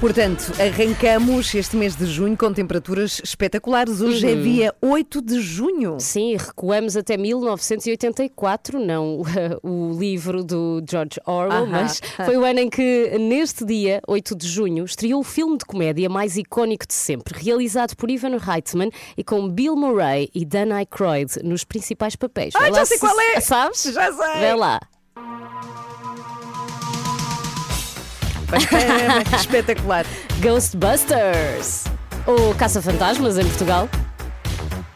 Portanto, 0.00 0.50
arrancamos 0.58 1.54
este 1.54 1.76
mês 1.76 1.94
de 1.94 2.06
junho 2.06 2.34
com 2.34 2.50
temperaturas 2.54 3.20
espetaculares. 3.22 4.00
Hoje 4.00 4.26
é 4.30 4.34
dia 4.34 4.74
8 4.80 5.20
de 5.20 5.38
junho. 5.42 5.98
Sim, 6.00 6.36
recuamos 6.38 6.96
até 6.96 7.18
1984, 7.18 8.80
não 8.80 9.20
o 9.62 9.98
livro 9.98 10.42
do 10.42 10.82
George 10.90 11.20
Orwell, 11.26 11.64
Ahá. 11.64 11.66
mas 11.66 12.00
foi 12.24 12.34
o 12.38 12.44
ano 12.46 12.60
em 12.60 12.70
que, 12.70 13.18
neste 13.18 13.62
dia, 13.62 14.00
8 14.08 14.34
de 14.34 14.48
junho, 14.48 14.86
estreou 14.86 15.20
o 15.20 15.24
filme 15.24 15.58
de 15.58 15.66
comédia 15.66 16.08
mais 16.08 16.38
icónico 16.38 16.86
de 16.86 16.94
sempre, 16.94 17.38
realizado 17.38 17.94
por 17.94 18.10
Ivan 18.10 18.38
Reitman 18.38 18.90
e 19.18 19.22
com 19.22 19.50
Bill 19.50 19.76
Murray 19.76 20.30
e 20.34 20.46
Dan 20.46 20.74
Aykroyd 20.74 21.40
nos 21.44 21.62
principais 21.62 22.16
papéis. 22.16 22.54
Ai, 22.56 22.72
já 22.72 22.86
sei 22.86 22.96
se- 22.96 23.06
qual 23.06 23.20
é! 23.20 23.40
Sabes? 23.40 23.82
Já 23.82 24.10
sei! 24.10 24.40
Vê 24.40 24.54
lá. 24.54 24.80
Espetacular. 29.38 30.04
Ghostbusters! 30.40 31.84
O 32.26 32.54
Caça-Fantasmas 32.54 33.38
em 33.38 33.46
Portugal. 33.46 33.88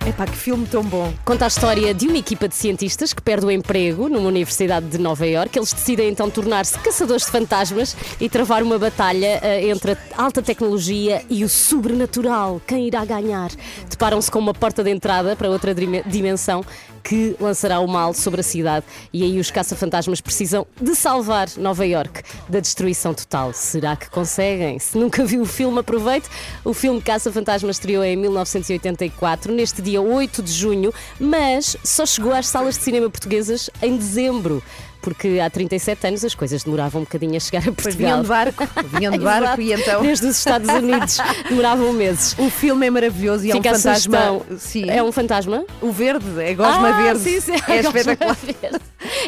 Epá, 0.07 0.27
que 0.27 0.37
filme 0.37 0.67
tão 0.67 0.83
bom. 0.83 1.15
Conta 1.25 1.47
a 1.47 1.49
história 1.49 1.95
de 1.95 2.07
uma 2.07 2.19
equipa 2.19 2.47
de 2.47 2.55
cientistas 2.55 3.15
que 3.15 3.23
perde 3.23 3.47
o 3.47 3.51
emprego 3.51 4.07
numa 4.07 4.29
universidade 4.29 4.87
de 4.87 4.99
Nova 4.99 5.27
Iorque. 5.27 5.59
Eles 5.59 5.73
decidem 5.73 6.11
então 6.11 6.29
tornar-se 6.29 6.79
caçadores 6.79 7.25
de 7.25 7.31
fantasmas 7.31 7.97
e 8.21 8.29
travar 8.29 8.63
uma 8.63 8.79
batalha 8.79 9.39
eh, 9.43 9.67
entre 9.69 9.93
a 9.93 10.23
alta 10.23 10.43
tecnologia 10.43 11.25
e 11.31 11.43
o 11.43 11.49
sobrenatural. 11.49 12.61
Quem 12.67 12.87
irá 12.87 13.03
ganhar? 13.07 13.51
Deparam-se 13.89 14.31
com 14.31 14.39
uma 14.41 14.53
porta 14.53 14.85
de 14.85 14.91
entrada 14.91 15.35
para 15.37 15.49
outra 15.49 15.75
dime- 15.75 16.03
dimensão 16.05 16.63
que 17.05 17.37
lançará 17.39 17.79
o 17.81 17.87
mal 17.87 18.15
sobre 18.15 18.41
a 18.41 18.43
cidade. 18.43 18.87
E 19.13 19.23
aí 19.23 19.39
os 19.39 19.51
caça-fantasmas 19.51 20.21
precisam 20.23 20.67
de 20.81 20.95
salvar 20.97 21.49
Nova 21.59 21.87
Iorque 21.87 22.23
da 22.49 22.59
destruição 22.59 23.13
total. 23.13 23.53
Será 23.53 23.95
que 23.95 24.09
conseguem? 24.09 24.79
Se 24.79 24.97
nunca 24.97 25.25
viu 25.25 25.43
o 25.43 25.47
filme, 25.47 25.79
aproveite. 25.79 26.29
O 26.65 26.73
filme 26.73 27.03
Caça-Fantasmas 27.03 27.77
estreou 27.77 28.03
em 28.03 28.17
1984, 28.17 29.53
neste 29.53 29.83
dia 29.83 30.01
8 30.01 30.43
de 30.43 30.53
junho, 30.53 30.93
mas 31.21 31.77
só 31.85 32.07
chegou 32.07 32.33
às 32.33 32.47
salas 32.47 32.79
de 32.79 32.85
cinema 32.85 33.11
portuguesas 33.11 33.69
em 33.83 33.97
dezembro. 33.97 34.63
Porque 35.05 35.39
há 35.39 35.51
37 35.51 36.07
anos 36.07 36.25
as 36.25 36.35
coisas 36.35 36.65
demoravam 36.65 37.03
um 37.03 37.05
bocadinho 37.05 37.37
a 37.37 37.41
chegar 37.41 37.61
a 37.61 37.73
Pois 37.73 37.77
Portugal. 37.95 37.97
vinham 38.09 38.23
de 38.23 38.29
barco, 38.29 38.65
vinham 38.97 39.13
de 39.13 39.19
barco 39.25 39.61
e 39.61 39.73
então 39.73 40.03
Desde 40.03 40.27
os 40.27 40.39
Estados 40.39 40.69
Unidos 40.71 41.19
demoravam 41.49 41.93
meses. 41.93 42.35
o 42.39 42.49
filme 42.51 42.87
é 42.87 42.91
maravilhoso 42.91 43.45
e 43.47 43.51
é 43.51 43.55
Fica 43.55 43.69
um 43.69 43.73
a 43.73 43.75
fantasma. 43.79 44.41
Sim. 44.59 44.91
É 44.91 45.03
um 45.03 45.13
fantasma? 45.13 45.65
O 45.83 45.93
verde, 45.93 46.27
é 46.41 46.55
gosma 46.55 46.89
Ah, 46.89 47.03
verde. 47.03 47.21
Sim, 47.21 47.41
sim, 47.41 47.53
é 47.69 47.83
Gosma 47.85 48.01
espetacular. 48.01 48.37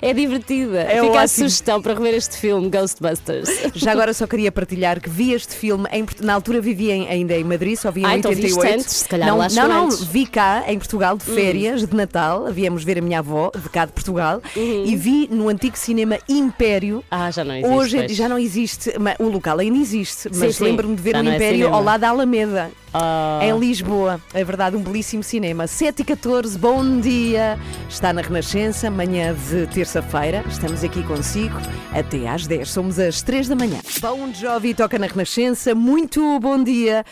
É 0.00 0.12
divertida. 0.14 0.80
É 0.80 1.00
Fica 1.00 1.04
a 1.04 1.08
ótimo. 1.10 1.28
sugestão 1.28 1.82
para 1.82 1.92
rever 1.94 2.14
este 2.14 2.36
filme, 2.38 2.68
Ghostbusters. 2.70 3.48
Já 3.74 3.92
agora 3.92 4.14
só 4.14 4.26
queria 4.26 4.50
partilhar 4.50 5.00
que 5.00 5.10
vi 5.10 5.32
este 5.32 5.54
filme, 5.54 5.86
em 5.92 6.06
na 6.22 6.32
altura 6.34 6.60
vivia 6.60 6.94
em- 6.94 7.08
ainda 7.08 7.34
em 7.34 7.44
Madrid, 7.44 7.76
só 7.76 7.90
vi 7.90 8.00
em 8.00 8.06
Ah, 8.06 8.16
então 8.16 8.30
88. 8.30 8.74
antes, 8.80 8.94
se 8.96 9.08
calhar 9.08 9.28
não, 9.28 9.38
lá 9.38 9.48
não, 9.50 9.68
não, 9.68 9.84
antes. 9.86 10.00
Hum. 10.02 10.06
vi 10.10 10.26
cá 10.26 10.64
em 10.66 10.78
Portugal 10.78 11.16
de 11.18 11.24
férias, 11.24 11.86
de 11.86 11.94
Natal, 11.94 12.46
viemos 12.52 12.84
ver 12.84 12.98
a 12.98 13.02
minha 13.02 13.18
avó 13.18 13.50
de 13.54 13.68
cá 13.68 13.84
de 13.84 13.92
Portugal 13.92 14.40
Uhum. 14.56 14.84
e 14.86 14.96
vi 14.96 15.28
no 15.30 15.48
antigo 15.48 15.65
cinema 15.74 16.18
Império. 16.28 17.02
Ah, 17.10 17.30
já 17.30 17.44
não 17.44 17.54
existe. 17.54 17.74
Hoje 17.74 17.96
pois. 17.98 18.16
já 18.16 18.28
não 18.28 18.38
existe, 18.38 18.92
o 19.18 19.28
local 19.28 19.58
ainda 19.58 19.78
existe, 19.78 20.30
mas 20.34 20.58
lembro-me 20.60 20.94
de 20.94 21.02
ver 21.02 21.12
já 21.12 21.20
o 21.20 21.22
não 21.22 21.32
é 21.32 21.34
Império 21.36 21.56
cinema. 21.58 21.76
ao 21.76 21.82
lado 21.82 22.00
da 22.00 22.08
Alameda. 22.08 22.70
Ah. 22.94 23.40
Em 23.42 23.58
Lisboa, 23.58 24.20
é 24.32 24.42
verdade, 24.44 24.76
um 24.76 24.82
belíssimo 24.82 25.22
cinema. 25.22 25.66
7 25.66 26.00
e 26.00 26.04
14, 26.04 26.58
bom 26.58 27.00
dia. 27.00 27.58
Está 27.88 28.12
na 28.12 28.22
Renascença, 28.22 28.90
manhã 28.90 29.34
de 29.34 29.66
terça-feira. 29.66 30.44
Estamos 30.48 30.82
aqui 30.82 31.02
consigo 31.02 31.56
até 31.92 32.28
às 32.28 32.46
10. 32.46 32.70
Somos 32.70 32.98
às 32.98 33.20
3 33.22 33.48
da 33.48 33.56
manhã. 33.56 33.80
Bom 34.00 34.32
Jovi 34.32 34.72
toca 34.74 34.98
na 34.98 35.06
Renascença. 35.06 35.74
Muito 35.74 36.38
bom 36.40 36.62
dia. 36.62 37.04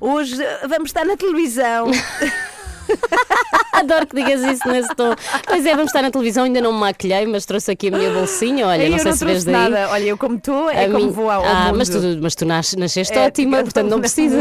Hoje 0.00 0.42
eh, 0.42 0.66
vamos 0.66 0.88
estar 0.88 1.04
na 1.04 1.16
televisão. 1.16 1.86
Adoro 3.72 4.06
que 4.06 4.16
digas 4.16 4.42
isso 4.42 4.68
nesse 4.68 4.94
tom. 4.94 5.14
Pois 5.46 5.64
é, 5.64 5.70
vamos 5.70 5.86
estar 5.86 6.02
na 6.02 6.10
televisão, 6.10 6.44
ainda 6.44 6.60
não 6.60 6.72
me 6.72 6.80
maquilhei, 6.80 7.24
mas 7.26 7.46
trouxe 7.46 7.70
aqui 7.70 7.88
a 7.88 7.90
minha 7.96 8.10
bolsinha. 8.10 8.66
Olha, 8.66 8.82
eu 8.84 8.90
não 8.90 8.98
sei 8.98 9.10
não 9.10 9.16
se 9.16 9.24
vês 9.24 9.44
daí. 9.44 9.54
nada. 9.54 9.88
Olha, 9.90 10.04
eu 10.04 10.18
como 10.18 10.36
estou, 10.36 10.68
é 10.68 10.84
A 10.84 10.90
como 10.90 11.06
mim- 11.06 11.10
vou 11.10 11.30
ao, 11.30 11.42
ao 11.42 11.48
ah, 11.48 11.64
mundo. 11.66 11.78
mas 11.78 11.88
tu, 11.88 11.98
mas 12.20 12.34
tu 12.34 12.44
nas- 12.44 12.74
nasceste 12.74 13.16
É, 13.16 13.26
ótima, 13.26 13.62
portanto 13.62 13.88
não 13.88 14.00
precisas. 14.00 14.36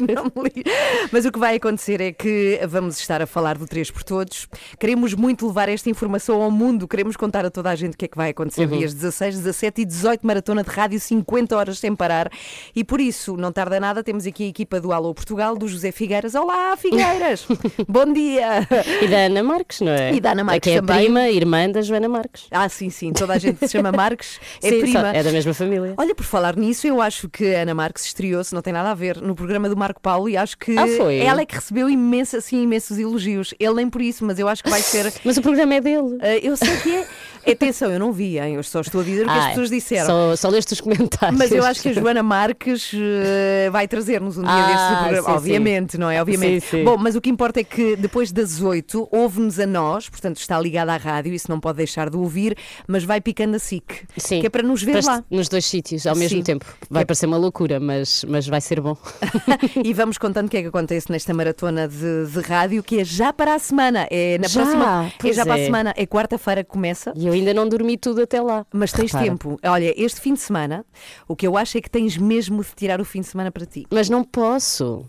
não 0.00 0.42
lixes. 0.42 0.64
Mas 1.12 1.24
o 1.24 1.30
que 1.30 1.38
vai 1.38 1.56
acontecer 1.56 2.00
é 2.00 2.10
que 2.12 2.58
vamos 2.68 2.98
estar 2.98 3.22
a 3.22 3.26
falar 3.26 3.56
do 3.56 3.66
3 3.66 3.90
por 3.92 4.02
Todos. 4.02 4.48
Queremos 4.78 5.14
muito 5.14 5.46
levar 5.46 5.68
esta 5.68 5.88
informação 5.88 6.42
ao 6.42 6.50
mundo. 6.50 6.88
Queremos 6.88 7.16
contar 7.16 7.44
a 7.44 7.50
toda 7.50 7.70
a 7.70 7.76
gente 7.76 7.94
o 7.94 7.96
que 7.96 8.06
é 8.06 8.08
que 8.08 8.16
vai 8.16 8.30
acontecer 8.30 8.62
Uhum. 8.68 8.78
dias 8.78 8.92
16, 8.94 9.36
17 9.36 9.82
e 9.82 9.84
18, 9.84 10.26
maratona 10.26 10.64
de 10.64 10.70
rádio, 10.70 10.98
50 10.98 11.56
horas 11.56 11.78
sem 11.78 11.94
parar. 11.94 12.28
E 12.74 12.82
por 12.82 13.00
isso, 13.00 13.36
não 13.36 13.52
tarda 13.52 13.78
nada, 13.78 14.02
temos 14.02 14.26
aqui 14.26 14.44
a 14.46 14.48
equipa 14.48 14.80
do 14.80 14.92
Alô 14.92 15.14
Portugal, 15.14 15.56
do 15.56 15.68
José 15.68 15.92
Figueiras. 15.92 16.34
Olá, 16.34 16.76
Figueiras! 16.76 17.46
Bom 17.90 18.12
dia! 18.12 18.66
E 19.02 19.08
da 19.08 19.16
Ana 19.26 19.42
Marques, 19.42 19.80
não 19.80 19.90
é? 19.90 20.12
E 20.14 20.20
da 20.20 20.30
Ana 20.30 20.44
Marques 20.44 20.62
Que 20.62 20.76
é 20.76 20.78
a 20.78 20.82
também. 20.82 21.04
prima, 21.06 21.28
irmã 21.28 21.68
da 21.68 21.82
Joana 21.82 22.08
Marques. 22.08 22.44
Ah, 22.50 22.68
sim, 22.68 22.88
sim, 22.88 23.12
toda 23.12 23.32
a 23.32 23.38
gente 23.38 23.58
se 23.58 23.68
chama 23.68 23.90
Marques, 23.90 24.38
é 24.62 24.68
Sim, 24.70 24.80
prima. 24.80 25.08
é 25.12 25.22
da 25.24 25.32
mesma 25.32 25.52
família. 25.52 25.94
Olha, 25.96 26.14
por 26.14 26.24
falar 26.24 26.54
nisso, 26.56 26.86
eu 26.86 27.02
acho 27.02 27.28
que 27.28 27.52
a 27.54 27.62
Ana 27.62 27.74
Marques 27.74 28.04
estreou-se, 28.06 28.54
não 28.54 28.62
tem 28.62 28.72
nada 28.72 28.90
a 28.90 28.94
ver, 28.94 29.16
no 29.20 29.34
programa 29.34 29.68
do 29.68 29.76
Marco 29.76 30.00
Paulo 30.00 30.28
e 30.28 30.36
acho 30.36 30.56
que 30.56 30.76
Ah, 30.78 30.86
ela 31.12 31.40
é 31.40 31.44
que 31.46 31.56
recebeu 31.56 31.90
imensa, 31.90 32.38
assim, 32.38 32.62
imensos 32.62 32.96
elogios. 32.96 33.52
Ele 33.58 33.74
nem 33.74 33.90
por 33.90 34.00
isso, 34.00 34.24
mas 34.24 34.38
eu 34.38 34.46
acho 34.46 34.62
que 34.62 34.70
vai 34.70 34.82
ser. 34.82 35.12
Mas 35.24 35.36
o 35.36 35.42
programa 35.42 35.74
é 35.74 35.80
dele. 35.80 36.16
Ah, 36.20 36.36
eu 36.36 36.56
sei 36.56 36.76
que 36.76 36.94
é. 36.94 37.06
Atenção, 37.52 37.90
eu 37.90 37.98
não 37.98 38.12
vi, 38.12 38.38
hein? 38.38 38.54
eu 38.56 38.62
só 38.62 38.80
estou 38.82 39.00
a 39.00 39.04
dizer 39.04 39.22
o 39.22 39.30
que 39.30 39.32
as 39.38 39.44
Ah, 39.46 39.48
pessoas 39.48 39.70
disseram. 39.70 40.06
Só, 40.06 40.36
só 40.36 40.48
leste 40.50 40.72
os 40.74 40.80
comentários. 40.80 41.38
Mas 41.38 41.50
eu 41.50 41.64
acho 41.64 41.80
que 41.82 41.88
a 41.88 41.92
Joana 41.94 42.22
Marques 42.22 42.92
eh, 42.94 43.68
vai 43.70 43.88
trazer-nos 43.88 44.36
um 44.36 44.42
dia 44.42 44.52
Ah, 44.52 44.66
destes 44.66 44.88
do 44.90 44.96
programa. 44.96 45.16
sim, 45.22 45.24
sim. 45.32 45.36
Obviamente, 45.38 45.98
não 45.98 46.10
é? 46.10 46.20
Obviamente. 46.20 46.60
Sim, 46.60 46.76
sim. 46.78 46.84
Bom, 46.84 46.96
mas 46.98 47.16
o 47.16 47.20
que 47.20 47.30
importa 47.30 47.58
é 47.60 47.64
que 47.64 47.69
depois 47.96 48.32
das 48.32 48.60
oito 48.60 49.08
ouve-nos 49.10 49.58
a 49.58 49.66
nós, 49.66 50.08
portanto 50.08 50.36
está 50.38 50.58
ligada 50.60 50.92
à 50.92 50.96
rádio, 50.96 51.32
isso 51.32 51.50
não 51.50 51.60
pode 51.60 51.78
deixar 51.78 52.10
de 52.10 52.16
ouvir, 52.16 52.56
mas 52.86 53.04
vai 53.04 53.20
picando 53.20 53.56
a 53.56 53.58
SIC. 53.58 54.04
Sim. 54.16 54.40
Que 54.40 54.46
é 54.46 54.50
para 54.50 54.62
nos 54.62 54.82
ver 54.82 55.02
Para 55.02 55.16
lá. 55.16 55.24
Nos 55.30 55.48
dois 55.48 55.64
sítios 55.66 56.06
ao 56.06 56.16
mesmo 56.16 56.38
Sim. 56.38 56.42
tempo. 56.44 56.66
Vai 56.88 57.02
É- 57.02 57.04
parecer 57.06 57.26
uma 57.26 57.36
loucura, 57.36 57.78
mas, 57.80 58.24
mas 58.28 58.46
vai 58.46 58.60
ser 58.60 58.80
bom. 58.80 58.96
e 59.84 59.92
vamos 59.94 60.18
contando 60.18 60.46
o 60.46 60.48
que 60.50 60.56
é 60.56 60.62
que 60.62 60.68
acontece 60.68 61.10
nesta 61.10 61.32
maratona 61.34 61.86
de, 61.88 62.26
de 62.26 62.40
rádio, 62.40 62.82
que 62.82 63.00
é 63.00 63.04
já 63.04 63.32
para 63.32 63.54
a 63.54 63.58
semana. 63.58 64.06
É 64.10 64.38
na 64.38 64.48
Já? 64.48 64.60
próxima. 64.62 65.12
É 65.24 65.32
já 65.32 65.44
para 65.44 65.54
a 65.54 65.58
é. 65.58 65.64
semana. 65.64 65.94
É 65.96 66.06
quarta-feira 66.06 66.64
que 66.64 66.70
começa. 66.70 67.12
E 67.16 67.26
eu 67.26 67.32
ainda 67.32 67.52
não 67.54 67.68
dormi 67.68 67.96
tudo 67.96 68.22
até 68.22 68.40
lá. 68.40 68.66
Mas 68.72 68.92
tens 68.92 69.12
Repara. 69.12 69.24
tempo. 69.30 69.58
Olha, 69.64 69.94
este 69.96 70.20
fim 70.20 70.34
de 70.34 70.40
semana, 70.40 70.84
o 71.28 71.36
que 71.36 71.46
eu 71.46 71.56
acho 71.56 71.78
é 71.78 71.80
que 71.80 71.90
tens 71.90 72.16
mesmo 72.16 72.62
de 72.62 72.70
tirar 72.74 73.00
o 73.00 73.04
fim 73.04 73.20
de 73.20 73.26
semana 73.28 73.50
para 73.50 73.64
ti. 73.66 73.86
Mas 73.90 74.08
não 74.08 74.24
posso. 74.24 75.04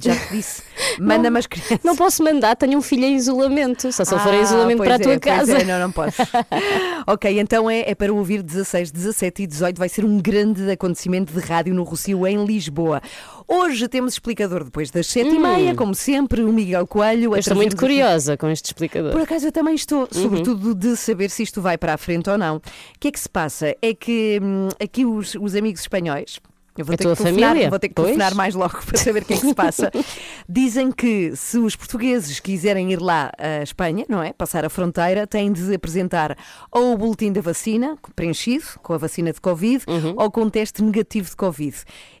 Já 0.00 0.14
te 0.16 0.32
disse. 0.36 0.62
Manda-me 0.98 1.38
as 1.38 1.46
crianças. 1.46 1.78
Não 1.84 1.93
posso 1.96 2.22
mandar, 2.22 2.54
tenho 2.56 2.78
um 2.78 2.82
filho 2.82 3.04
em 3.04 3.14
isolamento. 3.16 3.92
Só 3.92 4.04
se 4.04 4.14
ele 4.14 4.20
for 4.22 4.34
em 4.34 4.38
Ah, 4.38 4.42
isolamento 4.42 4.78
para 4.82 4.92
a 4.92 4.96
é, 4.96 4.98
tua 4.98 5.18
pois 5.18 5.20
casa. 5.20 5.58
é, 5.58 5.64
não, 5.64 5.78
não 5.80 5.92
posso. 5.92 6.16
ok, 7.06 7.40
então 7.40 7.68
é, 7.70 7.90
é 7.90 7.94
para 7.94 8.12
ouvir 8.12 8.42
16, 8.42 8.90
17 8.90 9.42
e 9.42 9.46
18. 9.46 9.78
Vai 9.78 9.88
ser 9.88 10.04
um 10.04 10.18
grande 10.20 10.70
acontecimento 10.70 11.32
de 11.32 11.40
rádio 11.40 11.74
no 11.74 11.82
Rocio, 11.82 12.26
em 12.26 12.44
Lisboa. 12.44 13.00
Hoje 13.46 13.88
temos 13.88 14.14
explicador 14.14 14.64
depois 14.64 14.90
das 14.90 15.06
7 15.06 15.28
e 15.28 15.38
meia, 15.38 15.74
como 15.74 15.94
sempre, 15.94 16.42
o 16.42 16.52
Miguel 16.52 16.86
Coelho. 16.86 17.30
Hum. 17.30 17.32
Eu 17.32 17.34
a 17.34 17.38
estou 17.38 17.56
muito 17.56 17.76
curiosa 17.76 18.36
com 18.36 18.48
este 18.48 18.66
explicador. 18.66 19.12
Por 19.12 19.20
acaso 19.22 19.46
eu 19.46 19.52
também 19.52 19.74
estou, 19.74 20.00
Uhum. 20.14 20.22
sobretudo 20.22 20.74
de 20.74 20.96
saber 20.96 21.30
se 21.30 21.42
isto 21.42 21.60
vai 21.60 21.76
para 21.76 21.94
a 21.94 21.98
frente 21.98 22.28
ou 22.30 22.38
não. 22.38 22.56
O 22.56 22.62
que 22.98 23.08
é 23.08 23.10
que 23.10 23.20
se 23.20 23.28
passa? 23.28 23.74
É 23.82 23.92
que 23.94 24.40
hum, 24.42 24.68
aqui 24.82 25.04
os, 25.04 25.34
os 25.34 25.54
amigos 25.54 25.80
espanhóis. 25.82 26.38
Eu 26.76 26.84
vou 26.84 26.94
A 26.94 26.96
ter, 26.96 27.04
tua 27.04 27.14
que 27.16 27.22
família? 27.22 27.70
vou 27.70 27.78
ter 27.78 27.88
que 27.88 27.94
telefonar 27.94 28.34
mais 28.34 28.54
logo 28.54 28.82
para 28.84 28.98
saber 28.98 29.22
o 29.22 29.24
que 29.24 29.34
é 29.34 29.36
que 29.36 29.46
se 29.46 29.54
passa. 29.54 29.92
Dizem 30.48 30.90
que 30.90 31.34
se 31.36 31.56
os 31.58 31.76
portugueses 31.76 32.40
quiserem 32.40 32.92
ir 32.92 33.00
lá 33.00 33.30
à 33.38 33.62
Espanha, 33.62 34.04
não 34.08 34.20
é? 34.22 34.32
Passar 34.32 34.64
a 34.64 34.68
fronteira, 34.68 35.26
têm 35.26 35.52
de 35.52 35.72
apresentar 35.74 36.36
ou 36.72 36.92
o 36.94 36.98
boletim 36.98 37.30
da 37.32 37.40
vacina, 37.40 37.96
preenchido, 38.16 38.64
com 38.82 38.92
a 38.92 38.98
vacina 38.98 39.32
de 39.32 39.40
Covid, 39.40 39.84
Uhum. 39.86 40.14
ou 40.16 40.30
com 40.30 40.42
um 40.42 40.50
teste 40.50 40.82
negativo 40.82 41.30
de 41.30 41.36
Covid. 41.36 41.76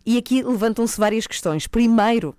E 0.06 0.16
aqui 0.18 0.42
levantam-se 0.42 0.98
várias 1.00 1.26
questões. 1.26 1.66
Primeiro, 1.66 2.34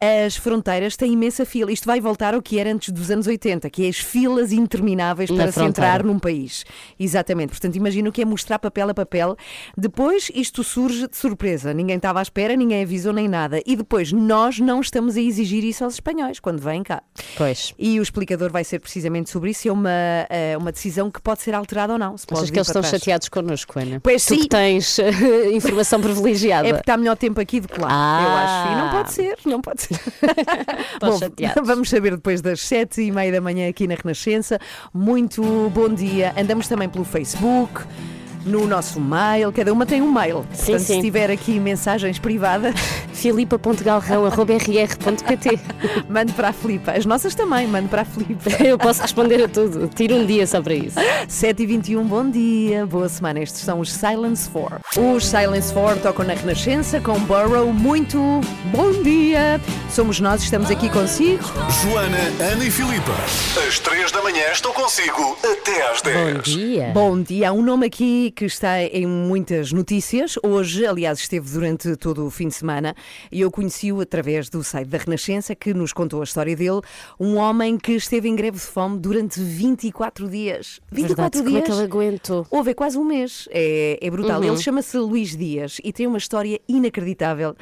as 0.00 0.36
fronteiras 0.36 0.96
têm 0.96 1.12
imensa 1.12 1.44
fila. 1.44 1.72
Isto 1.72 1.86
vai 1.86 2.00
voltar 2.00 2.34
ao 2.34 2.42
que 2.42 2.58
era 2.58 2.70
antes 2.72 2.90
dos 2.92 3.10
anos 3.10 3.26
80, 3.26 3.68
que 3.70 3.86
é 3.86 3.88
as 3.88 3.96
filas 3.98 4.52
intermináveis 4.52 5.30
para 5.30 5.50
se 5.50 5.62
entrar 5.62 6.02
num 6.02 6.18
país. 6.18 6.64
Exatamente. 6.98 7.50
Portanto, 7.50 7.76
imagino 7.76 8.12
que 8.12 8.22
é 8.22 8.24
mostrar 8.24 8.58
papel 8.58 8.90
a 8.90 8.94
papel. 8.94 9.36
Depois, 9.76 10.30
isto 10.34 10.62
surge 10.62 11.08
de 11.08 11.16
surpresa. 11.16 11.72
Ninguém 11.72 11.96
estava 11.96 12.18
à 12.18 12.22
espera, 12.22 12.54
ninguém 12.56 12.82
avisou 12.82 13.12
nem 13.12 13.28
nada. 13.28 13.60
E 13.66 13.76
depois, 13.76 14.12
nós 14.12 14.58
não 14.60 14.80
estamos 14.80 15.16
a 15.16 15.20
exigir 15.20 15.64
isso 15.64 15.84
aos 15.84 15.94
espanhóis 15.94 16.38
quando 16.40 16.60
vêm 16.60 16.82
cá. 16.82 17.02
Pois. 17.36 17.72
E 17.78 17.98
o 17.98 18.02
explicador 18.02 18.50
vai 18.50 18.64
ser 18.64 18.78
precisamente 18.80 19.30
sobre 19.30 19.50
isso. 19.50 19.68
É 19.68 19.72
uma, 19.72 19.90
eh, 20.28 20.56
uma 20.58 20.70
decisão 20.72 21.10
que 21.10 21.20
pode 21.20 21.40
ser 21.42 21.54
alterada 21.54 21.92
ou 21.94 21.98
não. 21.98 22.16
Se 22.18 22.26
Achas 22.30 22.50
que 22.50 22.58
eles 22.58 22.68
estão 22.68 22.82
trás. 22.82 22.94
chateados 22.96 23.28
connosco, 23.28 23.78
Ana? 23.78 24.00
Pois 24.00 24.24
tu 24.24 24.34
sim. 24.34 24.40
que 24.42 24.48
tens 24.48 24.98
eh, 25.00 25.52
informação 25.52 26.00
privilegiada. 26.02 26.68
É 26.68 26.72
porque 26.72 26.82
está 26.82 26.96
melhor 26.96 27.16
tempo 27.16 27.40
aqui 27.40 27.60
do 27.60 27.68
que 27.68 27.80
lá, 27.80 27.88
Ah. 27.90 28.22
eu 28.22 28.30
acho. 28.30 28.72
E 28.72 28.76
não 28.84 28.90
pode 28.90 29.12
ser, 29.12 29.38
não 29.46 29.60
pode 29.60 29.82
ser. 29.82 29.93
Bom, 31.00 31.18
chateados. 31.18 31.66
vamos 31.66 31.88
saber 31.88 32.12
depois 32.12 32.40
das 32.40 32.60
sete 32.60 33.02
e 33.02 33.10
meia 33.10 33.32
da 33.32 33.40
manhã 33.40 33.68
aqui 33.68 33.86
na 33.86 33.94
Renascença. 33.94 34.58
Muito 34.92 35.42
bom 35.70 35.88
dia. 35.88 36.32
Andamos 36.36 36.68
também 36.68 36.88
pelo 36.88 37.04
Facebook. 37.04 37.82
No 38.44 38.66
nosso 38.66 39.00
mail, 39.00 39.50
cada 39.52 39.72
uma 39.72 39.86
tem 39.86 40.02
um 40.02 40.12
mail. 40.12 40.44
Sim, 40.52 40.72
Portanto, 40.72 40.80
sim. 40.86 40.94
se 40.96 41.00
tiver 41.00 41.30
aqui 41.30 41.58
mensagens 41.58 42.18
privadas, 42.18 42.74
filipa.galrão.rr.pt 43.14 45.58
mande 46.08 46.32
para 46.32 46.48
a 46.48 46.52
Filipa. 46.52 46.92
As 46.92 47.06
nossas 47.06 47.34
também, 47.34 47.66
mande 47.66 47.88
para 47.88 48.02
a 48.02 48.04
Filipa. 48.04 48.50
Eu 48.62 48.76
posso 48.78 49.00
responder 49.02 49.42
a 49.42 49.48
tudo. 49.48 49.88
Tiro 49.88 50.16
um 50.16 50.26
dia 50.26 50.46
só 50.46 50.60
para 50.60 50.74
isso. 50.74 50.96
7 51.28 51.62
e 51.62 51.66
21 51.66 52.04
bom 52.04 52.28
dia, 52.28 52.84
boa 52.86 53.08
semana. 53.08 53.40
Estes 53.40 53.62
são 53.62 53.80
os 53.80 53.90
Silence 53.92 54.48
4. 54.50 54.80
Os 55.14 55.24
Silence 55.26 55.72
4 55.72 56.00
tocam 56.02 56.26
na 56.26 56.34
Renascença 56.34 57.00
com 57.00 57.18
Burrow. 57.20 57.72
Muito 57.72 58.18
bom 58.66 58.92
dia. 59.02 59.58
Somos 59.90 60.20
nós, 60.20 60.42
estamos 60.42 60.70
aqui 60.70 60.90
consigo. 60.90 61.42
Joana, 61.82 62.18
Ana 62.52 62.64
e 62.64 62.70
Filipa. 62.70 63.12
Às 63.66 63.78
três 63.78 64.12
da 64.12 64.20
manhã 64.22 64.44
estou 64.52 64.72
consigo 64.74 65.36
até 65.42 65.90
às 65.90 66.02
Bom 66.02 66.10
10. 66.34 66.42
dia. 66.44 66.90
Bom 66.92 67.22
dia, 67.22 67.48
há 67.48 67.52
um 67.52 67.62
nome 67.62 67.86
aqui 67.86 68.33
que 68.34 68.44
está 68.44 68.82
em 68.82 69.06
muitas 69.06 69.72
notícias. 69.72 70.34
Hoje, 70.42 70.84
aliás, 70.84 71.20
esteve 71.20 71.48
durante 71.48 71.96
todo 71.96 72.26
o 72.26 72.30
fim 72.30 72.48
de 72.48 72.54
semana 72.54 72.94
e 73.30 73.40
eu 73.40 73.50
conheci-o 73.50 74.00
através 74.00 74.48
do 74.48 74.62
site 74.64 74.88
da 74.88 74.98
Renascença 74.98 75.54
que 75.54 75.72
nos 75.72 75.92
contou 75.92 76.20
a 76.20 76.24
história 76.24 76.56
dele. 76.56 76.80
Um 77.18 77.36
homem 77.36 77.78
que 77.78 77.92
esteve 77.92 78.28
em 78.28 78.34
greve 78.34 78.58
de 78.58 78.64
fome 78.64 78.98
durante 78.98 79.40
24 79.40 80.28
dias. 80.28 80.80
24 80.90 81.06
Verdade, 81.16 81.38
como 81.38 81.48
é 81.48 81.52
dias? 81.52 81.64
que 81.64 81.72
ele 81.72 81.82
aguentou? 81.84 82.46
Houve 82.50 82.70
é 82.72 82.74
quase 82.74 82.98
um 82.98 83.04
mês. 83.04 83.48
É, 83.52 83.98
é 84.00 84.10
brutal. 84.10 84.40
Uhum. 84.40 84.48
Ele 84.48 84.56
chama-se 84.56 84.98
Luís 84.98 85.36
Dias 85.36 85.80
e 85.84 85.92
tem 85.92 86.06
uma 86.06 86.18
história 86.18 86.60
inacreditável 86.68 87.54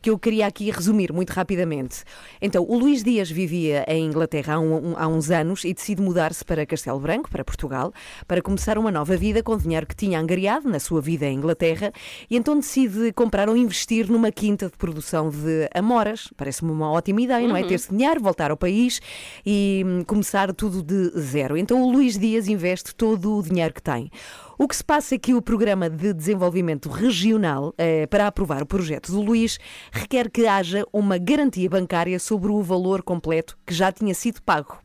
que 0.00 0.10
eu 0.10 0.18
queria 0.18 0.46
aqui 0.46 0.70
resumir 0.70 1.12
muito 1.12 1.30
rapidamente. 1.30 2.04
Então, 2.40 2.64
o 2.68 2.78
Luís 2.78 3.02
Dias 3.02 3.30
vivia 3.30 3.84
em 3.88 4.06
Inglaterra 4.06 4.54
há, 4.54 4.60
um- 4.60 4.94
há 4.96 5.06
uns 5.08 5.30
anos 5.30 5.64
e 5.64 5.74
decide 5.74 6.00
mudar-se 6.00 6.44
para 6.44 6.64
Castelo 6.64 7.00
Branco, 7.00 7.28
para 7.30 7.44
Portugal, 7.44 7.92
para 8.26 8.40
começar 8.40 8.78
uma 8.78 8.90
nova 8.90 9.16
vida 9.16 9.42
com 9.42 9.52
o 9.52 9.58
dinheiro 9.58 9.86
que 9.86 9.96
tinha 9.96 10.20
angariado 10.20 10.68
na 10.68 10.78
sua 10.78 11.00
vida 11.00 11.26
em 11.26 11.36
Inglaterra 11.36 11.92
e 12.30 12.36
então 12.36 12.56
decide 12.56 13.12
comprar 13.12 13.48
ou 13.48 13.56
investir 13.56 14.08
numa 14.10 14.30
quinta 14.30 14.66
de 14.66 14.76
produção 14.76 15.30
de 15.30 15.68
amoras. 15.74 16.28
Parece-me 16.36 16.70
uma 16.70 16.90
ótima 16.90 17.20
ideia, 17.20 17.46
não 17.48 17.56
é? 17.56 17.60
Ter-se 17.68 17.90
dinheiro, 17.90 18.20
voltar 18.20 18.50
ao 18.50 18.56
país 18.56 19.00
e 19.44 19.82
hum, 19.84 20.04
começar 20.04 20.52
tudo 20.54 20.82
de 20.82 21.10
zero. 21.20 21.56
Então, 21.56 21.82
o 21.82 21.90
Luís 21.90 22.16
Dias 22.18 22.46
investe 22.48 22.94
todo 22.94 23.36
o 23.36 23.42
dinheiro 23.42 23.74
que 23.74 23.82
tem. 23.82 24.10
O 24.60 24.66
que 24.66 24.74
se 24.74 24.82
passa 24.82 25.14
é 25.14 25.18
que 25.18 25.34
o 25.34 25.40
Programa 25.40 25.88
de 25.88 26.12
Desenvolvimento 26.12 26.88
Regional, 26.88 27.72
eh, 27.78 28.08
para 28.08 28.26
aprovar 28.26 28.60
o 28.60 28.66
projeto 28.66 29.12
do 29.12 29.22
Luís, 29.22 29.56
requer 29.92 30.28
que 30.28 30.48
haja 30.48 30.84
uma 30.92 31.16
garantia 31.16 31.70
bancária 31.70 32.18
sobre 32.18 32.50
o 32.50 32.60
valor 32.60 33.04
completo 33.04 33.56
que 33.64 33.72
já 33.72 33.92
tinha 33.92 34.12
sido 34.14 34.42
pago. 34.42 34.76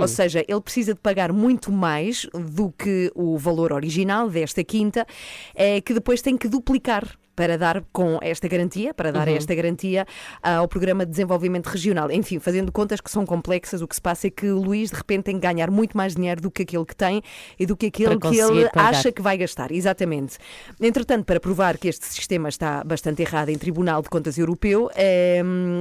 Ou 0.00 0.08
seja, 0.08 0.42
ele 0.48 0.60
precisa 0.62 0.94
de 0.94 1.00
pagar 1.00 1.34
muito 1.34 1.70
mais 1.70 2.26
do 2.32 2.72
que 2.72 3.12
o 3.14 3.36
valor 3.36 3.74
original 3.74 4.30
desta 4.30 4.64
quinta, 4.64 5.06
eh, 5.54 5.82
que 5.82 5.92
depois 5.92 6.22
tem 6.22 6.38
que 6.38 6.48
duplicar 6.48 7.19
para 7.40 7.56
dar 7.56 7.82
com 7.90 8.18
esta 8.20 8.46
garantia, 8.46 8.92
para 8.92 9.10
dar 9.10 9.26
esta 9.26 9.54
garantia 9.54 10.06
ao 10.42 10.68
Programa 10.68 11.06
de 11.06 11.12
Desenvolvimento 11.12 11.68
Regional. 11.68 12.10
Enfim, 12.10 12.38
fazendo 12.38 12.70
contas 12.70 13.00
que 13.00 13.10
são 13.10 13.24
complexas, 13.24 13.80
o 13.80 13.88
que 13.88 13.94
se 13.94 14.00
passa 14.02 14.26
é 14.26 14.30
que 14.30 14.50
o 14.50 14.60
Luís 14.60 14.90
de 14.90 14.96
repente 14.96 15.22
tem 15.22 15.36
que 15.36 15.40
ganhar 15.40 15.70
muito 15.70 15.96
mais 15.96 16.14
dinheiro 16.14 16.38
do 16.42 16.50
que 16.50 16.64
aquele 16.64 16.84
que 16.84 16.94
tem 16.94 17.22
e 17.58 17.64
do 17.64 17.74
que 17.74 17.86
aquele 17.86 18.18
que 18.18 18.38
ele 18.38 18.68
pagar. 18.68 18.90
acha 18.90 19.10
que 19.10 19.22
vai 19.22 19.38
gastar. 19.38 19.72
Exatamente. 19.72 20.36
Entretanto, 20.78 21.24
para 21.24 21.40
provar 21.40 21.78
que 21.78 21.88
este 21.88 22.04
sistema 22.04 22.50
está 22.50 22.84
bastante 22.84 23.22
errado 23.22 23.48
em 23.48 23.56
Tribunal 23.56 24.02
de 24.02 24.10
Contas 24.10 24.36
Europeu, 24.36 24.90
eh, 24.94 25.40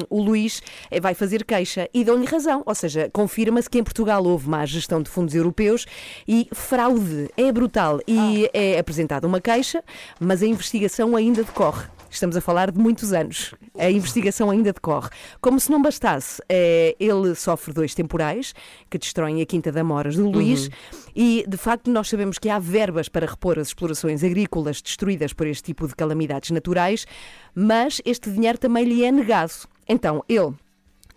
o 0.09 0.21
Luís 0.21 0.63
eh, 0.89 1.01
vai 1.01 1.13
fazer 1.13 1.43
queixa 1.43 1.89
e 1.93 2.05
dão-lhe 2.05 2.25
razão. 2.25 2.63
Ou 2.65 2.73
seja, 2.73 3.09
confirma-se 3.11 3.69
que 3.69 3.79
em 3.79 3.83
Portugal 3.83 4.23
houve 4.23 4.47
má 4.47 4.65
gestão 4.65 5.01
de 5.01 5.09
fundos 5.09 5.35
europeus 5.35 5.85
e 6.25 6.47
fraude. 6.53 7.29
É 7.35 7.51
brutal. 7.51 7.99
E 8.07 8.49
é 8.53 8.79
apresentada 8.79 9.27
uma 9.27 9.41
queixa, 9.41 9.83
mas 10.21 10.41
a 10.41 10.45
investigação 10.45 11.17
ainda 11.17 11.43
decorre. 11.49 11.85
Estamos 12.11 12.35
a 12.35 12.41
falar 12.41 12.71
de 12.71 12.79
muitos 12.79 13.13
anos. 13.13 13.53
A 13.77 13.89
investigação 13.89 14.49
ainda 14.49 14.73
decorre. 14.73 15.09
Como 15.39 15.59
se 15.59 15.69
não 15.71 15.81
bastasse, 15.81 16.41
eh, 16.49 16.95
ele 16.99 17.35
sofre 17.35 17.71
dois 17.71 17.93
temporais 17.93 18.53
que 18.89 18.97
destroem 18.97 19.41
a 19.41 19.45
Quinta 19.45 19.71
da 19.71 19.83
Moras 19.83 20.15
do 20.15 20.29
Luís 20.29 20.69
e, 21.15 21.45
de 21.47 21.57
facto, 21.57 21.91
nós 21.91 22.09
sabemos 22.09 22.39
que 22.39 22.49
há 22.49 22.57
verbas 22.57 23.09
para 23.09 23.27
repor 23.27 23.59
as 23.59 23.67
explorações 23.67 24.23
agrícolas 24.23 24.81
destruídas 24.81 25.33
por 25.33 25.45
este 25.45 25.63
tipo 25.63 25.87
de 25.87 25.95
calamidades 25.95 26.49
naturais, 26.49 27.05
mas 27.53 28.01
este 28.03 28.31
dinheiro 28.31 28.57
também 28.57 28.85
lhe 28.85 29.03
é 29.03 29.11
negado. 29.11 29.53
Então, 29.87 30.23
ele 30.27 30.53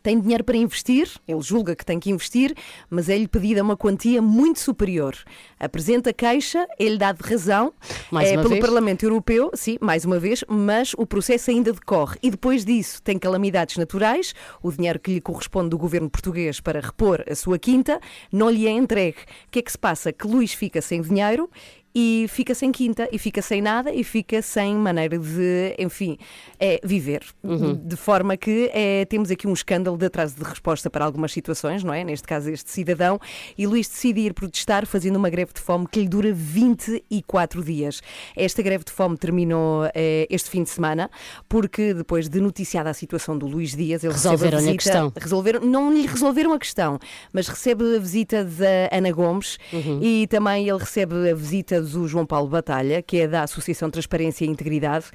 tem 0.02 0.20
dinheiro 0.20 0.42
para 0.42 0.56
investir, 0.56 1.08
ele 1.26 1.40
julga 1.40 1.76
que 1.76 1.84
tem 1.84 2.00
que 2.00 2.10
investir, 2.10 2.54
mas 2.90 3.08
é-lhe 3.08 3.28
pedida 3.28 3.62
uma 3.62 3.76
quantia 3.76 4.20
muito 4.20 4.60
superior. 4.60 5.16
Apresenta 5.58 6.12
queixa, 6.12 6.66
ele 6.78 6.98
dá 6.98 7.12
de 7.12 7.22
razão 7.22 7.72
Mais 8.10 8.28
é, 8.28 8.36
pelo 8.36 8.50
vez? 8.50 8.60
Parlamento 8.60 9.04
Europeu, 9.04 9.50
sim, 9.54 9.78
mais 9.80 10.04
uma 10.04 10.18
vez, 10.18 10.44
mas 10.48 10.92
o 10.96 11.06
processo 11.06 11.50
ainda 11.50 11.72
decorre. 11.72 12.18
E 12.22 12.30
depois 12.30 12.64
disso 12.64 13.00
tem 13.02 13.18
calamidades 13.18 13.76
naturais, 13.76 14.34
o 14.62 14.72
dinheiro 14.72 14.98
que 14.98 15.14
lhe 15.14 15.20
corresponde 15.20 15.70
do 15.70 15.78
governo 15.78 16.10
português 16.10 16.60
para 16.60 16.80
repor 16.80 17.24
a 17.30 17.34
sua 17.34 17.58
quinta 17.58 18.00
não 18.32 18.50
lhe 18.50 18.66
é 18.66 18.70
entregue. 18.70 19.18
O 19.46 19.50
que 19.50 19.58
é 19.60 19.62
que 19.62 19.70
se 19.70 19.78
passa? 19.78 20.12
Que 20.12 20.26
Luís 20.26 20.52
fica 20.52 20.80
sem 20.80 21.00
dinheiro 21.00 21.48
e 21.94 22.26
fica 22.28 22.54
sem 22.54 22.72
quinta, 22.72 23.08
e 23.12 23.18
fica 23.18 23.42
sem 23.42 23.60
nada, 23.60 23.92
e 23.92 24.02
fica 24.04 24.40
sem 24.42 24.74
maneira 24.74 25.18
de, 25.18 25.74
enfim, 25.78 26.16
é, 26.58 26.80
viver. 26.82 27.22
Uhum. 27.42 27.74
De 27.74 27.96
forma 27.96 28.36
que 28.36 28.70
é, 28.72 29.04
temos 29.04 29.30
aqui 29.30 29.46
um 29.46 29.52
escândalo 29.52 29.96
de 29.96 30.06
atraso 30.06 30.36
de 30.36 30.42
resposta 30.42 30.88
para 30.88 31.04
algumas 31.04 31.32
situações, 31.32 31.84
não 31.84 31.92
é? 31.92 32.02
Neste 32.04 32.26
caso, 32.26 32.50
este 32.50 32.70
cidadão. 32.70 33.20
E 33.58 33.66
Luís 33.66 33.88
decide 33.88 34.20
ir 34.20 34.32
protestar 34.34 34.86
fazendo 34.86 35.16
uma 35.16 35.28
greve 35.28 35.52
de 35.52 35.60
fome 35.60 35.86
que 35.86 36.00
lhe 36.00 36.08
dura 36.08 36.32
24 36.32 37.62
dias. 37.62 38.00
Esta 38.36 38.62
greve 38.62 38.84
de 38.84 38.92
fome 38.92 39.16
terminou 39.16 39.84
eh, 39.94 40.26
este 40.30 40.48
fim 40.50 40.62
de 40.62 40.70
semana, 40.70 41.10
porque 41.48 41.92
depois 41.94 42.28
de 42.28 42.40
noticiada 42.40 42.90
a 42.90 42.94
situação 42.94 43.36
do 43.36 43.46
Luís 43.46 43.74
Dias, 43.74 44.02
ele 44.04 44.12
recebe 44.12 44.28
a 44.28 44.36
Resolveram-lhe 44.36 44.68
a 44.68 44.72
visita. 44.72 44.82
questão. 44.82 45.12
Resolveram, 45.20 45.60
não 45.60 45.92
lhe 45.92 46.06
resolveram 46.06 46.52
a 46.52 46.58
questão, 46.58 46.98
mas 47.32 47.48
recebe 47.48 47.96
a 47.96 47.98
visita 47.98 48.44
da 48.44 48.88
Ana 48.96 49.10
Gomes 49.12 49.58
Uhum. 49.72 50.00
e 50.02 50.26
também 50.28 50.68
ele 50.68 50.78
recebe 50.78 51.30
a 51.30 51.34
visita 51.34 51.81
do 51.90 52.06
João 52.06 52.26
Paulo 52.26 52.48
Batalha, 52.48 53.02
que 53.02 53.18
é 53.18 53.28
da 53.28 53.42
Associação 53.42 53.90
Transparência 53.90 54.44
e 54.44 54.48
Integridade, 54.48 55.06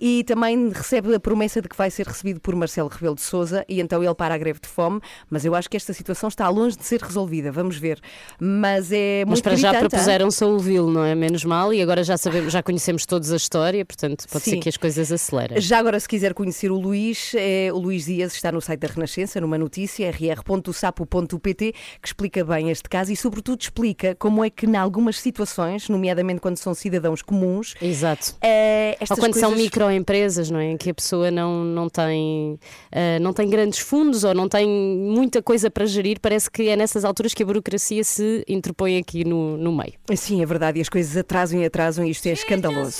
e 0.00 0.24
também 0.24 0.70
recebe 0.70 1.14
a 1.14 1.20
promessa 1.20 1.60
de 1.60 1.68
que 1.68 1.76
vai 1.76 1.90
ser 1.90 2.06
recebido 2.06 2.40
por 2.40 2.54
Marcelo 2.54 2.88
Rebelo 2.88 3.14
de 3.14 3.22
Souza 3.22 3.64
e 3.68 3.80
então 3.80 4.02
ele 4.02 4.14
para 4.14 4.34
a 4.34 4.38
greve 4.38 4.60
de 4.60 4.68
fome, 4.68 5.00
mas 5.30 5.44
eu 5.44 5.54
acho 5.54 5.68
que 5.68 5.76
esta 5.76 5.92
situação 5.92 6.28
está 6.28 6.48
longe 6.48 6.76
de 6.76 6.84
ser 6.84 7.00
resolvida, 7.00 7.50
vamos 7.52 7.76
ver. 7.76 8.00
Mas 8.40 8.90
é 8.92 9.24
muito 9.24 9.30
Mas 9.30 9.40
para 9.40 9.56
já 9.56 9.70
gritante, 9.70 9.90
propuseram-se 9.90 10.42
a 10.42 10.46
ouvi-lo, 10.46 10.90
não 10.90 11.04
é? 11.04 11.14
Menos 11.14 11.44
mal, 11.44 11.72
e 11.72 11.80
agora 11.80 12.02
já 12.02 12.16
sabemos, 12.16 12.52
já 12.52 12.62
conhecemos 12.62 13.06
todos 13.06 13.32
a 13.32 13.36
história, 13.36 13.84
portanto 13.84 14.26
pode 14.30 14.44
ser 14.44 14.52
Sim. 14.52 14.60
que 14.60 14.68
as 14.68 14.76
coisas 14.76 15.12
acelerem. 15.12 15.60
Já 15.60 15.78
agora, 15.78 15.98
se 15.98 16.08
quiser 16.08 16.34
conhecer 16.34 16.70
o 16.70 16.78
Luís, 16.78 17.32
é, 17.34 17.70
o 17.72 17.78
Luís 17.78 18.06
Dias 18.06 18.34
está 18.34 18.50
no 18.52 18.60
site 18.60 18.80
da 18.80 18.88
Renascença, 18.88 19.40
numa 19.40 19.58
notícia, 19.58 20.10
rr.sapo.pt, 20.10 21.72
que 22.00 22.08
explica 22.08 22.44
bem 22.44 22.70
este 22.70 22.88
caso 22.88 23.12
e, 23.12 23.16
sobretudo, 23.16 23.60
explica 23.60 24.14
como 24.14 24.44
é 24.44 24.50
que, 24.50 24.66
em 24.66 24.76
algumas 24.76 25.18
situações, 25.18 25.88
nomeadamente 25.88 26.15
quando 26.40 26.56
são 26.58 26.74
cidadãos 26.74 27.22
comuns, 27.22 27.74
Exato. 27.80 28.34
é, 28.40 28.96
Ou 29.10 29.16
quando 29.16 29.34
são 29.34 29.50
coisas- 29.50 29.64
microempresas, 29.64 30.50
não 30.50 30.58
é? 30.60 30.70
Em 30.72 30.76
que 30.76 30.90
a 30.90 30.94
pessoa 30.94 31.30
não, 31.30 31.64
não, 31.64 31.88
tem, 31.88 32.58
ah, 32.92 33.18
não 33.20 33.32
tem 33.32 33.48
grandes 33.48 33.78
fundos 33.80 34.24
ou 34.24 34.34
não 34.34 34.48
tem 34.48 34.68
muita 34.68 35.42
coisa 35.42 35.70
para 35.70 35.84
gerir, 35.86 36.18
parece 36.20 36.50
que 36.50 36.68
é 36.68 36.76
nessas 36.76 37.04
alturas 37.04 37.34
que 37.34 37.42
a 37.42 37.46
burocracia 37.46 38.02
se 38.04 38.44
interpõe 38.48 38.98
aqui 38.98 39.24
no, 39.24 39.56
no 39.56 39.72
meio. 39.76 39.94
Sim, 40.16 40.42
é 40.42 40.46
verdade, 40.46 40.78
e 40.78 40.82
as 40.82 40.88
coisas 40.88 41.16
atrasam 41.16 41.60
e 41.60 41.64
atrasam, 41.64 42.04
e 42.04 42.10
isto 42.10 42.26
é 42.26 42.32
escandaloso. 42.32 42.98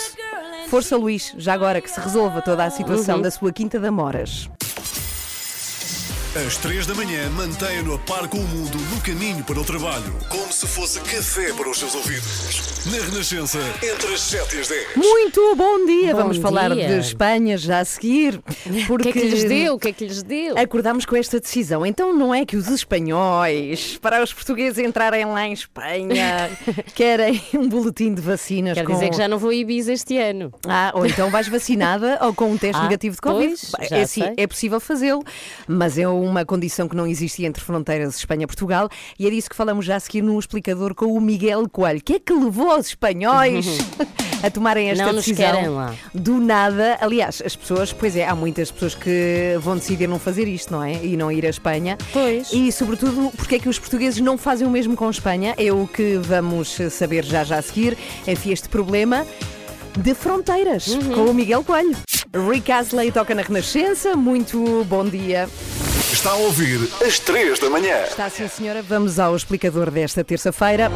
Força, 0.69 0.97
Luís, 0.97 1.33
já 1.39 1.55
agora 1.55 1.81
que 1.81 1.89
se 1.89 2.01
resolva 2.01 2.43
toda 2.43 2.65
a 2.65 2.71
situação 2.71 3.21
da 3.21 3.31
sua 3.31 3.53
Quinta 3.53 3.79
de 3.79 3.87
Amoras. 3.87 4.51
Às 6.45 6.59
3 6.59 6.87
da 6.87 6.95
manhã, 6.95 7.31
mantenha-no 7.31 7.95
a 7.95 7.99
par 7.99 8.29
com 8.29 8.37
o 8.37 8.43
mundo 8.47 8.77
no 8.95 9.01
caminho 9.01 9.43
para 9.45 9.59
o 9.59 9.65
trabalho. 9.65 10.13
Como 10.29 10.53
se 10.53 10.67
fosse 10.67 11.01
café 11.01 11.53
para 11.55 11.71
os 11.71 11.79
seus 11.79 11.95
ouvidos. 11.95 12.85
Na 12.87 12.99
Renascença, 13.05 13.59
entre 13.83 14.13
as 14.13 14.21
7 14.21 14.57
e 14.57 14.61
as 14.61 14.69
10. 14.69 14.97
Muito 14.97 15.57
bom 15.57 15.87
dia! 15.87 16.13
Bom 16.13 16.19
Vamos 16.23 16.37
falar 16.37 16.75
dia. 16.75 16.89
de 16.89 16.99
Espanha 16.99 17.57
já 17.57 17.79
a 17.81 17.85
seguir. 17.85 18.41
O 18.67 18.87
Porque 18.87 19.13
que 19.13 19.19
é 19.19 19.23
que 19.23 19.29
lhes 19.29 19.45
deu? 19.45 19.75
O 19.75 19.79
que 19.79 19.89
é 19.89 19.93
que 19.93 20.05
lhes 20.05 20.23
deu? 20.23 20.59
Acordámos 20.59 21.05
com 21.07 21.17
esta 21.17 21.41
decisão. 21.41 21.85
Então 21.87 22.13
não 22.13 22.35
é 22.35 22.45
que 22.45 22.57
os 22.57 22.69
espanhóis, 22.69 23.97
para 23.99 24.23
os 24.23 24.33
portugueses 24.33 24.79
entrarem 24.79 25.25
lá 25.25 25.47
em 25.47 25.53
Espanha, 25.53 26.51
querem 26.95 27.41
um 27.55 27.69
boletim 27.69 28.13
de 28.15 28.21
vacinas 28.21 28.75
Quer 28.75 28.85
com... 28.85 28.93
dizer 28.93 29.11
que 29.11 29.17
já 29.17 29.27
não 29.29 29.39
vou 29.39 29.51
a 29.51 29.55
Ibiza 29.55 29.93
este 29.93 30.19
ano. 30.19 30.53
Ah, 30.67 30.93
ou 30.95 31.07
então 31.07 31.31
vais 31.31 31.49
vacinada 31.49 32.19
ou 32.23 32.35
com 32.35 32.51
um 32.51 32.59
teste 32.59 32.77
Ah, 32.81 32.85
negativo 32.85 33.15
de 33.17 33.21
Covid. 33.23 33.55
pois, 33.77 33.93
é, 33.93 34.07
sei. 34.07 34.35
é 34.37 34.47
possível 34.47 34.79
fazê-lo, 34.81 35.25
mas 35.67 35.97
é 35.99 36.07
uma 36.27 36.45
condição 36.45 36.89
que 36.89 36.97
não 36.97 37.07
existia 37.07 37.47
entre 37.47 37.63
fronteiras 37.63 38.17
Espanha-Portugal 38.19 38.89
e 39.19 39.27
é 39.27 39.31
disso 39.31 39.49
que 39.51 39.57
falamos 39.57 39.85
já 39.85 39.97
a 39.97 40.01
seguir 40.01 40.23
no 40.23 40.39
explicador 40.39 40.95
com 40.95 41.07
o 41.07 41.21
Miguel 41.21 41.69
Coelho. 41.69 41.99
O 42.01 42.03
que 42.03 42.15
é 42.15 42.19
que 42.19 42.33
levou 42.33 42.77
os 42.79 42.89
espanhóis 42.89 43.79
a 44.43 44.51
tomarem 44.51 44.91
esta 44.91 45.07
Não 45.07 45.15
decisão? 45.15 45.95
Do 46.15 46.39
nada. 46.41 46.99
Aliás, 47.01 47.43
as 47.45 47.55
pessoas, 47.57 47.93
pois 47.93 48.17
é, 48.17 48.27
há 48.27 48.35
muitas 48.35 48.71
pessoas 48.71 48.95
que 48.95 49.57
vão 49.61 49.77
decidir 49.77 50.07
não 50.09 50.19
fazer 50.19 50.47
isto, 50.49 50.73
não 50.73 50.83
é? 50.83 50.95
E 51.05 51.17
não 51.17 51.31
ir 51.33 51.47
à 51.47 51.51
Espanha. 51.51 51.97
Pois. 52.13 52.53
E, 52.53 52.71
sobretudo, 52.73 53.31
porque 53.37 53.57
é 53.57 53.59
que 53.59 53.69
os 53.69 53.79
portugueses 53.79 54.21
não 54.21 54.37
fazem 54.37 54.67
o 54.67 54.71
mesmo 54.71 54.97
com 54.97 55.07
a 55.07 55.11
Espanha? 55.11 55.55
É 55.57 55.73
o 55.73 55.87
que 55.87 56.17
vamos 56.19 56.77
saber 56.91 57.25
já 57.25 57.45
já 57.45 57.59
a 57.59 57.63
seguir. 57.63 57.97
Enfim, 58.27 58.53
este 58.53 58.69
problema 58.69 59.27
de 59.99 60.15
fronteiras 60.15 60.89
Uhum. 60.89 61.13
com 61.15 61.25
o 61.31 61.35
Miguel 61.35 61.65
Coelho. 61.65 61.97
Rick 62.51 62.71
Asley 62.71 63.11
toca 63.11 63.35
na 63.35 63.41
Renascença. 63.43 64.15
Muito 64.15 64.85
bom 64.89 65.05
dia. 65.09 65.49
Está 66.27 66.35
a 66.35 66.41
ouvir 66.41 66.81
às 67.07 67.21
3 67.21 67.57
da 67.61 67.71
manhã. 67.71 68.03
Está 68.03 68.29
sim, 68.29 68.49
senhora. 68.49 68.83
Vamos 68.83 69.21
ao 69.21 69.37
explicador 69.37 69.93
desta 69.93 70.25
terça-feira. 70.25 70.91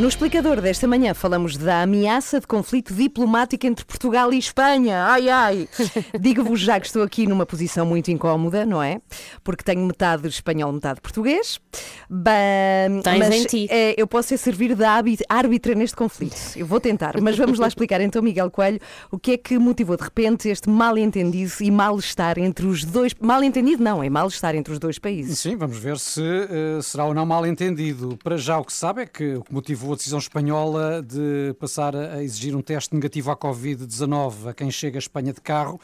No 0.00 0.08
explicador 0.08 0.62
desta 0.62 0.88
manhã 0.88 1.12
falamos 1.12 1.58
da 1.58 1.82
ameaça 1.82 2.40
de 2.40 2.46
conflito 2.46 2.94
diplomático 2.94 3.66
entre 3.66 3.84
Portugal 3.84 4.32
e 4.32 4.38
Espanha. 4.38 5.04
Ai, 5.04 5.28
ai! 5.28 5.68
Digo-vos 6.18 6.58
já 6.58 6.80
que 6.80 6.86
estou 6.86 7.02
aqui 7.02 7.26
numa 7.26 7.44
posição 7.44 7.84
muito 7.84 8.10
incómoda, 8.10 8.64
não 8.64 8.82
é? 8.82 9.02
Porque 9.44 9.62
tenho 9.62 9.84
metade 9.84 10.26
espanhol, 10.26 10.72
metade 10.72 11.02
português. 11.02 11.60
Bem, 12.08 13.02
Tens 13.02 13.18
mas 13.18 13.34
em 13.34 13.44
ti. 13.44 13.66
é, 13.68 13.94
eu 14.00 14.06
posso 14.06 14.32
é 14.32 14.38
servir 14.38 14.74
de 14.74 14.84
árbitra 15.28 15.74
neste 15.74 15.94
conflito. 15.94 16.34
Eu 16.56 16.64
vou 16.64 16.80
tentar, 16.80 17.20
mas 17.20 17.36
vamos 17.36 17.58
lá 17.58 17.68
explicar 17.68 18.00
então, 18.00 18.22
Miguel 18.22 18.50
Coelho, 18.50 18.80
o 19.10 19.18
que 19.18 19.32
é 19.32 19.36
que 19.36 19.58
motivou 19.58 19.98
de 19.98 20.02
repente 20.02 20.48
este 20.48 20.70
mal-entendido 20.70 21.52
e 21.60 21.70
mal-estar 21.70 22.38
entre 22.38 22.64
os 22.64 22.84
dois. 22.84 23.12
Mal-entendido 23.20 23.84
não, 23.84 24.02
é 24.02 24.08
mal-estar 24.08 24.54
entre 24.54 24.72
os 24.72 24.78
dois 24.78 24.98
países. 24.98 25.38
Sim, 25.38 25.56
vamos 25.56 25.76
ver 25.76 25.98
se 25.98 26.22
eh, 26.22 26.80
será 26.80 27.04
ou 27.04 27.12
não 27.12 27.26
mal 27.26 27.44
entendido. 27.44 28.18
Para 28.24 28.38
já 28.38 28.58
o 28.58 28.64
que 28.64 28.72
se 28.72 28.78
sabe 28.78 29.02
é 29.02 29.06
que 29.06 29.34
o 29.34 29.42
que 29.42 29.52
motivou 29.52 29.89
a 29.92 29.96
decisão 29.96 30.18
espanhola 30.18 31.02
de 31.02 31.54
passar 31.58 31.94
a 31.94 32.22
exigir 32.22 32.54
um 32.54 32.62
teste 32.62 32.94
negativo 32.94 33.30
à 33.30 33.36
Covid-19 33.36 34.48
a 34.48 34.54
quem 34.54 34.70
chega 34.70 34.98
à 34.98 35.00
Espanha 35.00 35.32
de 35.32 35.40
carro 35.40 35.80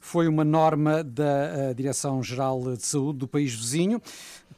foi 0.00 0.26
uma 0.26 0.44
norma 0.44 1.04
da 1.04 1.24
eh, 1.24 1.74
Direção-Geral 1.74 2.76
de 2.76 2.86
Saúde 2.86 3.18
do 3.18 3.28
país 3.28 3.54
vizinho 3.54 4.00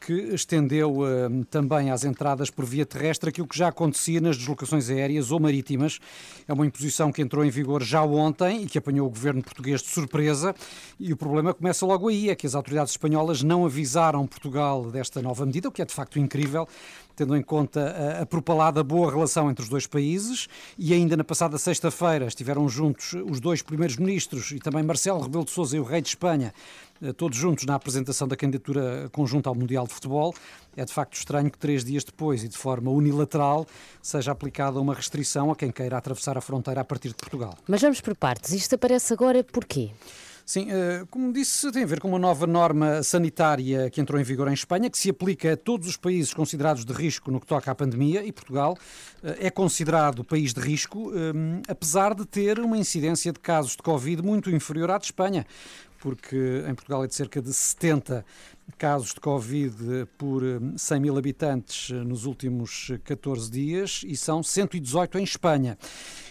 que 0.00 0.12
estendeu 0.34 1.06
eh, 1.06 1.28
também 1.50 1.90
às 1.90 2.04
entradas 2.04 2.50
por 2.50 2.64
via 2.64 2.84
terrestre 2.84 3.28
aquilo 3.28 3.46
que 3.46 3.56
já 3.56 3.68
acontecia 3.68 4.20
nas 4.20 4.36
deslocações 4.36 4.90
aéreas 4.90 5.30
ou 5.30 5.38
marítimas. 5.38 5.98
É 6.46 6.52
uma 6.52 6.66
imposição 6.66 7.12
que 7.12 7.22
entrou 7.22 7.44
em 7.44 7.50
vigor 7.50 7.82
já 7.82 8.02
ontem 8.02 8.62
e 8.62 8.66
que 8.66 8.78
apanhou 8.78 9.06
o 9.06 9.10
governo 9.10 9.42
português 9.42 9.80
de 9.82 9.88
surpresa. 9.88 10.54
E 10.98 11.12
o 11.12 11.16
problema 11.16 11.54
começa 11.54 11.86
logo 11.86 12.08
aí: 12.08 12.30
é 12.30 12.34
que 12.34 12.46
as 12.46 12.54
autoridades 12.54 12.92
espanholas 12.92 13.42
não 13.42 13.64
avisaram 13.64 14.26
Portugal 14.26 14.90
desta 14.90 15.22
nova 15.22 15.46
medida, 15.46 15.68
o 15.68 15.72
que 15.72 15.82
é 15.82 15.84
de 15.84 15.94
facto 15.94 16.18
incrível. 16.18 16.66
Tendo 17.14 17.36
em 17.36 17.42
conta 17.42 17.80
a, 18.18 18.22
a 18.22 18.26
propalada 18.26 18.82
boa 18.82 19.10
relação 19.10 19.50
entre 19.50 19.62
os 19.62 19.68
dois 19.68 19.86
países, 19.86 20.48
e 20.78 20.92
ainda 20.92 21.16
na 21.16 21.24
passada 21.24 21.58
sexta-feira 21.58 22.26
estiveram 22.26 22.68
juntos 22.68 23.14
os 23.28 23.40
dois 23.40 23.62
primeiros 23.62 23.96
ministros 23.96 24.50
e 24.50 24.58
também 24.58 24.82
Marcelo 24.82 25.20
Rebelo 25.20 25.44
de 25.44 25.50
Sousa 25.50 25.76
e 25.76 25.80
o 25.80 25.84
rei 25.84 26.00
de 26.00 26.08
Espanha, 26.08 26.52
eh, 27.02 27.12
todos 27.12 27.36
juntos 27.36 27.64
na 27.64 27.74
apresentação 27.74 28.26
da 28.28 28.36
candidatura 28.36 29.08
conjunta 29.12 29.48
ao 29.48 29.54
Mundial 29.54 29.86
de 29.86 29.92
Futebol. 29.92 30.34
É 30.76 30.84
de 30.84 30.92
facto 30.92 31.14
estranho 31.14 31.50
que 31.50 31.58
três 31.58 31.84
dias 31.84 32.04
depois 32.04 32.42
e 32.44 32.48
de 32.48 32.56
forma 32.56 32.90
unilateral 32.90 33.66
seja 34.00 34.32
aplicada 34.32 34.80
uma 34.80 34.94
restrição 34.94 35.50
a 35.50 35.56
quem 35.56 35.70
queira 35.70 35.96
atravessar 35.96 36.38
a 36.38 36.40
fronteira 36.40 36.80
a 36.80 36.84
partir 36.84 37.08
de 37.08 37.14
Portugal. 37.14 37.54
Mas 37.68 37.82
vamos 37.82 38.00
por 38.00 38.16
partes. 38.16 38.52
Isto 38.52 38.76
aparece 38.76 39.12
agora 39.12 39.44
porquê? 39.44 39.90
Sim, 40.44 40.68
eh, 40.70 41.04
como 41.10 41.32
disse, 41.32 41.70
tem 41.70 41.84
a 41.84 41.86
ver 41.86 42.00
com 42.00 42.08
uma 42.08 42.18
nova 42.18 42.46
norma 42.46 43.02
sanitária 43.02 43.88
que 43.90 44.00
entrou 44.00 44.20
em 44.20 44.24
vigor 44.24 44.48
em 44.48 44.52
Espanha, 44.54 44.90
que 44.90 44.98
se 44.98 45.08
aplica 45.10 45.52
a 45.52 45.56
todos 45.56 45.86
os 45.86 45.96
países 45.96 46.34
considerados 46.34 46.84
de 46.84 46.92
risco 46.92 47.30
no 47.30 47.40
que 47.40 47.46
toca 47.46 47.70
à 47.70 47.74
pandemia, 47.74 48.24
e 48.24 48.32
Portugal 48.32 48.76
eh, 49.22 49.46
é 49.46 49.50
considerado 49.50 50.24
país 50.24 50.52
de 50.52 50.60
risco, 50.60 51.12
eh, 51.14 51.62
apesar 51.68 52.14
de 52.14 52.26
ter 52.26 52.58
uma 52.58 52.76
incidência 52.76 53.32
de 53.32 53.38
casos 53.38 53.72
de 53.72 53.82
Covid 53.82 54.22
muito 54.22 54.50
inferior 54.50 54.90
à 54.90 54.98
de 54.98 55.06
Espanha, 55.06 55.46
porque 56.02 56.64
em 56.68 56.74
Portugal 56.74 57.04
é 57.04 57.06
de 57.06 57.14
cerca 57.14 57.40
de 57.40 57.52
70 57.52 58.24
casos 58.78 59.14
de 59.14 59.20
Covid 59.20 60.06
por 60.18 60.42
eh, 60.42 60.58
100 60.76 61.00
mil 61.00 61.16
habitantes 61.16 61.90
eh, 61.90 61.94
nos 61.94 62.24
últimos 62.24 62.90
14 63.04 63.50
dias 63.50 64.02
e 64.06 64.16
são 64.16 64.42
118 64.42 65.18
em 65.18 65.24
Espanha. 65.24 65.78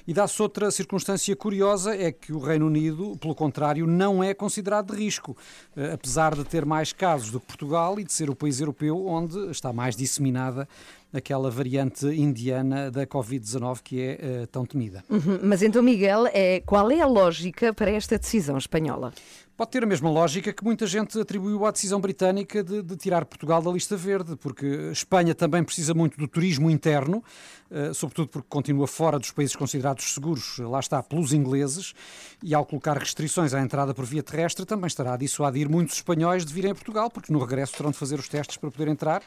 E 0.08 0.14
dá-se 0.14 0.42
outra 0.42 0.72
circunstância 0.72 1.36
curiosa, 1.36 1.96
é 1.96 2.12
que 2.12 2.34
o 2.34 2.40
Reino 2.40 2.66
Unido, 2.66 3.16
pelo 3.18 3.36
contrário, 3.36 3.86
não 3.86 4.24
é 4.24 4.34
considerado 4.34 4.94
de 4.94 5.02
risco, 5.02 5.38
eh, 5.76 5.94
apesar 5.94 6.36
de 6.36 6.44
ter 6.44 6.66
mais 6.66 6.92
casos 6.92 7.32
do 7.32 7.40
que 7.40 7.46
Portugal 7.46 8.00
e 8.00 8.04
de 8.04 8.12
ser 8.12 8.30
o 8.30 8.36
país 8.36 8.60
europeu 8.60 9.06
onde 9.06 9.52
está 9.52 9.72
mais 9.72 9.96
disseminada 9.96 10.68
aquela 11.14 11.50
variante 11.52 12.06
indiana 12.08 12.90
da 12.90 13.06
Covid-19 13.06 13.80
que 13.84 14.02
é 14.02 14.20
eh, 14.22 14.46
tão 14.52 14.66
temida. 14.66 15.04
Uhum, 15.10 15.40
Mas 15.44 15.62
então, 15.62 15.84
Miguel, 15.84 16.28
é, 16.28 16.62
qual 16.62 16.90
é 16.90 17.02
a 17.02 17.06
lógica 17.06 17.74
para 17.74 17.92
esta 17.92 18.18
decisão 18.18 18.58
espanhola? 18.58 19.14
Pode 19.58 19.72
ter 19.72 19.84
a 19.84 19.86
mesma 19.86 20.10
lógica 20.10 20.52
que 20.52 20.64
muita 20.64 20.88
gente 20.88 21.20
atribuiu 21.20 21.66
à 21.66 21.72
decisão 21.72 22.00
britânica 22.00 22.64
de, 22.64 22.82
de 22.82 22.96
tirar 22.96 23.26
Portugal 23.26 23.62
da 23.62 23.70
lista 23.70 23.96
verde, 23.96 24.36
porque 24.36 24.66
Espanha 24.92 25.36
também 25.36 25.64
precisa 25.64 25.94
muito 25.94 26.18
do 26.18 26.28
turismo 26.28 26.70
interno, 26.70 27.24
eh, 27.70 27.94
sobretudo 27.94 28.30
porque 28.30 28.48
continua 28.50 28.88
fora 28.88 29.20
dos 29.20 29.30
países 29.30 29.56
considerados 29.56 30.14
seguros, 30.14 30.58
lá 30.58 30.80
está, 30.80 31.04
pelos 31.04 31.32
ingleses, 31.32 31.94
e 32.42 32.56
ao 32.56 32.66
colocar 32.66 32.98
restrições 32.98 33.54
à 33.54 33.62
entrada 33.62 33.94
por 33.94 34.06
via 34.06 34.24
terrestre 34.24 34.66
também 34.66 34.88
estará 34.88 35.14
a 35.14 35.18
dissuadir 35.18 35.70
muitos 35.70 35.96
espanhóis 35.96 36.44
de 36.46 36.54
virem 36.54 36.72
a 36.72 36.76
Portugal, 36.76 37.10
porque 37.12 37.32
no 37.32 37.38
regresso 37.38 37.74
terão 37.78 37.92
de 37.92 37.98
fazer 37.98 38.18
os 38.20 38.28
testes 38.28 38.58
para 38.58 38.72
poder 38.72 38.88
entrar 38.88 39.22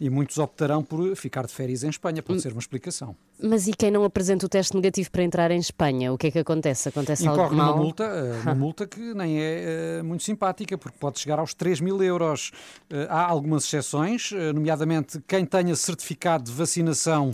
e 0.00 0.10
muitos 0.10 0.38
optarão 0.38 0.82
por 0.82 1.14
ficar 1.16 1.46
de 1.46 1.52
férias 1.52 1.84
em 1.84 1.88
Espanha, 1.88 2.22
pode 2.22 2.40
ser 2.40 2.52
uma 2.52 2.60
explicação. 2.60 3.16
Mas 3.42 3.66
e 3.66 3.72
quem 3.72 3.90
não 3.90 4.04
apresenta 4.04 4.46
o 4.46 4.48
teste 4.48 4.74
negativo 4.74 5.10
para 5.10 5.22
entrar 5.22 5.50
em 5.50 5.58
Espanha? 5.58 6.12
O 6.12 6.18
que 6.18 6.28
é 6.28 6.30
que 6.30 6.38
acontece? 6.38 6.88
Acontece 6.88 7.26
algo 7.26 7.40
Incorre 7.40 7.56
numa 7.56 7.66
mal? 7.66 7.78
multa, 7.78 8.04
eh, 8.04 8.40
uma 8.44 8.54
multa 8.54 8.86
que 8.86 9.14
nem 9.14 9.38
é 9.40 9.98
eh, 9.98 10.02
muito 10.02 10.22
simpática, 10.24 10.76
porque 10.76 10.98
pode 10.98 11.18
chegar 11.20 11.38
aos 11.38 11.54
3 11.54 11.80
mil 11.80 12.02
euros. 12.02 12.50
Eh, 12.90 13.06
Há 13.08 13.24
algumas 13.26 13.64
exceções, 13.64 14.30
nomeadamente 14.54 15.20
quem 15.26 15.44
tenha 15.44 15.74
certificado 15.76 16.44
de 16.44 16.52
vacinação 16.52 17.32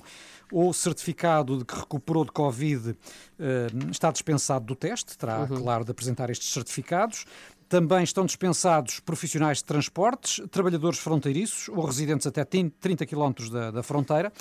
ou 0.53 0.73
certificado 0.73 1.59
de 1.59 1.65
que 1.65 1.75
recuperou 1.77 2.25
de 2.25 2.33
Covid 2.33 2.97
está 3.91 4.11
dispensado 4.11 4.65
do 4.65 4.75
teste, 4.75 5.17
terá, 5.17 5.47
claro, 5.47 5.85
de 5.85 5.93
apresentar 5.93 6.29
estes 6.29 6.53
certificados. 6.53 7.25
Também 7.71 8.03
estão 8.03 8.27
dispensados 8.27 8.99
profissionais 8.99 9.59
de 9.59 9.65
transportes, 9.65 10.45
trabalhadores 10.51 10.99
fronteiriços 10.99 11.69
ou 11.69 11.85
residentes 11.85 12.27
até 12.27 12.45
30 12.45 13.07
km 13.07 13.49
da, 13.49 13.71
da 13.71 13.83
fronteira. 13.85 14.33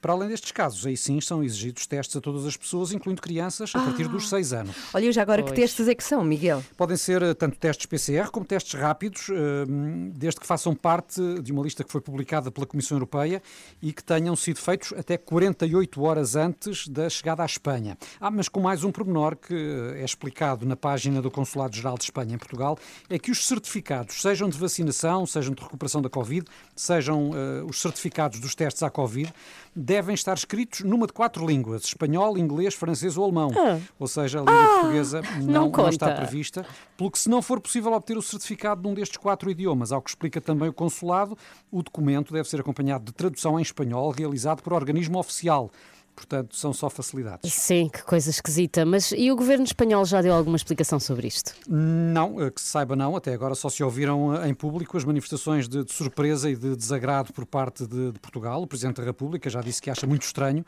Para 0.00 0.12
além 0.12 0.28
destes 0.28 0.52
casos, 0.52 0.84
aí 0.84 0.96
sim 0.96 1.20
são 1.20 1.42
exigidos 1.42 1.86
testes 1.86 2.16
a 2.16 2.20
todas 2.20 2.44
as 2.44 2.56
pessoas, 2.56 2.92
incluindo 2.92 3.22
crianças, 3.22 3.72
a 3.74 3.80
partir 3.80 4.08
dos 4.08 4.28
6 4.28 4.52
anos. 4.52 4.76
Olha, 4.92 5.10
já 5.10 5.22
agora 5.22 5.42
que 5.42 5.48
Pois. 5.48 5.60
testes 5.60 5.88
é 5.88 5.94
que 5.94 6.04
são, 6.04 6.22
Miguel? 6.24 6.62
Podem 6.76 6.96
ser 6.96 7.22
eh, 7.22 7.34
tanto 7.34 7.58
testes 7.58 7.86
PCR 7.86 8.30
como 8.30 8.44
testes 8.44 8.78
rápidos, 8.78 9.28
eh, 9.30 9.64
desde 10.12 10.40
que 10.40 10.46
façam 10.46 10.74
parte 10.74 11.20
de 11.40 11.52
uma 11.52 11.62
lista 11.62 11.82
que 11.82 11.90
foi 11.90 12.00
publicada 12.00 12.50
pela 12.50 12.66
Comissão 12.66 12.96
Europeia 12.96 13.42
e 13.80 13.92
que 13.92 14.04
tenham 14.04 14.36
sido 14.36 14.58
feitos 14.58 14.92
até 14.92 15.16
48 15.16 16.02
horas 16.02 16.36
antes 16.36 16.86
da 16.86 17.08
chegada 17.08 17.42
à 17.42 17.46
Espanha. 17.46 17.96
Ah, 18.20 18.30
mas 18.30 18.48
com 18.48 18.60
mais 18.60 18.84
um 18.84 18.92
pormenor 18.92 19.36
que 19.36 19.54
eh, 19.54 20.02
é 20.02 20.04
explicado 20.04 20.66
na 20.66 20.76
página 20.76 21.22
do 21.22 21.30
Consulado-Geral 21.30 21.96
de 21.96 22.04
Espanha 22.04 22.34
em 22.34 22.38
Portugal, 22.38 22.58
Portugal 22.58 22.78
é 23.08 23.18
que 23.18 23.30
os 23.30 23.46
certificados, 23.46 24.20
sejam 24.20 24.48
de 24.48 24.58
vacinação, 24.58 25.24
sejam 25.24 25.54
de 25.54 25.62
recuperação 25.62 26.02
da 26.02 26.10
Covid, 26.10 26.46
sejam 26.74 27.30
uh, 27.30 27.66
os 27.68 27.80
certificados 27.80 28.40
dos 28.40 28.54
testes 28.54 28.82
à 28.82 28.90
Covid, 28.90 29.32
devem 29.78 30.14
estar 30.14 30.34
escritos 30.34 30.80
numa 30.80 31.06
de 31.06 31.12
quatro 31.12 31.46
línguas: 31.46 31.84
espanhol, 31.84 32.36
inglês, 32.36 32.74
francês 32.74 33.16
ou 33.16 33.24
alemão. 33.24 33.50
Ah. 33.56 33.78
Ou 33.98 34.08
seja, 34.08 34.38
a 34.38 34.42
língua 34.42 34.54
Ah, 34.54 34.68
portuguesa 34.80 35.22
não 35.40 35.68
não, 35.68 35.70
não 35.70 35.88
está 35.88 36.12
prevista, 36.14 36.66
pelo 36.96 37.10
que, 37.10 37.18
se 37.18 37.28
não 37.28 37.40
for 37.40 37.60
possível 37.60 37.92
obter 37.92 38.16
o 38.16 38.22
certificado 38.22 38.82
de 38.82 38.88
um 38.88 38.94
destes 38.94 39.16
quatro 39.16 39.50
idiomas, 39.50 39.92
ao 39.92 40.02
que 40.02 40.10
explica 40.10 40.40
também 40.40 40.68
o 40.68 40.72
consulado, 40.72 41.36
o 41.70 41.82
documento 41.82 42.32
deve 42.32 42.48
ser 42.48 42.60
acompanhado 42.60 43.04
de 43.04 43.12
tradução 43.12 43.58
em 43.58 43.62
espanhol 43.62 44.10
realizado 44.10 44.62
por 44.62 44.72
organismo 44.72 45.18
oficial. 45.18 45.70
Portanto, 46.18 46.56
são 46.56 46.72
só 46.72 46.90
facilidades. 46.90 47.52
Sim, 47.54 47.88
que 47.88 48.02
coisa 48.02 48.28
esquisita. 48.28 48.84
Mas 48.84 49.12
e 49.12 49.30
o 49.30 49.36
governo 49.36 49.64
espanhol 49.64 50.04
já 50.04 50.20
deu 50.20 50.34
alguma 50.34 50.56
explicação 50.56 50.98
sobre 50.98 51.28
isto? 51.28 51.54
Não, 51.68 52.42
eh, 52.42 52.50
que 52.50 52.60
se 52.60 52.66
saiba 52.66 52.96
não, 52.96 53.14
até 53.14 53.32
agora 53.32 53.54
só 53.54 53.68
se 53.68 53.84
ouviram 53.84 54.34
eh, 54.34 54.48
em 54.48 54.54
público 54.54 54.96
as 54.96 55.04
manifestações 55.04 55.68
de, 55.68 55.84
de 55.84 55.92
surpresa 55.92 56.50
e 56.50 56.56
de 56.56 56.74
desagrado 56.74 57.32
por 57.32 57.46
parte 57.46 57.86
de, 57.86 58.10
de 58.10 58.18
Portugal. 58.18 58.60
O 58.60 58.66
Presidente 58.66 58.96
da 58.96 59.04
República 59.04 59.48
já 59.48 59.60
disse 59.60 59.80
que 59.80 59.90
acha 59.90 60.08
muito 60.08 60.22
estranho 60.22 60.66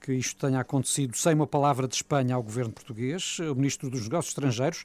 que 0.00 0.12
isto 0.12 0.46
tenha 0.46 0.60
acontecido 0.60 1.16
sem 1.16 1.34
uma 1.34 1.48
palavra 1.48 1.88
de 1.88 1.96
Espanha 1.96 2.36
ao 2.36 2.42
governo 2.42 2.72
português. 2.72 3.40
O 3.40 3.56
Ministro 3.56 3.90
dos 3.90 4.02
Negócios 4.04 4.30
Estrangeiros 4.30 4.84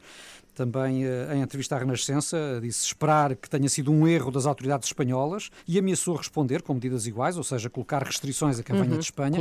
também 0.57 1.05
eh, 1.05 1.35
em 1.35 1.41
entrevista 1.41 1.75
à 1.75 1.79
Renascença 1.79 2.59
disse 2.59 2.83
esperar 2.87 3.35
que 3.35 3.47
tenha 3.47 3.69
sido 3.69 3.91
um 3.91 4.07
erro 4.07 4.31
das 4.31 4.47
autoridades 4.47 4.89
espanholas 4.89 5.49
e 5.67 5.77
ameaçou 5.77 6.15
responder 6.15 6.63
com 6.63 6.73
medidas 6.73 7.05
iguais, 7.05 7.37
ou 7.37 7.43
seja, 7.43 7.69
colocar 7.69 8.01
restrições 8.03 8.59
a 8.59 8.63
quem 8.63 8.75
venha 8.75 8.97
de 8.97 9.03
Espanha. 9.03 9.37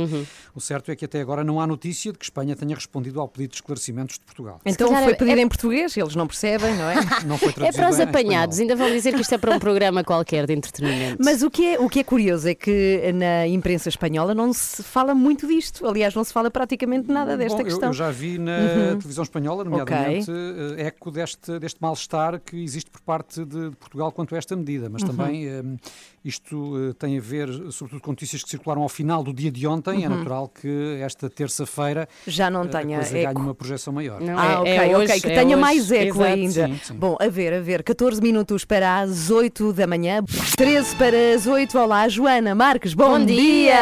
O 0.53 0.61
certo 0.61 0.91
é 0.91 0.95
que 0.95 1.05
até 1.05 1.19
agora 1.19 1.43
não 1.43 1.59
há 1.59 1.65
notícia 1.65 2.11
de 2.11 2.19
que 2.19 2.25
Espanha 2.25 2.55
tenha 2.55 2.75
respondido 2.75 3.19
ao 3.19 3.27
pedido 3.27 3.49
de 3.51 3.55
esclarecimentos 3.57 4.19
de 4.19 4.25
Portugal. 4.25 4.61
Então 4.63 4.89
foi 4.89 5.13
é- 5.13 5.15
pedido 5.15 5.39
é- 5.39 5.41
em 5.41 5.47
português, 5.47 5.97
eles 5.97 6.15
não 6.15 6.27
percebem, 6.27 6.75
não 6.75 6.87
é? 6.89 6.95
Não 7.25 7.37
foi 7.37 7.49
É 7.49 7.53
traduzido 7.53 7.77
para 7.81 7.89
os 7.89 7.99
apanhados, 7.99 8.59
ainda 8.59 8.75
vão 8.75 8.89
dizer 8.91 9.13
que 9.15 9.21
isto 9.21 9.33
é 9.33 9.37
para 9.39 9.55
um 9.55 9.59
programa 9.59 10.03
qualquer 10.03 10.45
de 10.45 10.53
entretenimento. 10.53 11.17
Mas 11.23 11.41
o 11.41 11.49
que, 11.49 11.65
é, 11.73 11.79
o 11.79 11.89
que 11.89 11.99
é 11.99 12.03
curioso 12.03 12.47
é 12.47 12.53
que 12.53 13.11
na 13.13 13.47
imprensa 13.47 13.89
espanhola 13.89 14.35
não 14.35 14.53
se 14.53 14.83
fala 14.83 15.15
muito 15.15 15.47
disto. 15.47 15.85
Aliás, 15.87 16.13
não 16.13 16.23
se 16.23 16.31
fala 16.31 16.51
praticamente 16.51 17.09
nada 17.11 17.35
desta 17.35 17.55
Bom, 17.57 17.61
eu- 17.61 17.65
questão. 17.65 17.89
Eu, 17.89 17.93
já 17.93 18.11
vi 18.11 18.37
na 18.37 18.95
televisão 18.97 19.23
espanhola, 19.23 19.63
nomeadamente, 19.63 20.29
Ok. 20.29 20.75
eh, 20.77 20.87
deste, 21.11 21.59
deste 21.59 21.81
mal-estar 21.81 22.39
que 22.39 22.57
existe 22.63 22.89
por 22.89 23.01
parte 23.01 23.45
de, 23.45 23.69
de 23.69 23.75
Portugal 23.75 24.11
quanto 24.11 24.35
a 24.35 24.37
esta 24.37 24.55
medida, 24.55 24.89
mas 24.89 25.03
também 25.03 25.47
eh, 25.47 25.63
isto 26.27 26.89
eh, 26.89 26.93
tem 26.99 27.17
a 27.17 27.21
ver, 27.21 27.47
sobretudo, 27.71 28.01
com 28.01 28.11
notícias 28.11 28.43
que 28.43 28.49
circularam 28.49 28.81
ao 28.81 28.89
final 28.89 29.23
do 29.23 29.33
dia 29.33 29.51
de 29.51 29.65
ontem. 29.65 30.03
É 30.05 30.09
natural 30.09 30.47
que 30.49 30.99
esta 31.01 31.29
terça-feira 31.29 32.07
Já 32.27 32.49
não 32.49 32.63
eh, 32.63 32.65
a 32.65 32.69
tenha 32.69 32.97
coisa 32.97 33.13
ganhe 33.13 33.25
eco. 33.25 33.39
uma 33.41 33.55
projeção 33.55 33.93
maior. 33.93 34.19
Não, 34.21 34.37
Ah, 34.37 34.45
é- 34.53 34.57
ok, 34.57 34.71
é 34.73 34.81
ok, 34.83 34.95
hoje, 34.95 35.21
que 35.21 35.27
é 35.27 35.35
tenha 35.35 35.45
hoje. 35.47 35.55
mais 35.55 35.91
eco 35.91 36.17
Exato. 36.17 36.23
ainda. 36.23 36.67
Sim, 36.67 36.79
sim. 36.83 36.93
Bom, 36.95 37.15
a 37.19 37.27
ver, 37.27 37.53
a 37.53 37.59
ver, 37.61 37.83
14 37.83 38.21
minutos 38.21 38.65
para 38.65 38.99
as 38.99 39.29
8 39.29 39.71
da 39.73 39.87
manhã, 39.87 40.21
13 40.55 40.95
para 40.95 41.15
as 41.35 41.47
8. 41.47 41.77
Olá, 41.79 42.07
Joana 42.09 42.53
Marques, 42.53 42.93
bom, 42.93 43.17
Bom 43.19 43.25
dia! 43.25 43.73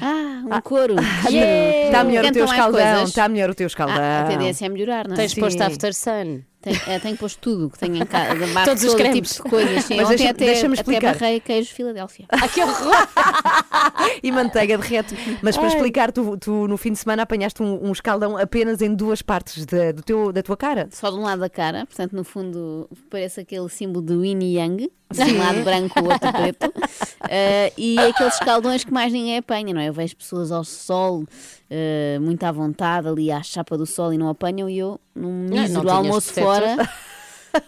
Ah, 0.00 0.56
um 0.56 0.60
coro. 0.62 0.94
Está 0.98 2.04
melhor 2.04 2.24
o 2.24 2.32
teu 2.32 2.44
Cantam 2.44 2.46
mais 2.46 2.58
escaldão, 2.58 3.04
está 3.04 3.28
melhor 3.28 3.50
o 3.50 3.54
teu 3.54 3.66
escaldão. 3.66 3.96
Ah, 4.00 4.20
a 4.22 4.24
tendência 4.28 4.66
é 4.66 4.68
melhorar, 4.68 5.06
não 5.06 5.14
é? 5.14 5.16
Tens 5.16 5.32
Sim. 5.32 5.40
posto 5.40 5.60
after 5.62 5.94
sun. 5.94 6.40
Tenho, 6.60 6.80
eh, 6.88 6.98
tenho 6.98 7.16
posto 7.16 7.38
tudo 7.40 7.70
que 7.70 7.78
tenho 7.78 7.96
em 7.96 8.04
casa. 8.06 8.34
Todos 8.64 8.82
os 8.82 8.90
todo 8.90 8.98
cremes. 8.98 9.30
tipo 9.30 9.44
de 9.44 9.50
coisas. 9.50 9.84
Sim, 9.84 9.96
Mas 9.96 10.08
deixa- 10.08 10.30
até, 10.30 10.44
deixa-me 10.44 10.78
até 10.78 11.00
barrei 11.00 11.40
queijo 11.40 11.72
Filadélfia. 11.72 12.26
Ah, 12.32 12.48
que 12.48 12.60
horror! 12.62 12.94
E 14.22 14.32
manteiga 14.32 14.76
derrete. 14.76 15.14
Mas 15.42 15.56
para 15.56 15.68
explicar, 15.68 16.10
tu, 16.12 16.36
tu 16.36 16.66
no 16.66 16.76
fim 16.76 16.92
de 16.92 16.98
semana 16.98 17.22
apanhaste 17.22 17.62
um, 17.62 17.86
um 17.88 17.92
escaldão 17.92 18.36
apenas 18.36 18.82
em 18.82 18.92
duas 18.94 19.22
partes 19.22 19.64
da, 19.66 19.92
do 19.92 20.02
teu, 20.02 20.32
da 20.32 20.42
tua 20.42 20.56
cara. 20.56 20.88
Só 20.90 21.10
de 21.10 21.16
um 21.16 21.22
lado 21.22 21.40
da 21.40 21.48
cara, 21.50 21.86
portanto, 21.86 22.12
no 22.14 22.24
fundo, 22.24 22.88
parece 23.08 23.40
aquele 23.40 23.68
símbolo 23.68 24.04
de 24.04 24.14
Yin 24.14 24.38
e 24.42 24.54
Yang. 24.56 24.90
Um 25.16 25.38
lado 25.38 25.64
branco, 25.64 26.00
o 26.00 26.04
outro 26.04 26.32
preto. 26.32 26.72
Eh, 27.30 27.72
e 27.76 27.98
aqueles 27.98 28.34
escaldões 28.34 28.84
que 28.84 28.92
mais 28.92 29.12
ninguém 29.12 29.36
apanha, 29.36 29.74
não 29.74 29.80
é? 29.80 29.88
Eu 29.88 29.92
vejo 29.92 30.16
pessoas 30.16 30.50
ao 30.50 30.64
sol, 30.64 31.24
eh, 31.68 32.16
muito 32.22 32.42
à 32.44 32.50
vontade, 32.50 33.06
ali 33.06 33.30
à 33.30 33.42
chapa 33.42 33.76
do 33.76 33.84
sol 33.84 34.14
e 34.14 34.18
não 34.18 34.30
apanham. 34.30 34.68
E 34.70 34.78
eu, 34.78 34.98
num 35.14 35.42
mísero 35.42 35.80
tinhas 35.82 35.94
almoço 35.94 36.32
fora, 36.32 36.76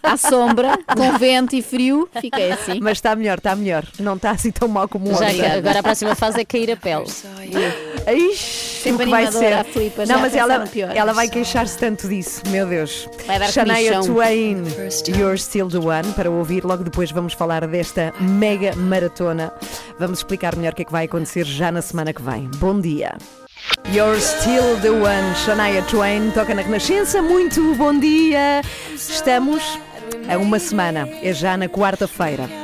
à 0.03 0.17
sombra, 0.17 0.79
com 0.97 1.19
vento 1.19 1.55
e 1.57 1.63
frio, 1.63 2.09
fiquei 2.21 2.53
assim. 2.53 2.79
Mas 2.81 2.99
está 2.99 3.15
melhor, 3.17 3.39
está 3.39 3.55
melhor. 3.55 3.85
Não 3.99 4.15
está 4.17 4.31
assim 4.31 4.51
tão 4.51 4.69
mal 4.69 4.89
como 4.89 5.07
Já 5.15 5.27
ontem. 5.27 5.47
agora 5.47 5.79
a 5.81 5.83
próxima 5.83 6.15
fase 6.15 6.41
é 6.41 6.45
cair 6.45 6.71
a 6.73 6.77
pele. 6.77 7.05
Ixi, 8.07 8.83
Sempre 8.83 9.03
o 9.03 9.07
que 9.07 9.11
vai 9.11 9.31
ser. 9.31 9.53
a 9.53 9.65
Filipa, 9.65 10.07
já 10.07 10.15
Não, 10.15 10.21
mas 10.23 10.35
ela, 10.35 10.67
pior. 10.67 10.95
ela 10.97 11.13
vai 11.13 11.29
queixar-se 11.29 11.77
tanto 11.79 12.09
disso, 12.09 12.43
meu 12.49 12.67
Deus. 12.67 13.09
Vai 13.27 13.39
dar 13.39 13.49
Shania 13.51 13.93
comichão. 13.93 14.15
Twain, 14.15 14.65
You're 15.09 15.39
Still 15.39 15.69
the 15.69 15.79
One, 15.79 16.13
para 16.15 16.31
ouvir. 16.31 16.65
Logo 16.65 16.83
depois 16.85 17.11
vamos 17.11 17.33
falar 17.35 17.67
desta 17.67 18.13
mega 18.21 18.75
maratona. 18.77 19.53
Vamos 19.99 20.19
explicar 20.21 20.57
melhor 20.57 20.73
o 20.73 20.77
que 20.77 20.83
é 20.83 20.85
que 20.85 20.93
vai 20.93 21.05
acontecer 21.05 21.45
já 21.45 21.71
na 21.71 21.83
semana 21.83 22.13
que 22.13 22.23
vem. 22.23 22.51
Bom 22.57 22.81
dia. 22.81 23.17
You're 23.93 24.21
Still 24.21 24.77
the 24.81 24.91
One, 24.91 25.35
Shania 25.35 25.83
Twain, 25.89 26.31
toca 26.33 26.55
na 26.55 26.63
Renascença. 26.63 27.21
Muito 27.21 27.75
bom 27.75 27.99
dia. 27.99 28.63
Estamos 28.95 29.79
a 30.29 30.39
uma 30.39 30.59
semana, 30.59 31.09
é 31.23 31.33
já 31.33 31.57
na 31.57 31.69
quarta-feira. 31.69 32.60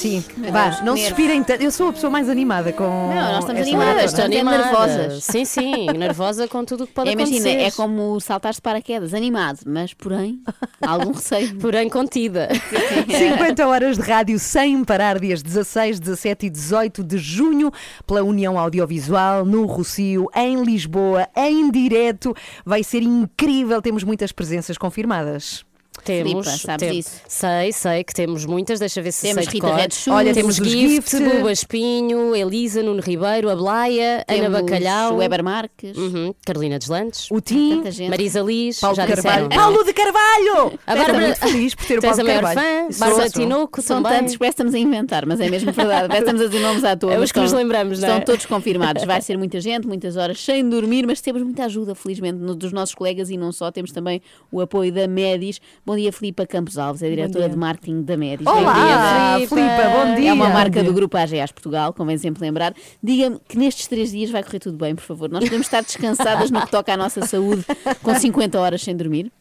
Sim, 0.00 0.24
vá, 0.50 0.80
não 0.82 0.96
se 0.96 1.02
expirem 1.02 1.44
tanto. 1.44 1.62
Eu 1.62 1.70
sou 1.70 1.90
a 1.90 1.92
pessoa 1.92 2.10
mais 2.10 2.26
animada 2.30 2.72
com. 2.72 2.84
Não, 2.84 3.14
nós 3.14 3.40
estamos 3.40 3.60
esta 3.60 3.76
animadas, 3.76 3.94
maratona. 3.94 4.06
Estamos 4.06 4.34
é 4.34 4.40
animada. 4.40 4.64
nervosas. 4.64 5.24
Sim, 5.24 5.44
sim, 5.44 5.86
nervosa 5.88 6.48
com 6.48 6.64
tudo 6.64 6.84
o 6.84 6.86
que 6.86 6.94
pode 6.94 7.10
Imagina, 7.10 7.50
acontecer. 7.50 7.66
é 7.66 7.70
como 7.70 8.18
saltar 8.18 8.54
de 8.54 8.62
paraquedas, 8.62 9.12
animado, 9.12 9.58
mas 9.66 9.92
porém, 9.92 10.40
algum 10.80 11.12
receio. 11.12 11.54
Porém, 11.56 11.90
contida. 11.90 12.48
50 13.06 13.66
horas 13.66 13.98
de 13.98 14.02
rádio 14.02 14.38
sem 14.38 14.82
parar, 14.84 15.18
dias 15.18 15.42
16, 15.42 16.00
17 16.00 16.46
e 16.46 16.50
18 16.50 17.04
de 17.04 17.18
junho, 17.18 17.70
pela 18.06 18.22
União 18.22 18.58
Audiovisual, 18.58 19.44
no 19.44 19.66
Rocio, 19.66 20.28
em 20.34 20.62
Lisboa, 20.62 21.28
em 21.36 21.70
direto. 21.70 22.34
Vai 22.64 22.82
ser 22.82 23.02
incrível, 23.02 23.82
temos 23.82 24.02
muitas 24.02 24.32
presenças 24.32 24.78
confirmadas. 24.78 25.62
Temos, 26.04 26.30
Filipa, 26.46 26.50
sabes 26.56 26.88
tem- 26.88 26.96
disso? 26.98 27.20
Sei, 27.28 27.72
sei 27.72 28.04
que 28.04 28.14
temos 28.14 28.46
muitas, 28.46 28.78
deixa 28.80 29.02
ver 29.02 29.12
se 29.12 29.22
Temos 29.22 29.44
sei 29.44 29.46
de 29.46 29.50
Rita 29.56 29.66
cor. 29.66 29.76
Red 29.76 29.88
Shoes, 29.92 30.16
Olha, 30.16 30.32
temos 30.32 30.56
temos 30.56 30.72
os 30.72 30.80
Gift, 30.80 31.10
Gift. 31.18 31.36
Buba 31.36 31.52
Espinho, 31.52 32.34
Elisa, 32.34 32.82
Nuno 32.82 33.02
Ribeiro, 33.02 33.50
a 33.50 33.56
Blaia, 33.56 34.24
Ana 34.26 34.48
Bacalhau, 34.62 35.16
Weber 35.16 35.44
Marques, 35.44 35.96
uhum, 35.98 36.32
Carolina 36.46 36.78
Deslandes, 36.78 37.30
O 37.30 37.40
Tim. 37.40 37.82
Marisa 38.08 38.40
Liz, 38.40 38.80
Paulo 38.80 38.96
já 38.96 39.04
de 39.04 39.12
Carvalho. 39.12 39.48
disseram. 39.48 39.62
Paulo 39.62 39.84
de 39.84 39.92
Carvalho! 39.92 40.56
A 40.86 40.92
Estou 40.94 40.96
Bárbara- 40.96 41.18
muito 41.26 41.38
feliz 41.38 41.74
por 41.74 41.84
ter 41.86 41.98
o 41.98 42.02
Paulo 42.02 42.16
de 42.16 42.22
maior 42.22 42.42
Carvalho. 42.42 42.60
fã, 42.92 42.98
Bárbara 42.98 43.30
sou. 43.30 43.42
Tinoco 43.42 43.82
São 43.82 44.02
também. 44.02 44.18
tantos 44.20 44.32
que 44.32 44.38
parece 44.38 44.52
estamos 44.54 44.74
a 44.74 44.78
inventar, 44.78 45.26
mas 45.26 45.40
é 45.40 45.50
mesmo 45.50 45.70
verdade. 45.72 46.08
Parece 46.08 46.20
estamos 46.24 46.42
a 46.42 46.46
dizer 46.46 46.60
nomes 46.60 46.84
à 46.84 46.96
toa. 46.96 47.12
É 47.12 47.18
os 47.18 47.30
que 47.30 47.38
nos 47.40 47.46
estão- 47.50 47.58
lembramos, 47.62 48.00
não 48.00 48.08
é? 48.08 48.12
Estão 48.12 48.24
todos 48.24 48.46
confirmados. 48.46 49.04
Vai 49.04 49.20
ser 49.20 49.36
muita 49.36 49.60
gente, 49.60 49.86
muitas 49.86 50.16
horas 50.16 50.40
sem 50.42 50.66
dormir, 50.66 51.06
mas 51.06 51.20
temos 51.20 51.42
muita 51.42 51.64
ajuda, 51.66 51.94
felizmente, 51.94 52.38
dos 52.38 52.72
nossos 52.72 52.94
colegas 52.94 53.28
e 53.28 53.36
não 53.36 53.52
só. 53.52 53.70
Temos 53.70 53.92
também 53.92 54.22
o 54.50 54.60
apoio 54.62 54.90
da 54.92 55.06
Medis. 55.06 55.60
Bom 55.84 55.96
dia, 55.96 56.12
Filipa 56.12 56.46
Campos 56.46 56.76
Alves, 56.78 57.02
é 57.02 57.08
diretora 57.08 57.48
de 57.48 57.56
marketing 57.56 58.02
da 58.02 58.16
Medis. 58.16 58.46
Olá, 58.46 59.34
Filipa, 59.36 59.56
Filipa. 59.56 59.88
bom 59.88 60.14
dia. 60.14 60.30
É 60.30 60.32
uma 60.32 60.48
marca 60.50 60.84
do 60.84 60.92
grupo 60.92 61.16
AGAs 61.16 61.50
Portugal, 61.50 61.92
convém 61.92 62.18
sempre 62.18 62.42
lembrar. 62.42 62.74
Diga-me 63.02 63.40
que 63.48 63.56
nestes 63.58 63.86
três 63.88 64.10
dias 64.12 64.30
vai 64.30 64.42
correr 64.44 64.58
tudo 64.60 64.76
bem, 64.76 64.94
por 64.94 65.02
favor. 65.02 65.28
Nós 65.30 65.42
podemos 65.42 65.66
estar 65.66 65.82
descansadas 65.82 66.50
no 66.50 66.60
que 66.60 66.70
toca 66.70 66.92
à 66.92 66.96
nossa 66.96 67.26
saúde 67.26 67.64
com 68.02 68.14
50 68.14 68.60
horas 68.60 68.82
sem 68.82 68.94
dormir. 68.94 69.32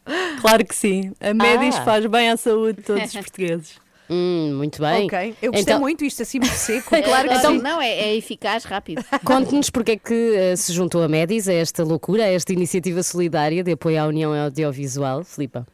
Claro 0.42 0.66
que 0.66 0.74
sim. 0.74 1.12
A 1.20 1.34
Médis 1.34 1.76
Ah. 1.76 1.84
faz 1.84 2.06
bem 2.06 2.30
à 2.30 2.38
saúde 2.38 2.78
de 2.78 2.84
todos 2.84 3.04
os 3.04 3.14
portugueses. 3.14 3.74
Hum, 4.10 4.56
muito 4.58 4.82
bem. 4.82 5.06
Ok, 5.06 5.36
eu 5.40 5.52
gostei 5.52 5.74
Então- 5.74 5.80
muito 5.82 6.04
isto 6.04 6.24
assim 6.24 6.40
muito 6.40 6.54
seco. 6.56 6.90
Claro 6.90 7.30
que 7.30 7.36
Então- 7.36 7.52
sim. 7.52 7.62
Não, 7.62 7.80
é, 7.80 7.90
é 7.92 8.16
eficaz, 8.16 8.64
rápido. 8.64 9.04
Conte-nos 9.24 9.70
porque 9.70 9.92
é 9.92 9.98
que 9.98 10.34
eh, 10.36 10.56
se 10.56 10.74
juntou 10.74 11.04
a 11.04 11.08
Medis 11.08 11.48
a 11.48 11.54
esta 11.54 11.84
loucura, 11.84 12.24
a 12.24 12.28
esta 12.32 12.52
iniciativa 12.52 13.04
solidária 13.04 13.64
de 13.64 13.72
apoio 13.74 14.02
à 14.02 14.08
União 14.08 14.34
Audiovisual, 14.34 15.24
Filipa. 15.24 15.68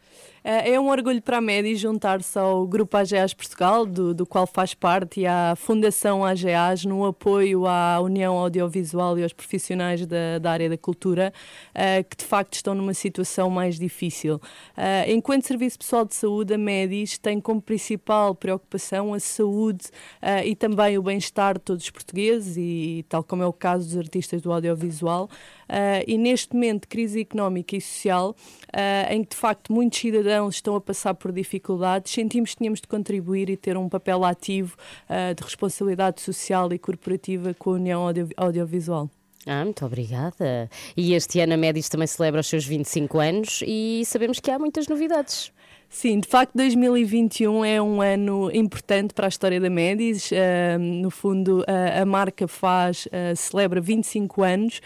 Eh, 0.48 0.74
É 0.74 0.80
um 0.80 0.90
orgulho 0.90 1.22
para 1.24 1.38
a 1.38 1.42
Médis 1.42 1.80
juntar-se 1.80 2.38
ao 2.38 2.68
Grupo 2.68 2.96
AGAs 2.96 3.34
Portugal, 3.34 3.84
do, 3.84 4.14
do 4.14 4.28
qual 4.28 4.46
faz 4.46 4.76
parte, 4.76 5.22
e 5.22 5.26
à 5.26 5.56
Fundação 5.56 6.24
AGAs, 6.24 6.86
no 6.86 7.04
apoio 7.04 7.66
à 7.66 8.00
União 8.00 8.38
Audiovisual 8.38 9.18
e 9.18 9.24
aos 9.24 9.34
profissionais 9.34 10.06
da, 10.06 10.38
da 10.40 10.52
área 10.52 10.70
da 10.70 10.78
cultura, 10.78 11.34
eh, 11.74 12.04
que 12.04 12.16
de 12.18 12.24
facto 12.26 12.54
estão 12.54 12.76
numa 12.76 12.94
situação 12.94 13.50
mais 13.50 13.80
difícil. 13.80 14.40
Eh, 14.78 15.12
enquanto 15.14 15.48
Serviço 15.48 15.80
Pessoal 15.80 16.06
de 16.06 16.14
Saúde, 16.14 16.54
a 16.54 16.58
Médis 16.60 17.18
tem 17.18 17.42
como 17.42 17.60
principal 17.60 18.36
preocupação 18.36 19.16
a 19.16 19.20
saúde 19.20 19.88
eh, 20.22 20.46
e 20.48 20.56
também 20.56 20.96
o 20.96 21.02
bem-estar 21.02 21.56
de 21.56 21.62
todos 21.62 21.84
os 21.86 21.90
portugueses, 21.90 22.56
e 22.56 23.04
tal 23.10 23.24
como 23.24 23.42
é 23.42 23.48
o 23.48 23.54
caso 23.54 23.88
dos 23.88 23.98
artistas 23.98 24.44
do 24.44 24.54
audiovisual. 24.54 25.28
Eh, 25.68 26.04
e 26.08 26.18
neste 26.18 26.54
momento 26.54 26.82
de 26.82 26.88
crise 26.88 27.22
económica 27.22 27.76
e 27.76 27.82
social, 27.82 28.36
eh, 28.74 29.08
em 29.16 29.24
que 29.24 29.30
de 29.32 29.36
facto 29.36 29.72
muitos 29.74 30.00
cidadãos 30.00 30.56
estão 30.56 30.76
a 30.76 30.82
passar 30.82 31.14
por 31.14 31.32
dificuldades, 31.32 32.12
sentimos 32.12 32.52
que 32.52 32.58
tínhamos 32.58 32.82
de 32.82 32.88
contribuir 32.88 33.50
e 33.50 33.58
ter 33.58 33.78
um 33.78 33.90
papel 33.90 34.24
ativo 34.24 34.76
eh, 35.10 35.34
de 35.34 35.44
responsabilidade 35.44 36.22
social 36.22 36.72
e 36.74 36.78
corporativa 36.80 37.54
com 37.54 37.72
a 37.72 37.74
União 37.74 38.02
Audio- 38.06 38.30
Audiovisual. 38.38 39.10
Ah, 39.48 39.64
muito 39.64 39.86
obrigada. 39.86 40.68
E 40.98 41.14
este 41.14 41.40
ano 41.40 41.54
a 41.54 41.58
Médis 41.58 41.88
também 41.88 42.08
celebra 42.08 42.42
os 42.42 42.48
seus 42.48 42.66
25 42.66 43.20
anos 43.20 43.64
e 43.66 44.02
sabemos 44.06 44.40
que 44.40 44.50
há 44.50 44.58
muitas 44.58 44.88
novidades. 44.88 45.52
Sim, 45.96 46.20
de 46.20 46.28
facto 46.28 46.52
2021 46.56 47.64
é 47.64 47.82
um 47.82 48.02
ano 48.02 48.52
importante 48.54 49.14
para 49.14 49.28
a 49.28 49.30
história 49.30 49.62
da 49.62 49.70
Medis. 49.70 50.30
Uh, 50.30 50.78
no 50.78 51.10
fundo, 51.10 51.62
uh, 51.62 52.02
a 52.02 52.06
marca 52.06 52.50
faz, 52.50 53.06
uh, 53.06 53.34
celebra 53.34 53.80
25 53.80 54.44
anos 54.44 54.82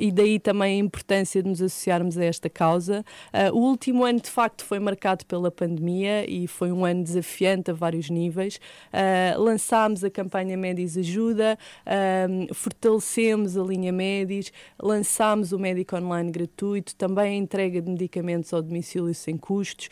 e 0.00 0.10
daí 0.10 0.40
também 0.40 0.80
a 0.80 0.84
importância 0.84 1.40
de 1.40 1.48
nos 1.48 1.62
associarmos 1.62 2.18
a 2.18 2.24
esta 2.24 2.50
causa. 2.50 3.04
o 3.52 3.58
último 3.58 4.04
ano, 4.04 4.20
de 4.20 4.28
facto, 4.28 4.64
foi 4.64 4.80
marcado 4.80 5.24
pela 5.24 5.52
pandemia 5.52 6.28
e 6.28 6.48
foi 6.48 6.72
um 6.72 6.84
ano 6.84 7.04
desafiante 7.04 7.70
a 7.70 7.74
vários 7.74 8.10
níveis. 8.10 8.58
lançámos 9.38 10.02
a 10.02 10.10
campanha 10.10 10.56
Medis 10.56 10.98
Ajuda, 10.98 11.56
fortalecemos 12.52 13.56
a 13.56 13.62
linha 13.62 13.92
Medis, 13.92 14.52
lançámos 14.82 15.52
o 15.52 15.58
médico 15.58 15.96
online 15.96 16.32
gratuito, 16.32 16.96
também 16.96 17.34
a 17.34 17.36
entrega 17.36 17.80
de 17.80 17.88
medicamentos 17.88 18.52
ao 18.52 18.60
domicílio 18.60 19.14
sem 19.14 19.36
custos 19.36 19.88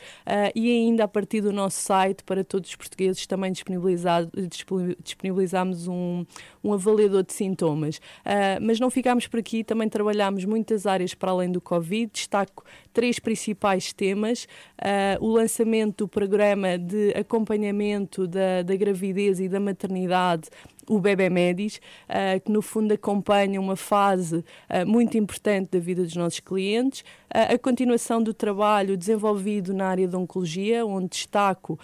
e 0.55 0.71
ainda 0.71 1.05
a 1.05 1.09
partir 1.09 1.41
do 1.41 1.53
nosso 1.53 1.81
site 1.81 2.23
para 2.25 2.45
todos 2.45 2.71
os 2.71 2.77
portugueses 2.77 3.27
também 3.27 3.53
disponibilizamos 3.53 5.89
um, 5.89 6.25
um 6.63 6.73
avaliador 6.73 7.23
de 7.23 7.33
sintomas. 7.33 7.99
Uh, 7.99 8.61
mas 8.61 8.81
não 8.81 8.91
ficámos 8.91 9.27
por 9.27 9.41
aqui, 9.41 9.65
também 9.65 9.89
trabalhamos 9.89 10.45
muitas 10.45 10.87
áreas 10.87 11.15
para 11.15 11.31
além 11.31 11.51
do 11.51 11.61
Covid. 11.61 12.11
Destaco 12.13 12.65
três 12.93 13.19
principais 13.19 13.93
temas: 13.93 14.47
uh, 14.81 15.25
o 15.25 15.33
lançamento 15.33 16.05
do 16.05 16.09
programa 16.09 16.79
de 16.79 17.13
acompanhamento 17.13 18.27
da, 18.27 18.63
da 18.63 18.77
gravidez 18.77 19.41
e 19.41 19.49
da 19.49 19.61
maternidade 19.61 20.49
o 20.89 20.99
Bebé 20.99 21.29
Medis, 21.29 21.81
uh, 22.09 22.41
que 22.41 22.51
no 22.51 22.63
fundo 22.63 22.93
acompanha 22.93 23.61
uma 23.61 23.77
fase 23.77 24.37
uh, 24.37 24.87
muito 24.87 25.17
importante 25.19 25.71
da 25.73 25.79
vida 25.79 26.03
dos 26.03 26.17
nossos 26.17 26.41
clientes, 26.41 27.01
uh, 27.01 27.55
a 27.55 27.59
continuação 27.59 28.23
do 28.23 28.33
trabalho 28.33 28.97
desenvolvido 28.97 29.75
na 29.75 29.87
área 29.87 30.09
de 30.09 30.17
oncologia, 30.17 30.85
onde 30.87 31.09
destaco 31.09 31.79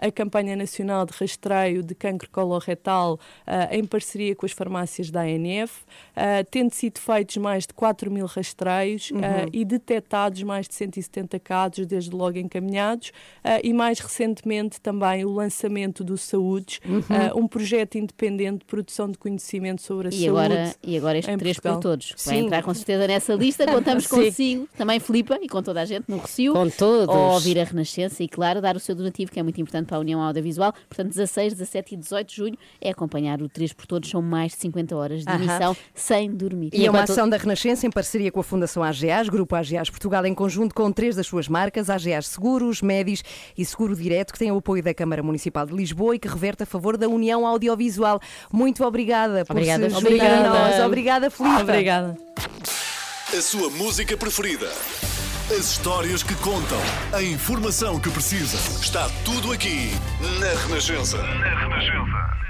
a 0.00 0.10
campanha 0.10 0.54
nacional 0.54 1.04
de 1.04 1.12
rastreio 1.12 1.82
de 1.82 1.94
cancro 1.94 2.28
coloretal 2.30 3.18
em 3.70 3.84
parceria 3.84 4.34
com 4.34 4.46
as 4.46 4.52
farmácias 4.52 5.10
da 5.10 5.22
ANF, 5.22 5.84
tendo 6.50 6.72
sido 6.72 6.98
feitos 6.98 7.36
mais 7.36 7.66
de 7.66 7.74
4 7.74 8.10
mil 8.10 8.26
rastreios 8.26 9.10
uhum. 9.10 9.20
e 9.52 9.64
detectados 9.64 10.42
mais 10.42 10.68
de 10.68 10.74
170 10.74 11.38
casos, 11.40 11.86
desde 11.86 12.10
logo 12.10 12.38
encaminhados, 12.38 13.12
e 13.62 13.72
mais 13.72 13.98
recentemente 13.98 14.80
também 14.80 15.24
o 15.24 15.30
lançamento 15.30 16.04
do 16.04 16.16
Saúdes, 16.16 16.80
uhum. 16.84 17.44
um 17.44 17.48
projeto 17.48 17.96
independente 17.96 18.35
independente 18.36 18.60
de 18.60 18.64
produção 18.66 19.10
de 19.10 19.18
conhecimento 19.18 19.82
sobre 19.82 20.08
a 20.08 20.10
e 20.10 20.12
saúde. 20.12 20.28
Agora, 20.28 20.74
e 20.82 20.96
agora 20.96 21.18
este 21.18 21.36
três 21.36 21.58
por 21.58 21.80
todos. 21.80 22.14
Vai 22.24 22.38
entrar 22.38 22.62
com 22.62 22.74
certeza 22.74 23.06
nessa 23.06 23.34
lista. 23.34 23.66
Contamos 23.66 24.06
consigo, 24.08 24.68
também 24.76 25.00
Filipa 25.00 25.38
e 25.40 25.48
com 25.48 25.62
toda 25.62 25.80
a 25.80 25.84
gente 25.84 26.04
no 26.08 26.18
Recio. 26.18 26.52
Com 26.52 26.68
todos. 26.68 27.14
Ou 27.14 27.32
ouvir 27.32 27.58
a 27.58 27.64
Renascença 27.64 28.22
e, 28.22 28.28
claro, 28.28 28.60
dar 28.60 28.76
o 28.76 28.80
seu 28.80 28.94
donativo, 28.94 29.30
que 29.30 29.40
é 29.40 29.42
muito 29.42 29.60
importante 29.60 29.86
para 29.86 29.96
a 29.96 30.00
União 30.00 30.20
Audiovisual. 30.20 30.72
Portanto, 30.88 31.08
16, 31.08 31.54
17 31.54 31.94
e 31.94 31.96
18 31.98 32.28
de 32.28 32.36
junho 32.36 32.58
é 32.80 32.90
acompanhar 32.90 33.40
o 33.42 33.48
Três 33.48 33.72
por 33.72 33.86
Todos. 33.86 34.10
São 34.10 34.22
mais 34.22 34.52
de 34.52 34.58
50 34.58 34.96
horas 34.96 35.24
de 35.24 35.32
emissão 35.32 35.72
uh 35.72 35.74
-huh. 35.74 35.78
sem 35.94 36.30
dormir. 36.30 36.70
E 36.72 36.86
é 36.86 36.90
uma 36.90 37.02
ação 37.02 37.28
da 37.28 37.36
Renascença 37.36 37.86
em 37.86 37.90
parceria 37.90 38.30
com 38.30 38.40
a 38.40 38.44
Fundação 38.44 38.82
AGAs, 38.82 39.28
Grupo 39.28 39.54
AGAs 39.54 39.90
Portugal, 39.90 40.26
em 40.26 40.34
conjunto 40.34 40.74
com 40.74 40.90
três 40.92 41.16
das 41.16 41.26
suas 41.26 41.48
marcas, 41.48 41.88
AGAs 41.88 42.28
Seguros, 42.28 42.82
Médis 42.82 43.22
e 43.56 43.64
Seguro 43.64 43.94
Direto, 43.94 44.32
que 44.32 44.38
têm 44.38 44.52
o 44.52 44.58
apoio 44.58 44.82
da 44.82 44.92
Câmara 44.94 45.22
Municipal 45.22 45.66
de 45.66 45.74
Lisboa 45.74 46.14
e 46.16 46.18
que 46.18 46.28
reverte 46.28 46.62
a 46.62 46.66
favor 46.66 46.96
da 46.96 47.08
União 47.08 47.46
Audiovisual. 47.46 48.20
Muito 48.52 48.84
obrigada 48.84 49.06
obrigada 49.16 49.44
por 49.44 49.52
obrigada, 49.52 49.90
se 49.90 49.96
obrigada. 49.96 50.36
a 50.36 50.50
nós. 50.50 50.80
Obrigada, 50.84 51.30
Filipe. 51.30 51.62
Obrigada. 51.62 52.16
A 53.36 53.40
sua 53.42 53.70
música 53.70 54.16
preferida. 54.16 54.70
As 55.50 55.70
histórias 55.72 56.22
que 56.22 56.34
contam. 56.36 56.78
A 57.12 57.22
informação 57.22 58.00
que 58.00 58.10
precisa. 58.10 58.56
Está 58.80 59.08
tudo 59.24 59.52
aqui 59.52 59.90
na 60.40 60.62
Renascença. 60.62 61.18
Na 61.18 61.60
Renascença. 61.60 62.45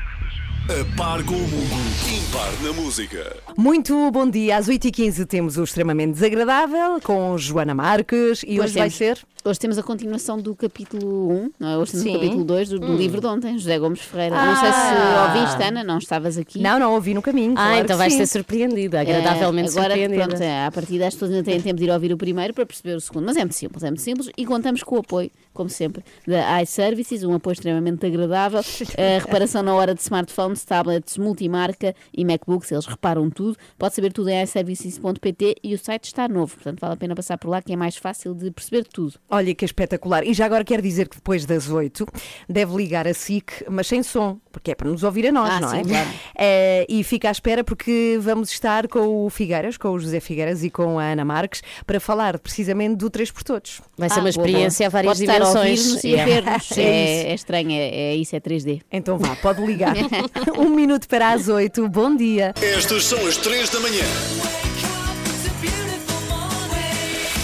A 0.67 0.97
par 0.97 1.23
com 1.25 1.35
o 1.35 1.39
mundo, 1.39 1.87
impar 2.13 2.53
na 2.61 2.73
música. 2.73 3.37
Muito 3.57 4.11
bom 4.11 4.29
dia. 4.29 4.57
Às 4.57 4.69
8h15 4.69 5.25
temos 5.25 5.57
o 5.59 5.63
extremamente 5.63 6.15
desagradável 6.15 7.01
com 7.01 7.39
Joana 7.39 7.73
Marques 7.73 8.43
e 8.43 8.59
hoje, 8.59 8.61
hoje 8.61 8.79
vai 8.79 8.91
ser. 8.91 9.19
Hoje 9.45 9.61
temos 9.61 9.79
a 9.79 9.83
continuação 9.85 10.41
do 10.41 10.57
capítulo 10.57 11.31
1, 11.31 11.51
não 11.61 11.69
é? 11.69 11.79
Hoje 11.79 11.93
temos 11.93 12.05
Sim. 12.05 12.11
o 12.11 12.15
capítulo 12.15 12.45
2 12.45 12.69
do, 12.69 12.79
do 12.81 12.87
hum. 12.89 12.97
livro 12.97 13.21
de 13.21 13.27
ontem, 13.29 13.57
José 13.57 13.79
Gomes 13.79 14.01
Ferreira. 14.01 14.35
Ah. 14.37 14.47
Não 14.47 14.57
sei 14.57 14.73
se 14.73 14.79
ah. 14.79 15.35
ouviste, 15.37 15.63
Ana, 15.63 15.85
não 15.85 15.99
estavas 15.99 16.37
aqui. 16.37 16.61
Não, 16.61 16.81
não 16.81 16.95
ouvi 16.95 17.15
no 17.15 17.23
caminho. 17.23 17.53
Ah, 17.53 17.69
claro 17.69 17.85
então 17.85 17.97
vais 17.97 18.13
ser 18.13 18.27
surpreendida, 18.27 19.03
agradavelmente 19.03 19.69
é, 19.69 19.71
agora, 19.71 19.95
surpreendida. 19.95 20.27
Pronto, 20.27 20.43
é, 20.43 20.67
a 20.67 20.73
partir 20.73 20.99
destas 20.99 21.15
pessoas 21.15 21.31
ainda 21.31 21.45
têm 21.45 21.61
tempo 21.61 21.77
de 21.77 21.85
ir 21.85 21.91
ouvir 21.93 22.13
o 22.13 22.17
primeiro 22.17 22.53
para 22.53 22.67
perceber 22.67 22.97
o 22.97 23.01
segundo. 23.01 23.25
Mas 23.25 23.37
é 23.37 23.41
muito 23.41 23.55
simples, 23.55 23.85
é 23.85 23.87
muito 23.87 24.03
simples 24.03 24.29
e 24.37 24.45
contamos 24.45 24.83
com 24.83 24.97
o 24.97 24.99
apoio, 24.99 25.31
como 25.57 25.71
sempre, 25.71 26.05
da 26.27 26.62
iServices, 26.62 27.25
um 27.25 27.35
apoio 27.35 27.55
extremamente 27.55 28.05
agradável. 28.07 28.61
A 28.97 29.19
reparação 29.21 29.62
na 29.62 29.75
hora 29.75 29.95
de 29.95 30.01
smartphones, 30.01 30.64
tablets, 30.64 31.19
multimarca 31.19 31.95
e 32.12 32.25
MacBooks, 32.25 32.71
eles 32.71 32.87
reparam 32.87 33.29
tudo. 33.31 33.57
Pode 33.79 33.95
saber 33.95 34.12
tudo 34.12 34.29
em 34.29 34.42
iServices.pt 34.42 35.57
e 35.62 35.75
o 35.75 35.79
site 35.79 36.05
está 36.05 36.29
novo, 36.29 36.55
portanto 36.55 36.81
vale 36.81 36.95
a 36.95 36.97
pena 36.97 37.14
passar 37.14 37.38
por 37.38 37.49
lá 37.49 37.62
que 37.62 37.73
é 37.73 37.77
mais 37.77 37.97
fácil 37.97 38.35
de 38.35 38.51
perceber 38.51 38.85
tudo. 38.85 39.14
Olha 39.29 39.55
que 39.55 39.64
espetacular 39.64 40.25
e 40.25 40.35
já 40.35 40.47
agora 40.47 40.64
quero 40.64 40.83
dizer 40.83 41.09
que 41.09 41.16
depois 41.16 41.47
das 41.47 41.71
8 41.71 42.07
deve 42.49 42.77
ligar 42.77 43.07
a 43.07 43.14
SIC, 43.14 43.64
mas 43.69 43.87
sem 43.87 44.03
som, 44.03 44.38
porque 44.53 44.71
é 44.71 44.75
para 44.75 44.90
nos 44.90 45.03
ouvir 45.03 45.27
a 45.29 45.33
nós, 45.33 45.51
ah, 45.51 45.61
não 45.61 45.71
sim, 45.71 45.79
é? 45.79 45.85
Claro. 45.85 46.09
é? 46.37 46.87
E 46.88 47.03
fica 47.03 47.29
à 47.29 47.33
espera 47.33 47.64
porque 47.64 48.19
vamos 48.21 48.51
estar 48.51 48.87
com 48.88 49.25
o 49.25 49.31
Figueiras, 49.31 49.77
com 49.77 49.88
o 49.90 49.99
José 49.99 50.21
Figueiras 50.21 50.62
e 50.62 50.71
com 50.71 50.99
a 50.99 51.05
Ana 51.05 51.25
Marques 51.25 51.62
para 51.87 51.99
falar 51.99 52.38
precisamente 52.38 52.97
do 52.97 53.09
3 53.09 53.31
por 53.31 53.42
Todos. 53.42 53.81
Vai 53.97 54.09
ser 54.11 54.19
ah, 54.19 54.23
uma 54.23 54.29
experiência 54.29 54.90
boa, 54.90 55.01
a 55.01 55.03
várias 55.03 55.19
dimensões. 55.19 55.46
Estar 55.49 55.63
a 55.63 56.07
yeah. 56.07 56.51
é, 56.77 56.81
é, 56.81 57.31
é 57.31 57.35
estranho, 57.35 57.71
é, 57.73 57.89
é, 57.89 58.17
isso, 58.17 58.35
é 58.35 58.41
3D. 58.41 58.83
Então 58.91 59.19
vá, 59.19 59.37
pode 59.37 59.65
ligar. 59.65 59.95
um 60.59 60.71
minuto 60.71 61.09
para 61.09 61.31
as 61.31 61.49
8. 61.49 61.89
Bom 61.89 62.17
dia. 62.17 62.55
Estas 62.61 63.05
são 63.05 63.27
as 63.27 63.37
3 63.37 63.71
da 63.71 63.81
manhã. 63.81 64.05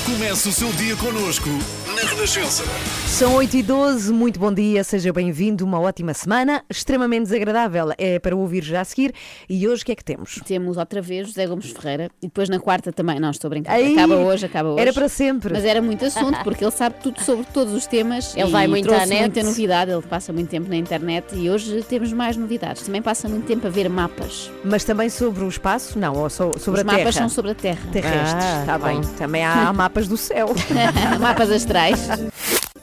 Comece 0.06 0.48
o 0.48 0.52
seu 0.52 0.72
dia 0.72 0.96
connosco 0.96 1.48
na 1.94 2.02
Renascença. 2.02 2.64
São 3.06 3.34
8 3.34 3.56
e 3.58 3.62
12 3.62 4.12
muito 4.12 4.40
bom 4.40 4.52
dia, 4.52 4.82
seja 4.82 5.12
bem-vindo, 5.12 5.64
uma 5.64 5.78
ótima 5.78 6.14
semana, 6.14 6.64
extremamente 6.68 7.24
desagradável, 7.24 7.92
é 7.98 8.18
para 8.18 8.34
ouvir 8.34 8.62
já 8.62 8.80
a 8.80 8.84
seguir. 8.84 9.12
E 9.48 9.68
hoje 9.68 9.82
o 9.82 9.86
que 9.86 9.92
é 9.92 9.94
que 9.94 10.04
temos? 10.04 10.40
Temos 10.46 10.78
outra 10.78 11.02
vez 11.02 11.28
José 11.28 11.46
Gomes 11.46 11.70
Ferreira 11.70 12.10
e 12.22 12.26
depois 12.26 12.48
na 12.48 12.58
quarta 12.58 12.90
também, 12.90 13.20
não 13.20 13.30
estou 13.30 13.50
brincando, 13.50 13.76
Aí, 13.76 13.92
acaba 13.92 14.16
hoje, 14.16 14.46
acaba 14.46 14.70
hoje. 14.70 14.80
Era 14.80 14.92
para 14.92 15.08
sempre. 15.08 15.52
Mas 15.52 15.64
era 15.64 15.82
muito 15.82 16.04
assunto, 16.04 16.42
porque 16.42 16.64
ele 16.64 16.70
sabe 16.70 16.96
tudo 17.02 17.20
sobre 17.20 17.44
todos 17.52 17.74
os 17.74 17.86
temas. 17.86 18.34
Ele 18.34 18.50
vai 18.50 18.66
muito 18.66 18.92
à 18.92 19.04
net. 19.04 19.20
muita 19.20 19.42
novidade, 19.42 19.90
ele 19.90 20.02
passa 20.02 20.32
muito 20.32 20.48
tempo 20.48 20.68
na 20.68 20.76
internet 20.76 21.34
e 21.34 21.50
hoje 21.50 21.82
temos 21.82 22.12
mais 22.12 22.36
novidades. 22.36 22.82
Também 22.82 23.02
passa 23.02 23.28
muito 23.28 23.46
tempo 23.46 23.66
a 23.66 23.70
ver 23.70 23.90
mapas. 23.90 24.50
Mas 24.64 24.84
também 24.84 25.10
sobre 25.10 25.44
o 25.44 25.48
espaço? 25.48 25.98
Não, 25.98 26.16
ou 26.16 26.30
sobre 26.30 26.56
os 26.56 26.66
a 26.68 26.74
Terra? 26.74 26.80
Os 26.80 26.84
mapas 26.84 27.14
são 27.14 27.28
sobre 27.28 27.50
a 27.50 27.54
Terra. 27.54 27.80
Terrestres, 27.92 28.44
está 28.44 28.62
ah, 28.62 28.66
tá 28.66 28.78
bem. 28.78 29.00
Também 29.18 29.44
há 29.44 29.72
mapas 29.72 30.08
do 30.08 30.16
céu. 30.16 30.48
mapas 31.20 31.50
astrais. 31.50 31.81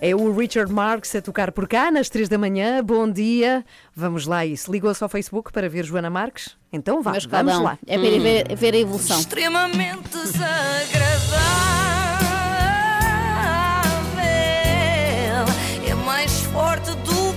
É 0.02 0.16
o 0.16 0.34
Richard 0.34 0.72
Marks 0.72 1.14
a 1.16 1.22
tocar 1.22 1.52
por 1.52 1.68
cá 1.68 1.92
nas 1.92 2.10
3 2.10 2.30
da 2.30 2.38
manhã. 2.38 2.84
Bom 2.84 3.10
dia. 3.12 3.66
Vamos 3.96 4.26
lá 4.26 4.46
isso. 4.46 4.72
Ligou-se 4.72 5.04
ao 5.04 5.10
Facebook 5.10 5.52
para 5.52 5.68
ver 5.68 5.84
Joana 5.86 6.10
Marques? 6.10 6.56
Então 6.72 7.02
vá, 7.02 7.14
vamos 7.30 7.62
lá. 7.62 7.78
É 7.86 7.98
para 7.98 8.20
ver, 8.20 8.56
ver 8.56 8.74
a 8.74 8.78
evolução. 8.78 9.20
Extremamente 9.20 10.10
desagradável. 10.10 10.50
É 15.88 15.94
mais 16.06 16.42
forte 16.42 16.92
do 16.92 17.30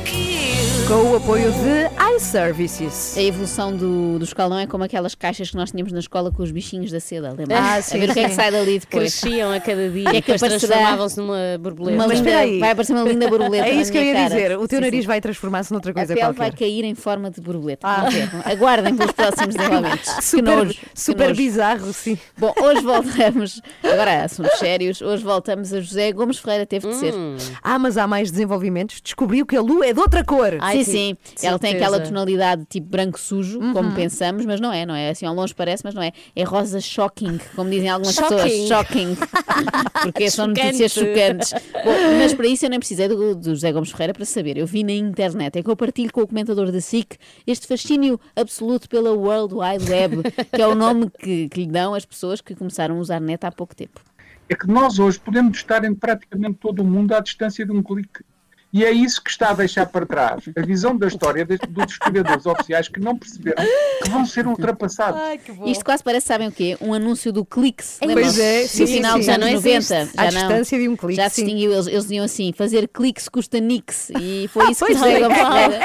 com 0.92 1.12
o 1.12 1.16
apoio 1.16 1.50
de 1.52 1.86
iServices. 2.16 3.16
A 3.16 3.22
evolução 3.22 3.76
do, 3.76 4.18
do 4.18 4.24
escalão 4.24 4.58
é 4.58 4.66
como 4.66 4.84
aquelas 4.84 5.14
caixas 5.14 5.50
que 5.50 5.56
nós 5.56 5.70
tínhamos 5.70 5.92
na 5.92 6.00
escola 6.00 6.30
com 6.30 6.42
os 6.42 6.50
bichinhos 6.50 6.90
da 6.90 7.00
seda, 7.00 7.34
lembra? 7.36 7.58
Ah, 7.58 7.82
sim, 7.82 7.96
a 7.96 8.00
ver 8.00 8.10
o 8.10 8.14
que 8.14 8.20
é 8.20 8.28
que 8.28 8.34
sai 8.34 8.50
dali 8.50 8.78
depois. 8.78 9.20
Cresciam 9.20 9.52
a 9.52 9.60
cada 9.60 9.88
dia 9.88 10.12
e 10.12 10.16
é 10.16 10.20
que 10.20 10.34
transformavam-se 10.34 11.18
numa 11.18 11.58
borboleta. 11.60 11.96
Uma 11.96 12.06
linda, 12.12 12.30
vai 12.60 12.70
aparecer 12.70 12.92
uma 12.92 13.04
linda 13.04 13.28
borboleta. 13.28 13.62
É 13.72 13.74
isso 13.74 13.92
que 13.92 13.98
eu 13.98 14.02
ia 14.02 14.14
cara. 14.14 14.28
dizer. 14.28 14.58
O 14.58 14.66
teu 14.66 14.78
sim, 14.78 14.84
nariz 14.84 15.00
sim. 15.02 15.06
vai 15.06 15.20
transformar-se 15.20 15.72
noutra 15.72 15.94
coisa 15.94 16.12
a 16.12 16.16
pele 16.16 16.26
qualquer. 16.26 16.38
vai 16.38 16.52
cair 16.52 16.84
em 16.84 16.94
forma 16.94 17.30
de 17.30 17.40
borboleta. 17.40 17.86
Ah. 17.86 18.08
Aguardem 18.44 18.96
pelos 18.96 19.12
próximos 19.12 19.54
desenvolvimentos. 19.54 20.10
super 20.20 20.56
nojo, 20.56 20.74
super 20.94 21.34
bizarro, 21.34 21.92
sim. 21.92 22.18
Bom, 22.36 22.52
hoje 22.60 22.82
voltamos, 22.82 23.62
agora 23.82 24.24
assuntos 24.24 24.58
sérios, 24.58 25.00
hoje 25.00 25.22
voltamos 25.22 25.72
a 25.72 25.80
José 25.80 26.12
Gomes 26.12 26.38
Ferreira, 26.38 26.66
teve 26.66 26.88
de 26.88 26.94
ser. 26.96 27.14
Hum. 27.14 27.36
Ah, 27.62 27.78
mas 27.78 27.96
há 27.96 28.06
mais 28.06 28.30
desenvolvimentos. 28.30 29.00
Descobriu 29.00 29.46
que 29.46 29.56
a 29.56 29.60
lua 29.60 29.86
é 29.86 29.92
de 29.92 30.00
outra 30.00 30.24
cor. 30.24 30.56
Ai, 30.60 30.84
sim, 30.84 31.16
sim. 31.36 31.46
Ela 31.46 31.58
tem 31.58 31.74
aquela 31.74 32.01
tonalidade 32.02 32.64
tipo 32.68 32.88
branco 32.88 33.18
sujo, 33.18 33.58
uhum. 33.60 33.72
como 33.72 33.94
pensamos, 33.94 34.44
mas 34.44 34.60
não 34.60 34.72
é, 34.72 34.84
não 34.86 34.94
é? 34.94 35.10
Assim 35.10 35.26
ao 35.26 35.34
longe 35.34 35.54
parece, 35.54 35.84
mas 35.84 35.94
não 35.94 36.02
é. 36.02 36.12
É 36.34 36.42
rosa 36.44 36.80
shocking, 36.80 37.38
como 37.54 37.70
dizem 37.70 37.88
algumas 37.88 38.14
shocking. 38.14 38.36
pessoas. 38.36 38.68
Shocking. 38.68 39.16
Porque 40.02 40.30
são 40.30 40.46
notícias 40.46 40.92
chocantes. 40.92 41.52
Bom, 41.52 42.18
mas 42.18 42.34
para 42.34 42.46
isso 42.46 42.64
eu 42.66 42.70
nem 42.70 42.78
precisei 42.78 43.08
do, 43.08 43.34
do 43.34 43.50
José 43.50 43.72
Gomes 43.72 43.90
Ferreira 43.90 44.12
para 44.12 44.24
saber. 44.24 44.56
Eu 44.56 44.66
vi 44.66 44.84
na 44.84 44.92
internet, 44.92 45.58
é 45.58 45.62
que 45.62 45.70
eu 45.70 45.76
partilho 45.76 46.12
com 46.12 46.22
o 46.22 46.26
comentador 46.26 46.70
da 46.70 46.80
SIC 46.80 47.16
este 47.46 47.66
fascínio 47.66 48.20
absoluto 48.34 48.88
pela 48.88 49.12
World 49.12 49.54
Wide 49.54 49.90
Web, 49.90 50.22
que 50.52 50.62
é 50.62 50.66
o 50.66 50.74
nome 50.74 51.10
que, 51.10 51.48
que 51.48 51.60
lhe 51.60 51.66
dão 51.66 51.94
as 51.94 52.04
pessoas 52.04 52.40
que 52.40 52.54
começaram 52.54 52.96
a 52.96 52.98
usar 52.98 53.20
net 53.20 53.44
há 53.44 53.52
pouco 53.52 53.74
tempo. 53.74 54.00
é 54.48 54.54
que 54.54 54.66
nós 54.66 54.98
hoje 54.98 55.18
podemos 55.18 55.56
estar 55.56 55.84
em 55.84 55.94
praticamente 55.94 56.58
todo 56.60 56.80
o 56.80 56.84
mundo 56.84 57.14
à 57.14 57.20
distância 57.20 57.64
de 57.64 57.72
um 57.72 57.82
clique. 57.82 58.24
E 58.72 58.84
é 58.84 58.90
isso 58.90 59.22
que 59.22 59.28
está 59.30 59.50
a 59.50 59.52
deixar 59.52 59.84
para 59.86 60.06
trás 60.06 60.44
a 60.56 60.62
visão 60.64 60.96
da 60.96 61.06
história 61.06 61.44
des- 61.44 61.58
dos 61.68 61.92
historiadores 61.92 62.46
oficiais 62.46 62.88
que 62.88 62.98
não 63.00 63.16
perceberam 63.18 63.62
que 64.02 64.08
vão 64.10 64.24
ser 64.24 64.46
ultrapassados. 64.46 65.20
Isto 65.66 65.84
quase 65.84 66.02
parece, 66.02 66.26
sabem 66.28 66.48
o 66.48 66.52
quê? 66.52 66.76
Um 66.80 66.94
anúncio 66.94 67.32
do 67.32 67.44
Clix. 67.44 67.98
Pois 68.00 68.38
é, 68.38 68.62
No 68.62 68.68
sim, 68.68 68.86
final 68.86 69.12
sim, 69.12 69.18
dos 69.18 69.26
já 69.26 69.34
anos 69.34 69.46
não 69.46 69.52
90. 69.54 69.76
existe. 69.76 70.16
Já 70.16 70.22
À 70.22 70.24
não, 70.24 70.30
distância 70.40 70.78
de 70.78 70.88
um 70.88 70.96
clique, 70.96 71.16
Já 71.16 71.28
sim. 71.28 71.42
distinguiu, 71.44 71.72
eles, 71.72 71.86
eles 71.86 72.02
diziam 72.04 72.24
assim, 72.24 72.52
fazer 72.56 72.88
cliques 72.88 73.28
custa 73.28 73.60
nix. 73.60 74.10
E 74.18 74.48
foi 74.48 74.70
isso 74.70 74.84
que 74.86 74.92
é. 74.92 74.96
Diego 75.18 75.34
Ferreira 75.34 75.80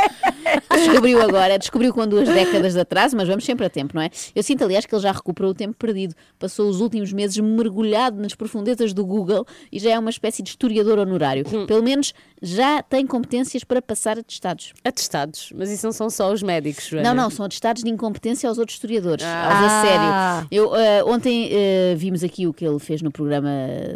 descobriu 0.71 1.21
agora. 1.21 1.57
Descobriu 1.59 1.93
com 1.93 2.07
duas 2.07 2.27
décadas 2.29 2.73
de 2.73 2.79
atraso, 2.79 3.15
mas 3.17 3.27
vamos 3.27 3.43
sempre 3.43 3.65
a 3.65 3.69
tempo, 3.69 3.95
não 3.95 4.01
é? 4.01 4.09
Eu 4.35 4.43
sinto, 4.43 4.63
aliás, 4.63 4.85
que 4.85 4.93
ele 4.95 5.01
já 5.01 5.11
recuperou 5.11 5.51
o 5.51 5.53
tempo 5.53 5.75
perdido. 5.77 6.15
Passou 6.39 6.69
os 6.69 6.79
últimos 6.81 7.11
meses 7.11 7.37
mergulhado 7.37 8.21
nas 8.21 8.33
profundezas 8.33 8.93
do 8.93 9.05
Google 9.05 9.45
e 9.71 9.79
já 9.79 9.91
é 9.91 9.99
uma 9.99 10.09
espécie 10.09 10.41
de 10.41 10.49
historiador 10.51 10.99
honorário. 10.99 11.45
Hum. 11.51 11.65
Pelo 11.65 11.83
menos 11.83 12.13
já 12.41 12.76
tem 12.81 13.05
competências 13.05 13.63
para 13.63 13.81
passar 13.81 14.17
atestados. 14.19 14.73
Atestados, 14.83 15.51
mas 15.55 15.69
isso 15.69 15.85
não 15.85 15.93
são 15.93 16.09
só 16.09 16.31
os 16.31 16.41
médicos, 16.43 16.85
Joana. 16.85 17.13
Não, 17.13 17.23
não, 17.23 17.29
são 17.29 17.45
atestados 17.45 17.83
de 17.83 17.89
incompetência 17.89 18.47
aos 18.49 18.57
outros 18.57 18.75
historiadores, 18.75 19.23
aos 19.25 19.31
Ah. 19.33 19.79
a 19.79 19.81
sério. 20.41 20.47
Eu, 20.51 20.75
eh, 20.75 21.03
ontem 21.03 21.49
eh, 21.51 21.95
vimos 21.97 22.23
aqui 22.23 22.47
o 22.47 22.53
que 22.53 22.65
ele 22.65 22.79
fez 22.79 23.01
no 23.01 23.11
programa 23.11 23.49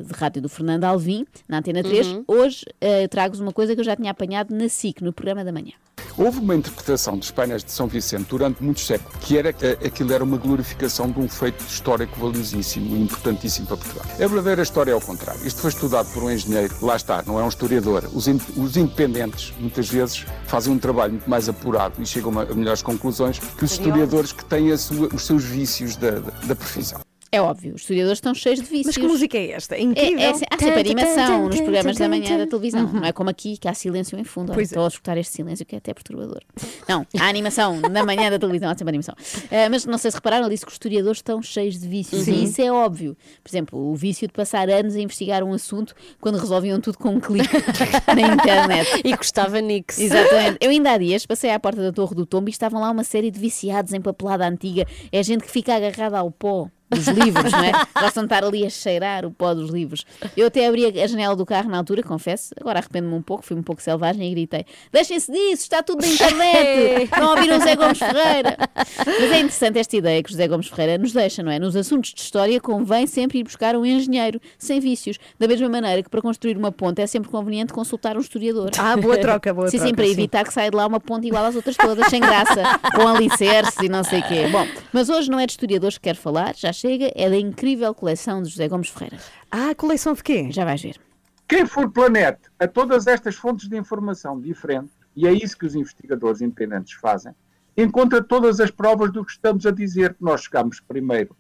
de 0.06 0.14
rádio 0.14 0.42
do 0.42 0.50
Fernando 0.50 0.84
Alvim, 0.86 1.26
na 1.48 1.58
Antena 1.60 1.82
3. 1.84 2.08
Uhum. 2.08 2.24
Hoje 2.28 2.66
eh, 2.80 3.08
trago-vos 3.08 3.40
uma 3.40 3.52
coisa 3.54 3.74
que 3.74 3.80
eu 3.82 3.86
já 3.86 3.96
tinha 3.96 4.12
apanhado 4.12 4.54
na 4.56 4.68
SIC, 4.70 5.02
no 5.02 5.12
programa 5.14 5.44
da 5.44 5.52
manhã. 5.52 5.74
Houve 6.18 6.40
uma 6.40 6.56
interpretação 6.56 7.18
dos 7.18 7.32
painéis 7.32 7.64
de 7.64 7.72
São 7.72 7.88
Vicente 7.88 8.26
durante 8.30 8.62
muitos 8.62 8.86
séculos, 8.86 9.16
que 9.22 9.38
era 9.38 9.54
que 9.54 9.66
aquilo 9.66 10.12
era 10.12 10.24
uma 10.24 10.36
glorificação 10.38 11.10
de 11.10 11.20
um 11.20 11.28
feito 11.30 11.64
histórico 11.66 12.20
valiosíssimo 12.20 12.98
e 12.98 13.02
importantíssimo 13.02 13.68
para 13.68 13.78
Portugal. 13.78 14.06
A 14.16 14.18
verdadeira 14.28 14.62
história 14.62 14.92
é 14.92 14.94
ao 14.94 15.00
contrário. 15.00 15.46
Isto 15.46 15.62
foi 15.62 15.70
estudado 15.70 16.12
por 16.14 16.24
um 16.24 16.30
engenheiro, 16.32 16.76
lá 16.82 16.96
está, 16.98 17.24
não 17.26 17.40
é 17.40 17.44
um 17.44 17.48
historiador. 17.48 18.10
Os, 18.14 18.28
in- 18.28 18.42
os 18.58 18.71
independentes, 18.78 19.54
muitas 19.60 19.90
vezes, 19.90 20.26
fazem 20.46 20.74
um 20.74 20.78
trabalho 20.80 21.14
muito 21.14 21.30
mais 21.30 21.48
apurado 21.50 22.02
e 22.02 22.06
chegam 22.06 22.38
a, 22.40 22.46
melhores 22.46 22.82
conclusões 22.82 23.40
que 23.40 23.66
os 23.66 23.72
historiadores 23.72 24.32
que 24.32 24.44
têm 24.46 24.76
sua- 24.78 25.08
os 25.14 25.26
seus 25.26 25.44
vícios 25.44 25.96
da, 25.96 26.12
da, 26.12 26.32
da 26.48 26.56
profissão. 26.56 27.00
É 27.34 27.42
óbvio, 27.42 27.76
os 27.76 27.82
historiadores 27.82 28.18
estão 28.18 28.34
cheios 28.34 28.60
de 28.60 28.66
vícios. 28.66 28.88
Mas 28.88 28.98
que 28.98 29.08
música 29.08 29.38
é 29.38 29.52
esta? 29.52 29.76
É 29.76 29.80
É, 29.80 29.84
incrível. 29.84 30.20
é, 30.20 30.30
há 30.32 30.58
sempre 30.60 30.80
animação 30.82 31.48
nos 31.48 31.62
programas 31.62 31.96
da 31.96 32.10
manhã 32.10 32.36
da 32.38 32.44
Uhum. 32.44 32.50
televisão. 32.50 32.92
Não 32.92 33.06
é 33.06 33.14
como 33.14 33.30
aqui, 33.30 33.56
que 33.58 33.70
há 33.70 33.74
silêncio 33.74 34.20
em 34.20 34.24
fundo. 34.26 34.52
Pois 34.52 34.68
é. 34.70 34.72
Estou 34.74 34.84
a 34.84 34.88
escutar 34.90 35.18
este 35.18 35.32
silêncio 35.34 35.66
que 35.66 35.74
é 35.74 35.78
até 35.78 35.94
perturbador. 35.94 36.42
Não, 36.90 37.08
há 37.18 37.28
animação 37.30 37.80
na 37.90 38.04
manhã 38.06 38.30
da 38.30 38.38
televisão, 38.38 38.70
há 38.70 38.74
sempre 38.78 38.90
animação. 38.90 39.16
Ah, 39.50 39.70
mas 39.70 39.86
não 39.86 39.98
sei 39.98 40.12
se 40.12 40.18
repararam, 40.18 40.44
ele 40.46 40.56
disse 40.56 40.66
que 40.66 40.72
os 40.72 40.76
historiadores 40.76 41.20
estão 41.20 41.42
cheios 41.42 41.80
de 41.80 41.88
vícios. 41.88 42.24
Sim. 42.24 42.34
E 42.34 42.44
isso 42.44 42.62
é 42.62 42.70
óbvio. 42.70 43.16
Por 43.42 43.50
exemplo, 43.50 43.80
o 43.80 43.96
vício 43.96 44.28
de 44.28 44.34
passar 44.34 44.70
anos 44.70 44.96
a 44.98 45.00
investigar 45.00 45.42
um 45.42 45.54
assunto 45.54 45.96
quando 46.20 46.38
resolviam 46.38 46.82
tudo 46.82 46.98
com 46.98 47.12
um 47.16 47.20
clique 47.22 47.48
na 48.14 48.34
internet. 48.34 48.90
E 49.08 49.16
gostava 49.16 49.62
Nix. 49.62 49.98
Exatamente. 50.00 50.58
Eu 50.60 50.70
ainda 50.70 50.92
há 50.92 50.98
dias 50.98 51.26
passei 51.26 51.50
à 51.52 51.60
porta 51.60 51.82
da 51.82 51.94
Torre 51.94 52.14
do 52.14 52.26
Tombo 52.26 52.50
e 52.50 52.52
estavam 52.52 52.82
lá 52.82 52.92
uma 52.92 53.06
série 53.06 53.32
de 53.32 53.40
viciados 53.40 53.94
em 53.94 54.02
papelada 54.02 54.46
antiga. 54.46 54.86
É 55.14 55.24
gente 55.24 55.46
que 55.46 55.50
fica 55.52 55.74
agarrada 55.76 56.20
ao 56.20 56.30
pó 56.30 56.68
dos 56.92 57.08
livros, 57.08 57.52
não 57.52 57.64
é? 57.64 57.72
Gostam 58.00 58.24
de 58.24 58.34
estar 58.34 58.44
ali 58.44 58.66
a 58.66 58.70
cheirar 58.70 59.26
o 59.26 59.32
pó 59.32 59.54
dos 59.54 59.70
livros. 59.70 60.06
Eu 60.36 60.48
até 60.48 60.68
abri 60.68 60.86
a 61.02 61.08
janela 61.08 61.36
do 61.36 61.46
carro 61.46 61.70
na 61.70 61.78
altura, 61.78 62.04
confesso, 62.04 62.54
agora 62.60 62.80
arrependo-me 62.80 63.16
um 63.16 63.22
pouco, 63.22 63.44
fui 63.46 63.56
um 63.56 63.64
pouco 63.64 63.82
selvagem 63.82 64.30
e 64.30 64.32
gritei: 64.32 64.66
Deixem-se 64.92 65.32
disso, 65.32 65.64
está 65.64 65.82
tudo 65.82 66.02
na 66.02 66.08
internet! 66.12 67.10
Não 67.18 67.32
ouviram 67.32 67.58
o 67.58 67.62
Zé 67.62 67.76
Gomes 67.76 67.98
Ferreira? 67.98 68.58
Mas 68.76 69.32
é 69.32 69.40
interessante 69.40 69.80
esta 69.80 69.96
ideia 69.96 70.22
que 70.22 70.30
o 70.30 70.32
José 70.32 70.48
Gomes 70.48 70.68
Ferreira 70.68 70.98
nos 70.98 71.14
deixa, 71.14 71.42
não 71.42 71.52
é? 71.52 71.60
Nos 71.60 71.76
assuntos 71.76 72.14
de 72.14 72.22
história 72.22 72.60
convém 72.60 73.08
sempre 73.08 73.40
ir 73.40 73.44
buscar 73.44 73.76
um 73.76 73.86
engenheiro, 73.86 74.40
sem 74.58 74.80
vícios. 74.80 75.18
Da 75.40 75.48
mesma 75.48 75.70
maneira 75.70 76.04
que 76.04 76.10
para 76.10 76.22
construir 76.22 76.58
uma 76.58 76.72
ponte 76.72 77.02
é 77.02 77.08
sempre 77.08 77.30
conveniente 77.30 77.74
consultar 77.74 78.18
um 78.18 78.22
historiador. 78.22 78.72
Ah, 78.78 78.98
boa 78.98 79.18
troca, 79.18 79.54
boa 79.54 79.68
sim, 79.72 79.78
troca. 79.78 79.90
sim, 79.90 79.96
para 79.96 80.08
evitar 80.08 80.44
que 80.44 80.54
saia 80.54 80.70
de 80.70 80.76
lá 80.76 80.86
uma 80.86 81.00
ponte 81.00 81.28
igual 81.28 81.46
às 81.46 81.56
outras 81.56 81.76
todas, 81.78 82.08
sem 82.08 82.20
graça, 82.20 82.64
com 82.96 83.08
alicerces 83.08 83.78
e 83.82 83.90
não 83.90 84.04
sei 84.04 84.20
o 84.20 84.24
quê. 84.28 84.48
Bom, 84.52 84.68
mas 84.92 85.10
hoje 85.10 85.30
não 85.30 85.40
é 85.40 85.46
de 85.46 85.54
historiadores 85.54 85.98
que 85.98 86.04
quero 86.04 86.18
falar, 86.18 86.56
já 86.56 86.72
chega, 86.82 87.12
é 87.16 87.30
da 87.30 87.38
incrível 87.38 87.94
coleção 87.94 88.42
de 88.42 88.50
José 88.50 88.68
Gomes 88.68 88.90
Ferreira. 88.90 89.18
Ah, 89.52 89.76
coleção 89.76 90.14
de 90.14 90.24
quê? 90.24 90.52
Já 90.52 90.66
vais 90.66 90.82
ver. 90.82 91.00
Quem 91.48 91.66
for 91.66 91.90
planete 91.92 92.42
a 92.60 92.68
todas 92.68 93.08
estas 93.08 93.36
fontes 93.36 93.68
de 93.70 93.78
informação 93.78 94.40
diferentes, 94.40 94.92
e 95.16 95.28
é 95.28 95.32
isso 95.34 95.58
que 95.58 95.66
os 95.66 95.76
investigadores 95.76 96.42
independentes 96.42 96.94
fazem, 96.94 97.34
encontra 97.78 98.24
todas 98.24 98.60
as 98.60 98.72
provas 98.72 99.12
do 99.12 99.24
que 99.24 99.32
estamos 99.32 99.66
a 99.66 99.72
dizer, 99.72 100.14
que 100.16 100.24
nós 100.24 100.42
chegámos 100.44 100.80
primeiro 100.80 101.36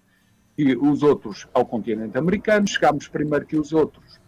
que 0.56 0.75
os 0.75 1.01
outros 1.01 1.47
ao 1.54 1.65
continente 1.65 2.17
americano, 2.17 2.67
chegámos 2.67 3.08
primeiro 3.08 3.45
que 3.45 3.58
os 3.58 3.71
outros 3.73 4.19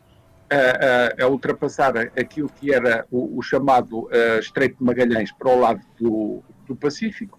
a, 0.50 1.22
a- 1.22 1.26
a 1.26 1.28
ultrapassar 1.28 1.98
aquilo 2.20 2.50
que 2.60 2.74
era 2.74 3.06
o, 3.12 3.38
o 3.38 3.42
chamado 3.42 4.08
eh, 4.12 4.40
Estreito 4.40 4.78
de 4.80 4.84
Magalhães 4.84 5.32
para 5.32 5.50
o 5.50 5.60
lado 5.60 5.82
do, 6.00 6.42
do 6.66 6.76
Pacífico. 6.76 7.38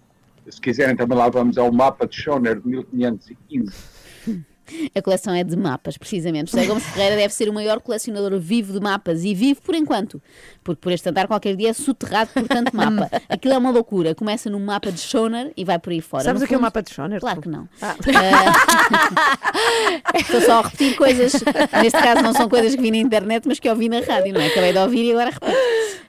Se 0.49 0.61
quiserem 0.61 0.95
também 0.95 1.17
lá 1.17 1.29
vamos 1.29 1.57
ao 1.57 1.71
mapa 1.71 2.07
de 2.07 2.15
Schoner 2.15 2.59
de 2.59 2.67
1515, 2.67 3.73
A 4.95 5.01
coleção 5.01 5.33
é 5.33 5.43
de 5.43 5.55
mapas, 5.55 5.97
precisamente. 5.97 6.51
José 6.51 6.65
Gomes 6.65 6.83
Ferreira 6.85 7.15
deve 7.15 7.33
ser 7.33 7.49
o 7.49 7.53
maior 7.53 7.79
colecionador 7.79 8.37
vivo 8.39 8.73
de 8.73 8.79
mapas 8.79 9.23
e 9.23 9.33
vive 9.33 9.59
por 9.61 9.75
enquanto, 9.75 10.21
porque 10.63 10.81
por 10.81 10.91
este 10.91 11.09
andar 11.09 11.27
qualquer 11.27 11.55
dia 11.55 11.69
é 11.69 11.73
soterrado 11.73 12.31
por 12.33 12.47
tanto 12.47 12.75
mapa. 12.75 13.09
Aquilo 13.29 13.53
é 13.53 13.57
uma 13.57 13.71
loucura. 13.71 14.15
Começa 14.15 14.49
num 14.49 14.59
mapa 14.59 14.91
de 14.91 14.99
Schoner 14.99 15.51
e 15.55 15.63
vai 15.63 15.79
por 15.79 15.91
aí 15.91 16.01
fora. 16.01 16.23
Sabes 16.23 16.41
No 16.41 16.45
o 16.45 16.47
que 16.47 16.55
é 16.55 16.57
o 16.57 16.61
mapa 16.61 16.81
de 16.81 16.91
Schoner? 16.91 17.19
Claro 17.19 17.41
que 17.41 17.49
não. 17.49 17.67
Ah. 17.81 17.95
Ah, 20.03 20.11
Estou 20.19 20.41
só 20.41 20.59
a 20.59 20.61
repetir 20.63 20.95
coisas, 20.95 21.33
neste 21.81 22.01
caso 22.01 22.21
não 22.21 22.33
são 22.33 22.49
coisas 22.49 22.75
que 22.75 22.81
vi 22.81 22.91
na 22.91 22.97
internet, 22.97 23.47
mas 23.47 23.59
que 23.59 23.69
ouvi 23.69 23.89
na 23.89 23.99
rádio, 24.01 24.33
não 24.33 24.41
é? 24.41 24.47
Acabei 24.47 24.73
de 24.73 24.79
ouvir 24.79 25.03
e 25.05 25.11
agora 25.11 25.29
repito. 25.31 25.57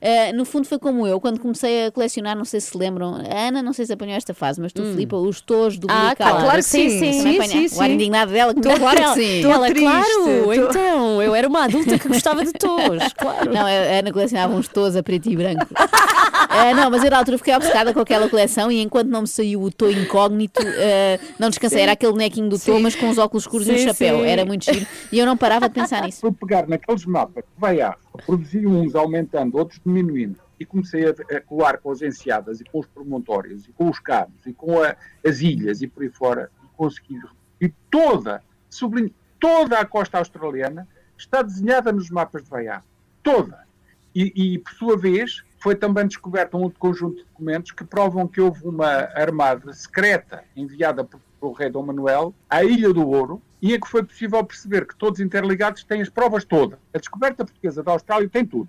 Ah, 0.02 0.32
no 0.34 0.44
fundo 0.44 0.66
foi 0.66 0.78
como 0.78 1.06
eu, 1.06 1.20
quando 1.20 1.40
comecei 1.40 1.86
a 1.86 1.90
colecionar, 1.90 2.36
não 2.36 2.44
sei 2.44 2.60
se 2.60 2.76
lembram, 2.76 3.14
a 3.16 3.48
Ana 3.48 3.62
não 3.62 3.72
sei 3.72 3.86
se 3.86 3.92
apanhou 3.92 4.16
esta 4.16 4.34
fase, 4.34 4.60
mas 4.60 4.72
tu, 4.72 4.82
Filipe, 4.84 5.14
os 5.14 5.40
tojos 5.40 5.78
do 5.78 5.86
Ah, 5.90 6.14
claro, 6.16 6.38
Claro 6.40 6.56
que 6.58 6.62
sim, 6.62 6.88
sim, 6.90 7.12
sim, 7.12 7.34
apanha- 7.38 7.68
sim, 7.68 7.76
O 7.76 7.80
ar 7.80 7.86
sim. 7.88 7.94
indignado 7.94 8.32
dela 8.32 8.45
que 8.54 8.60
Tô- 8.62 8.76
claro 8.76 8.96
que 8.96 9.02
ela- 9.02 9.14
sim. 9.14 9.42
tô- 9.42 9.50
ela, 9.50 9.66
triste, 9.68 9.84
claro, 9.84 10.44
tô- 10.44 10.52
então, 10.52 11.22
eu 11.22 11.34
era 11.34 11.48
uma 11.48 11.64
adulta 11.64 11.98
que 11.98 12.08
gostava 12.08 12.44
de 12.44 12.52
tos, 12.52 13.12
claro. 13.18 13.52
Não, 13.52 13.66
a 13.66 13.70
Ana 13.98 14.12
colecionava 14.12 14.54
uns 14.54 14.68
tos 14.68 14.96
a 14.96 15.02
preto 15.02 15.28
e 15.30 15.36
branco. 15.36 15.66
Ah, 15.74 16.72
não, 16.74 16.90
mas 16.90 17.04
eu 17.04 17.10
na 17.10 17.18
altura 17.18 17.38
fiquei 17.38 17.54
obcecada 17.54 17.92
com 17.92 18.00
aquela 18.00 18.28
coleção 18.28 18.70
e 18.70 18.80
enquanto 18.80 19.08
não 19.08 19.22
me 19.22 19.28
saiu 19.28 19.62
o 19.62 19.70
Tô 19.70 19.88
incógnito, 19.90 20.60
ah, 20.62 21.18
não 21.38 21.48
descansei. 21.50 21.80
Era 21.82 21.92
aquele 21.92 22.12
bonequinho 22.12 22.48
do 22.48 22.58
Tô, 22.58 22.78
mas 22.78 22.94
com 22.94 23.08
os 23.08 23.18
óculos 23.18 23.44
escuros 23.44 23.68
e 23.68 23.72
um 23.72 23.78
Sim, 23.78 23.84
chapéu. 23.88 24.18
sim. 24.20 24.26
Era 24.26 24.44
muito 24.44 24.64
giro. 24.64 24.86
E 25.12 25.18
eu 25.18 25.26
não 25.26 25.36
parava 25.36 25.68
de 25.68 25.74
pensar 25.74 26.02
nisso. 26.02 26.20
Fui 26.20 26.32
pegar 26.32 26.66
naqueles 26.66 27.04
mapas 27.06 27.44
que 27.44 27.60
vai 27.60 27.80
à, 27.80 27.94
produzi 28.24 28.66
uns 28.66 28.94
aumentando, 28.94 29.56
outros 29.58 29.80
diminuindo, 29.84 30.38
e 30.58 30.64
comecei 30.64 31.04
a, 31.06 31.10
a 31.36 31.40
colar 31.40 31.78
com 31.78 31.90
as 31.90 32.00
enseadas 32.00 32.60
e 32.60 32.64
com 32.64 32.78
os 32.80 32.86
promontórios 32.86 33.66
e 33.66 33.72
com 33.72 33.90
os 33.90 33.98
cabos 33.98 34.34
e 34.46 34.52
com 34.54 34.82
a- 34.82 34.96
as 35.26 35.40
ilhas 35.40 35.82
e 35.82 35.86
por 35.86 36.02
aí 36.02 36.08
fora, 36.08 36.50
e 36.64 36.66
consegui. 36.76 37.18
E 37.60 37.68
toda, 37.90 38.42
sublinho, 38.68 39.12
toda 39.40 39.78
a 39.78 39.84
costa 39.84 40.18
australiana 40.18 40.86
está 41.16 41.42
desenhada 41.42 41.92
nos 41.92 42.10
mapas 42.10 42.44
de 42.44 42.50
Vaiá. 42.50 42.82
Toda. 43.22 43.66
E, 44.14 44.32
e, 44.54 44.58
por 44.58 44.72
sua 44.72 44.96
vez, 44.96 45.42
foi 45.58 45.74
também 45.74 46.06
descoberto 46.06 46.56
um 46.56 46.62
outro 46.62 46.78
conjunto 46.78 47.16
de 47.16 47.24
documentos 47.24 47.70
que 47.72 47.84
provam 47.84 48.26
que 48.26 48.40
houve 48.40 48.66
uma 48.66 48.86
armada 49.14 49.72
secreta 49.72 50.44
enviada 50.54 51.04
por- 51.04 51.20
pelo 51.40 51.52
rei 51.52 51.68
Dom 51.68 51.82
Manuel 51.84 52.34
à 52.48 52.62
Ilha 52.64 52.92
do 52.92 53.06
Ouro 53.06 53.42
e 53.60 53.74
em 53.74 53.80
que 53.80 53.88
foi 53.88 54.02
possível 54.02 54.42
perceber 54.44 54.86
que 54.86 54.96
todos 54.96 55.20
interligados 55.20 55.84
têm 55.84 56.00
as 56.00 56.08
provas 56.08 56.44
todas. 56.44 56.78
A 56.94 56.98
descoberta 56.98 57.44
portuguesa 57.44 57.82
da 57.82 57.92
Austrália 57.92 58.28
tem 58.28 58.44
tudo. 58.46 58.68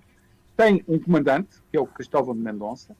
Tem 0.56 0.82
um 0.88 0.98
comandante, 0.98 1.50
que 1.70 1.76
é 1.76 1.80
o 1.80 1.86
Cristóvão 1.86 2.34
de 2.34 2.40
Mendonça, 2.40 2.96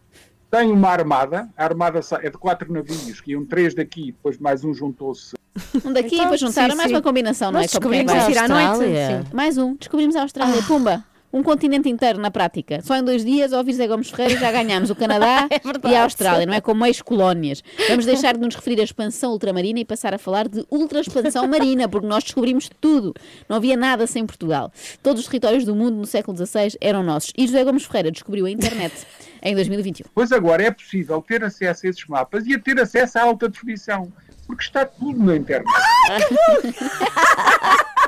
tem 0.51 0.70
uma 0.70 0.88
armada, 0.88 1.51
a 1.57 1.64
armada 1.64 2.01
é 2.22 2.31
de 2.31 2.38
quatro 2.38 2.72
navios, 2.72 3.20
que 3.20 3.33
iam 3.33 3.44
três 3.44 3.74
daqui, 3.74 4.12
depois 4.12 4.38
mais 4.38 4.64
um 4.64 4.72
juntou-se 4.72 5.37
Um 5.84 5.92
daqui, 5.92 6.14
Então, 6.14 6.24
depois 6.24 6.40
juntaram 6.40 6.70
sim, 6.70 6.76
mais 6.76 6.88
sim. 6.88 6.94
uma 6.94 7.02
combinação, 7.02 7.50
não 7.50 7.61
Nós 7.61 7.74
é? 7.74 7.78
Como 7.80 7.90
quem 7.92 8.04
descobrimos 8.04 8.28
a 8.28 8.30
ir 8.30 8.38
à 8.38 8.48
noite, 8.48 8.66
Austrália. 8.68 9.22
sim. 9.24 9.37
Mais 9.37 9.58
um, 9.58 9.74
descobrimos 9.76 10.16
a 10.16 10.22
Austrália, 10.22 10.62
pumba! 10.62 11.04
Um 11.30 11.42
continente 11.42 11.90
inteiro 11.90 12.18
na 12.18 12.30
prática. 12.30 12.80
Só 12.80 12.96
em 12.96 13.04
dois 13.04 13.22
dias, 13.22 13.52
ouvir 13.52 13.74
Zé 13.74 13.87
Gomes 13.87 14.08
Ferreira, 14.08 14.40
já 14.40 14.50
ganhámos 14.50 14.88
o 14.88 14.94
Canadá 14.94 15.46
e 15.87 15.94
a 15.94 16.04
Austrália, 16.04 16.46
não 16.46 16.54
é? 16.54 16.61
Como 16.62 16.87
ex-colónias. 16.87 17.62
Vamos 17.87 18.06
deixar 18.06 18.32
de 18.34 18.40
nos 18.40 18.54
referir 18.54 18.80
à 18.80 18.84
expansão 18.84 19.32
ultramarina 19.32 19.78
e 19.78 19.84
passar 19.84 20.14
a 20.14 20.18
falar 20.18 20.48
de 20.48 20.64
ultra-expansão 20.70 21.44
marina, 21.48 21.87
porque 21.87 22.06
nós 22.06 22.24
descobrimos 22.24 22.70
tudo. 22.80 23.12
Não 23.46 23.56
havia 23.58 23.76
nada 23.76 24.06
sem 24.06 24.24
Portugal. 24.24 24.72
Todos 25.02 25.20
os 25.20 25.28
territórios 25.28 25.66
do 25.66 25.74
mundo 25.76 25.96
no 25.96 26.06
século 26.06 26.34
XVI 26.34 26.78
eram 26.80 27.02
nossos. 27.02 27.30
E 27.37 27.46
José 27.46 27.62
Gomes 27.62 27.84
Ferreira 27.84 28.11
descobriu 28.11 28.46
a 28.46 28.50
internet 28.50 28.94
em 29.42 29.54
2021. 29.54 30.06
Pois 30.14 30.32
agora 30.32 30.62
é 30.62 30.70
possível 30.70 31.20
ter 31.20 31.44
acesso 31.44 31.87
a 31.87 31.90
esses 31.90 32.06
mapas 32.06 32.46
e 32.46 32.54
a 32.54 32.58
ter 32.58 32.80
acesso 32.80 33.18
à 33.18 33.22
alta 33.24 33.50
definição, 33.50 34.11
porque 34.48 34.64
está 34.64 34.84
tudo 34.84 35.22
na 35.22 35.37
internet. 35.37 35.68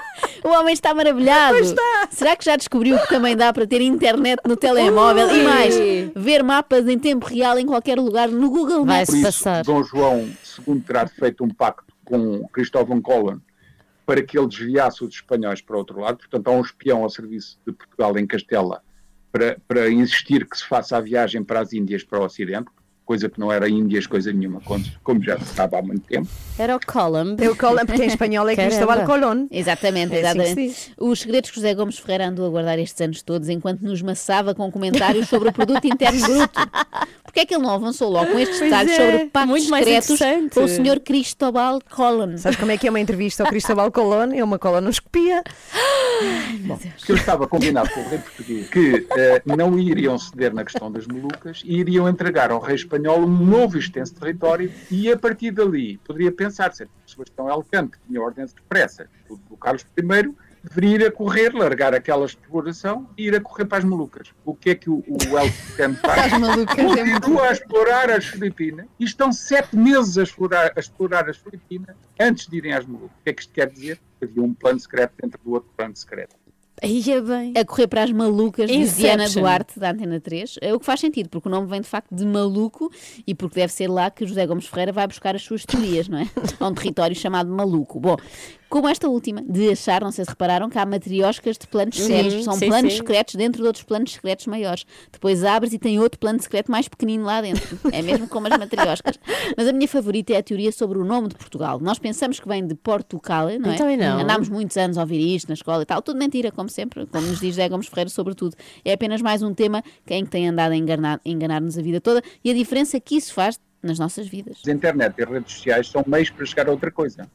O 0.43 0.49
homem 0.49 0.73
está 0.73 0.95
maravilhado. 0.95 1.59
Será 2.11 2.35
que 2.35 2.45
já 2.45 2.57
descobriu 2.57 2.99
que 2.99 3.09
também 3.09 3.37
dá 3.37 3.53
para 3.53 3.67
ter 3.67 3.81
internet 3.83 4.41
no 4.47 4.57
telemóvel 4.57 5.35
e 5.35 5.45
mais, 5.45 5.75
ver 6.17 6.43
mapas 6.43 6.89
em 6.89 6.99
tempo 6.99 7.27
real 7.27 7.59
em 7.59 7.67
qualquer 7.67 7.99
lugar 7.99 8.29
no 8.29 8.51
Google 8.51 8.85
Vai 8.85 9.01
Maps? 9.01 9.15
Isso, 9.15 9.23
passar. 9.23 9.65
Dom 9.65 9.83
João 9.83 10.31
II 10.67 10.81
terá 10.81 11.07
feito 11.07 11.45
um 11.45 11.49
pacto 11.49 11.95
com 12.05 12.47
Cristóvão 12.49 13.01
Colón 13.01 13.39
para 14.07 14.23
que 14.23 14.39
ele 14.39 14.49
desviasse 14.49 15.05
os 15.05 15.15
espanhóis 15.15 15.61
para 15.61 15.77
outro 15.77 16.01
lado. 16.01 16.19
Portanto, 16.19 16.49
há 16.49 16.51
um 16.53 16.63
espião 16.63 17.03
ao 17.03 17.11
serviço 17.11 17.59
de 17.67 17.73
Portugal 17.73 18.19
em 18.19 18.27
Castela 18.27 18.83
para, 19.31 19.59
para 19.69 19.91
insistir 19.91 20.49
que 20.49 20.57
se 20.57 20.67
faça 20.67 20.97
a 20.97 21.01
viagem 21.01 21.45
para 21.45 21.61
as 21.61 21.73
Índias, 21.73 22.03
para 22.03 22.19
o 22.19 22.25
Ocidente, 22.25 22.71
coisa 23.11 23.29
que 23.29 23.41
não 23.41 23.51
era 23.51 23.69
Índias, 23.69 24.07
coisa 24.07 24.33
nenhuma, 24.33 24.61
como- 25.03 25.21
já 25.25 25.37
se 25.41 25.53
sabe 25.53 25.75
há 25.77 25.83
muito 25.83 26.07
tempo. 26.07 26.29
Era 26.57 26.77
o 26.77 26.81
Columb. 26.87 27.43
É 27.43 27.51
o 27.51 27.57
Columb, 27.57 27.85
porque 27.85 28.05
em 28.05 28.07
espanhol 28.07 28.49
é. 28.49 28.55
Cristóbal 28.55 29.05
Colón. 29.05 29.49
Exatamente, 29.51 30.15
É 30.15 30.21
assim 30.29 30.41
exatamente. 30.41 30.93
Os 30.97 31.19
segredos 31.21 31.51
que 31.51 31.57
José 31.57 31.75
Gomes 31.75 31.99
Ferreira 31.99 32.29
andou 32.29 32.47
a 32.47 32.51
guardar 32.51 32.79
estes 32.79 33.01
anos 33.01 33.21
todos 33.23 33.49
enquanto 33.49 33.81
nos 33.81 34.01
maçava 34.01 34.55
com 34.55 34.71
comentários 34.71 35.29
sobre 35.29 35.49
o 35.49 35.53
produto 35.53 35.85
interno 35.89 36.21
bruto. 36.21 36.61
Porquê 37.25 37.41
é 37.41 37.47
que 37.47 37.55
ele 37.55 37.65
não 37.65 37.71
avançou 37.75 38.09
logo 38.11 38.31
com 38.31 38.39
estes 38.39 38.59
Pois 38.61 38.71
detalhes 38.71 38.93
é, 38.93 38.97
sobre 39.11 39.27
pactos 39.31 39.51
muito 39.51 39.71
mais 39.71 39.85
secretos 39.85 40.19
com 40.55 40.65
o 40.65 40.69
Sr. 40.69 41.01
Cristóbal 41.01 41.81
Colón? 41.91 42.37
Sabes 42.37 42.59
como 42.59 42.71
é 42.71 42.77
que 42.79 42.87
é 42.87 42.91
uma 42.91 43.01
entrevista 43.01 43.43
ao 43.43 43.49
Cristóbal 43.51 43.91
Colón? 43.91 44.33
É 44.33 44.45
uma 44.45 44.59
colonoscopia. 44.59 45.43
que 47.05 47.11
eu 47.13 47.17
estava 47.17 47.49
combinado 47.49 47.89
com 47.91 48.01
o 48.03 48.09
rei 48.09 48.19
português 48.19 48.69
que 48.69 49.07
eh, 49.17 49.43
não 49.45 49.77
iriam 49.79 50.17
ceder 50.19 50.53
na 50.55 50.65
questão 50.65 50.93
das 50.93 51.07
Molucas 51.07 51.63
e 51.65 51.79
iriam 51.79 52.09
entregar 52.09 52.51
ao 52.53 52.61
rei 52.61 52.77
espanhol 52.77 53.00
um 53.09 53.27
novo 53.27 53.79
extenso 53.79 54.15
território 54.15 54.73
e 54.91 55.11
a 55.11 55.17
partir 55.17 55.51
dali 55.51 55.99
poderia 55.99 56.33
pensar 56.33 56.73
se 56.73 56.87
Sebastião 57.07 57.49
Elcano, 57.49 57.89
que 57.89 57.99
tinha 58.07 58.21
ordens 58.21 58.53
expressas 58.53 59.09
do, 59.29 59.37
do 59.37 59.57
Carlos 59.57 59.85
I, 59.97 60.35
deveria 60.63 60.97
ir 60.97 61.07
a 61.07 61.11
correr, 61.11 61.55
largar 61.55 61.95
aquela 61.95 62.27
exploração 62.27 63.09
e 63.17 63.27
ir 63.27 63.35
a 63.35 63.41
correr 63.41 63.65
para 63.65 63.79
as 63.79 63.85
Molucas. 63.85 64.33
O 64.45 64.55
que 64.55 64.71
é 64.71 64.75
que 64.75 64.91
o, 64.91 65.03
o 65.07 65.39
Elcano 65.39 65.95
faz? 66.03 66.33
É 66.33 66.77
Continua 66.77 67.49
a 67.49 67.53
explorar 67.53 68.11
as 68.11 68.27
Filipinas 68.27 68.87
e 68.99 69.05
estão 69.05 69.33
sete 69.33 69.77
meses 69.77 70.19
a 70.19 70.23
explorar, 70.23 70.73
a 70.77 70.81
explorar 70.81 71.29
as 71.29 71.39
Filipinas 71.39 71.97
antes 72.19 72.47
de 72.47 72.57
irem 72.57 72.75
às 72.75 72.85
Molucas. 72.85 73.17
O 73.21 73.25
que 73.25 73.31
é 73.31 73.33
que 73.33 73.43
isto 73.43 73.53
quer 73.53 73.71
dizer? 73.71 74.01
Havia 74.23 74.43
um 74.43 74.53
plano 74.53 74.79
secreto 74.79 75.15
dentro 75.21 75.41
do 75.43 75.53
outro 75.53 75.71
plano 75.77 75.97
secreto. 75.97 76.37
Aí 76.83 77.03
é 77.11 77.21
bem. 77.21 77.53
A 77.57 77.65
correr 77.65 77.87
para 77.87 78.03
as 78.05 78.13
malucas 78.13 78.69
de 78.69 78.77
Inception. 78.77 79.17
Diana 79.17 79.29
Duarte, 79.29 79.79
da 79.79 79.91
Antena 79.91 80.21
3, 80.21 80.59
é 80.61 80.75
o 80.75 80.81
que 80.81 80.87
faz 80.87 81.01
sentido, 81.01 81.29
porque 81.29 81.49
o 81.49 81.51
nome 81.51 81.67
vem 81.67 81.81
de 81.81 81.89
facto 81.89 82.15
de 82.15 82.25
maluco 82.25 82.91
e 83.27 83.35
porque 83.35 83.57
deve 83.57 83.73
ser 83.73 83.89
lá 83.89 84.11
que 84.11 84.27
José 84.27 84.47
Gomes 84.47 84.67
Ferreira 84.67 84.93
vai 84.93 85.07
buscar 85.07 85.35
as 85.35 85.43
suas 85.43 85.65
teorias, 85.65 86.09
não 86.09 86.19
é? 86.19 86.29
A 86.59 86.69
um 86.69 86.75
território 86.75 87.15
chamado 87.15 87.51
maluco. 87.51 88.01
Bom, 88.01 88.17
como 88.71 88.89
esta 88.89 89.09
última, 89.09 89.43
de 89.43 89.71
achar, 89.71 90.01
não 90.01 90.13
sei 90.13 90.25
se 90.25 90.31
repararam, 90.31 90.71
que 90.71 90.79
há 90.79 90.87
matrioscas 90.87 91.59
de 91.59 91.67
planos 91.67 91.97
Sim, 91.97 92.05
secretos, 92.07 92.45
são 92.45 92.55
sim, 92.55 92.69
planos 92.69 92.93
sim. 92.93 92.99
secretos 92.99 93.35
dentro 93.35 93.61
de 93.61 93.67
outros 93.67 93.85
planos 93.85 94.13
secretos 94.13 94.47
maiores. 94.47 94.87
Depois 95.13 95.45
abres 95.45 95.73
e 95.73 95.79
tem 95.79 95.99
outro 95.99 96.21
plano 96.21 96.41
secreto 96.41 96.71
mais 96.71 96.87
pequenino 96.89 97.25
lá 97.25 97.43
dentro. 97.43 97.79
É 97.93 98.01
mesmo 98.01 98.29
como 98.29 98.47
as 98.47 98.57
matrioscas. 98.57 99.19
Mas 99.59 99.67
a 99.67 99.73
minha 99.73 99.89
favorita 99.89 100.33
é 100.33 100.37
a 100.37 100.43
teoria 100.43 100.71
sobre 100.71 100.99
o 100.99 101.05
nome 101.05 101.29
de 101.29 101.35
Portugal. 101.35 101.81
Nós 101.81 101.99
pensamos 101.99 102.39
que 102.39 102.47
vem 102.49 102.65
de 102.65 102.77
Portugal, 102.77 103.49
não 103.59 103.71
é? 103.73 103.75
Então 103.75 103.97
não. 103.97 104.21
Andámos 104.21 104.49
muitos 104.49 104.77
anos 104.77 104.97
a 104.97 105.01
ouvir 105.01 105.19
isto 105.35 105.49
na 105.49 105.55
escola 105.55 105.83
e 105.83 105.87
tal. 105.87 106.01
Tudo 106.01 106.19
mentira, 106.19 106.53
como 106.53 106.69
sempre, 106.69 107.07
como 107.07 107.27
nos 107.27 107.41
diz 107.41 107.51
José 107.57 107.69
Gomes 107.69 107.89
Ferreira, 107.89 108.09
sobretudo. 108.11 108.55
É 108.85 108.93
apenas 108.93 109.21
mais 109.21 109.43
um 109.43 109.53
tema 109.53 109.83
que 110.07 110.15
em 110.15 110.25
que 110.25 110.31
tem 110.31 110.49
andado 110.49 110.71
a 110.73 110.77
enganar- 110.77 111.21
enganar-nos 111.25 111.77
a 111.77 111.83
vida 111.83 112.01
toda 112.01 112.23
e 112.45 112.51
a 112.51 112.55
diferença 112.55 113.01
que 113.01 113.17
isso 113.17 113.35
faz 113.35 113.59
nas 113.83 113.99
nossas 113.99 114.29
vidas. 114.29 114.59
A 114.67 114.71
internet 114.71 115.15
e 115.19 115.23
as 115.25 115.29
redes 115.29 115.53
sociais 115.55 115.89
são 115.89 116.05
meios 116.07 116.31
para 116.31 116.47
chegar 116.47 116.69
a 116.69 116.71
outra 116.71 116.91
coisa. 116.91 117.29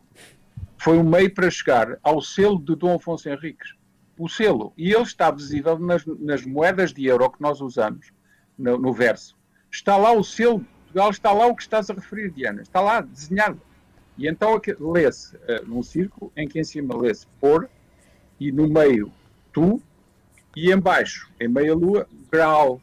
Foi 0.86 1.00
um 1.00 1.04
meio 1.04 1.34
para 1.34 1.50
chegar 1.50 1.98
ao 2.04 2.22
selo 2.22 2.60
de 2.60 2.76
Dom 2.76 2.94
Afonso 2.94 3.28
Henriques. 3.28 3.74
O 4.20 4.30
selo. 4.30 4.72
E 4.78 4.94
ele 4.94 5.02
está 5.02 5.32
visível 5.32 5.80
nas, 5.80 6.06
nas 6.06 6.46
moedas 6.46 6.94
de 6.94 7.08
euro 7.08 7.28
que 7.32 7.42
nós 7.42 7.60
usamos, 7.60 8.12
no, 8.56 8.78
no 8.78 8.94
verso. 8.94 9.36
Está 9.72 9.98
lá 9.98 10.12
o 10.12 10.24
selo 10.24 10.60
de 10.60 10.66
Portugal, 10.66 11.10
está 11.10 11.32
lá 11.32 11.48
o 11.48 11.56
que 11.56 11.64
estás 11.64 11.90
a 11.90 11.94
referir, 11.96 12.30
Diana. 12.30 12.62
Está 12.62 12.82
lá, 12.82 13.02
desenhado. 13.02 13.60
E 14.16 14.28
então 14.28 14.54
aqui- 14.54 14.76
lê-se 14.80 15.36
eh, 15.48 15.64
num 15.66 15.82
círculo 15.82 16.32
em 16.38 16.48
que 16.48 16.60
em 16.60 16.64
cima 16.64 16.96
lê-se 16.96 17.26
por 17.42 17.68
e 18.40 18.52
no 18.52 18.70
meio 18.70 19.12
tu 19.52 19.82
e 20.56 20.72
embaixo, 20.72 21.32
em 21.40 21.48
meia 21.48 21.74
lua, 21.74 22.08
grau. 22.32 22.80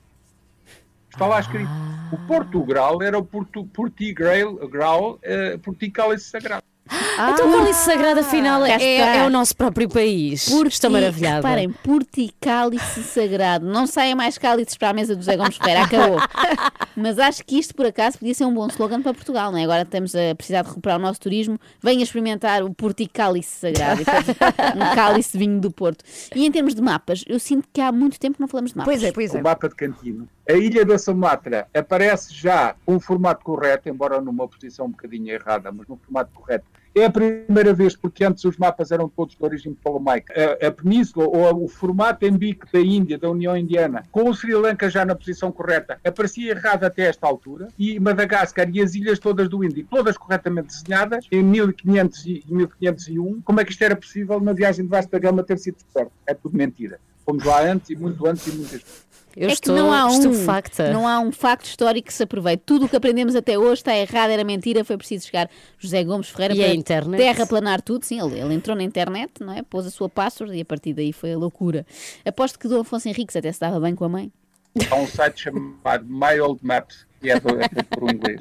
Está 1.08 1.28
lá 1.28 1.38
escrito. 1.38 1.70
O 2.12 2.26
Portugal 2.26 3.00
era 3.00 3.16
o 3.16 3.24
Portu, 3.24 3.64
Portigral, 3.66 4.56
grau, 4.68 5.20
uh, 5.22 5.58
Porticálice 5.60 6.24
Sagrado. 6.24 6.71
Então 6.88 7.48
o 7.48 7.58
cálice 7.58 7.84
sagrado 7.84 8.20
afinal 8.20 8.64
é, 8.66 9.18
é 9.18 9.26
o 9.26 9.30
nosso 9.30 9.56
próprio 9.56 9.88
país. 9.88 10.48
Estou 10.66 10.90
maravilhada. 10.90 11.36
Reparem, 11.36 11.70
porticálice 11.70 13.02
sagrado. 13.04 13.66
Não 13.66 13.86
saia 13.86 14.14
mais 14.16 14.36
cálices 14.36 14.76
para 14.76 14.90
a 14.90 14.92
mesa 14.92 15.14
do 15.14 15.20
José 15.20 15.36
Gomes 15.36 15.56
Ferreira, 15.56 15.84
acabou. 15.84 16.18
Mas 16.96 17.18
acho 17.18 17.44
que 17.44 17.58
isto, 17.58 17.74
por 17.74 17.86
acaso, 17.86 18.18
podia 18.18 18.34
ser 18.34 18.44
um 18.44 18.54
bom 18.54 18.66
slogan 18.66 19.00
para 19.00 19.14
Portugal, 19.14 19.50
não 19.50 19.58
é? 19.58 19.64
Agora 19.64 19.82
estamos 19.82 20.14
a 20.14 20.34
precisar 20.34 20.62
de 20.62 20.68
recuperar 20.68 20.98
o 20.98 21.02
nosso 21.02 21.20
turismo. 21.20 21.58
Venha 21.82 22.02
experimentar 22.02 22.62
o 22.62 22.74
porticálice 22.74 23.56
sagrado. 23.56 24.02
E 24.02 24.04
depois 24.04 24.26
um 24.76 24.94
cálice 24.94 25.32
de 25.32 25.38
vinho 25.38 25.60
do 25.60 25.70
Porto. 25.70 26.04
E 26.34 26.44
em 26.44 26.50
termos 26.50 26.74
de 26.74 26.82
mapas, 26.82 27.24
eu 27.26 27.38
sinto 27.38 27.68
que 27.72 27.80
há 27.80 27.92
muito 27.92 28.18
tempo 28.18 28.36
que 28.36 28.40
não 28.40 28.48
falamos 28.48 28.72
de 28.72 28.76
mapas. 28.76 28.92
Pois 28.92 29.04
é, 29.04 29.12
pois 29.12 29.34
é. 29.34 29.38
O 29.38 29.42
mapa 29.42 29.68
de 29.68 29.74
Cantino. 29.74 30.28
A 30.48 30.54
ilha 30.54 30.84
da 30.84 30.98
Sumatra 30.98 31.68
aparece 31.72 32.34
já 32.34 32.74
com 32.84 32.96
o 32.96 33.00
formato 33.00 33.44
correto, 33.44 33.88
embora 33.88 34.20
numa 34.20 34.48
posição 34.48 34.86
um 34.86 34.90
bocadinho 34.90 35.32
errada, 35.32 35.70
mas 35.70 35.86
no 35.86 35.96
formato 35.96 36.32
correto. 36.34 36.64
É 36.94 37.06
a 37.06 37.10
primeira 37.10 37.72
vez, 37.72 37.96
porque 37.96 38.22
antes 38.22 38.44
os 38.44 38.58
mapas 38.58 38.90
eram 38.90 39.08
todos 39.08 39.34
de 39.34 39.42
origem 39.42 39.72
ptolomaica. 39.72 40.34
A, 40.60 40.66
a 40.66 40.70
península, 40.70 41.26
ou 41.26 41.64
o 41.64 41.68
formato 41.68 42.26
em 42.26 42.36
bico 42.36 42.66
da 42.70 42.80
Índia, 42.80 43.16
da 43.16 43.30
União 43.30 43.56
Indiana, 43.56 44.02
com 44.10 44.28
o 44.28 44.34
Sri 44.34 44.52
Lanka 44.52 44.90
já 44.90 45.04
na 45.04 45.14
posição 45.14 45.50
correta, 45.50 45.98
aparecia 46.04 46.50
errado 46.50 46.84
até 46.84 47.04
esta 47.04 47.26
altura, 47.26 47.68
e 47.78 47.98
Madagascar 47.98 48.68
e 48.68 48.82
as 48.82 48.94
ilhas 48.94 49.18
todas 49.18 49.48
do 49.48 49.64
Índico, 49.64 49.88
todas 49.90 50.18
corretamente 50.18 50.68
desenhadas, 50.68 51.24
em 51.30 51.42
1500 51.42 52.26
e 52.26 52.44
1501. 52.46 53.40
Como 53.42 53.60
é 53.60 53.64
que 53.64 53.70
isto 53.70 53.82
era 53.82 53.96
possível 53.96 54.38
na 54.40 54.52
viagem 54.52 54.84
de 54.84 54.90
Vasta 54.90 55.18
Gama 55.18 55.42
ter 55.42 55.58
sido 55.58 55.76
descoberto? 55.76 56.12
É 56.26 56.34
tudo 56.34 56.56
mentira. 56.56 56.98
Fomos 57.24 57.44
lá 57.44 57.62
antes, 57.62 57.90
e 57.90 57.96
muito 57.96 58.26
antes, 58.26 58.46
e 58.46 58.50
muitas 58.52 58.70
vezes. 58.70 59.02
Eu 59.34 59.48
é 59.48 59.52
estou 59.52 59.74
que 59.74 59.80
não 59.80 59.90
há, 59.90 60.06
um, 60.08 60.92
não 60.92 61.08
há 61.08 61.18
um 61.18 61.32
facto 61.32 61.64
histórico 61.64 62.08
que 62.08 62.12
se 62.12 62.22
aproveite. 62.22 62.64
Tudo 62.66 62.84
o 62.84 62.88
que 62.88 62.94
aprendemos 62.96 63.34
até 63.34 63.58
hoje 63.58 63.80
está 63.80 63.96
errado, 63.96 64.28
era 64.30 64.44
mentira, 64.44 64.84
foi 64.84 64.98
preciso 64.98 65.24
chegar 65.24 65.48
José 65.78 66.04
Gomes 66.04 66.28
Ferreira 66.28 66.54
E 66.54 66.58
para 66.58 66.66
a 66.70 66.74
internet? 66.74 67.18
terraplanar 67.18 67.80
tudo. 67.80 68.04
Sim, 68.04 68.20
ele, 68.20 68.38
ele 68.38 68.52
entrou 68.52 68.76
na 68.76 68.82
internet, 68.82 69.32
não 69.40 69.52
é? 69.54 69.62
Pôs 69.62 69.86
a 69.86 69.90
sua 69.90 70.06
password 70.08 70.54
e 70.54 70.60
a 70.60 70.64
partir 70.66 70.92
daí 70.92 71.14
foi 71.14 71.32
a 71.32 71.38
loucura. 71.38 71.86
Aposto 72.26 72.58
que 72.58 72.68
Dom 72.68 72.80
Afonso 72.80 73.08
Henriques 73.08 73.34
até 73.34 73.50
se 73.50 73.58
dava 73.58 73.80
bem 73.80 73.94
com 73.94 74.04
a 74.04 74.08
mãe. 74.10 74.30
Há 74.90 74.96
um 74.96 75.06
site 75.06 75.40
chamado 75.44 76.04
My 76.06 76.38
Old 76.38 76.60
Maps, 76.62 77.06
que 77.18 77.30
é 77.30 77.40
do- 77.40 77.58
é 77.58 77.68
feito 77.70 77.86
por 77.88 78.04
um 78.04 78.10
inglês, 78.10 78.40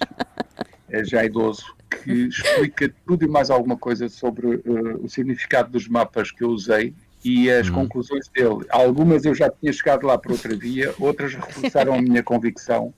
é 0.89 1.05
já 1.05 1.23
idoso, 1.23 1.73
que 2.03 2.11
explica 2.27 2.93
tudo 3.07 3.23
e 3.23 3.27
mais 3.29 3.49
alguma 3.49 3.77
coisa 3.77 4.09
sobre 4.09 4.55
eh, 4.55 4.95
o 5.01 5.07
significado 5.07 5.69
dos 5.71 5.87
mapas 5.87 6.31
que 6.31 6.43
eu 6.43 6.49
usei 6.49 6.93
e 7.23 7.49
as 7.51 7.69
conclusões 7.69 8.27
dele. 8.29 8.65
Algumas 8.69 9.25
eu 9.25 9.35
já 9.35 9.49
tinha 9.49 9.71
chegado 9.71 10.05
lá 10.07 10.17
por 10.17 10.31
outra 10.31 10.55
via, 10.55 10.93
outras 10.99 11.33
reforçaram 11.35 11.93
a 11.93 12.01
minha 12.01 12.23
convicção 12.23 12.93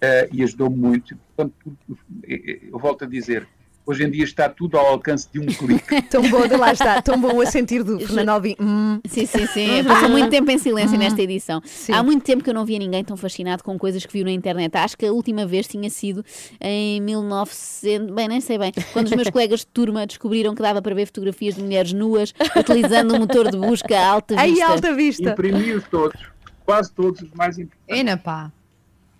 eh, 0.00 0.28
e 0.32 0.42
ajudou-me 0.42 0.76
muito. 0.76 1.16
Portanto, 1.36 1.54
tudo- 1.86 1.98
eh, 2.24 2.58
eu 2.70 2.78
volto 2.78 3.04
a 3.04 3.06
dizer, 3.06 3.46
hoje 3.84 4.04
em 4.04 4.10
dia 4.10 4.24
está 4.24 4.48
tudo 4.48 4.76
ao 4.78 4.86
alcance 4.86 5.28
de 5.32 5.40
um 5.40 5.46
clique. 5.46 6.02
Tão 6.08 6.22
bom, 6.28 6.46
de 6.46 6.56
lá 6.56 6.72
está, 6.72 7.00
tão 7.02 7.20
bom 7.20 7.40
a 7.40 7.46
sentir 7.46 7.82
do 7.82 7.98
Fernando 8.00 8.28
Alvim. 8.30 8.56
Hum. 8.60 9.00
Sim, 9.06 9.26
sim, 9.26 9.46
sim. 9.46 9.84
Passou 9.84 10.08
muito 10.08 10.30
tempo 10.30 10.50
em 10.50 10.58
silêncio 10.58 10.98
nesta 10.98 11.20
edição. 11.22 11.60
Sim. 11.64 11.92
Há 11.92 12.02
muito 12.02 12.22
tempo 12.22 12.42
que 12.44 12.50
eu 12.50 12.54
não 12.54 12.64
via 12.64 12.78
ninguém 12.78 13.02
tão 13.04 13.16
fascinado 13.16 13.62
com 13.64 13.78
coisas 13.78 14.04
que 14.04 14.12
viu 14.12 14.24
na 14.24 14.30
internet. 14.30 14.74
Acho 14.76 14.96
que 14.96 15.06
a 15.06 15.12
última 15.12 15.46
vez 15.46 15.66
tinha 15.66 15.88
sido 15.90 16.24
em 16.60 17.00
1900, 17.00 18.14
bem, 18.14 18.28
nem 18.28 18.40
sei 18.40 18.58
bem, 18.58 18.72
quando 18.92 19.06
os 19.06 19.12
meus 19.12 19.28
colegas 19.30 19.60
de 19.60 19.66
turma 19.66 20.06
descobriram 20.06 20.54
que 20.54 20.62
dava 20.62 20.80
para 20.82 20.94
ver 20.94 21.06
fotografias 21.06 21.54
de 21.54 21.62
mulheres 21.62 21.92
nuas 21.92 22.32
utilizando 22.56 23.14
um 23.14 23.18
motor 23.18 23.50
de 23.50 23.56
busca 23.56 23.98
a 23.98 24.06
alta 24.06 24.40
Aí, 24.40 24.52
vista. 24.52 24.66
alta 24.66 24.94
vista. 24.94 25.30
Imprimi-os 25.30 25.84
todos, 25.88 26.20
quase 26.64 26.92
todos 26.92 27.22
os 27.22 27.30
mais 27.32 27.58
importantes. 27.58 28.00
Ena 28.00 28.16
pá. 28.16 28.52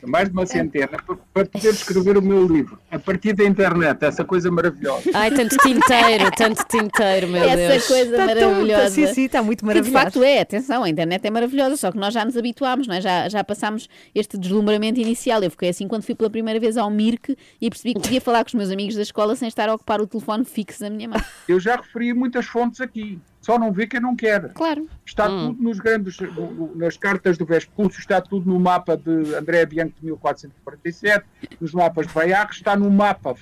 Mais 0.07 0.29
de 0.29 0.33
uma 0.35 0.47
centena, 0.47 0.89
para, 0.89 1.17
para 1.33 1.47
poder 1.47 1.71
escrever 1.71 2.17
o 2.19 2.23
meu 2.23 2.47
livro. 2.47 2.79
A 2.91 2.99
partir 2.99 3.33
da 3.33 3.45
internet, 3.45 4.03
essa 4.05 4.25
coisa 4.25 4.51
maravilhosa. 4.51 5.11
Ai, 5.15 5.31
tanto 5.31 5.57
tinteiro, 5.59 6.31
tanto 6.37 6.65
tinteiro, 6.69 7.29
meu 7.29 7.43
Essa 7.45 7.57
Deus. 7.57 7.87
coisa 7.87 8.11
Está 8.11 8.35
tão- 8.35 8.51
maravilhosa. 8.53 8.91
sim, 8.91 9.07
sim, 9.09 9.25
está 9.25 9.43
muito 9.43 9.65
Que 9.67 9.81
de 9.81 9.91
facto 9.91 10.23
é, 10.23 10.41
atenção, 10.41 10.83
a 10.85 10.89
internet 10.89 11.25
é 11.27 11.31
maravilhosa, 11.31 11.77
só 11.77 11.91
que 11.93 11.99
nós 11.99 12.13
já 12.13 12.25
nos 12.25 12.37
habituámos, 12.37 12.87
não 12.87 12.95
é? 12.95 13.01
já, 13.01 13.29
já 13.29 13.45
passámos 13.45 13.89
este 14.15 14.37
deslumbramento 14.39 15.01
inicial. 15.01 15.43
Eu 15.43 15.51
fiquei 15.51 15.69
assim 15.69 15.87
quando 15.89 16.03
fui 16.03 16.15
pela 16.15 16.31
primeira 16.31 16.59
vez 16.59 16.77
ao 16.77 16.91
Mirk 16.91 17.37
e 17.61 17.71
percebi 17.71 17.95
que 17.95 18.01
podia 18.01 18.21
falar 18.21 18.45
com 18.45 18.49
os 18.49 18.55
meus 18.55 18.71
amigos 18.71 18.95
da 18.97 19.03
escola 19.03 19.37
sem 19.37 19.49
estar 19.49 19.69
a 19.69 19.75
ocupar 19.75 20.01
o 20.01 20.07
telefone 20.07 20.45
fixo 20.45 20.81
da 20.81 20.91
minha 20.91 21.09
mão. 21.09 21.21
Eu 21.49 21.59
já 21.61 21.77
referi 21.77 22.13
muitas 22.13 22.47
fontes 22.47 22.81
aqui, 22.81 23.19
só 23.43 23.59
não 23.59 23.71
vê 23.73 23.87
quem 23.87 24.01
não 24.01 24.17
quer. 24.17 24.51
Claro. 24.55 24.89
Está 25.05 25.29
tudo 25.29 25.63
nos 25.63 25.79
grandes, 25.79 26.19
no- 26.19 26.75
nas 26.75 26.97
cartas 26.97 27.37
do 27.37 27.45
Vespúcio, 27.45 27.99
está 28.01 28.21
tudo 28.23 28.49
no 28.51 28.59
mapa 28.59 28.97
de 28.97 29.35
André 29.35 29.67
Bianco 29.67 29.93
de 30.01 30.07
1447, 30.07 31.27
nos 31.61 31.75
mapas 31.75 32.07
de 32.07 32.15
Bayard, 32.15 32.51
está 32.55 32.75
num 32.77 32.89
mapa 32.89 33.35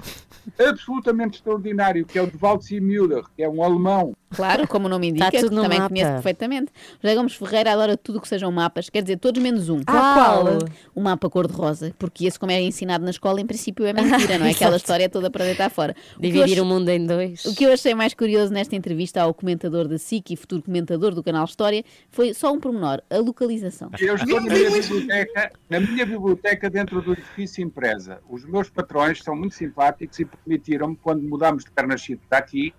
absolutamente 0.59 1.37
extraordinário, 1.37 2.05
que 2.05 2.19
é 2.19 2.23
o 2.23 2.27
de 2.27 2.37
Waldseemüller, 2.41 3.23
que 3.37 3.43
é 3.43 3.49
um 3.49 3.63
alemão, 3.63 4.17
Claro, 4.35 4.67
como 4.69 4.87
o 4.87 4.89
nome 4.89 5.09
indica, 5.09 5.27
Está 5.27 5.41
tudo 5.41 5.57
no 5.57 5.63
também 5.63 5.79
mapa. 5.79 5.89
conheço 5.91 6.13
perfeitamente. 6.13 6.73
José 7.03 7.15
Gomes 7.15 7.35
Ferreira 7.35 7.73
adora 7.73 7.97
tudo 7.97 8.21
que 8.21 8.29
sejam 8.29 8.51
mapas, 8.53 8.89
quer 8.89 9.03
dizer, 9.03 9.19
todos 9.19 9.43
menos 9.43 9.69
um. 9.69 9.81
Ah, 9.87 10.15
qual? 10.15 10.59
O 10.95 11.01
mapa 11.01 11.29
cor-de-rosa, 11.29 11.93
porque 11.99 12.27
esse, 12.27 12.39
como 12.39 12.53
é 12.53 12.61
ensinado 12.61 13.05
na 13.05 13.11
escola, 13.11 13.41
em 13.41 13.47
princípio 13.47 13.85
é 13.85 13.93
mentira, 13.95 14.39
não 14.39 14.47
é? 14.47 14.51
Aquela 14.51 14.77
história 14.77 15.09
toda 15.09 15.31
para 15.31 15.45
deitar 15.45 15.69
fora. 15.71 15.97
O 16.17 16.23
Dividir 16.23 16.63
o 16.63 16.65
mundo 16.65 16.89
em 16.89 17.05
dois. 17.05 17.45
O 17.45 17.55
que 17.55 17.65
eu 17.65 17.73
achei 17.73 17.95
mais 17.95 18.15
curioso 18.15 18.53
nesta 18.53 18.77
entrevista 18.77 19.21
ao 19.21 19.35
comentador 19.35 19.89
da 19.89 19.99
SIC 19.99 20.31
e 20.31 20.37
futuro 20.37 20.63
comentador 20.63 21.15
do 21.15 21.23
canal 21.23 21.45
História 21.45 21.83
foi 22.09 22.33
só 22.33 22.53
um 22.53 22.61
pormenor, 22.61 23.03
a 23.11 23.19
localização. 23.19 23.91
Eu 23.99 24.15
estou 24.15 24.41
na 24.41 24.55
minha 24.55 24.71
biblioteca, 24.71 25.53
na 25.69 25.81
minha 25.81 26.07
biblioteca 26.07 26.71
dentro 26.71 27.03
do 27.03 27.13
edifício 27.13 27.65
Empresa. 27.65 28.21
Os 28.29 28.45
meus 28.45 28.71
patrões 28.71 29.23
são 29.23 29.35
muito 29.35 29.55
simpáticos 29.55 30.19
e 30.21 30.25
permitiram-me, 30.25 30.97
quando 31.03 31.23
mudámos 31.23 31.65
de 31.65 31.71
Carnachito 31.73 32.23
para 32.29 32.39
aqui, 32.39 32.73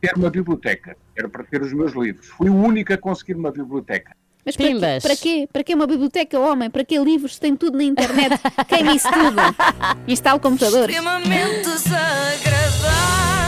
ter 0.00 0.12
uma 0.16 0.30
biblioteca. 0.30 0.96
Era 1.16 1.28
para 1.28 1.44
ter 1.44 1.62
os 1.62 1.72
meus 1.72 1.92
livros. 1.92 2.26
Fui 2.26 2.48
o 2.48 2.54
único 2.54 2.92
a 2.92 2.96
conseguir 2.96 3.34
uma 3.34 3.50
biblioteca. 3.50 4.16
Mas 4.44 4.56
para 4.56 4.66
quê? 4.66 4.98
para 5.02 5.16
quê? 5.16 5.48
Para 5.52 5.64
quê 5.64 5.74
uma 5.74 5.86
biblioteca, 5.86 6.38
homem? 6.38 6.70
Para 6.70 6.84
quê 6.84 6.98
livros? 6.98 7.38
Tem 7.38 7.54
tudo 7.54 7.76
na 7.76 7.84
internet. 7.84 8.40
Queime 8.66 8.96
isso 8.96 9.08
tudo. 9.10 9.36
Instale 10.06 10.40
computadores. 10.40 10.96
Extremamente 10.96 11.64
desagradável. 11.64 13.47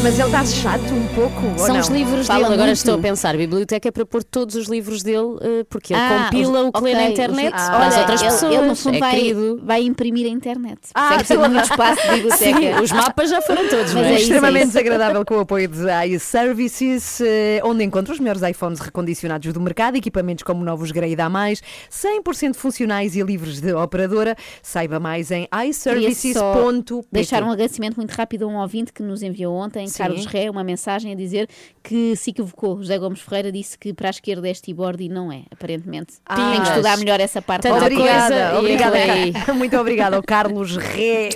Mas 0.00 0.16
ele 0.18 0.28
está 0.28 0.44
chato 0.46 0.94
um 0.94 1.06
pouco, 1.08 1.46
ou 1.52 1.58
São 1.58 1.74
não? 1.74 1.80
os 1.80 1.88
livros 1.88 2.26
Fala 2.26 2.38
dele. 2.44 2.54
Agora 2.54 2.66
muito. 2.68 2.76
estou 2.76 2.94
a 2.94 2.98
pensar, 2.98 3.34
a 3.34 3.38
biblioteca 3.38 3.88
é 3.88 3.90
para 3.90 4.06
pôr 4.06 4.22
todos 4.22 4.54
os 4.54 4.66
livros 4.68 5.02
dele, 5.02 5.36
eh, 5.40 5.64
porque 5.68 5.92
ele 5.92 6.00
Ah, 6.00 6.28
compila 6.30 6.62
os- 6.62 6.68
o 6.68 6.72
que 6.72 6.80
lê 6.82 6.94
na 6.94 7.10
internet 7.10 7.46
os- 7.54 7.62
para 7.68 7.86
as 7.86 7.94
olha, 7.94 8.00
outras 8.02 8.20
ele, 8.22 8.30
pessoas. 8.30 8.54
Ele, 8.54 8.66
no 8.68 8.76
fundo, 8.76 8.96
é 8.96 9.00
vai, 9.00 9.14
querido. 9.16 9.60
vai 9.62 9.82
imprimir 9.82 10.26
a 10.26 10.28
internet. 10.30 10.78
Ah, 10.94 11.08
Ah, 11.14 11.22
de 11.22 11.36
muito 11.36 11.62
espaço 11.64 12.00
de 12.02 12.08
biblioteca. 12.14 12.36
Sim, 12.60 12.80
os 12.82 12.92
mapas 12.92 13.28
já 13.28 13.42
foram 13.42 13.68
todos, 13.68 13.92
Mas 13.92 13.94
não 13.94 14.00
é 14.02 14.06
é? 14.06 14.12
isso, 14.14 14.22
extremamente 14.22 14.62
isso. 14.64 14.72
desagradável 14.72 15.24
com 15.24 15.34
o 15.34 15.40
apoio 15.40 15.66
de 15.68 15.84
iServices, 16.14 17.20
eh, 17.20 17.60
onde 17.64 17.82
encontra 17.84 18.12
os 18.12 18.20
melhores 18.20 18.40
iPhones 18.42 18.78
recondicionados 18.78 19.52
do 19.52 19.60
mercado, 19.60 19.96
equipamentos 19.96 20.44
como 20.44 20.64
novos 20.64 20.92
Grade 20.92 21.20
A+, 21.20 21.28
100% 21.90 22.54
funcionais 22.56 23.16
e 23.16 23.22
livres 23.22 23.60
de 23.60 23.72
operadora. 23.74 24.36
Saiba 24.62 25.00
mais 25.00 25.30
em 25.32 25.48
iServices.pt. 25.66 27.08
deixar 27.10 27.42
um 27.42 27.50
agradecimento 27.50 27.96
muito 27.96 28.12
rápido 28.12 28.44
a 28.44 28.46
um 28.46 28.56
ouvinte 28.60 28.92
que 28.92 29.02
nos 29.02 29.22
enviou 29.22 29.54
ontem, 29.54 29.87
Sim. 29.90 29.98
Carlos 29.98 30.26
Ré, 30.26 30.50
uma 30.50 30.62
mensagem 30.64 31.12
a 31.12 31.14
dizer 31.14 31.48
que 31.82 32.14
se 32.16 32.30
equivocou. 32.30 32.78
José 32.78 32.98
Gomes 32.98 33.20
Ferreira 33.20 33.50
disse 33.52 33.78
que 33.78 33.92
para 33.92 34.08
a 34.08 34.10
esquerda 34.10 34.48
é 34.48 34.54
Stibord 34.54 35.02
e 35.02 35.08
não 35.08 35.30
é, 35.32 35.42
aparentemente. 35.50 36.14
Ah. 36.26 36.34
Tem 36.52 36.62
que 36.62 36.68
estudar 36.68 36.96
melhor 36.98 37.20
essa 37.20 37.40
parte. 37.42 37.62
Tanta 37.62 37.74
da 37.80 37.86
coisa 37.88 37.98
Obrigada, 37.98 38.58
obrigada. 38.58 38.98
Ca- 39.46 39.54
Muito 39.54 39.76
obrigada 39.78 40.16
ao 40.16 40.22
Carlos 40.22 40.76
Ré. 40.76 41.30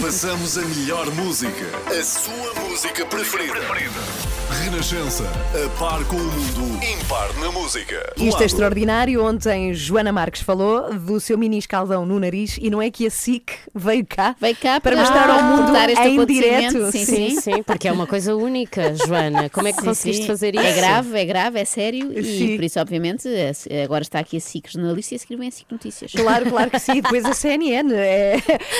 Passamos 0.00 0.58
a 0.58 0.62
melhor 0.62 1.06
música. 1.14 1.64
A 1.98 2.02
sua 2.04 2.54
música 2.68 3.04
preferida. 3.06 3.58
Renascença. 4.50 5.24
A 5.54 5.68
par 5.78 6.02
com 6.06 6.16
o 6.16 6.18
mundo. 6.24 6.82
Impar 6.82 7.32
na 7.38 7.52
música. 7.52 8.12
Isto 8.16 8.42
é 8.42 8.46
extraordinário. 8.46 9.22
Ontem 9.22 9.74
Joana 9.74 10.10
Marques 10.10 10.40
falou 10.42 10.92
do 10.94 11.20
seu 11.20 11.36
mini 11.36 11.58
escaldão 11.58 12.06
no 12.06 12.18
nariz 12.18 12.58
e 12.60 12.70
não 12.70 12.80
é 12.80 12.90
que 12.90 13.06
a 13.06 13.10
SIC 13.10 13.52
veio 13.74 14.06
cá 14.06 14.34
Veio 14.40 14.56
cá 14.56 14.80
para 14.80 14.96
para 14.96 15.00
mostrar 15.04 15.28
ao 15.30 15.42
mundo 15.42 15.76
este 15.76 16.02
em 16.08 16.24
direto. 16.24 16.90
Sim, 16.92 17.04
Sim, 17.04 17.40
sim, 17.40 17.62
porque 17.62 17.88
é 17.88 17.92
uma 17.92 18.06
coisa 18.06 18.34
única, 18.34 18.94
Joana. 18.94 19.50
Como 19.50 19.68
é 19.68 19.72
que 19.72 19.80
Sim, 19.80 19.84
conseguiste 19.86 20.22
sim. 20.22 20.28
fazer 20.28 20.54
isso? 20.54 20.64
É 20.64 20.72
grave, 20.72 21.18
é 21.18 21.24
grave, 21.26 21.60
é 21.60 21.64
sério 21.64 22.18
e 22.18 22.24
Sim. 22.24 22.56
por 22.56 22.64
isso, 22.64 22.80
obviamente, 22.80 23.28
é- 23.28 23.82
agora 23.84 24.02
está 24.02 24.18
aqui 24.18 24.38
a 24.38 24.40
SIC 24.40 24.72
jornalista 24.72 25.14
e 25.14 25.16
a 25.16 25.18
seguir 25.18 25.36
vem 25.36 25.48
a 25.48 25.50
SIC 25.52 25.70
Notícias. 25.70 26.12
Claro, 26.12 26.48
claro 26.50 26.70
que 26.70 26.78
sim. 26.78 26.94
Depois 27.02 27.24
a 27.24 27.34
CNN. 27.34 27.92
é. 27.94 28.36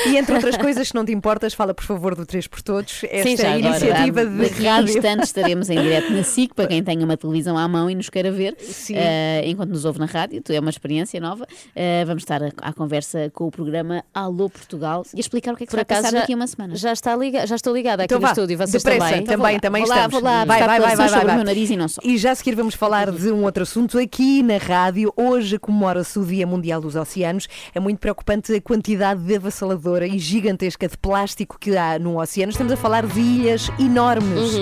E 0.07 0.17
entre 0.17 0.35
outras 0.35 0.57
coisas, 0.57 0.89
se 0.89 0.95
não 0.95 1.05
te 1.05 1.13
importas, 1.13 1.53
fala 1.55 1.75
por 1.75 1.85
favor 1.85 2.15
do 2.15 2.25
3 2.25 2.47
por 2.47 2.63
Todos. 2.63 3.03
Esta 3.05 3.29
Sim, 3.29 3.37
já 3.37 3.55
agora. 3.55 3.69
iniciativa 3.69 4.25
de 4.27 4.37
Daqui 4.49 4.67
a 4.67 4.75
rádio. 4.77 4.97
instantes 4.97 5.29
estaremos 5.29 5.58
em 5.71 5.81
direto 5.81 6.13
na 6.13 6.23
SIC 6.23 6.55
para 6.55 6.67
quem 6.67 6.83
tenha 6.83 7.05
uma 7.05 7.17
televisão 7.17 7.57
à 7.59 7.67
mão 7.67 7.89
e 7.91 7.95
nos 7.95 8.09
queira 8.09 8.31
ver, 8.31 8.55
Sim. 8.61 8.95
eh, 8.97 9.43
enquanto 9.47 9.71
nos 9.71 9.85
ouve 9.85 9.99
na 9.99 10.07
rádio, 10.07 10.43
é 10.49 10.61
uma 10.61 10.71
experiência 10.71 11.21
nova. 11.21 11.47
Eh, 11.75 12.05
vamos 12.05 12.23
estar 12.23 12.43
a- 12.43 12.51
à 12.63 12.73
conversa 12.73 13.31
com 13.35 13.47
o 13.47 13.51
programa 13.51 14.05
Alô 14.15 14.49
Portugal 14.49 15.05
e 15.15 15.21
explicar 15.21 15.53
o 15.55 15.57
que 15.57 15.65
é 15.65 15.67
que 15.67 15.71
Por 15.71 15.77
vai 15.77 15.83
acaso 15.83 16.03
passar 16.03 16.13
já, 16.15 16.21
daqui 16.21 16.33
a 16.33 16.37
uma 16.37 16.47
semana. 16.47 16.77
já, 16.77 16.93
está 16.93 17.17
liga, 17.17 17.47
já 17.47 17.57
estou 17.57 17.75
ligada 17.75 18.05
aqui 18.05 18.15
Então 18.15 18.19
no 18.21 18.27
vá, 18.27 18.33
estúdio. 18.33 18.57
Vocês 18.59 18.83
depressa, 18.83 19.05
também? 19.07 19.23
Então 19.23 19.37
vou 19.37 19.43
também, 19.47 19.55
lá, 19.55 19.61
também 19.61 19.83
vou 19.83 19.89
lá, 19.91 19.97
estamos. 19.97 20.13
vou 20.15 20.23
lá 20.23 20.45
vai, 20.45 20.59
vai, 20.59 20.69
vai, 20.69 20.81
vai, 20.81 20.97
vai, 21.09 21.25
vai. 21.25 21.33
o 21.33 21.37
meu 21.37 21.45
nariz 21.45 21.71
e 21.71 21.77
não 21.77 21.89
só. 21.89 22.01
E 22.05 22.17
já 22.19 22.31
a 22.33 22.35
seguir 22.35 22.55
vamos 22.55 22.75
falar 22.75 23.11
de 23.11 23.31
um 23.33 23.43
outro 23.45 23.63
assunto. 23.63 23.99
Aqui 23.99 24.43
na 24.43 24.57
rádio, 24.59 25.13
hoje 25.17 25.59
comemora-se 25.59 26.19
o 26.19 26.25
Dia 26.25 26.47
Mundial 26.47 26.81
dos 26.81 26.95
Oceanos. 26.97 27.49
É 27.75 27.81
muito 27.81 27.99
preocupante 27.99 28.53
a 28.55 28.61
quantidade 28.61 29.23
de 29.23 29.37
avassaladora 29.37 30.07
e 30.07 30.19
gigantesca 30.19 30.87
de 30.89 30.97
plástico 30.97 31.59
que 31.59 31.77
há 31.77 31.99
no 31.99 32.21
oceano. 32.21 32.51
Estamos 32.53 32.73
a 32.73 32.77
falar 32.77 33.07
de 33.07 33.21
ilhas 33.21 33.71
enormes 33.79 34.53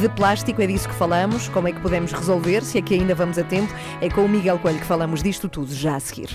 de 0.00 0.08
plástico. 0.14 0.35
É 0.36 0.66
disso 0.66 0.86
que 0.86 0.94
falamos. 0.94 1.48
Como 1.48 1.66
é 1.66 1.72
que 1.72 1.80
podemos 1.80 2.12
resolver? 2.12 2.62
Se 2.62 2.76
é 2.76 2.82
que 2.82 2.94
ainda 2.94 3.14
vamos 3.14 3.38
a 3.38 3.42
tempo. 3.42 3.72
É 4.02 4.10
com 4.10 4.22
o 4.22 4.28
Miguel 4.28 4.58
Coelho 4.58 4.78
que 4.78 4.84
falamos 4.84 5.22
disto 5.22 5.48
tudo 5.48 5.74
já 5.74 5.96
a 5.96 6.00
seguir. 6.00 6.28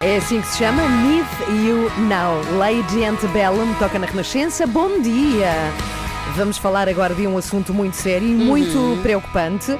É 0.00 0.16
assim 0.16 0.40
que 0.40 0.46
se 0.46 0.58
chama 0.58 0.82
Need 0.88 1.28
You 1.66 1.90
Now. 2.08 2.58
Lady 2.58 3.04
Antebellum 3.04 3.74
toca 3.74 3.98
na 3.98 4.06
Renascença. 4.06 4.66
Bom 4.66 5.02
dia! 5.02 5.52
Vamos 6.34 6.56
falar 6.56 6.88
agora 6.88 7.14
de 7.14 7.26
um 7.26 7.36
assunto 7.36 7.74
muito 7.74 7.96
sério 7.96 8.26
e 8.26 8.32
muito 8.32 9.00
preocupante. 9.02 9.78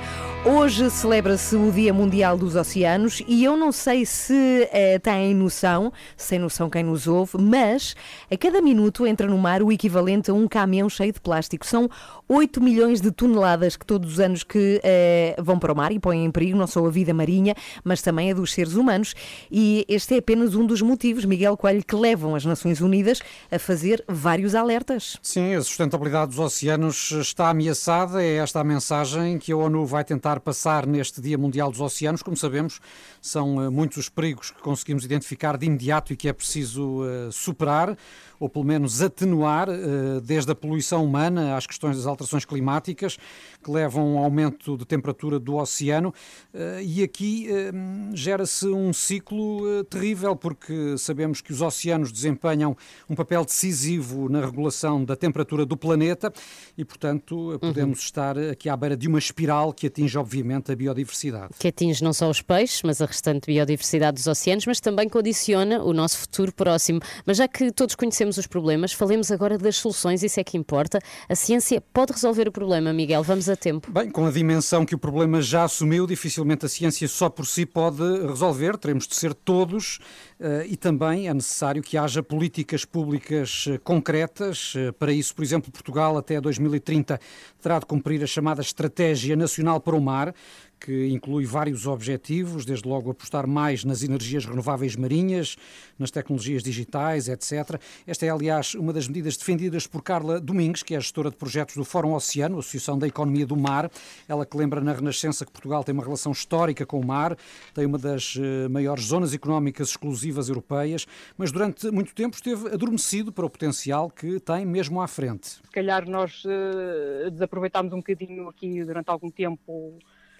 Hoje 0.48 0.88
celebra-se 0.90 1.56
o 1.56 1.72
Dia 1.72 1.92
Mundial 1.92 2.38
dos 2.38 2.54
Oceanos 2.54 3.20
e 3.26 3.42
eu 3.42 3.56
não 3.56 3.72
sei 3.72 4.06
se 4.06 4.68
eh, 4.70 4.96
têm 5.00 5.34
noção, 5.34 5.92
sem 6.16 6.38
noção 6.38 6.70
quem 6.70 6.84
nos 6.84 7.08
ouve, 7.08 7.32
mas 7.36 7.96
a 8.30 8.36
cada 8.36 8.62
minuto 8.62 9.04
entra 9.04 9.26
no 9.26 9.36
mar 9.36 9.60
o 9.60 9.72
equivalente 9.72 10.30
a 10.30 10.34
um 10.34 10.46
caminhão 10.46 10.88
cheio 10.88 11.12
de 11.12 11.20
plástico. 11.20 11.66
São 11.66 11.90
8 12.28 12.60
milhões 12.62 13.00
de 13.00 13.10
toneladas 13.10 13.76
que 13.76 13.86
todos 13.86 14.14
os 14.14 14.20
anos 14.20 14.42
que 14.42 14.80
eh, 14.82 15.36
vão 15.38 15.58
para 15.58 15.72
o 15.72 15.76
mar 15.76 15.92
e 15.92 15.98
põem 15.98 16.24
em 16.24 16.30
perigo 16.30 16.58
não 16.58 16.66
só 16.66 16.84
a 16.84 16.90
vida 16.90 17.14
marinha, 17.14 17.54
mas 17.84 18.02
também 18.02 18.30
a 18.30 18.34
dos 18.34 18.52
seres 18.52 18.74
humanos. 18.74 19.14
E 19.50 19.84
este 19.88 20.14
é 20.14 20.18
apenas 20.18 20.54
um 20.54 20.66
dos 20.66 20.82
motivos, 20.82 21.24
Miguel 21.24 21.56
Coelho, 21.56 21.84
que 21.84 21.94
levam 21.94 22.34
as 22.34 22.44
Nações 22.44 22.80
Unidas 22.80 23.20
a 23.50 23.58
fazer 23.58 24.04
vários 24.08 24.54
alertas. 24.54 25.16
Sim, 25.22 25.54
a 25.54 25.62
sustentabilidade 25.62 26.30
dos 26.30 26.38
oceanos 26.38 27.12
está 27.12 27.50
ameaçada. 27.50 28.22
É 28.22 28.36
esta 28.36 28.60
a 28.60 28.64
mensagem 28.64 29.38
que 29.38 29.52
a 29.52 29.56
ONU 29.56 29.86
vai 29.86 30.04
tentar 30.04 30.40
passar 30.40 30.86
neste 30.86 31.20
Dia 31.20 31.38
Mundial 31.38 31.70
dos 31.70 31.80
Oceanos. 31.80 32.22
Como 32.22 32.36
sabemos, 32.36 32.80
são 33.26 33.62
eh, 33.62 33.68
muitos 33.68 33.98
os 33.98 34.08
perigos 34.08 34.50
que 34.50 34.60
conseguimos 34.60 35.04
identificar 35.04 35.56
de 35.56 35.66
imediato 35.66 36.12
e 36.12 36.16
que 36.16 36.28
é 36.28 36.32
preciso 36.32 37.04
eh, 37.04 37.28
superar, 37.32 37.96
ou 38.38 38.48
pelo 38.48 38.64
menos 38.64 39.02
atenuar, 39.02 39.68
eh, 39.68 40.20
desde 40.22 40.52
a 40.52 40.54
poluição 40.54 41.04
humana 41.04 41.56
às 41.56 41.66
questões 41.66 41.96
das 41.96 42.06
alterações 42.06 42.44
climáticas, 42.44 43.18
que 43.66 43.70
levam 43.72 44.16
ao 44.16 44.24
aumento 44.24 44.76
de 44.78 44.86
temperatura 44.86 45.40
do 45.40 45.56
oceano. 45.56 46.14
Eh, 46.54 46.82
E 46.84 47.02
aqui 47.02 47.48
eh, 47.50 47.72
gera-se 48.14 48.68
um 48.68 48.92
ciclo 48.92 49.80
eh, 49.80 49.82
terrível, 49.82 50.36
porque 50.36 50.96
sabemos 50.96 51.40
que 51.40 51.52
os 51.52 51.60
oceanos 51.60 52.12
desempenham 52.12 52.76
um 53.10 53.16
papel 53.16 53.44
decisivo 53.44 54.28
na 54.28 54.40
regulação 54.40 55.04
da 55.04 55.16
temperatura 55.16 55.66
do 55.66 55.76
planeta 55.76 56.32
e, 56.78 56.84
portanto, 56.84 57.58
podemos 57.60 57.98
estar 57.98 58.38
aqui 58.38 58.68
à 58.68 58.76
beira 58.76 58.96
de 58.96 59.08
uma 59.08 59.18
espiral 59.18 59.72
que 59.72 59.88
atinge, 59.88 60.16
obviamente, 60.16 60.70
a 60.70 60.76
biodiversidade. 60.76 61.54
Que 61.58 61.68
atinge 61.68 62.04
não 62.04 62.12
só 62.12 62.30
os 62.30 62.40
peixes, 62.40 62.82
mas 62.84 63.02
a 63.02 63.06
restante 63.06 63.46
biodiversidade 63.46 64.16
dos 64.16 64.26
oceanos, 64.28 64.64
mas 64.64 64.78
também 64.78 65.08
condiciona 65.08 65.82
o 65.82 65.92
nosso 65.92 66.18
futuro 66.18 66.52
próximo. 66.52 67.00
Mas 67.26 67.38
já 67.38 67.48
que 67.48 67.72
todos 67.72 67.96
conhecemos 67.96 68.38
os 68.38 68.46
problemas, 68.46 68.92
falemos 68.92 69.32
agora 69.32 69.58
das 69.58 69.76
soluções, 69.76 70.22
isso 70.22 70.38
é 70.38 70.44
que 70.44 70.56
importa. 70.56 71.00
A 71.28 71.34
ciência 71.34 71.80
pode 71.92 72.12
resolver 72.12 72.46
o 72.46 72.52
problema, 72.52 72.92
Miguel, 72.92 73.24
vamos 73.24 73.48
a 73.48 73.55
tempo. 73.56 73.90
Bem, 73.90 74.10
com 74.10 74.26
a 74.26 74.30
dimensão 74.30 74.84
que 74.84 74.94
o 74.94 74.98
problema 74.98 75.40
já 75.40 75.64
assumiu, 75.64 76.06
dificilmente 76.06 76.66
a 76.66 76.68
ciência 76.68 77.08
só 77.08 77.28
por 77.28 77.46
si 77.46 77.64
pode 77.64 78.02
resolver. 78.26 78.76
Teremos 78.76 79.06
de 79.06 79.14
ser 79.14 79.34
todos 79.34 79.98
eh, 80.38 80.66
e 80.68 80.76
também 80.76 81.28
é 81.28 81.34
necessário 81.34 81.82
que 81.82 81.96
haja 81.96 82.22
políticas 82.22 82.84
públicas 82.84 83.66
eh, 83.68 83.78
concretas. 83.78 84.74
Eh, 84.76 84.92
Para 84.92 85.12
isso, 85.12 85.34
por 85.34 85.42
exemplo, 85.42 85.70
Portugal 85.72 86.18
até 86.18 86.40
2030 86.40 87.20
terá 87.60 87.78
de 87.78 87.86
cumprir 87.86 88.22
a 88.22 88.26
chamada 88.26 88.60
Estratégia 88.60 89.36
Nacional 89.36 89.80
para 89.80 89.96
o 89.96 90.00
Mar, 90.00 90.34
que 90.78 91.08
inclui 91.08 91.44
vários 91.44 91.86
objetivos, 91.86 92.64
desde 92.64 92.88
logo 92.88 93.10
apostar 93.10 93.46
mais 93.46 93.84
nas 93.84 94.02
energias 94.02 94.44
renováveis 94.44 94.96
marinhas, 94.96 95.56
nas 95.98 96.10
tecnologias 96.10 96.62
digitais, 96.62 97.28
etc. 97.28 97.80
Esta 98.06 98.26
é, 98.26 98.30
aliás, 98.30 98.74
uma 98.74 98.92
das 98.92 99.08
medidas 99.08 99.36
defendidas 99.36 99.86
por 99.86 100.02
Carla 100.02 100.40
Domingues, 100.40 100.82
que 100.82 100.94
é 100.94 100.96
a 100.96 101.00
gestora 101.00 101.30
de 101.30 101.36
projetos 101.36 101.76
do 101.76 101.84
Fórum 101.84 102.14
Oceano, 102.14 102.58
Associação 102.58 102.98
da 102.98 103.06
Economia 103.06 103.46
do 103.46 103.56
Mar. 103.56 103.90
Ela 104.28 104.44
que 104.44 104.56
lembra 104.56 104.80
na 104.80 104.92
Renascença 104.92 105.44
que 105.44 105.52
Portugal 105.52 105.82
tem 105.82 105.92
uma 105.92 106.04
relação 106.04 106.32
histórica 106.32 106.84
com 106.84 107.00
o 107.00 107.06
mar, 107.06 107.36
tem 107.74 107.86
uma 107.86 107.98
das 107.98 108.36
eh, 108.38 108.68
maiores 108.68 109.04
zonas 109.04 109.32
económicas 109.34 109.88
exclusivas 109.88 110.48
europeias, 110.48 111.06
mas 111.36 111.50
durante 111.50 111.90
muito 111.90 112.14
tempo 112.14 112.36
esteve 112.36 112.68
adormecido 112.68 113.32
para 113.32 113.46
o 113.46 113.50
potencial 113.50 114.10
que 114.10 114.38
tem 114.40 114.66
mesmo 114.66 115.00
à 115.00 115.08
frente. 115.08 115.46
se 115.48 115.70
calhar 115.72 116.08
nós 116.08 116.42
eh, 116.46 117.30
desaproveitámos 117.30 117.92
um 117.92 117.98
bocadinho 117.98 118.48
aqui 118.48 118.84
durante 118.84 119.08
algum 119.08 119.30
tempo 119.30 119.98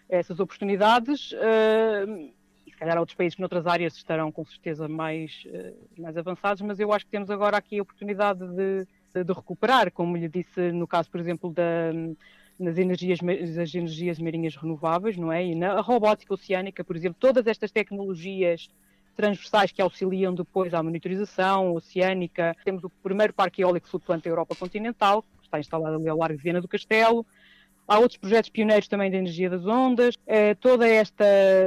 essas 0.09 0.41
oportunidades. 0.41 1.33
e 2.67 2.71
se 2.71 2.77
calhar 2.77 2.99
outros 2.99 3.17
países 3.17 3.35
que 3.35 3.41
noutras 3.41 3.67
áreas 3.67 3.97
estarão 3.97 4.31
com 4.31 4.45
certeza 4.45 4.87
mais, 4.89 5.45
eh, 5.47 5.73
mais 5.97 6.17
avançados, 6.17 6.63
mas 6.63 6.79
eu 6.79 6.93
acho 6.93 7.05
que 7.05 7.11
temos 7.11 7.31
agora 7.31 7.57
aqui 7.57 7.79
a 7.79 7.83
oportunidade 7.83 8.41
de, 8.41 8.87
de, 9.15 9.25
de 9.25 9.33
recuperar, 9.33 9.91
como 9.91 10.17
lhe 10.17 10.29
disse 10.29 10.73
no 10.73 10.87
caso, 10.87 11.11
por 11.11 11.19
exemplo, 11.19 11.51
da, 11.51 11.93
nas 12.59 12.77
energias, 12.77 13.19
das 13.55 13.75
energias 13.75 14.19
marinhas 14.19 14.57
renováveis, 14.57 15.17
não 15.17 15.33
é? 15.33 15.45
E 15.45 15.55
na 15.55 15.81
robótica 15.81 16.35
oceânica, 16.35 16.85
por 16.85 16.97
exemplo, 16.97 17.17
todas 17.19 17.47
estas 17.47 17.71
tecnologias 17.71 18.69
transversais 19.17 19.73
que 19.73 19.81
auxiliam 19.81 20.35
depois 20.35 20.75
à 20.75 20.83
monitorização 20.83 21.75
oceânica. 21.75 22.55
Temos 22.65 22.85
o 22.85 22.91
primeiro 22.91 23.33
parque 23.33 23.63
eólico 23.63 23.89
flutuante 23.89 24.25
da 24.25 24.31
Europa 24.31 24.55
continental, 24.55 25.23
que 25.23 25.47
está 25.47 25.59
instalado 25.59 25.97
ali 25.97 26.09
ao 26.09 26.19
largo 26.19 26.37
de 26.37 26.43
Viena 26.43 26.61
do 26.61 26.69
Castelo. 26.69 27.25
Há 27.89 27.99
outros 27.99 28.18
projetos 28.18 28.51
pioneiros 28.51 28.89
também 28.89 29.11
da 29.11 29.16
energia 29.16 29.49
das 29.49 29.64
ondas. 29.64 30.16
É, 30.26 30.55
toda 30.55 30.89
esta 30.89 31.24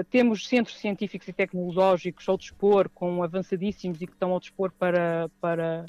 temos 0.10 0.48
centros 0.48 0.78
científicos 0.78 1.28
e 1.28 1.34
tecnológicos 1.34 2.28
ao 2.28 2.38
dispor, 2.38 2.90
com 2.90 3.24
avançadíssimos 3.24 4.02
e 4.02 4.08
que 4.08 4.14
estão 4.14 4.32
ao 4.32 4.40
dispor 4.40 4.72
para, 4.78 5.30
para 5.40 5.86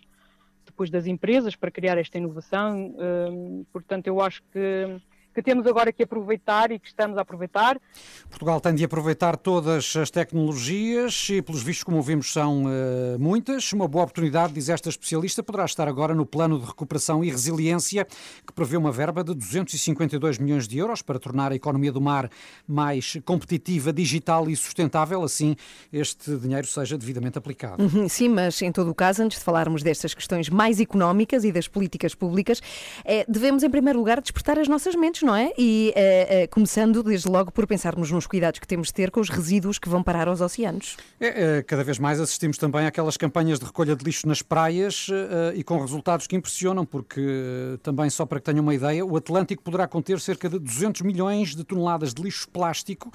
depois 0.64 0.89
das 0.89 1.07
empresas 1.07 1.57
para 1.57 1.70
criar 1.70 1.99
esta 1.99 2.16
inovação. 2.16 2.95
Hum, 2.97 3.64
portanto, 3.72 4.07
eu 4.07 4.20
acho 4.20 4.43
que 4.53 5.01
que 5.43 5.51
temos 5.51 5.66
agora 5.66 5.93
que 5.93 6.03
aproveitar 6.03 6.70
e 6.70 6.78
que 6.78 6.88
estamos 6.88 7.16
a 7.16 7.22
aproveitar. 7.22 7.80
Portugal 8.28 8.61
tem 8.61 8.74
de 8.74 8.84
aproveitar 8.84 9.36
todas 9.36 9.97
as 9.97 10.11
tecnologias 10.11 11.28
e, 11.30 11.43
pelos 11.43 11.62
vistos, 11.62 11.84
como 11.84 12.01
vimos, 12.03 12.32
são 12.32 12.64
uh, 12.64 13.18
muitas. 13.18 13.72
Uma 13.72 13.88
boa 13.88 14.05
oportunidade, 14.05 14.53
diz 14.53 14.68
esta 14.68 14.88
especialista, 14.88 15.43
poderá 15.43 15.64
estar 15.64 15.88
agora 15.88 16.14
no 16.14 16.26
plano 16.26 16.59
de 16.59 16.66
recuperação 16.66 17.24
e 17.24 17.30
resiliência, 17.30 18.07
que 18.47 18.53
prevê 18.53 18.76
uma 18.76 18.93
verba 18.93 19.24
de 19.24 19.34
252 19.34 20.38
milhões 20.38 20.68
de 20.68 20.78
euros 20.78 21.03
para 21.03 21.18
tornar 21.18 21.53
a 21.53 21.55
economia 21.55 21.91
do 21.91 22.01
mar 22.01 22.30
mais 22.68 23.18
competitiva, 23.24 23.93
digital 23.93 24.49
e 24.49 24.57
sustentável. 24.57 25.22
Assim, 25.22 25.57
este 25.93 26.36
dinheiro 26.36 26.66
seja 26.66 26.99
devidamente 26.99 27.38
aplicado. 27.38 27.82
Uhum, 27.82 28.09
sim, 28.09 28.28
mas 28.28 28.61
em 28.61 28.70
todo 28.70 28.91
o 28.91 28.95
caso, 28.95 29.22
antes 29.22 29.38
de 29.38 29.45
falarmos 29.45 29.82
destas 29.82 30.14
questões 30.14 30.49
mais 30.49 30.80
económicas 30.80 31.45
e 31.45 31.53
das 31.53 31.66
políticas 31.66 32.14
públicas, 32.14 32.61
é, 33.05 33.24
devemos, 33.28 33.62
em 33.62 33.70
primeiro 33.70 33.99
lugar, 33.99 34.20
despertar 34.20 34.59
as 34.59 34.68
nossas 34.68 34.95
mentes, 34.95 35.22
não 35.22 35.30
é? 35.35 35.53
E 35.59 35.93
uh, 35.97 36.45
uh, 36.45 36.49
começando 36.51 37.03
desde 37.03 37.28
logo 37.28 37.51
por 37.51 37.66
pensarmos 37.66 38.11
nos 38.11 38.26
cuidados 38.26 38.59
que 38.59 38.66
temos 38.66 38.89
de 38.89 38.95
ter 38.95 39.11
com 39.11 39.20
os 39.20 39.28
resíduos 39.28 39.78
que 39.78 39.89
vão 39.89 40.03
parar 40.03 40.28
aos 40.28 40.41
oceanos. 40.41 40.97
É, 41.20 41.59
é, 41.59 41.62
cada 41.62 41.83
vez 41.85 41.99
mais 41.99 42.20
assistimos 42.20 42.57
também 42.59 42.87
àquelas 42.87 43.16
campanhas 43.16 43.59
de 43.59 43.66
recolha 43.66 43.97
de 43.97 44.05
lixo 44.05 44.26
nas 44.26 44.43
praias 44.43 45.09
uh, 45.09 45.55
e 45.55 45.62
com 45.62 45.78
resultados 45.81 46.26
que 46.26 46.37
impressionam, 46.37 46.85
porque 46.85 47.78
também 47.83 48.09
só 48.11 48.24
para 48.24 48.39
que 48.39 48.47
tenham 48.47 48.62
uma 48.62 48.74
ideia, 48.74 49.05
o 49.05 49.16
Atlântico 49.16 49.62
poderá 49.62 49.87
conter 49.89 50.20
cerca 50.20 50.49
de 50.49 50.59
200 50.59 51.03
milhões 51.03 51.55
de 51.55 51.64
toneladas 51.64 52.14
de 52.14 52.22
lixo 52.22 52.49
plástico 52.49 53.12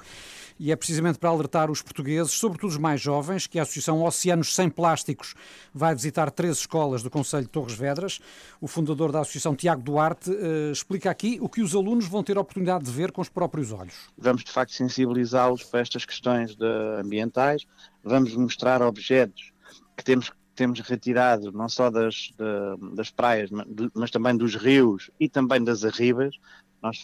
e 0.58 0.72
é 0.72 0.76
precisamente 0.76 1.18
para 1.18 1.28
alertar 1.28 1.70
os 1.70 1.82
portugueses, 1.82 2.32
sobretudo 2.32 2.70
os 2.70 2.78
mais 2.78 3.00
jovens, 3.00 3.46
que 3.46 3.58
a 3.58 3.62
Associação 3.62 4.02
Oceanos 4.02 4.54
Sem 4.54 4.70
Plásticos 4.70 5.34
vai 5.72 5.94
visitar 5.94 6.30
três 6.30 6.58
escolas 6.58 7.02
do 7.02 7.10
Conselho 7.10 7.44
de 7.44 7.50
Torres 7.50 7.74
Vedras. 7.74 8.20
O 8.60 8.66
fundador 8.66 9.12
da 9.12 9.20
Associação, 9.20 9.54
Tiago 9.54 9.82
Duarte, 9.82 10.30
explica 10.72 11.10
aqui 11.10 11.38
o 11.40 11.48
que 11.48 11.60
os 11.60 11.74
alunos 11.74 11.95
alunos 11.96 12.06
vão 12.06 12.22
ter 12.22 12.36
a 12.36 12.40
oportunidade 12.40 12.84
de 12.84 12.90
ver 12.90 13.10
com 13.10 13.20
os 13.20 13.28
próprios 13.28 13.72
olhos. 13.72 13.94
Vamos, 14.16 14.44
de 14.44 14.50
facto, 14.50 14.72
sensibilizá-los 14.72 15.64
para 15.64 15.80
estas 15.80 16.04
questões 16.04 16.56
ambientais, 17.00 17.66
vamos 18.04 18.34
mostrar 18.34 18.82
objetos 18.82 19.52
que 19.96 20.04
temos 20.04 20.30
temos 20.54 20.80
retirado 20.80 21.52
não 21.52 21.68
só 21.68 21.90
das, 21.90 22.32
das 22.94 23.10
praias, 23.10 23.50
mas 23.92 24.10
também 24.10 24.34
dos 24.34 24.54
rios 24.54 25.10
e 25.20 25.28
também 25.28 25.62
das 25.62 25.84
arribas. 25.84 26.34
Nós 26.82 27.02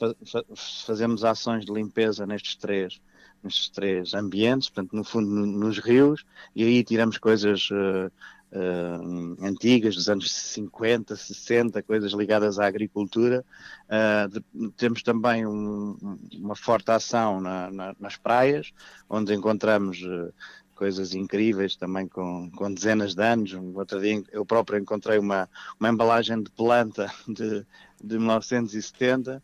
fazemos 0.86 1.22
ações 1.22 1.66
de 1.66 1.70
limpeza 1.70 2.24
nestes 2.24 2.56
três, 2.56 2.98
nestes 3.44 3.68
três 3.68 4.14
ambientes, 4.14 4.70
portanto, 4.70 4.96
no 4.96 5.04
fundo, 5.04 5.28
nos 5.28 5.78
rios, 5.78 6.24
e 6.56 6.64
aí 6.64 6.82
tiramos 6.82 7.18
coisas 7.18 7.68
uh, 7.70 8.10
uh, 8.52 9.44
antigas, 9.44 9.94
dos 9.94 10.08
anos 10.08 10.30
50, 10.30 11.16
60, 11.16 11.82
coisas 11.82 12.12
ligadas 12.12 12.58
à 12.58 12.66
agricultura. 12.66 13.44
Uh, 13.88 14.70
temos 14.76 15.02
também 15.02 15.46
um, 15.46 15.96
uma 16.34 16.54
forte 16.54 16.90
ação 16.90 17.40
na, 17.40 17.70
na, 17.70 17.96
nas 17.98 18.16
praias, 18.16 18.72
onde 19.08 19.34
encontramos 19.34 20.02
uh, 20.02 20.32
coisas 20.74 21.14
incríveis 21.14 21.76
também 21.76 22.06
com, 22.06 22.50
com 22.50 22.72
dezenas 22.72 23.14
de 23.14 23.22
anos. 23.22 23.52
Um 23.54 23.76
outro 23.76 24.00
dia 24.00 24.22
eu 24.32 24.44
próprio 24.44 24.78
encontrei 24.78 25.18
uma, 25.18 25.48
uma 25.78 25.88
embalagem 25.88 26.42
de 26.42 26.50
planta 26.50 27.10
de, 27.26 27.64
de 28.02 28.18
1970 28.18 29.42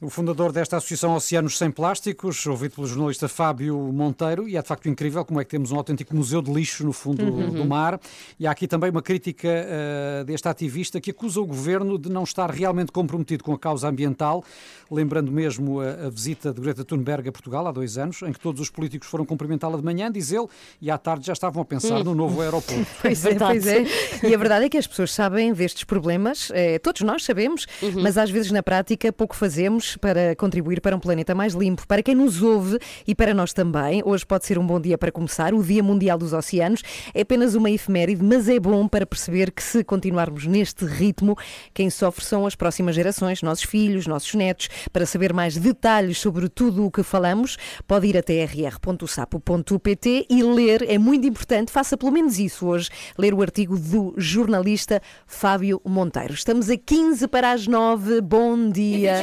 o 0.00 0.08
fundador 0.08 0.52
desta 0.52 0.76
Associação 0.76 1.16
Oceanos 1.16 1.58
Sem 1.58 1.72
Plásticos, 1.72 2.46
ouvido 2.46 2.76
pelo 2.76 2.86
jornalista 2.86 3.26
Fábio 3.26 3.76
Monteiro, 3.76 4.48
e 4.48 4.56
é 4.56 4.62
de 4.62 4.68
facto 4.68 4.88
incrível 4.88 5.24
como 5.24 5.40
é 5.40 5.44
que 5.44 5.50
temos 5.50 5.72
um 5.72 5.76
autêntico 5.76 6.14
museu 6.14 6.40
de 6.40 6.52
lixo 6.52 6.86
no 6.86 6.92
fundo 6.92 7.24
uhum. 7.24 7.50
do 7.50 7.64
mar. 7.64 7.98
E 8.38 8.46
há 8.46 8.52
aqui 8.52 8.68
também 8.68 8.90
uma 8.90 9.02
crítica 9.02 9.48
uh, 9.48 10.24
deste 10.24 10.46
ativista 10.46 11.00
que 11.00 11.10
acusa 11.10 11.40
o 11.40 11.46
governo 11.46 11.98
de 11.98 12.08
não 12.08 12.22
estar 12.22 12.48
realmente 12.48 12.92
comprometido 12.92 13.42
com 13.42 13.52
a 13.52 13.58
causa 13.58 13.88
ambiental, 13.88 14.44
lembrando 14.88 15.32
mesmo 15.32 15.80
a, 15.80 16.06
a 16.06 16.10
visita 16.10 16.52
de 16.52 16.60
Greta 16.60 16.84
Thunberg 16.84 17.28
a 17.28 17.32
Portugal 17.32 17.66
há 17.66 17.72
dois 17.72 17.98
anos, 17.98 18.22
em 18.22 18.32
que 18.32 18.38
todos 18.38 18.60
os 18.60 18.70
políticos 18.70 19.08
foram 19.08 19.26
cumprimentá-la 19.26 19.78
de 19.78 19.84
manhã, 19.84 20.12
diz 20.12 20.30
ele, 20.30 20.46
e 20.80 20.92
à 20.92 20.96
tarde 20.96 21.26
já 21.26 21.32
estavam 21.32 21.60
a 21.60 21.64
pensar 21.64 21.96
uhum. 21.96 22.04
no 22.04 22.14
novo 22.14 22.40
aeroporto. 22.40 22.86
pois 23.02 23.24
é, 23.24 23.34
pois 23.34 23.66
é. 23.66 23.84
E 24.22 24.32
a 24.32 24.38
verdade 24.38 24.66
é 24.66 24.68
que 24.68 24.78
as 24.78 24.86
pessoas 24.86 25.12
sabem 25.12 25.52
destes 25.52 25.82
problemas, 25.82 26.52
é, 26.54 26.78
todos 26.78 27.00
nós 27.00 27.24
sabemos, 27.24 27.66
uhum. 27.82 28.00
mas 28.00 28.16
às 28.16 28.30
vezes 28.30 28.52
na 28.52 28.62
prática 28.62 29.12
pouco 29.12 29.34
fazemos 29.34 29.87
para 29.96 30.36
contribuir 30.36 30.80
para 30.80 30.94
um 30.94 31.00
planeta 31.00 31.34
mais 31.34 31.54
limpo. 31.54 31.86
Para 31.86 32.02
quem 32.02 32.14
nos 32.14 32.42
ouve 32.42 32.78
e 33.06 33.14
para 33.14 33.32
nós 33.32 33.52
também, 33.52 34.02
hoje 34.04 34.26
pode 34.26 34.44
ser 34.44 34.58
um 34.58 34.66
bom 34.66 34.80
dia 34.80 34.98
para 34.98 35.10
começar. 35.10 35.54
O 35.54 35.62
Dia 35.62 35.82
Mundial 35.82 36.18
dos 36.18 36.32
Oceanos 36.32 36.82
é 37.14 37.22
apenas 37.22 37.54
uma 37.54 37.70
efeméride, 37.70 38.22
mas 38.22 38.48
é 38.48 38.58
bom 38.60 38.86
para 38.86 39.06
perceber 39.06 39.50
que 39.50 39.62
se 39.62 39.82
continuarmos 39.82 40.46
neste 40.46 40.84
ritmo, 40.84 41.36
quem 41.72 41.90
sofre 41.90 42.24
são 42.24 42.46
as 42.46 42.54
próximas 42.54 42.94
gerações, 42.94 43.42
nossos 43.42 43.64
filhos, 43.64 44.06
nossos 44.06 44.34
netos. 44.34 44.68
Para 44.92 45.06
saber 45.06 45.32
mais 45.32 45.56
detalhes 45.56 46.18
sobre 46.18 46.48
tudo 46.48 46.84
o 46.84 46.90
que 46.90 47.02
falamos, 47.02 47.56
pode 47.86 48.06
ir 48.06 48.16
até 48.16 48.44
rr.sapo.pt 48.44 50.26
e 50.28 50.42
ler. 50.42 50.82
É 50.88 50.98
muito 50.98 51.26
importante, 51.26 51.72
faça 51.72 51.96
pelo 51.96 52.12
menos 52.12 52.38
isso 52.38 52.66
hoje, 52.66 52.90
ler 53.16 53.34
o 53.34 53.42
artigo 53.42 53.78
do 53.78 54.14
jornalista 54.16 55.00
Fábio 55.26 55.80
Monteiro. 55.84 56.34
Estamos 56.34 56.70
a 56.70 56.76
15 56.76 57.28
para 57.28 57.52
as 57.52 57.66
9. 57.66 58.20
Bom 58.20 58.70
dia. 58.70 59.20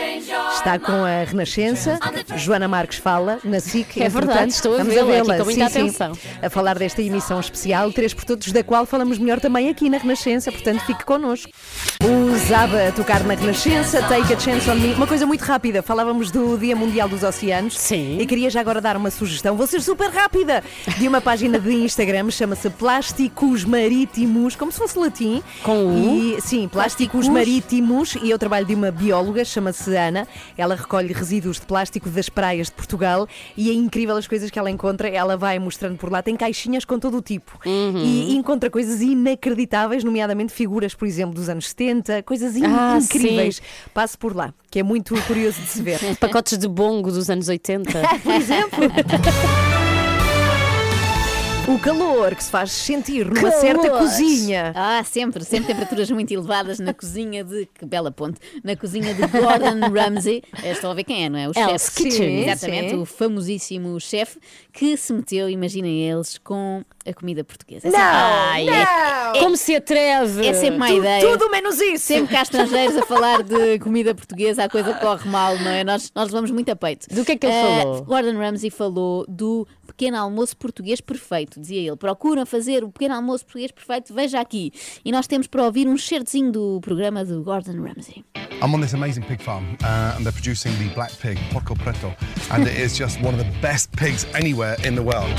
Está 0.56 0.80
com 0.80 1.04
a 1.04 1.24
Renascença. 1.24 2.00
Joana 2.38 2.68
Marques 2.68 2.98
fala 2.98 3.40
na 3.44 3.60
SIC. 3.60 4.02
É 4.02 4.10
verdade, 4.10 4.52
estou 4.52 4.80
a 4.80 4.84
vê-la 4.84 5.44
sim, 5.44 5.62
atenção. 5.62 6.14
Sim, 6.16 6.22
a 6.42 6.50
falar 6.50 6.80
desta 6.80 7.02
emissão 7.02 7.40
especial, 7.40 7.92
três 7.92 8.14
por 8.14 8.24
todos, 8.24 8.52
da 8.52 8.64
qual 8.64 8.86
falamos 8.86 9.20
melhor 9.20 9.40
também 9.40 9.70
aqui 9.70 9.90
na 9.90 9.98
Renascença, 9.98 10.52
portanto 10.52 10.80
fique 10.86 11.04
connosco. 11.06 11.52
O 12.04 12.36
Zaba 12.48 12.88
a 12.88 12.92
tocar 12.92 13.24
na 13.24 13.34
Renascença, 13.34 14.02
Take 14.04 14.34
a 14.34 14.40
Chance 14.40 14.70
on 14.70 14.76
Me. 14.76 14.94
Uma 14.94 15.06
coisa 15.06 15.26
muito 15.26 15.42
rápida, 15.42 15.84
falávamos 15.84 16.32
do 16.32 16.58
Dia 16.58 16.76
Mundial 16.76 17.08
dos 17.08 17.22
Oceanos. 17.22 17.78
Sim. 17.78 18.18
E 18.20 18.26
queria 18.26 18.50
já 18.50 18.62
agora 18.62 18.82
dar 18.82 18.98
uma 18.98 19.12
sugestão, 19.12 19.56
vou 19.56 19.68
ser 19.68 19.82
super 19.82 20.10
rápida, 20.10 20.64
de 20.98 21.08
uma 21.08 21.22
página 21.22 21.60
de 21.60 21.74
Instagram, 21.74 22.32
chama-se 22.32 22.70
Plásticos 22.70 23.64
Marítimos, 23.66 24.56
como 24.56 24.72
se 24.72 24.78
fosse 24.78 24.98
latim. 24.98 25.44
Com 25.64 25.88
o? 25.88 26.38
E, 26.38 26.42
sim, 26.42 26.68
Plásticos, 26.68 26.72
Plásticos 26.72 27.28
Marítimos. 27.28 28.16
E 28.24 28.30
eu 28.30 28.40
trabalho 28.40 28.66
de 28.66 28.74
uma 28.74 28.90
bióloga, 28.92 29.44
chama-se 29.44 29.96
Ana. 29.96 30.28
Ela 30.58 30.76
recolhe 30.76 31.14
resíduos 31.14 31.60
de 31.60 31.66
plástico 31.66 32.10
das 32.10 32.30
praias 32.30 32.68
de 32.68 32.74
Portugal 32.74 33.28
e 33.56 33.70
é 33.70 33.74
incrível 33.74 34.16
as 34.16 34.28
coisas 34.28 34.50
que 34.50 34.60
ela 34.60 34.70
encontra. 34.70 35.08
Ela 35.08 35.38
vai 35.38 35.60
mostrando 35.60 35.98
por 35.98 36.12
lá, 36.12 36.22
tem 36.22 36.36
caixinhas 36.36 36.86
com 36.86 37.00
todo 37.00 37.18
o 37.18 37.22
tipo 37.22 37.60
uhum. 37.66 38.04
e 38.04 38.36
encontra 38.36 38.70
coisas 38.70 39.02
inacreditáveis, 39.02 40.04
nomeadamente 40.04 40.54
figuras, 40.54 40.94
por 40.94 41.08
exemplo, 41.08 41.36
dos 41.36 41.50
anos 41.50 41.70
70, 41.70 42.24
coisas 42.24 42.56
in 42.56 42.66
ah, 42.66 43.00
incríveis. 43.02 43.58
Sim. 43.58 43.62
Passe 43.94 44.18
por 44.18 44.36
lá, 44.36 44.54
que 44.70 44.80
é 44.80 44.84
muito 44.84 45.16
curioso 45.24 45.62
de 45.62 45.68
se 45.68 45.82
ver. 45.82 46.00
Pacotes 46.20 46.58
de 46.58 46.68
bongo 46.68 47.12
dos 47.12 47.30
anos 47.30 47.48
80. 47.48 47.92
por 48.24 48.34
exemplo. 48.34 48.86
O 51.68 51.80
calor 51.80 52.36
que 52.36 52.44
se 52.44 52.52
faz 52.52 52.72
sentir 52.72 53.26
numa 53.26 53.50
certa 53.50 53.90
cozinha. 53.90 54.72
Ah, 54.76 55.04
sempre, 55.04 55.44
sempre 55.44 55.68
temperaturas 55.74 56.12
muito 56.12 56.32
elevadas 56.32 56.78
na 56.78 56.94
cozinha 56.94 57.44
de. 57.44 57.68
Que 57.74 57.88
bela 57.88 58.12
ponte! 58.12 58.40
Na 58.64 58.76
cozinha 58.76 59.16
de 59.16 59.22
Gordon 59.26 59.80
Ramsay. 59.92 60.44
Estão 60.64 60.92
a 60.92 60.94
ver 60.94 61.04
quem 61.04 61.26
é, 61.26 61.30
não 61.30 61.40
é? 61.40 61.50
O 61.50 61.54
chefe. 61.54 62.04
Kitchen. 62.04 62.44
Exatamente, 62.44 62.90
sim. 62.92 63.02
o 63.02 63.06
famosíssimo 63.06 64.00
chefe 64.00 64.38
que 64.72 64.96
se 64.96 65.12
meteu, 65.12 65.50
imaginem 65.50 66.08
eles, 66.08 66.38
com 66.38 66.84
a 67.04 67.14
comida 67.14 67.44
portuguesa. 67.44 67.90
Não, 67.90 68.00
Ai, 68.00 68.68
é- 68.68 68.72
não. 68.72 69.36
É, 69.36 69.40
Como 69.40 69.58
se 69.58 69.76
atreve? 69.76 70.46
É 70.46 70.54
sempre 70.54 70.78
uma 70.78 70.88
tu, 70.88 70.94
ideia. 70.98 71.32
Tudo 71.32 71.50
menos 71.50 71.82
isso. 71.82 72.06
Sempre 72.06 72.28
que 72.28 72.36
há 72.36 72.42
estrangeiros 72.44 72.96
a 72.98 73.06
falar 73.08 73.42
de 73.42 73.80
comida 73.80 74.14
portuguesa, 74.14 74.66
a 74.66 74.70
coisa 74.70 74.94
corre 74.94 75.28
mal, 75.28 75.58
não 75.58 75.72
é? 75.72 75.84
Nós, 75.84 76.12
nós 76.14 76.28
levamos 76.28 76.52
muito 76.52 76.70
a 76.70 76.76
peito. 76.76 77.08
Do 77.10 77.26
que 77.26 77.32
é 77.32 77.38
que 77.38 77.48
ele 77.48 77.56
uh, 77.56 77.80
falou? 77.80 78.04
Gordon 78.04 78.38
Ramsay 78.38 78.70
falou 78.70 79.26
do 79.28 79.68
pequeno 79.86 80.18
almoço 80.18 80.58
português 80.58 81.00
perfeito, 81.00 81.60
dizia 81.60 81.80
ele. 81.80 81.96
Procura 81.96 82.46
fazer 82.46 82.84
o 82.84 82.92
pequeno 82.92 83.16
almoço 83.16 83.46
português 83.46 83.72
perfeito, 83.72 84.14
veja 84.14 84.40
aqui. 84.42 84.72
E 85.04 85.12
nós 85.12 85.28
temos 85.28 85.48
para 85.48 85.64
ouvir 85.64 85.88
um 85.88 85.98
certezinho 85.98 86.52
do 86.52 86.80
programa 86.82 87.24
do 87.24 87.44
Gordon 87.44 87.82
Ramsay. 87.82 88.26
I'm 88.62 88.74
on 88.74 88.82
this 88.82 88.94
amazing 88.94 89.24
pig 89.24 89.42
farm, 89.44 89.64
uh, 89.84 90.18
and 90.18 90.24
they're 90.24 90.32
producing 90.32 90.72
the 90.78 90.94
black 90.96 91.14
pig, 91.18 91.38
Porco 91.52 91.76
Preto, 91.76 92.14
and 92.52 92.66
it 92.68 92.80
is 92.80 92.98
just 92.98 93.22
one 93.22 93.36
of 93.36 93.38
the 93.38 93.52
best 93.62 93.92
pigs 93.96 94.26
anywhere 94.34 94.76
in 94.86 94.96
the 94.96 95.04
world. 95.04 95.34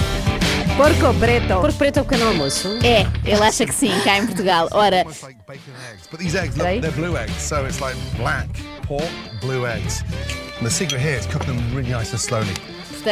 Porco 0.76 1.14
preto. 1.18 1.60
Porco 1.60 1.78
preto 1.78 1.98
é 1.98 2.02
o 2.02 2.04
pequeno 2.04 2.28
almoço? 2.28 2.68
É, 2.84 3.06
ele 3.24 3.42
acha 3.42 3.64
que 3.64 3.72
sim, 3.72 3.90
cá 4.04 4.18
em 4.18 4.26
Portugal. 4.26 4.68
Ora, 4.72 5.04
But 6.10 6.20
these 6.20 6.36
eggs, 6.36 6.56
look, 6.56 6.80
they're 6.80 6.92
blue 6.92 7.16
eggs, 7.16 7.32
so 7.40 7.64
it's 7.64 7.80
like 7.80 7.96
black 8.18 8.48
pork, 8.86 9.08
blue 9.40 9.66
eggs. 9.66 10.04
And 10.58 10.66
the 10.66 10.70
secret 10.70 11.00
here 11.00 11.18
is 11.18 11.26
cooking 11.26 11.56
them 11.56 11.74
really 11.74 11.90
nice 11.90 12.12
and 12.12 12.20
slowly. 12.20 12.52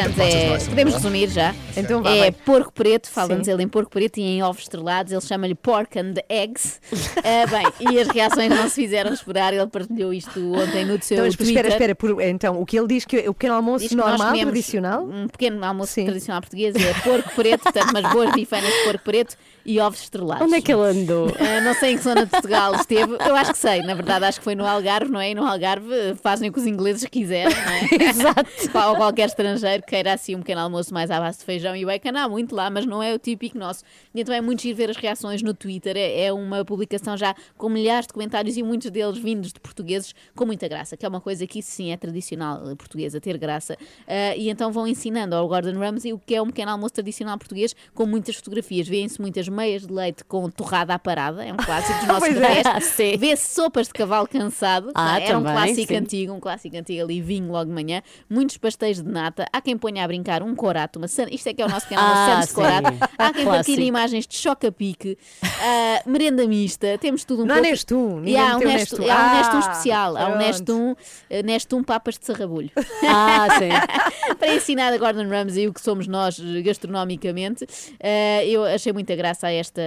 Portanto, 0.03 0.19
é, 0.21 0.57
podemos 0.69 0.93
warm. 0.93 1.03
resumir 1.03 1.29
já. 1.29 1.55
Então 1.77 2.01
vá, 2.03 2.11
é 2.11 2.19
vai. 2.19 2.31
porco 2.31 2.71
preto, 2.73 3.09
fala-nos 3.09 3.45
Sim. 3.45 3.51
ele 3.53 3.63
em 3.63 3.67
porco 3.67 3.89
preto 3.91 4.17
e 4.17 4.23
em 4.23 4.43
ovos 4.43 4.63
estrelados, 4.63 5.11
ele 5.11 5.21
chama-lhe 5.21 5.55
pork 5.55 5.97
and 5.99 6.13
eggs. 6.29 6.79
Ah, 7.27 7.47
bem, 7.47 7.91
e 7.91 7.99
as 7.99 8.07
reações 8.07 8.49
não 8.49 8.69
se 8.69 8.75
fizeram 8.75 9.11
esperar, 9.11 9.51
ele 9.53 9.65
partilhou 9.67 10.13
isto 10.13 10.39
ontem 10.53 10.85
no 10.85 11.01
seu 11.01 11.17
Então, 11.25 11.29
Twitter. 11.37 11.47
espera, 11.47 11.67
espera. 11.69 11.95
por- 11.95 12.21
então, 12.21 12.61
o 12.61 12.65
que 12.65 12.77
ele 12.77 12.87
diz 12.87 13.03
que 13.03 13.17
o 13.27 13.33
pequeno 13.33 13.55
almoço 13.55 13.95
normal, 13.97 14.33
tradicional? 14.37 15.03
Um 15.03 15.27
pequeno 15.27 15.63
almoço 15.65 15.95
tradicional 16.03 16.41
português 16.41 16.75
é 16.75 16.93
porco 17.01 17.29
preto, 17.35 17.63
portanto, 17.63 17.89
umas 17.89 18.11
boas 18.13 18.31
bifanas 18.33 18.71
de 18.71 18.83
porco 18.83 19.03
preto 19.03 19.35
e 19.65 19.79
ovos 19.79 20.01
estrelados. 20.01 20.45
Onde 20.45 20.55
é 20.55 20.61
que 20.61 20.71
ele 20.71 20.81
andou? 20.83 21.27
Ah, 21.39 21.61
não 21.61 21.73
sei 21.73 21.93
em 21.93 21.97
que 21.97 22.03
zona 22.03 22.25
de 22.25 22.29
Portugal 22.31 22.75
esteve. 22.75 23.13
Eu 23.25 23.35
acho 23.35 23.51
que 23.53 23.57
sei, 23.57 23.81
na 23.81 23.95
verdade, 23.95 24.25
acho 24.25 24.37
que 24.39 24.43
foi 24.43 24.53
no 24.55 24.65
Algarve, 24.65 25.11
não 25.11 25.19
é? 25.19 25.31
E 25.31 25.35
no 25.35 25.45
Algarve 25.47 26.15
fazem 26.21 26.49
o 26.49 26.53
que 26.53 26.59
os 26.59 26.67
ingleses 26.67 27.03
quiserem, 27.09 27.55
não 27.55 27.71
é? 27.71 27.87
Exato. 28.09 28.45
Ou 28.89 28.95
qualquer 28.97 29.25
estrangeiro 29.27 29.83
queira 29.87 30.13
assim 30.13 30.35
um 30.35 30.39
pequeno 30.39 30.61
almoço 30.61 30.93
mais 30.93 31.09
à 31.11 31.19
base 31.19 31.39
de 31.39 31.45
feijão 31.45 31.75
e 31.75 31.85
bacon, 31.85 32.15
há 32.17 32.27
muito 32.27 32.55
lá, 32.55 32.69
mas 32.69 32.85
não 32.85 33.01
é 33.01 33.13
o 33.13 33.19
típico 33.19 33.57
nosso. 33.57 33.83
E 34.13 34.21
então 34.21 34.33
é 34.33 34.41
muito 34.41 34.61
giro 34.61 34.75
ver 34.77 34.89
as 34.89 34.97
reações 34.97 35.41
no 35.41 35.53
Twitter. 35.53 35.95
É, 35.97 36.25
é 36.25 36.33
uma 36.33 36.63
publicação 36.65 37.15
já 37.15 37.35
com 37.57 37.69
milhares 37.69 38.07
de 38.07 38.13
comentários 38.13 38.57
e 38.57 38.63
muitos 38.63 38.89
deles 38.91 39.17
vindos 39.17 39.53
de 39.53 39.59
portugueses 39.59 40.13
com 40.35 40.45
muita 40.45 40.67
graça, 40.67 40.97
que 40.97 41.05
é 41.05 41.09
uma 41.09 41.21
coisa 41.21 41.45
que 41.47 41.59
isso 41.59 41.71
sim 41.71 41.91
é 41.91 41.97
tradicional 41.97 42.69
eh, 42.69 42.75
portuguesa, 42.75 43.19
ter 43.21 43.37
graça. 43.37 43.77
Ah, 44.07 44.35
e 44.35 44.49
então 44.49 44.71
vão 44.71 44.87
ensinando 44.87 45.35
ao 45.35 45.47
Gordon 45.47 45.77
Ramsay 45.79 46.13
o 46.13 46.19
que 46.19 46.35
é 46.35 46.41
um 46.41 46.47
pequeno 46.47 46.71
almoço 46.71 46.93
tradicional 46.95 47.37
português 47.37 47.75
com 47.93 48.05
muitas 48.05 48.35
fotografias. 48.35 48.87
Vêem-se 48.87 49.19
muitas 49.21 49.47
meias 49.47 49.85
de 49.85 49.93
leite 49.93 50.23
com 50.25 50.49
torrada 50.49 50.93
à 50.93 50.99
parada, 50.99 51.43
é 51.45 51.53
um 51.53 51.57
clássico 51.57 51.97
dos 51.99 52.07
nossos 52.07 52.29
Pois 52.29 52.37
é. 52.41 52.63
cafés. 52.63 53.19
Vê-se 53.19 53.53
sopas 53.53 53.87
de 53.87 53.93
cavalo 53.93 54.27
cansado, 54.27 54.91
Ah, 54.95 55.19
era 55.19 55.37
um 55.37 55.43
também, 55.43 55.53
clássico 55.65 55.87
sim. 55.87 55.95
antigo, 55.97 56.33
um 56.33 56.39
clássico 56.39 56.75
antigo 56.77 57.01
ali, 57.03 57.21
vinho 57.21 57.51
logo 57.51 57.65
de 57.65 57.71
manhã, 57.71 58.01
muitos 58.29 58.57
pastéis 58.57 59.01
de 59.01 59.09
nata, 59.09 59.45
há 59.51 59.61
quem 59.61 59.74
ponha 59.77 60.03
a 60.03 60.07
brincar 60.07 60.41
um 60.43 60.55
corato, 60.55 60.99
uma 60.99 61.07
san... 61.07 61.25
isto 61.31 61.47
é 61.47 61.53
que 61.53 61.61
é 61.61 61.65
o 61.65 61.69
nosso 61.69 61.87
canal, 61.87 62.05
Ah, 62.05 62.25
Santos 62.33 62.49
de 62.49 62.53
corato, 62.55 62.93
há 63.17 63.33
quem 63.33 63.45
partilhe 63.45 63.85
imagens 63.85 64.25
de 64.27 64.35
choca-pique, 64.35 65.17
ah, 65.43 66.01
merenda 66.05 66.47
mista, 66.47 66.97
temos 66.99 67.23
tudo 67.25 67.43
um 67.43 67.45
Não 67.45 67.55
há 67.55 67.57
pouco. 67.57 67.71
Nestum, 67.71 68.17
E 68.17 68.21
ninguém 68.21 68.39
há 68.39 68.55
um 68.57 68.59
Nestum, 68.59 69.03
um 69.03 69.11
Ah, 69.11 69.59
especial, 69.59 70.17
há 70.17 70.27
um. 70.29 70.37
Nestum, 70.37 70.95
eh, 71.29 71.43
Nestum 71.43 71.83
papas 71.83 72.17
de 72.17 72.25
sarrabulho. 72.25 72.69
Ah, 73.07 73.47
sim. 73.59 73.69
Para 74.39 74.55
ensinar 74.55 74.91
a 74.91 74.97
Gordon 74.97 75.29
Ramsay 75.29 75.67
o 75.67 75.73
que 75.73 75.81
somos 75.81 76.07
nós 76.07 76.39
eh, 76.39 76.61
gastronomicamente, 76.61 77.65
eh, 77.99 78.47
eu 78.47 78.63
achei 78.63 78.91
muita 78.91 79.15
graça 79.15 79.47
a 79.47 79.51
esta. 79.51 79.81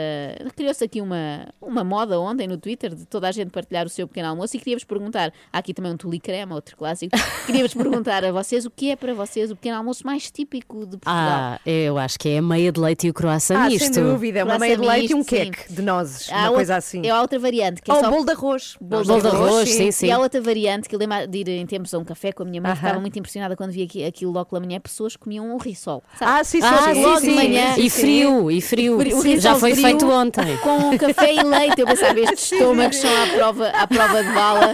Criou-se 0.57 0.83
aqui 0.85 1.01
uma, 1.01 1.47
uma 1.61 1.83
moda 1.85 2.19
ontem 2.21 2.47
no 2.47 2.57
Twitter 2.57 2.95
de 2.95 3.05
toda 3.07 3.29
a 3.29 3.33
gente 3.33 3.51
partilhar 3.51 3.87
o 3.87 3.89
seu 3.89 4.07
pequeno 4.07 4.29
almoço 4.29 4.57
e 4.57 4.59
queria-vos 4.59 4.85
perguntar: 4.85 5.33
há 5.53 5.59
aqui 5.59 5.75
também 5.75 5.93
um 5.93 5.97
tuli 5.97 6.19
crema, 6.21 6.55
outro 6.55 6.77
clássico. 6.77 7.17
Queria-vos 7.47 7.75
perguntar 7.75 8.25
a 8.25 8.33
vocês 8.33 8.65
o 8.65 8.71
que 8.71 8.91
é 8.91 8.97
para 8.97 9.13
vocês 9.15 9.51
o 9.51 9.57
pequeno 9.57 9.68
almoço 9.77 10.05
mais 10.07 10.31
típico 10.31 10.81
de 10.87 10.97
Portugal. 10.99 11.15
Ah, 11.17 11.61
eu 11.67 11.99
acho 11.99 12.19
que 12.19 12.29
é 12.29 12.39
a 12.39 12.43
meia 12.43 12.71
de 12.73 12.81
leite 12.81 13.07
e 13.07 13.11
o 13.11 13.15
croissant 13.15 13.57
Ah, 13.57 13.67
misto. 13.69 13.95
sem 13.95 14.03
dúvida. 14.05 14.45
Uma 14.45 14.59
meia 14.59 14.77
de 14.77 14.85
leite 14.87 15.13
e 15.13 15.15
um 15.15 15.23
sim. 15.23 15.29
queque 15.29 15.73
de 15.73 15.83
nozes. 15.83 16.29
Há 16.33 16.43
uma 16.45 16.53
coisa 16.53 16.77
assim. 16.77 17.07
É 17.07 17.19
outra 17.21 17.39
variante. 17.39 17.83
Que 17.83 17.91
é 17.91 17.95
Ou 17.95 18.01
só... 18.01 18.11
bolo 18.11 18.25
de 18.25 18.33
arroz. 18.33 18.77
Bolo 18.81 19.05
Bolo 19.05 19.21
de 19.21 19.27
arroz, 19.29 19.69
sim, 19.69 19.91
sim. 19.91 20.07
E 20.07 20.11
há 20.11 20.19
outra 20.19 20.41
variante 20.41 20.89
que 20.89 20.95
eu 20.95 20.99
lembro 20.99 21.27
de 21.27 21.39
ir 21.39 21.49
em 21.49 21.67
tempos 21.67 21.93
a 21.95 21.99
um 21.99 22.05
café 22.05 22.33
com 22.33 22.43
a 22.43 22.47
minha 22.47 22.61
mãe, 22.61 22.71
Aham. 22.73 22.81
ficava 22.81 23.01
muito 23.01 23.19
impressionada 23.19 23.57
quando 23.57 23.71
via 23.73 23.85
aqui- 23.85 24.05
aquilo 24.05 24.33
logo 24.33 24.51
pela 24.51 24.61
manhã, 24.61 24.81
pessoas 24.81 25.17
comiam 25.17 25.47
um 25.55 25.57
rissol. 25.59 26.03
sabe? 26.19 26.31
Ah, 26.33 26.45
sim, 26.45 26.61
sim, 26.61 26.67
Ah, 26.67 26.83
sim, 26.83 26.95
sim, 26.95 27.03
logo 27.05 27.21
sim. 27.21 27.29
de 27.29 27.35
manhã. 27.35 27.75
E 27.77 27.91
frio, 27.91 28.51
e 28.51 28.61
frio. 28.61 28.97
O 28.99 29.03
Já 29.23 29.23
rissol 29.23 29.57
foi 29.57 29.73
frio 29.73 29.85
feito 29.87 30.11
ontem. 30.11 30.57
Com 30.59 30.97
café 30.99 31.35
e 31.35 31.43
leite. 31.43 31.81
Eu 31.81 31.87
pensava, 31.87 32.19
estes 32.21 32.53
estômagos 32.53 32.97
são 32.97 33.11
à 33.23 33.27
prova, 33.29 33.69
à 33.69 33.87
prova 33.87 34.23
de 34.25 34.33
bala. 34.33 34.73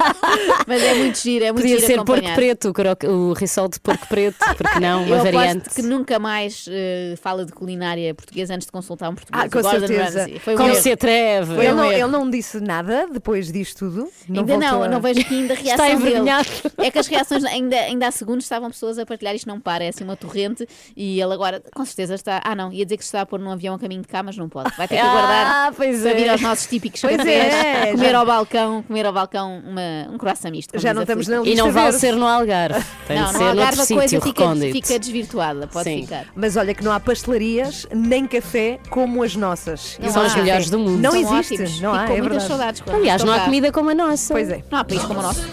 Mas 0.66 0.82
é 0.82 0.94
muito 0.94 1.18
giro, 1.18 1.44
é 1.44 1.52
muito 1.52 1.62
Podia 1.62 1.78
giro 1.78 1.86
ser 1.86 2.04
porco 2.04 2.34
preto, 2.34 2.72
o, 3.08 3.32
rissol 3.32 3.68
de 3.68 3.80
porco 3.80 4.06
preto, 4.08 4.36
porque 4.56 4.80
não, 4.88 5.02
uma 5.04 5.16
Eu 5.16 5.22
variante. 5.24 5.58
aposto 5.62 5.74
que 5.74 5.82
nunca 5.82 6.18
mais 6.18 6.66
eh, 6.68 7.14
fala 7.20 7.44
de 7.44 7.52
culinária 7.52 8.14
portuguesa 8.14 8.54
antes 8.54 8.66
de 8.66 8.72
consultar 8.72 9.08
um 9.10 9.14
português. 9.14 9.44
Ah, 9.44 9.48
com 9.48 9.60
Gordon 9.62 9.86
certeza. 9.86 10.28
Foi 10.40 10.54
um 10.54 10.56
Como 10.56 10.68
erro. 10.70 10.80
se 10.80 10.92
atreve. 10.92 11.52
Ele 11.54 11.72
um 11.72 11.76
não, 11.76 11.92
ele 11.92 12.06
não 12.06 12.30
disse 12.30 12.60
nada 12.60 13.06
depois 13.12 13.50
disto 13.52 13.78
tudo. 13.90 14.08
Não 14.28 14.40
ainda 14.40 14.56
não, 14.56 14.82
a- 14.82 14.88
não 14.88 15.00
vejo 15.00 15.20
aqui 15.20 15.34
ainda 15.34 15.54
a 15.54 15.56
Está 15.64 15.84
reação 15.84 15.86
dele. 15.86 16.10
envergonhado. 16.10 16.48
É 16.78 16.90
que 16.90 16.98
as 16.98 17.06
reações, 17.06 17.44
ainda, 17.44 17.76
ainda 17.76 18.06
há 18.08 18.10
segundos 18.10 18.44
estavam 18.44 18.70
pessoas 18.70 18.98
a 18.98 19.06
partilhar 19.06 19.34
isto 19.34 19.48
não 19.48 19.60
para, 19.60 19.84
é 19.84 19.88
assim 19.88 20.04
uma 20.04 20.16
torrente 20.16 20.66
e 20.96 21.20
ele 21.20 21.32
agora 21.32 21.62
com 21.74 21.84
certeza 21.84 22.14
está. 22.14 22.40
Ah, 22.44 22.54
não, 22.54 22.72
ia 22.72 22.84
dizer 22.84 22.96
que 22.96 23.04
se 23.04 23.08
está 23.08 23.20
a 23.22 23.26
pôr 23.26 23.38
num 23.40 23.50
avião 23.50 23.74
a 23.74 23.78
caminho 23.78 24.02
de 24.02 24.08
cá, 24.08 24.22
mas 24.22 24.36
não 24.36 24.48
pode. 24.48 24.74
Vai 24.76 24.86
ter 24.88 24.96
que 24.96 25.00
aguardar 25.00 25.46
Ah, 25.68 25.72
pois 25.76 26.02
para 26.02 26.14
vir 26.14 26.26
é. 26.26 26.30
aos 26.30 26.40
nossos 26.40 26.66
típicos 26.66 27.00
Pois 27.00 27.16
cafés, 27.16 27.54
é, 27.54 27.90
comer 27.92 28.10
já- 28.10 28.18
ao 28.18 28.26
balcão, 28.26 28.82
comer 28.82 29.06
ao 29.06 29.12
balcão 29.12 29.62
uma, 29.66 30.12
um 30.12 30.18
croissant 30.18 30.50
misto. 30.50 30.78
Já 30.78 30.92
não 30.94 31.02
estamos 31.02 31.28
na 31.28 31.42
E 31.44 31.54
não 31.54 31.70
vale 31.72 31.92
ser 31.98 32.14
no 32.16 32.26
Algarve. 32.26 32.84
Tem 33.06 33.16
Não, 33.18 33.26
de 33.26 33.32
no 33.32 33.38
ser 33.38 33.44
Algarve 33.44 33.76
noutro 33.76 33.94
a 33.94 33.98
coisa 33.98 34.08
sítio 34.08 34.20
recôndito. 34.20 34.72
Fica 34.82 34.98
desvirtuada, 34.98 35.66
pode 35.68 35.88
Sim. 35.88 36.02
ficar. 36.02 36.26
Mas 36.34 36.56
olha 36.56 36.74
que 36.74 36.82
não 36.82 36.90
há 36.92 36.98
pastelarias 36.98 37.86
nem 37.94 38.26
café 38.26 38.80
como 38.90 39.22
as 39.22 39.36
nossas. 39.36 39.96
Não 40.00 40.10
São 40.10 40.22
há. 40.22 40.26
as 40.26 40.34
melhores 40.34 40.70
do 40.70 40.78
mundo. 40.78 41.00
Não 41.00 41.12
São 41.12 41.20
existe. 41.38 41.54
ótimos. 41.54 41.80
Não 41.80 41.94
há, 41.94 42.00
Fico 42.00 42.10
com 42.10 42.16
é 42.16 42.20
muitas 42.20 42.48
verdade. 42.48 42.78
saudades. 42.78 42.94
Aliás, 42.94 43.24
não 43.24 43.32
há 43.32 43.38
cá. 43.38 43.44
comida 43.44 43.72
como 43.72 43.90
a 43.90 43.94
nossa. 43.94 44.34
Pois 44.34 44.50
é. 44.50 44.62
Não 44.70 44.78
há 44.78 44.84
país 44.84 45.02
como 45.04 45.20
o 45.20 45.22
nosso. 45.22 45.40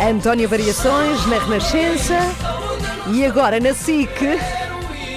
António 0.00 0.48
Variações 0.48 1.26
na 1.26 1.38
Renascença 1.38 2.18
e 3.12 3.24
agora 3.24 3.60
na 3.60 3.74
SIC. 3.74 4.08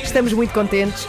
Estamos 0.04 0.34
muito 0.34 0.54
contentes. 0.54 1.08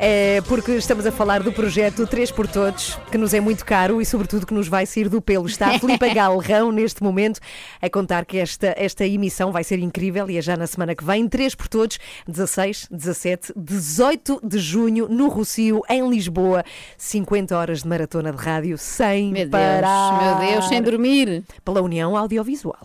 É 0.00 0.40
porque 0.42 0.72
estamos 0.72 1.04
a 1.06 1.10
falar 1.10 1.42
do 1.42 1.52
projeto 1.52 2.06
3 2.06 2.30
por 2.30 2.46
Todos, 2.46 2.96
que 3.10 3.18
nos 3.18 3.34
é 3.34 3.40
muito 3.40 3.64
caro 3.64 4.00
e, 4.00 4.06
sobretudo, 4.06 4.46
que 4.46 4.54
nos 4.54 4.68
vai 4.68 4.86
sair 4.86 5.08
do 5.08 5.20
pelo. 5.20 5.46
Está 5.46 5.74
a 5.74 5.78
Filipe 5.80 6.14
Galrão, 6.14 6.70
neste 6.70 7.02
momento, 7.02 7.40
a 7.82 7.90
contar 7.90 8.24
que 8.24 8.38
esta, 8.38 8.74
esta 8.76 9.04
emissão 9.04 9.50
vai 9.50 9.64
ser 9.64 9.80
incrível 9.80 10.30
e 10.30 10.38
é 10.38 10.42
já 10.42 10.56
na 10.56 10.68
semana 10.68 10.94
que 10.94 11.04
vem. 11.04 11.28
3 11.28 11.54
por 11.56 11.66
Todos, 11.66 11.98
16, 12.28 12.86
17, 12.90 13.52
18 13.56 14.40
de 14.44 14.58
junho, 14.58 15.08
no 15.08 15.28
Rocio, 15.28 15.82
em 15.90 16.08
Lisboa. 16.08 16.64
50 16.96 17.56
horas 17.56 17.82
de 17.82 17.88
maratona 17.88 18.30
de 18.30 18.38
rádio 18.38 18.78
sem 18.78 19.32
Meu 19.32 19.48
Deus, 19.48 19.50
parar. 19.50 20.40
meu 20.40 20.50
Deus, 20.52 20.68
sem 20.68 20.80
dormir. 20.80 21.42
Pela 21.64 21.82
União 21.82 22.16
Audiovisual. 22.16 22.78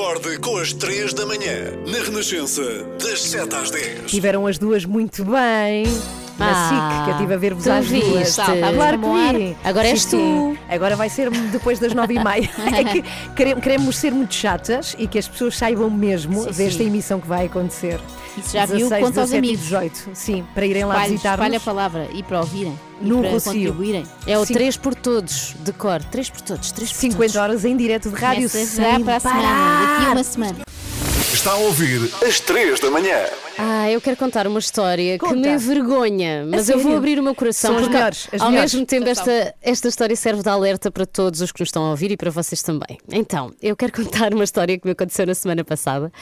Acorde 0.00 0.38
com 0.38 0.56
as 0.56 0.72
3 0.72 1.12
da 1.12 1.26
manhã, 1.26 1.76
na 1.86 2.02
Renascença, 2.02 2.62
das 2.98 3.20
7 3.20 3.54
às 3.54 3.70
10. 3.70 4.10
Tiveram 4.10 4.46
as 4.46 4.56
duas 4.56 4.86
muito 4.86 5.22
bem. 5.26 5.84
Na 6.40 6.50
Ah, 6.50 6.68
SIC, 6.68 7.04
que 7.04 7.10
eu 7.10 7.14
estive 7.14 7.34
a 7.34 7.36
ver-vos 7.36 7.68
às 7.68 7.86
duas. 7.88 8.34
Claro 8.36 8.98
que 8.98 9.38
vi. 9.38 9.56
Agora 9.62 9.88
és 9.88 10.04
tu. 10.06 10.56
Agora 10.68 10.96
vai 10.96 11.08
ser 11.10 11.30
depois 11.30 11.78
das 11.78 11.92
nove 11.92 12.14
e 12.14 12.24
meia. 12.24 12.50
é 12.74 12.84
que 12.84 13.04
quere- 13.36 13.60
queremos 13.60 13.96
ser 13.96 14.10
muito 14.12 14.34
chatas 14.34 14.96
e 14.98 15.06
que 15.06 15.18
as 15.18 15.28
pessoas 15.28 15.56
saibam 15.56 15.90
mesmo 15.90 16.40
Sim, 16.44 16.46
desta 16.46 16.82
sim. 16.82 16.86
emissão 16.86 17.20
que 17.20 17.28
vai 17.28 17.46
acontecer. 17.46 18.00
Isso 18.38 18.52
já 18.54 18.64
viu, 18.64 18.88
16, 18.88 19.04
conta 19.04 19.20
aos 19.20 19.30
17 19.30 19.34
e 19.34 19.38
amigos. 19.38 19.64
18. 19.64 20.10
Sim, 20.14 20.44
para 20.54 20.64
irem 20.64 20.84
lá 20.84 20.94
Espalhe, 20.94 21.10
visitar-nos. 21.12 21.38
espalhe 21.46 21.56
a 21.56 21.60
palavra 21.60 22.08
e 22.14 22.22
para 22.22 22.40
ouvirem. 22.40 22.78
E 23.02 23.04
No 23.06 23.20
para 23.20 23.30
Rocio. 23.32 23.52
contribuírem. 23.52 24.04
É 24.26 24.38
o 24.38 24.46
Sim. 24.46 24.54
3 24.54 24.76
por 24.76 24.94
todos, 24.94 25.54
de 25.58 25.72
cor. 25.72 26.02
3 26.04 26.30
por 26.30 26.40
todos, 26.40 26.72
3 26.72 26.90
por 26.92 26.98
50 26.98 27.18
todos. 27.32 27.36
horas 27.36 27.64
em 27.64 27.76
direto 27.76 28.08
de 28.08 28.14
rádio 28.16 28.48
Começa 28.48 28.82
já 28.82 28.94
sem 28.94 29.04
para 29.04 29.16
a 29.16 29.20
semana, 29.20 29.42
parar. 29.42 29.96
daqui 29.98 30.06
a 30.06 30.12
uma 30.12 30.24
semana. 30.24 30.56
Está 31.40 31.52
a 31.52 31.56
ouvir 31.56 32.02
às 32.22 32.38
3 32.38 32.78
da 32.80 32.90
manhã. 32.90 33.16
Ah, 33.56 33.90
eu 33.90 33.98
quero 33.98 34.14
contar 34.14 34.46
uma 34.46 34.58
história 34.58 35.18
que 35.18 35.24
Conta. 35.24 35.36
me 35.36 35.48
envergonha, 35.48 36.44
mas 36.46 36.68
eu 36.68 36.78
vou 36.78 36.94
abrir 36.94 37.18
o 37.18 37.22
meu 37.22 37.34
coração 37.34 37.70
São 37.70 37.76
as 37.76 37.82
porque 37.84 37.96
melhores, 37.96 38.28
as 38.30 38.42
ao 38.42 38.50
melhores. 38.50 38.74
mesmo 38.74 38.86
tempo 38.86 39.08
Então, 39.08 39.10
esta, 39.12 39.54
esta 39.62 39.88
história 39.88 40.14
serve 40.16 40.42
de 40.42 40.50
alerta 40.50 40.90
para 40.90 41.06
todos 41.06 41.40
os 41.40 41.50
que 41.50 41.58
nos 41.62 41.68
estão 41.68 41.82
a 41.86 41.90
ouvir 41.92 42.10
e 42.10 42.16
para 42.18 42.30
vocês 42.30 42.62
também. 42.62 42.98
Então, 43.10 43.54
eu 43.62 43.74
quero 43.74 43.90
contar 43.90 44.34
uma 44.34 44.44
história 44.44 44.78
que 44.78 44.86
me 44.86 44.92
aconteceu 44.92 45.26
na 45.26 45.34
semana 45.34 45.64
passada. 45.64 46.12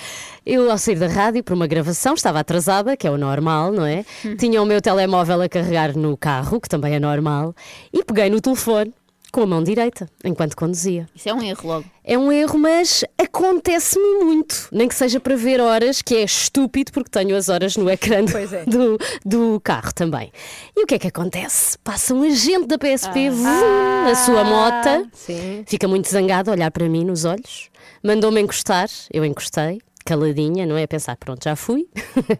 Eu, 0.47 0.71
ao 0.71 0.79
sair 0.79 0.95
da 1.01 1.09
rádio 1.09 1.43
para 1.43 1.55
uma 1.57 1.67
gravação, 1.67 2.15
estava 2.15 2.39
atrasada, 2.39 2.97
que 2.97 3.05
é 3.05 3.11
o 3.11 3.19
normal, 3.19 3.73
não 3.73 3.85
é? 3.85 4.05
Tinha 4.39 4.63
o 4.63 4.65
meu 4.65 4.81
telemóvel 4.81 5.43
a 5.43 5.49
carregar 5.49 5.97
no 5.97 6.17
carro, 6.17 6.61
que 6.61 6.69
também 6.69 6.95
é 6.95 7.01
normal, 7.01 7.57
e 7.93 8.05
peguei 8.05 8.31
no 8.31 8.41
telefone 8.41 8.95
com 9.33 9.43
a 9.43 9.47
mão 9.47 9.63
direita, 9.63 10.09
enquanto 10.25 10.57
conduzia. 10.57 11.07
Isso 11.15 11.29
é 11.29 11.35
um 11.35 11.43
erro 11.43 11.69
logo. 11.69 11.85
É 12.05 12.17
um 12.17 12.33
erro, 12.33 12.59
mas 12.59 13.05
acontece-me 13.19 14.25
muito. 14.25 14.69
Nem 14.73 14.89
que 14.89 14.95
seja 14.95 15.21
para 15.21 15.37
ver 15.37 15.61
horas, 15.61 16.01
que 16.01 16.17
é 16.17 16.23
estúpido, 16.23 16.91
porque 16.93 17.11
tenho 17.11 17.37
as 17.37 17.49
horas 17.49 17.77
no 17.77 17.89
ecrã 17.91 18.19
é. 18.19 18.65
do, 18.65 18.99
do 19.25 19.61
carro 19.61 19.93
também. 19.93 20.33
E 20.75 20.83
o 20.83 20.87
que 20.87 20.95
é 20.95 20.99
que 20.99 21.09
acontece? 21.09 21.77
Passa 21.79 22.15
um 22.15 22.23
agente 22.23 22.67
da 22.67 22.79
PSP, 22.79 23.31
vum, 23.31 24.05
na 24.05 24.15
sua 24.15 24.45
mota, 24.45 25.07
Sim. 25.13 25.65
fica 25.67 25.87
muito 25.87 26.09
zangado 26.09 26.51
a 26.51 26.55
olhar 26.55 26.71
para 26.71 26.89
mim 26.89 27.05
nos 27.05 27.25
olhos, 27.25 27.69
mandou-me 28.03 28.41
encostar, 28.41 28.89
eu 29.13 29.25
encostei. 29.25 29.81
Caladinha, 30.09 30.65
não 30.65 30.77
é? 30.77 30.85
A 30.85 30.89
pensar, 30.89 31.17
pronto, 31.17 31.45
já 31.45 31.55
fui. 31.55 31.87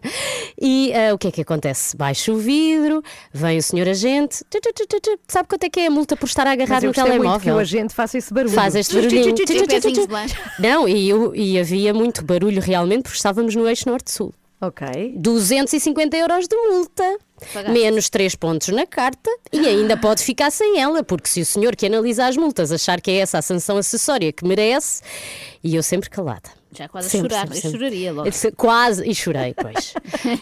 e 0.59 0.91
uh, 0.91 1.13
o 1.13 1.17
que 1.19 1.27
é 1.27 1.31
que 1.31 1.41
acontece? 1.41 1.95
Baixa 1.95 2.31
o 2.31 2.37
vidro, 2.37 3.03
vem 3.31 3.59
o 3.59 3.63
senhor 3.63 3.87
agente, 3.87 4.43
tu, 4.49 4.59
tu, 4.59 4.73
tu, 4.73 4.99
tu, 4.99 5.19
sabe 5.27 5.47
quanto 5.47 5.63
é 5.65 5.69
que 5.69 5.79
é 5.81 5.87
a 5.87 5.91
multa 5.91 6.17
por 6.17 6.25
estar 6.25 6.47
a 6.47 6.51
agarrar 6.51 6.75
Mas 6.75 6.83
eu 6.83 6.87
no 6.87 6.93
gostei 6.93 7.11
muito 7.11 7.21
telemóvel? 7.21 7.53
que 7.53 7.57
o 7.57 7.59
agente 7.59 7.93
faça 7.93 8.17
esse 8.17 8.33
barulho. 8.33 8.53
Faz 8.53 8.73
este 8.73 8.95
barulhinho. 8.95 9.35
Não, 10.57 10.87
e, 10.87 11.07
eu, 11.09 11.35
e 11.35 11.59
havia 11.59 11.93
muito 11.93 12.23
barulho 12.25 12.59
realmente, 12.59 13.03
porque 13.03 13.17
estávamos 13.17 13.55
no 13.55 13.67
eixo 13.67 13.87
norte-sul. 13.87 14.33
Ok. 14.61 15.13
250 15.15 16.17
euros 16.17 16.47
de 16.47 16.55
multa. 16.55 17.17
Pagaste. 17.53 17.71
Menos 17.71 18.09
3 18.09 18.35
pontos 18.35 18.67
na 18.69 18.85
carta 18.85 19.29
e 19.53 19.59
ainda 19.65 19.95
pode 19.95 20.21
ficar 20.23 20.51
sem 20.51 20.81
ela, 20.81 21.01
porque 21.03 21.29
se 21.29 21.39
o 21.39 21.45
senhor 21.45 21.75
que 21.75 21.85
analisa 21.85 22.25
as 22.25 22.35
multas 22.35 22.71
achar 22.71 22.99
que 22.99 23.11
é 23.11 23.17
essa 23.17 23.37
a 23.37 23.41
sanção 23.41 23.77
acessória 23.77 24.33
que 24.33 24.45
merece, 24.45 25.01
e 25.63 25.75
eu 25.75 25.83
sempre 25.83 26.09
calada. 26.09 26.58
Já 26.71 26.87
quase 26.87 27.07
a 27.07 27.09
Sempre, 27.09 27.29
chorar. 27.33 27.41
sempre, 27.41 27.57
Eu 27.57 27.61
sempre. 27.61 27.77
choraria 27.79 28.13
logo. 28.13 28.27
Eu 28.29 28.51
Quase, 28.55 29.09
e 29.09 29.15
chorei, 29.15 29.55
pois. 29.59 29.93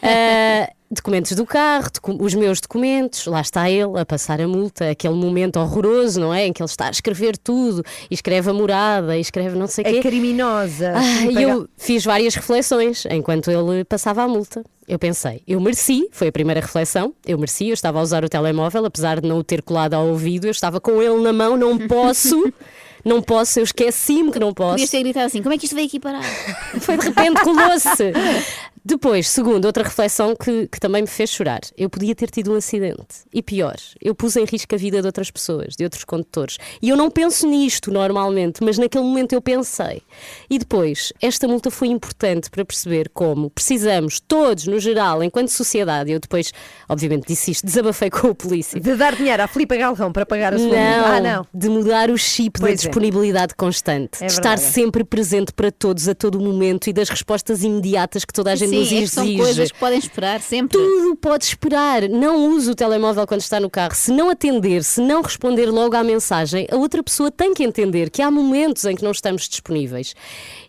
Ah, 0.03 0.69
documentos 0.91 1.31
do 1.33 1.45
carro, 1.45 1.89
docu- 1.93 2.17
os 2.23 2.33
meus 2.33 2.59
documentos, 2.61 3.25
lá 3.27 3.41
está 3.41 3.69
ele 3.69 3.97
a 3.99 4.05
passar 4.05 4.39
a 4.41 4.47
multa, 4.47 4.89
aquele 4.89 5.13
momento 5.15 5.57
horroroso, 5.57 6.19
não 6.19 6.33
é? 6.33 6.45
Em 6.47 6.53
que 6.53 6.61
ele 6.61 6.69
está 6.69 6.87
a 6.87 6.91
escrever 6.91 7.37
tudo, 7.37 7.83
e 8.09 8.13
escreve 8.13 8.49
a 8.49 8.53
morada, 8.53 9.17
e 9.17 9.21
escreve 9.21 9.57
não 9.57 9.67
sei 9.67 9.85
o 9.85 9.87
É 9.87 9.91
quê. 9.93 9.99
criminosa. 10.01 10.93
Ah, 10.95 11.25
e 11.31 11.41
eu 11.41 11.67
fiz 11.77 12.03
várias 12.03 12.35
reflexões 12.35 13.05
enquanto 13.09 13.49
ele 13.49 13.83
passava 13.85 14.23
a 14.23 14.27
multa. 14.27 14.63
Eu 14.87 14.97
pensei, 14.97 15.41
eu 15.45 15.59
mereci, 15.59 16.07
foi 16.13 16.29
a 16.29 16.31
primeira 16.31 16.61
reflexão, 16.61 17.13
eu 17.25 17.37
mereci, 17.37 17.67
eu 17.67 17.73
estava 17.73 17.99
a 17.99 18.01
usar 18.01 18.23
o 18.23 18.29
telemóvel, 18.29 18.85
apesar 18.85 19.19
de 19.19 19.27
não 19.27 19.39
o 19.39 19.43
ter 19.43 19.61
colado 19.61 19.93
ao 19.95 20.07
ouvido, 20.07 20.45
eu 20.47 20.51
estava 20.51 20.79
com 20.79 21.01
ele 21.01 21.21
na 21.21 21.33
mão, 21.33 21.57
não 21.57 21.77
posso, 21.89 22.41
não 23.07 23.21
posso, 23.21 23.59
eu 23.59 23.63
esqueci-me 23.63 24.31
que 24.31 24.39
não 24.39 24.53
posso. 24.53 24.71
Podias 24.71 24.89
ter 24.89 24.99
gritado 24.99 25.25
assim: 25.25 25.41
como 25.41 25.53
é 25.53 25.57
que 25.57 25.65
isto 25.65 25.75
veio 25.75 25.87
aqui 25.87 25.99
parar? 25.99 26.23
Foi 26.81 26.97
de 26.97 27.05
repente 27.05 27.41
colou-se. 27.41 27.87
Depois, 28.89 29.27
segundo, 29.27 29.65
outra 29.65 29.83
reflexão 29.83 30.33
que, 30.33 30.65
que 30.67 30.79
também 30.79 31.01
me 31.01 31.09
fez 31.09 31.29
chorar. 31.29 31.59
Eu 31.77 31.89
podia 31.89 32.15
ter 32.15 32.29
tido 32.29 32.53
um 32.53 32.55
acidente. 32.55 33.25
E 33.33 33.43
pior, 33.43 33.75
eu 34.01 34.15
pus 34.15 34.37
em 34.37 34.45
risco 34.45 34.73
a 34.73 34.77
vida 34.77 35.01
de 35.01 35.05
outras 35.05 35.29
pessoas, 35.29 35.75
de 35.75 35.83
outros 35.83 36.05
condutores. 36.05 36.57
E 36.81 36.87
eu 36.87 36.95
não 36.95 37.11
penso 37.11 37.45
nisto 37.49 37.91
normalmente, 37.91 38.63
mas 38.63 38.77
naquele 38.77 39.03
momento 39.03 39.33
eu 39.33 39.41
pensei. 39.41 40.01
E 40.49 40.57
depois, 40.57 41.11
esta 41.21 41.49
multa 41.49 41.69
foi 41.69 41.89
importante 41.89 42.49
para 42.49 42.63
perceber 42.63 43.09
como 43.13 43.49
precisamos, 43.49 44.21
todos, 44.21 44.65
no 44.67 44.79
geral, 44.79 45.21
enquanto 45.21 45.49
sociedade, 45.49 46.09
eu 46.13 46.19
depois, 46.21 46.53
obviamente, 46.87 47.27
disse 47.27 47.51
isto, 47.51 47.65
desabafei 47.65 48.09
com 48.09 48.29
o 48.29 48.35
polícia. 48.35 48.79
De 48.79 48.95
dar 48.95 49.17
dinheiro 49.17 49.43
à 49.43 49.49
Filipe 49.49 49.77
Galrão 49.77 50.13
para 50.13 50.25
pagar 50.25 50.53
a 50.53 50.57
sua 50.57 50.65
Não, 50.69 50.93
multa. 50.93 51.09
Ah, 51.09 51.19
não. 51.19 51.45
de 51.53 51.67
mudar 51.67 52.09
o 52.09 52.17
chip 52.17 52.57
Pois 52.57 52.63
da 52.69 52.73
é. 52.73 52.75
disponibilidade 52.85 53.53
constante, 53.53 54.23
É 54.23 54.27
de 54.27 54.31
estar 54.31 54.57
sempre 54.57 55.03
presente 55.03 55.51
para 55.51 55.73
todos 55.73 56.07
a 56.07 56.15
todo 56.15 56.39
momento 56.39 56.89
e 56.89 56.93
das 56.93 57.09
respostas 57.09 57.63
imediatas 57.63 58.23
que 58.23 58.31
toda 58.31 58.49
a 58.53 58.55
gente 58.55 58.76
nos 58.79 58.91
é 58.91 58.99
que 59.01 59.07
são 59.07 59.23
exige. 59.23 59.37
coisas 59.39 59.71
que 59.71 59.79
podem 59.79 59.99
esperar 59.99 60.41
sempre. 60.41 60.77
Tudo 60.77 61.15
pode 61.15 61.45
esperar. 61.45 62.07
Não 62.09 62.49
use 62.49 62.69
o 62.71 62.75
telemóvel 62.75 63.25
quando 63.27 63.41
está 63.41 63.59
no 63.59 63.69
carro. 63.69 63.95
Se 63.95 64.11
não 64.11 64.29
atender, 64.29 64.83
se 64.83 65.01
não 65.01 65.21
responder 65.21 65.67
logo 65.67 65.95
à 65.95 66.03
mensagem, 66.03 66.67
a 66.71 66.75
outra 66.75 67.01
pessoa 67.03 67.31
tem 67.31 67.53
que 67.53 67.63
entender 67.63 68.09
que 68.09 68.21
há 68.21 68.29
momentos 68.31 68.85
em 68.85 68.95
que 68.95 69.03
não 69.03 69.11
estamos 69.11 69.47
disponíveis. 69.47 70.13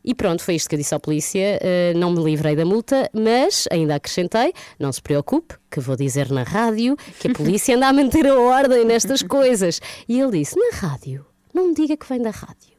E 0.04 0.14
pronto, 0.14 0.42
foi 0.42 0.54
isto 0.54 0.68
que 0.68 0.74
eu 0.74 0.78
disse 0.78 0.94
à 0.94 1.00
polícia. 1.00 1.58
Eh, 1.60 1.92
não 1.96 2.10
me 2.12 2.22
livrei 2.22 2.54
da 2.56 2.64
multa, 2.64 3.08
mas 3.12 3.66
ainda 3.70 3.94
acrescentei: 3.96 4.52
não 4.78 4.90
se 4.92 5.02
preocupe, 5.02 5.54
que 5.70 5.80
vou 5.80 5.96
dizer 5.96 6.30
na 6.30 6.42
rádio 6.42 6.96
que 7.20 7.28
a 7.28 7.32
polícia 7.34 7.76
anda 7.76 7.88
a 7.88 7.92
manter 7.92 8.26
a 8.26 8.34
ordem 8.38 8.84
nestas 8.84 9.22
coisas. 9.22 9.80
E 10.08 10.18
ele 10.20 10.38
disse: 10.38 10.56
na 10.58 10.76
rádio, 10.78 11.26
não 11.52 11.68
me 11.68 11.74
diga 11.74 11.96
que 11.96 12.08
vem 12.08 12.22
da 12.22 12.30
rádio. 12.30 12.76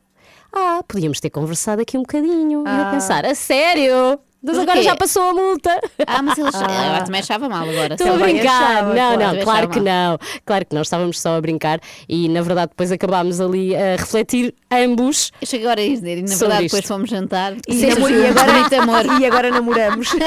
Ah, 0.52 0.84
podíamos 0.88 1.20
ter 1.20 1.30
conversado 1.30 1.82
aqui 1.82 1.96
um 1.98 2.02
bocadinho. 2.02 2.62
E 2.62 2.64
eu 2.64 2.64
Ah. 2.66 2.90
pensar: 2.92 3.26
a 3.26 3.36
sério? 3.36 4.20
Mas 4.42 4.58
agora 4.58 4.78
quê? 4.80 4.84
já 4.84 4.96
passou 4.96 5.22
a 5.30 5.34
multa. 5.34 5.80
Ah, 6.08 6.22
mas 6.22 6.38
ele 6.38 6.48
ela 6.48 7.02
também 7.06 7.20
achava 7.20 7.50
mal 7.50 7.68
agora. 7.68 7.94
Estou 7.96 8.14
a 8.14 8.18
brincar. 8.18 8.62
achava, 8.62 8.94
não, 8.94 9.16
claro. 9.18 9.36
não, 9.38 9.44
claro 9.44 9.70
que 9.70 9.80
mal. 9.80 10.12
não. 10.12 10.20
Claro 10.46 10.66
que 10.66 10.76
não, 10.76 10.82
estávamos 10.82 11.20
só 11.20 11.36
a 11.38 11.42
brincar 11.42 11.80
e 12.08 12.30
na 12.30 12.42
verdade 12.42 12.70
depois 12.70 12.92
acabámos 12.92 13.42
ali 13.42 13.76
a 13.76 13.96
refletir 13.98 14.54
ambos. 14.72 15.32
Eu 15.42 15.48
cheguei 15.48 15.66
agora 15.66 15.82
a 15.82 15.88
dizer, 15.88 16.18
e 16.20 16.22
na 16.22 16.36
verdade 16.36 16.66
isto. 16.66 16.76
depois 16.76 16.86
fomos 16.88 17.10
jantar 17.10 17.54
E, 17.68 17.86
namor- 17.86 18.12
e 18.12 18.26
agora, 18.28 18.82
amor. 18.82 19.22
e 19.22 19.26
agora 19.26 19.52
namoramos. 19.52 20.10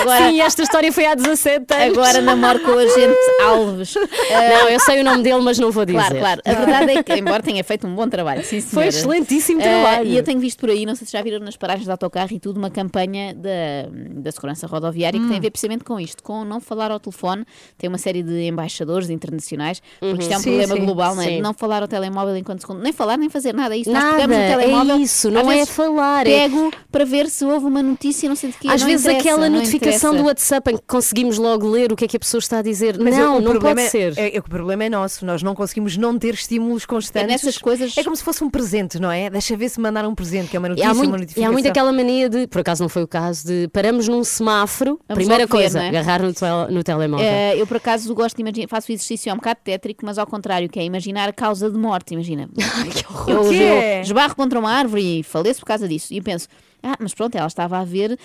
Agora, 0.00 0.28
Sim, 0.28 0.40
esta 0.40 0.62
história 0.62 0.92
foi 0.92 1.06
há 1.06 1.14
17 1.16 1.74
anos. 1.74 1.98
agora 1.98 2.20
namoro 2.20 2.60
com 2.60 2.70
o 2.70 2.78
agente 2.78 3.16
Alves. 3.44 3.94
Não, 3.96 4.68
eu 4.68 4.78
sei 4.78 5.00
o 5.00 5.04
nome 5.04 5.22
dele, 5.24 5.40
mas 5.42 5.58
não 5.58 5.72
vou 5.72 5.84
dizer. 5.84 5.98
Claro, 5.98 6.18
claro. 6.18 6.42
A 6.44 6.52
verdade 6.52 6.92
é 6.92 7.02
que, 7.02 7.12
embora 7.14 7.42
tenha 7.42 7.64
feito 7.64 7.84
um 7.86 7.94
bom 7.96 8.08
trabalho, 8.08 8.44
sim, 8.44 8.60
Foi 8.60 8.86
excelentíssimo 8.86 9.60
Ah, 9.60 9.64
trabalho. 9.64 10.06
e 10.06 10.16
eu 10.16 10.22
tenho 10.22 10.38
visto 10.38 10.60
por 10.60 10.70
aí, 10.70 10.86
não 10.86 10.94
sei 10.94 11.04
se 11.06 11.12
já 11.12 11.20
viram 11.22 11.40
nas 11.40 11.56
paragens 11.56 11.84
de 11.86 11.90
autocarro 11.90 12.28
e 12.30 12.38
tudo, 12.38 12.58
uma 12.58 12.70
campanha 12.70 12.97
da, 13.06 14.20
da 14.20 14.32
segurança 14.32 14.66
rodoviária 14.66 15.18
que 15.18 15.24
Hum. 15.24 15.28
tem 15.28 15.38
a 15.38 15.40
ver 15.40 15.50
precisamente 15.50 15.84
com 15.84 15.98
isto, 16.00 16.22
com 16.22 16.44
não 16.44 16.60
falar 16.60 16.90
ao 16.90 16.98
telefone. 17.00 17.44
Tem 17.76 17.88
uma 17.88 17.98
série 17.98 18.22
de 18.22 18.46
embaixadores 18.46 19.10
internacionais, 19.10 19.82
porque 20.00 20.22
isto 20.22 20.32
é 20.32 20.36
um 20.36 20.40
Sim, 20.40 20.44
problema 20.50 20.74
sim, 20.76 20.84
global, 20.84 21.14
não 21.14 21.22
é? 21.22 21.26
sim. 21.26 21.40
Não 21.40 21.52
falar 21.54 21.82
ao 21.82 21.88
telemóvel 21.88 22.36
enquanto 22.36 22.60
segundo. 22.60 22.80
Nem 22.82 22.92
falar, 22.92 23.16
nem 23.16 23.28
fazer 23.28 23.52
nada. 23.54 23.74
É 23.74 23.78
isso. 23.78 23.90
Nós 23.92 24.02
Nada, 24.02 24.16
pegamos 24.16 24.36
no 24.36 24.42
telemóvel. 24.60 24.94
é 24.94 24.98
isso, 24.98 25.30
não 25.30 25.48
às 25.48 25.56
é 25.58 25.66
falar. 25.66 26.26
é- 26.26 26.30
Pego 26.48 26.70
para 26.90 27.04
ver 27.04 27.28
se 27.28 27.44
houve 27.44 27.66
uma 27.66 27.82
notícia, 27.82 28.28
não 28.28 28.36
sei 28.36 28.50
de 28.50 28.58
que. 28.58 28.68
Às 28.68 28.80
não 28.80 28.88
vezes 28.88 29.06
aquela 29.06 29.48
não 29.48 29.58
notificação 29.58 30.10
interessa. 30.10 30.22
do 30.22 30.26
WhatsApp 30.26 30.70
em 30.72 30.76
que 30.76 30.82
conseguimos 30.86 31.38
logo 31.38 31.68
ler 31.68 31.92
o 31.92 31.96
que 31.96 32.04
é 32.04 32.08
que 32.08 32.16
a 32.16 32.20
pessoa 32.20 32.38
está 32.38 32.58
a 32.58 32.62
dizer. 32.62 32.98
Mas 32.98 33.16
não, 33.16 33.38
o 33.38 33.40
não 33.40 33.50
problema 33.52 33.76
pode 33.76 33.86
é- 33.86 33.90
ser. 33.90 34.18
É, 34.18 34.26
é, 34.26 34.30
que 34.30 34.38
o 34.38 34.42
problema 34.44 34.84
é 34.84 34.88
nosso. 34.88 35.24
Nós 35.26 35.42
não 35.42 35.54
conseguimos 35.54 35.96
não 35.96 36.18
ter 36.18 36.34
estímulos 36.34 36.86
constantes. 36.86 37.24
É 37.28 37.32
nessas 37.32 37.58
coisas- 37.58 37.96
É 37.96 38.02
como 38.04 38.16
se 38.16 38.22
fosse 38.24 38.42
um 38.44 38.50
presente, 38.50 38.98
não 38.98 39.10
é? 39.10 39.28
Deixa 39.30 39.56
ver 39.56 39.68
se 39.68 39.80
mandaram 39.80 40.10
um 40.10 40.14
presente, 40.14 40.48
que 40.48 40.56
é 40.56 40.58
uma 40.58 40.68
E 40.68 40.70
notícia, 40.70 40.88
há, 40.88 40.92
uma 40.92 40.98
muito, 40.98 41.14
e 41.16 41.20
notificação. 41.20 41.48
há 41.48 41.52
muito 41.52 41.68
aquela 41.68 41.92
mania 41.92 42.28
de, 42.28 42.46
por 42.46 42.60
acaso 42.60 42.82
não 42.82 42.87
foi 42.88 43.02
o 43.02 43.08
caso, 43.08 43.46
de 43.46 43.68
paramos 43.72 44.08
num 44.08 44.22
semáforo, 44.24 44.98
Vamos 45.08 45.20
primeira 45.22 45.44
ver, 45.46 45.50
coisa, 45.50 45.78
não 45.78 45.84
é? 45.86 45.88
agarrar 45.88 46.22
no, 46.22 46.32
tel- 46.32 46.70
no 46.70 46.82
telemóvel. 46.82 47.26
Eh, 47.26 47.56
eu, 47.60 47.66
por 47.66 47.76
acaso, 47.78 48.12
gosto 48.14 48.36
de 48.36 48.42
imaginar, 48.42 48.68
faço 48.68 48.90
o 48.90 48.94
exercício, 48.94 49.30
é 49.30 49.32
um 49.32 49.36
bocado 49.36 49.60
tétrico, 49.64 50.04
mas 50.04 50.18
ao 50.18 50.26
contrário, 50.26 50.68
que 50.68 50.78
é 50.78 50.84
imaginar 50.84 51.28
a 51.28 51.32
causa 51.32 51.70
de 51.70 51.78
morte. 51.78 52.14
Imagina, 52.14 52.48
eu, 53.28 53.40
O 53.42 53.48
quê? 53.50 53.54
eu 53.98 54.02
esbarro 54.02 54.34
contra 54.36 54.58
uma 54.58 54.70
árvore 54.70 55.20
e 55.20 55.22
faleço 55.22 55.60
por 55.60 55.66
causa 55.66 55.86
disso. 55.88 56.12
E 56.12 56.18
eu 56.18 56.22
penso, 56.22 56.48
ah, 56.82 56.96
mas 57.00 57.14
pronto, 57.14 57.34
ela 57.36 57.46
estava 57.46 57.78
a 57.78 57.84
ver. 57.84 58.18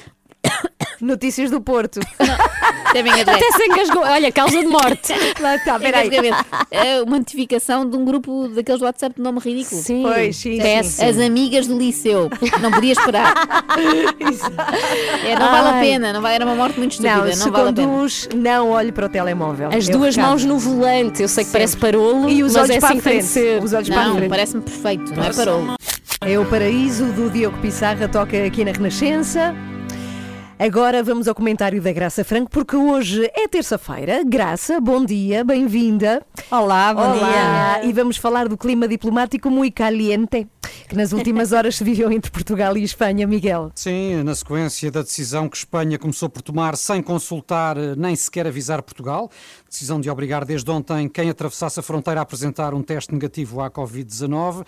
Notícias 1.01 1.49
do 1.51 1.59
Porto. 1.59 1.99
Engasguei. 2.95 3.21
Até 3.23 3.51
se 3.51 3.63
engasgou. 3.65 4.03
Olha, 4.03 4.31
causa 4.31 4.59
de 4.59 4.67
morte. 4.67 5.13
Lá 5.41 5.55
está, 5.55 5.77
peraí. 5.79 6.07
Engasgamento. 6.07 6.45
É 6.71 7.01
uma 7.01 7.17
notificação 7.17 7.89
de 7.89 7.97
um 7.97 8.05
grupo 8.05 8.47
daqueles 8.49 8.79
do 8.79 8.85
WhatsApp 8.85 9.15
de 9.15 9.21
nome 9.21 9.39
ridículo. 9.39 9.81
Sim, 9.81 10.03
Pois, 10.03 10.35
sim, 10.37 10.57
péssimo. 10.59 11.09
As 11.09 11.17
amigas 11.19 11.67
do 11.67 11.77
liceu. 11.77 12.29
Não 12.61 12.71
podia 12.71 12.93
esperar. 12.93 13.33
É, 15.25 15.35
não 15.37 15.51
vale 15.51 15.69
a 15.69 15.79
pena, 15.81 16.13
não 16.13 16.21
vai, 16.21 16.35
era 16.35 16.45
uma 16.45 16.55
morte 16.55 16.77
muito 16.77 16.91
estúpida. 16.93 17.17
Não, 17.17 17.25
Não, 17.25 17.33
se 17.33 17.49
vale 17.49 17.69
a 17.69 17.73
pena. 17.73 17.87
conduz, 17.87 18.29
não 18.35 18.69
olhe 18.69 18.91
para 18.91 19.05
o 19.05 19.09
telemóvel. 19.09 19.69
As 19.75 19.87
É 19.87 19.91
o 19.91 19.97
duas 19.97 20.15
recado. 20.15 20.29
mãos 20.29 20.45
no 20.45 20.57
volante, 20.59 21.21
eu 21.21 21.27
sei 21.27 21.43
que 21.45 21.51
parece 21.51 21.75
parolo, 21.77 22.29
E 22.29 22.43
os 22.43 22.53
mas 22.53 22.63
olhos 22.63 22.75
é 22.77 22.79
para 22.79 22.89
assim 22.89 22.97
a 22.99 23.01
que 23.01 23.09
tem 23.09 23.19
frente. 23.21 23.25
ser. 23.25 23.63
Os 23.63 23.73
olhos 23.73 23.89
para 23.89 24.01
a 24.01 24.07
Não, 24.07 24.15
frente. 24.15 24.29
parece-me 24.29 24.61
perfeito, 24.61 25.13
não 25.15 25.23
é 25.23 25.33
parou. 25.33 25.67
É 26.21 26.39
o 26.39 26.45
Paraíso 26.45 27.05
do 27.07 27.29
Diogo 27.29 27.57
Pissarra, 27.57 28.07
toca 28.07 28.41
aqui 28.45 28.63
na 28.63 28.71
Renascença. 28.71 29.53
Agora 30.63 31.03
vamos 31.03 31.27
ao 31.27 31.35
comentário 31.35 31.81
da 31.81 31.91
Graça 31.91 32.23
Franco, 32.23 32.49
porque 32.49 32.73
hoje 32.73 33.29
é 33.35 33.49
terça-feira. 33.49 34.23
Graça, 34.23 34.79
bom 34.79 35.03
dia, 35.03 35.43
bem-vinda. 35.43 36.25
Olá, 36.49 36.93
bom 36.93 37.01
Olá. 37.01 37.79
dia. 37.81 37.89
E 37.89 37.91
vamos 37.91 38.15
falar 38.15 38.47
do 38.47 38.55
clima 38.55 38.87
diplomático 38.87 39.51
muito 39.51 39.73
caliente, 39.73 40.47
que 40.87 40.95
nas 40.95 41.11
últimas 41.11 41.51
horas 41.51 41.75
se 41.75 41.83
viveu 41.83 42.09
entre 42.09 42.31
Portugal 42.31 42.77
e 42.77 42.83
Espanha, 42.83 43.27
Miguel. 43.27 43.73
Sim, 43.75 44.23
na 44.23 44.33
sequência 44.33 44.89
da 44.89 45.01
decisão 45.01 45.49
que 45.49 45.57
Espanha 45.57 45.99
começou 45.99 46.29
por 46.29 46.41
tomar 46.41 46.77
sem 46.77 47.03
consultar 47.03 47.77
eh, 47.77 47.93
nem 47.97 48.15
sequer 48.15 48.47
avisar 48.47 48.81
Portugal, 48.81 49.29
decisão 49.73 49.99
de 49.99 50.09
obrigar 50.09 50.45
desde 50.45 50.69
ontem 50.71 51.09
quem 51.09 51.29
atravessasse 51.29 51.79
a 51.79 51.83
fronteira 51.83 52.19
a 52.19 52.23
apresentar 52.23 52.73
um 52.73 52.81
teste 52.81 53.11
negativo 53.13 53.59
à 53.61 53.69
Covid-19. 53.69 54.65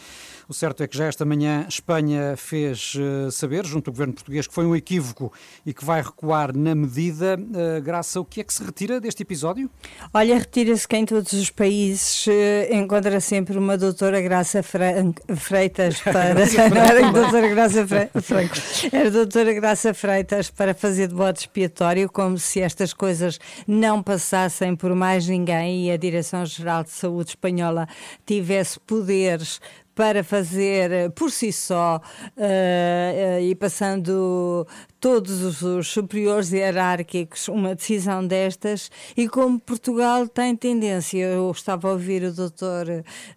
O 0.49 0.53
certo 0.53 0.83
é 0.83 0.87
que 0.87 0.97
já 0.97 1.05
esta 1.05 1.23
manhã 1.25 1.65
Espanha 1.69 2.35
fez 2.37 2.93
eh, 2.97 3.29
saber, 3.31 3.65
junto 3.65 3.89
ao 3.89 3.93
governo 3.93 4.13
português, 4.13 4.47
que 4.47 4.53
foi 4.53 4.65
um 4.65 4.75
equívoco 4.75 5.31
e 5.65 5.73
que 5.73 5.83
vai 5.85 6.01
recuar 6.01 6.55
na 6.55 6.73
medida. 6.75 7.39
Eh, 7.53 7.81
Graça, 7.81 8.19
o 8.19 8.25
que 8.25 8.41
é 8.41 8.43
que 8.43 8.53
se 8.53 8.63
retira 8.63 8.99
deste 8.99 9.21
episódio? 9.23 9.69
Olha, 10.13 10.37
retira-se 10.37 10.87
que 10.87 10.95
em 10.97 11.05
todos 11.05 11.31
os 11.33 11.49
países 11.49 12.25
eh, 12.27 12.69
encontra 12.75 13.19
sempre 13.19 13.57
uma 13.57 13.77
doutora 13.77 14.19
Graça 14.21 14.61
Fran- 14.63 15.13
Freitas 15.35 15.99
para. 16.03 16.33
Não 16.69 16.81
era 16.81 17.11
doutora 17.11 17.47
Graça 17.49 17.87
Fre- 17.87 18.09
Franco, 18.21 18.55
era 18.91 19.11
doutora 19.11 19.53
Graça 19.53 19.93
Freitas 19.93 20.49
para 20.49 20.73
fazer 20.73 21.07
de 21.07 21.13
bode 21.15 21.39
expiatório, 21.39 22.09
como 22.09 22.37
se 22.37 22.61
estas 22.61 22.93
coisas 22.93 23.39
não 23.67 24.01
passassem 24.03 24.75
por 24.75 24.91
mais 24.95 25.27
ninguém 25.27 25.87
e 25.87 25.91
a 25.91 25.97
Direção-Geral 25.97 26.83
de 26.83 26.91
Saúde 26.91 27.31
Espanhola 27.31 27.87
tivesse 28.25 28.79
poderes 28.79 29.59
para 29.95 30.23
fazer 30.23 30.91
eh, 30.91 31.09
por 31.09 31.31
si 31.31 31.53
só 31.53 32.01
eh, 32.35 33.39
eh, 33.39 33.43
e 33.43 33.55
passando 33.55 34.67
todos 34.99 35.63
os, 35.63 35.87
superiores 35.87 36.51
hierárquicos 36.51 37.47
uma 37.47 37.73
decisão 37.73 38.25
destas 38.27 38.91
e 39.15 39.29
como 39.29 39.59
Portugal 39.59 40.27
tem 40.27 40.55
tendência, 40.55 41.19
eu 41.19 41.49
estava 41.49 41.87
a 41.87 41.91
ouvir 41.91 42.23
o 42.23 42.33
doutor 42.33 42.87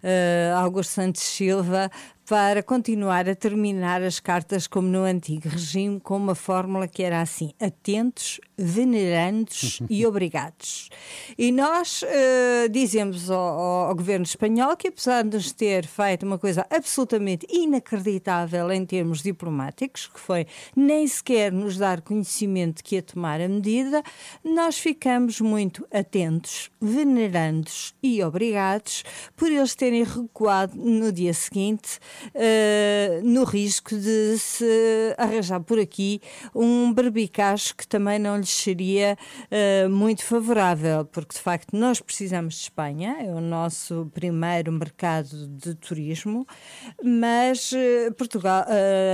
eh, 0.03 0.53
Augusto 0.55 0.91
Santos 0.91 1.21
Silva 1.21 1.89
para 2.29 2.61
continuar 2.61 3.27
a 3.27 3.33
terminar 3.33 4.03
as 4.03 4.19
cartas 4.19 4.67
como 4.67 4.87
no 4.87 5.03
antigo 5.03 5.49
regime, 5.49 5.99
com 5.99 6.15
uma 6.15 6.35
fórmula 6.35 6.87
que 6.87 7.01
era 7.01 7.21
assim: 7.21 7.51
atentos, 7.59 8.39
venerandos 8.59 9.81
e 9.89 10.05
obrigados. 10.07 10.89
E 11.37 11.51
nós 11.51 12.01
uh, 12.01 12.69
dizemos 12.69 13.31
ao, 13.31 13.39
ao, 13.39 13.95
governo 13.95 14.25
espanhol 14.25 14.75
que, 14.75 14.89
apesar 14.89 15.23
de 15.23 15.37
nos 15.37 15.51
ter 15.53 15.85
feito 15.85 16.25
uma 16.25 16.37
coisa 16.37 16.65
absolutamente 16.69 17.47
inacreditável 17.49 18.71
em 18.71 18.85
termos 18.85 19.21
diplomáticos, 19.23 20.07
que 20.07 20.19
foi 20.19 20.45
nem 20.75 21.07
sequer 21.07 21.51
nos 21.51 21.77
dar 21.77 22.01
conhecimento 22.01 22.83
que 22.83 22.95
ia 22.95 23.01
tomar 23.01 23.39
a 23.39 23.47
medida, 23.47 24.03
nós 24.43 24.77
ficamos 24.77 25.39
muito 25.39 25.87
atentos, 25.91 26.69
venerandos 26.81 27.93
e 28.03 28.21
obrigados 28.23 29.03
por 29.35 29.49
eles 29.49 29.75
terem 29.75 30.03
recuado 30.03 30.75
no 30.75 31.11
dia 31.11 31.33
seguinte, 31.33 31.99
uh, 32.35 33.23
no 33.23 33.43
risco 33.43 33.95
de 33.95 34.37
se 34.37 35.15
arranjar 35.17 35.61
por 35.61 35.79
aqui 35.79 36.21
um 36.53 36.91
berbicacho 36.91 37.75
que 37.75 37.87
também 37.87 38.19
não 38.19 38.37
lhes 38.37 38.48
seria 38.51 39.17
uh, 39.45 39.89
muito 39.89 40.23
favorável, 40.23 41.05
porque 41.05 41.35
de 41.35 41.41
facto 41.41 41.75
nós 41.75 41.99
precisamos 41.99 42.55
de 42.55 42.61
Espanha, 42.61 43.17
é 43.19 43.33
o 43.33 43.41
nosso 43.41 44.09
primeiro 44.13 44.71
mercado 44.71 45.47
de 45.47 45.75
turismo, 45.75 46.45
mas 47.03 47.71
uh, 47.71 48.13
Portugal, 48.13 48.65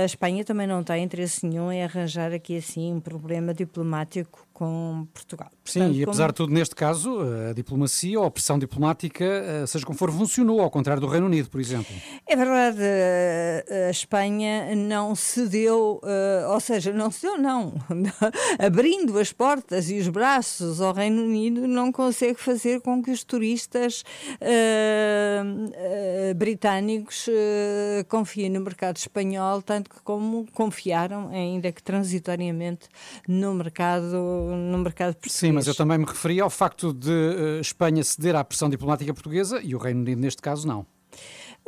a 0.02 0.04
Espanha 0.04 0.44
também 0.44 0.66
não 0.66 0.82
tem 0.82 1.02
interesse 1.02 1.46
nenhum 1.46 1.70
em 1.70 1.82
arranjar 1.82 2.32
aqui 2.32 2.56
assim 2.56 2.92
um 2.92 3.00
problema 3.00 3.52
diplomático 3.52 4.45
com 4.56 5.06
Portugal. 5.12 5.50
Sim, 5.66 5.80
Portanto, 5.80 5.96
e 5.98 6.02
apesar 6.02 6.22
como... 6.22 6.32
de 6.32 6.36
tudo, 6.36 6.54
neste 6.54 6.74
caso, 6.74 7.18
a 7.50 7.52
diplomacia 7.52 8.18
ou 8.18 8.24
a 8.24 8.30
pressão 8.30 8.58
diplomática, 8.58 9.22
eh, 9.22 9.66
seja 9.66 9.84
como 9.84 9.98
for, 9.98 10.10
funcionou, 10.10 10.62
ao 10.62 10.70
contrário 10.70 10.98
do 10.98 11.06
Reino 11.06 11.26
Unido, 11.26 11.50
por 11.50 11.60
exemplo. 11.60 11.94
É 12.26 12.34
verdade, 12.34 12.78
eh, 12.80 13.86
a 13.88 13.90
Espanha 13.90 14.74
não 14.74 15.14
cedeu, 15.14 16.00
eh, 16.02 16.46
ou 16.48 16.58
seja, 16.58 16.90
não 16.90 17.10
cedeu, 17.10 17.36
não. 17.36 17.74
Abrindo 18.58 19.18
as 19.18 19.30
portas 19.30 19.90
e 19.90 19.98
os 19.98 20.08
braços 20.08 20.80
ao 20.80 20.94
Reino 20.94 21.22
Unido, 21.22 21.68
não 21.68 21.92
consegue 21.92 22.40
fazer 22.40 22.80
com 22.80 23.02
que 23.02 23.10
os 23.10 23.22
turistas 23.24 24.04
uh, 24.40 26.30
uh, 26.30 26.34
britânicos 26.34 27.26
uh, 27.26 28.04
confiem 28.08 28.48
no 28.48 28.60
mercado 28.62 28.96
espanhol, 28.96 29.60
tanto 29.60 29.90
como 30.02 30.46
confiaram, 30.54 31.28
ainda 31.28 31.70
que 31.70 31.82
transitoriamente, 31.82 32.88
no 33.28 33.52
mercado 33.52 34.45
no 34.54 34.78
mercado 34.78 35.14
português. 35.14 35.32
Sim, 35.32 35.52
mas 35.52 35.66
eu 35.66 35.74
também 35.74 35.98
me 35.98 36.04
referi 36.04 36.40
ao 36.40 36.50
facto 36.50 36.92
de 36.92 37.10
uh, 37.10 37.60
Espanha 37.60 38.02
ceder 38.04 38.36
à 38.36 38.44
pressão 38.44 38.68
diplomática 38.68 39.12
portuguesa 39.12 39.60
e 39.62 39.74
o 39.74 39.78
Reino 39.78 40.00
Unido, 40.00 40.20
neste 40.20 40.42
caso, 40.42 40.66
não. 40.66 40.86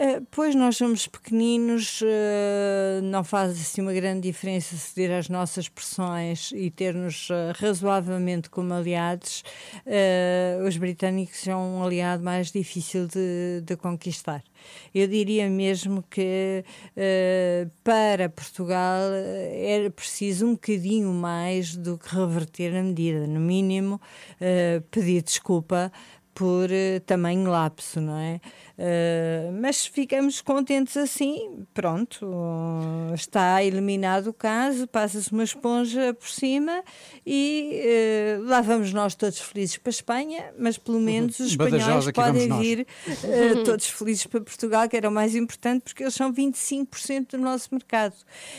Uh, 0.00 0.24
pois 0.30 0.54
nós 0.54 0.76
somos 0.76 1.08
pequeninos, 1.08 2.02
uh, 2.02 3.02
não 3.02 3.24
faz 3.24 3.60
assim 3.60 3.80
uma 3.80 3.92
grande 3.92 4.20
diferença 4.20 4.76
ceder 4.76 5.10
às 5.10 5.28
nossas 5.28 5.68
pressões 5.68 6.52
e 6.54 6.70
ter-nos 6.70 7.28
uh, 7.30 7.52
razoavelmente 7.56 8.48
como 8.48 8.72
aliados. 8.72 9.42
os 10.64 10.76
britânicos 10.76 11.40
são 11.40 11.78
um 11.78 11.82
aliado 11.82 12.22
mais 12.22 12.52
difícil 12.52 13.08
de, 13.08 13.60
de 13.64 13.76
conquistar. 13.76 14.44
Eu 14.94 15.08
diria 15.08 15.48
mesmo 15.50 16.04
que 16.08 16.64
para 17.82 18.28
Portugal 18.28 19.00
era 19.52 19.90
preciso 19.90 20.46
um 20.46 20.52
bocadinho 20.52 21.12
mais 21.12 21.74
do 21.74 21.98
que 21.98 22.14
reverter 22.14 22.76
a 22.76 22.82
medida, 22.82 23.26
no 23.26 23.40
mínimo 23.40 24.00
pedir 24.90 25.22
desculpa 25.22 25.90
por 26.34 26.68
tamanho 27.04 27.50
lapso, 27.50 28.00
não 28.00 28.16
é? 28.16 28.40
Uh, 28.78 29.50
mas 29.60 29.84
ficamos 29.86 30.40
contentes 30.40 30.96
assim, 30.96 31.66
pronto, 31.74 32.30
está 33.12 33.60
eliminado 33.64 34.28
o 34.28 34.32
caso, 34.32 34.86
passa-se 34.86 35.32
uma 35.32 35.42
esponja 35.42 36.14
por 36.14 36.28
cima 36.28 36.84
e 37.26 37.82
uh, 38.38 38.44
lá 38.44 38.60
vamos 38.60 38.92
nós 38.92 39.16
todos 39.16 39.40
felizes 39.40 39.78
para 39.78 39.88
a 39.88 39.90
Espanha, 39.90 40.54
mas 40.56 40.78
pelo 40.78 40.98
uhum. 40.98 41.02
menos 41.02 41.40
os 41.40 41.48
espanhóis 41.48 42.08
podem 42.12 42.56
vir 42.60 42.86
uh, 43.24 43.62
todos 43.66 43.88
felizes 43.88 44.26
para 44.26 44.40
Portugal, 44.42 44.88
que 44.88 44.96
era 44.96 45.08
o 45.08 45.12
mais 45.12 45.34
importante, 45.34 45.82
porque 45.82 46.04
eles 46.04 46.14
são 46.14 46.32
25% 46.32 47.32
do 47.32 47.38
nosso 47.38 47.70
mercado. 47.72 48.14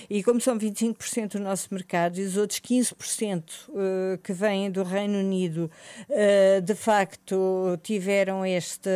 E 0.10 0.22
como 0.22 0.42
são 0.42 0.60
25% 0.60 1.38
do 1.38 1.40
nosso 1.40 1.74
mercado 1.74 2.20
e 2.20 2.24
os 2.24 2.36
outros 2.36 2.60
15% 2.60 4.20
que 4.22 4.34
vêm 4.34 4.70
do 4.70 4.84
Reino 4.84 5.20
Unido, 5.20 5.72
de 6.64 6.76
facto 6.76 7.80
tiveram 7.84 8.46
este, 8.46 8.90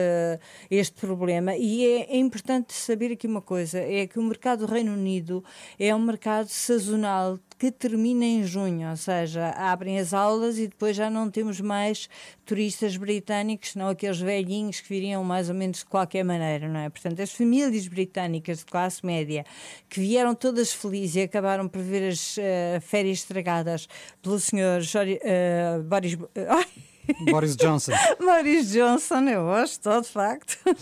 este 0.69 0.93
problema 0.93 1.12
problema. 1.15 1.55
E 1.55 1.85
é, 1.85 2.15
é, 2.15 2.17
importante 2.17 2.73
saber 2.73 3.11
aqui 3.11 3.27
uma 3.27 3.41
coisa: 3.41 3.79
é 3.79 4.07
que 4.07 4.19
o 4.19 4.23
mercado 4.23 4.65
do 4.65 4.71
Reino 4.71 4.93
Unido 4.93 5.43
é 5.79 5.93
um 5.93 5.99
mercado 5.99 6.47
sazonal 6.47 7.39
que 7.57 7.71
termina 7.71 8.25
em 8.25 8.43
junho, 8.43 8.89
ou 8.89 8.97
seja, 8.97 9.51
abrem 9.51 9.99
as 9.99 10.13
aulas 10.13 10.57
e 10.57 10.67
depois 10.67 10.95
já 10.95 11.09
não 11.09 11.29
temos 11.29 11.61
mais 11.61 12.09
turistas 12.45 12.97
britânicos, 12.97 13.75
não 13.75 13.87
aqueles 13.87 14.19
velhinhos 14.19 14.81
que 14.81 14.89
viriam 14.89 15.23
mais 15.23 15.49
ou 15.49 15.55
menos 15.55 15.79
de 15.79 15.85
qualquer 15.85 16.25
maneira, 16.25 16.67
não 16.67 16.79
é? 16.79 16.89
Portanto, 16.89 17.21
as 17.21 17.31
famílias 17.31 17.87
britânicas 17.87 18.59
de 18.59 18.65
classe 18.65 19.05
média 19.05 19.45
que 19.87 19.99
vieram 20.01 20.35
todas 20.35 20.73
felizes 20.73 21.15
e 21.15 21.21
acabaram 21.21 21.67
por 21.67 21.81
ver 21.81 22.09
as 22.09 22.37
uh, 22.37 22.81
férias 22.81 23.19
estragadas 23.19 23.87
pelo 24.21 24.39
senhor 24.39 24.81
uh, 24.81 25.83
Boris. 25.83 26.17
Uh, 26.43 26.92
Boris 27.31 27.55
Johnson. 27.55 27.91
Boris 28.19 28.71
Johnson, 28.71 29.21
eu 29.29 29.43
gosto, 29.43 30.01
de 30.01 30.07
facto. 30.07 30.57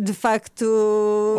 de 0.00 0.12
facto. 0.12 0.64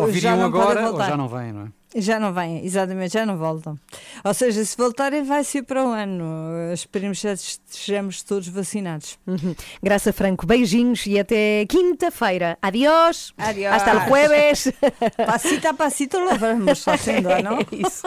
Ouviriam 0.00 0.44
agora 0.44 0.90
ou 0.90 0.98
já 0.98 1.16
não 1.16 1.28
vêm, 1.28 1.52
não 1.52 1.62
é? 1.62 1.68
Já 1.98 2.20
não 2.20 2.32
vêm, 2.32 2.64
exatamente, 2.64 3.14
já 3.14 3.24
não 3.24 3.38
voltam. 3.38 3.78
Ou 4.22 4.34
seja, 4.34 4.62
se 4.64 4.76
voltarem, 4.76 5.24
vai 5.24 5.42
ser 5.42 5.62
para 5.62 5.82
o 5.82 5.88
ano. 5.88 6.24
Esperemos 6.72 7.20
que 7.20 7.28
estejamos 7.28 8.22
todos 8.22 8.48
vacinados. 8.48 9.18
Uhum. 9.26 9.54
Graça 9.82 10.12
Franco, 10.12 10.46
beijinhos 10.46 11.06
e 11.06 11.18
até 11.18 11.64
quinta-feira. 11.66 12.58
Adiós. 12.60 13.32
Adiós. 13.38 13.74
Hasta 13.74 13.90
el 13.92 14.08
jueves. 14.08 14.72
Passito 15.26 15.68
a 15.68 15.74
passito 15.74 16.18
lo 16.18 16.38
vamos 16.38 16.82
fazendo, 16.84 17.28
não? 17.42 17.56
É 17.66 17.86
isso. 17.86 18.02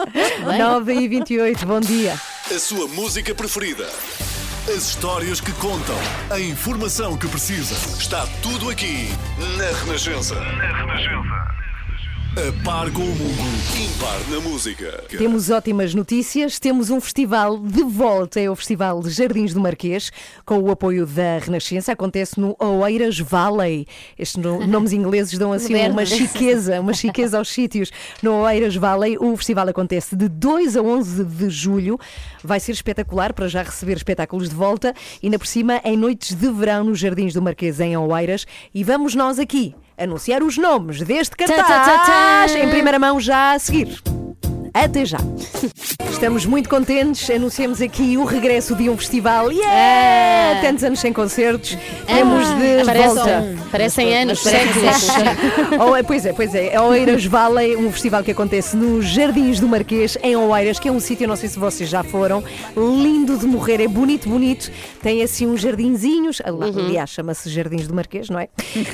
9 0.58 0.94
e 0.94 1.08
28, 1.08 1.66
bom 1.66 1.80
dia. 1.80 2.14
A 2.48 2.58
sua 2.58 2.86
música 2.88 3.34
preferida. 3.34 3.86
As 4.68 4.90
histórias 4.90 5.40
que 5.40 5.52
contam. 5.54 5.96
A 6.30 6.38
informação 6.38 7.16
que 7.16 7.26
precisa. 7.26 7.74
Está 7.98 8.26
tudo 8.42 8.70
aqui 8.70 9.08
na 9.56 9.78
Renascença. 9.84 10.34
Na 10.36 10.76
Renascença. 10.78 11.59
A 12.30 12.64
par 12.64 12.92
com 12.92 13.02
o 13.02 13.06
mundo, 13.06 13.42
impar 13.76 14.30
na 14.30 14.40
música. 14.40 15.02
Temos 15.08 15.50
ótimas 15.50 15.92
notícias. 15.94 16.60
Temos 16.60 16.88
um 16.88 17.00
festival 17.00 17.58
de 17.58 17.82
volta. 17.82 18.38
É 18.38 18.48
o 18.48 18.54
Festival 18.54 19.00
de 19.00 19.10
Jardins 19.10 19.52
do 19.52 19.58
Marquês, 19.58 20.12
com 20.46 20.60
o 20.60 20.70
apoio 20.70 21.04
da 21.04 21.38
Renascença. 21.38 21.90
Acontece 21.90 22.38
no 22.38 22.54
Oeiras 22.60 23.18
Valley. 23.18 23.84
Estes 24.16 24.40
nomes 24.64 24.92
ingleses 24.92 25.36
dão 25.36 25.52
assim 25.52 25.74
uma 25.90 26.06
chiqueza, 26.06 26.80
uma 26.80 26.94
chiqueza 26.94 27.36
aos 27.36 27.48
sítios. 27.48 27.90
No 28.22 28.42
Oeiras 28.42 28.76
Valley, 28.76 29.18
o 29.18 29.36
festival 29.36 29.68
acontece 29.68 30.14
de 30.14 30.28
2 30.28 30.76
a 30.76 30.82
11 30.82 31.24
de 31.24 31.50
julho. 31.50 31.98
Vai 32.44 32.60
ser 32.60 32.70
espetacular 32.70 33.32
para 33.32 33.48
já 33.48 33.64
receber 33.64 33.96
espetáculos 33.96 34.48
de 34.48 34.54
volta. 34.54 34.94
E 35.20 35.26
ainda 35.26 35.38
por 35.38 35.48
cima, 35.48 35.80
em 35.84 35.96
noites 35.96 36.36
de 36.36 36.48
verão 36.52 36.84
nos 36.84 37.00
Jardins 37.00 37.34
do 37.34 37.42
Marquês, 37.42 37.80
em 37.80 37.96
Oeiras. 37.96 38.46
E 38.72 38.84
vamos 38.84 39.16
nós 39.16 39.40
aqui 39.40 39.74
anunciar 40.00 40.42
os 40.42 40.56
nomes 40.56 41.02
deste 41.02 41.36
cartaz 41.36 42.54
em 42.54 42.68
primeira 42.68 42.98
mão 42.98 43.20
já 43.20 43.52
a 43.52 43.58
seguir. 43.58 44.19
Até 44.72 45.04
já. 45.04 45.18
Estamos 46.10 46.44
muito 46.46 46.68
contentes. 46.68 47.28
Anunciamos 47.30 47.80
aqui 47.80 48.16
o 48.16 48.24
regresso 48.24 48.74
de 48.76 48.88
um 48.88 48.96
festival. 48.96 49.50
Yeah! 49.50 50.58
Ah. 50.58 50.60
Tantos 50.60 50.84
anos 50.84 51.00
sem 51.00 51.12
concertos. 51.12 51.76
Ah. 52.06 52.14
Temos 52.14 52.46
de 52.46 52.84
Parece, 52.84 53.14
volta. 53.14 53.54
Parecem 53.70 54.16
anos, 54.16 54.40
séculos. 54.40 55.08
oh, 55.80 56.04
pois 56.06 56.26
é, 56.26 56.32
pois 56.32 56.54
é. 56.54 56.80
Oeiras 56.80 57.24
Valley, 57.24 57.76
um 57.76 57.90
festival 57.90 58.22
que 58.22 58.30
acontece 58.30 58.76
nos 58.76 59.06
Jardins 59.06 59.58
do 59.58 59.66
Marquês, 59.66 60.16
em 60.22 60.36
Oeiras, 60.36 60.78
que 60.78 60.88
é 60.88 60.92
um 60.92 61.00
sítio, 61.00 61.26
não 61.26 61.36
sei 61.36 61.48
se 61.48 61.58
vocês 61.58 61.88
já 61.88 62.02
foram, 62.02 62.44
lindo 62.76 63.36
de 63.36 63.46
morrer. 63.46 63.80
É 63.80 63.88
bonito, 63.88 64.28
bonito. 64.28 64.70
Tem 65.02 65.22
assim 65.22 65.46
uns 65.46 65.62
jardinzinhos. 65.62 66.40
Uhum. 66.40 66.86
Aliás, 66.86 67.10
chama-se 67.10 67.48
Jardins 67.50 67.88
do 67.88 67.94
Marquês, 67.94 68.28
não 68.28 68.38
é? 68.38 68.48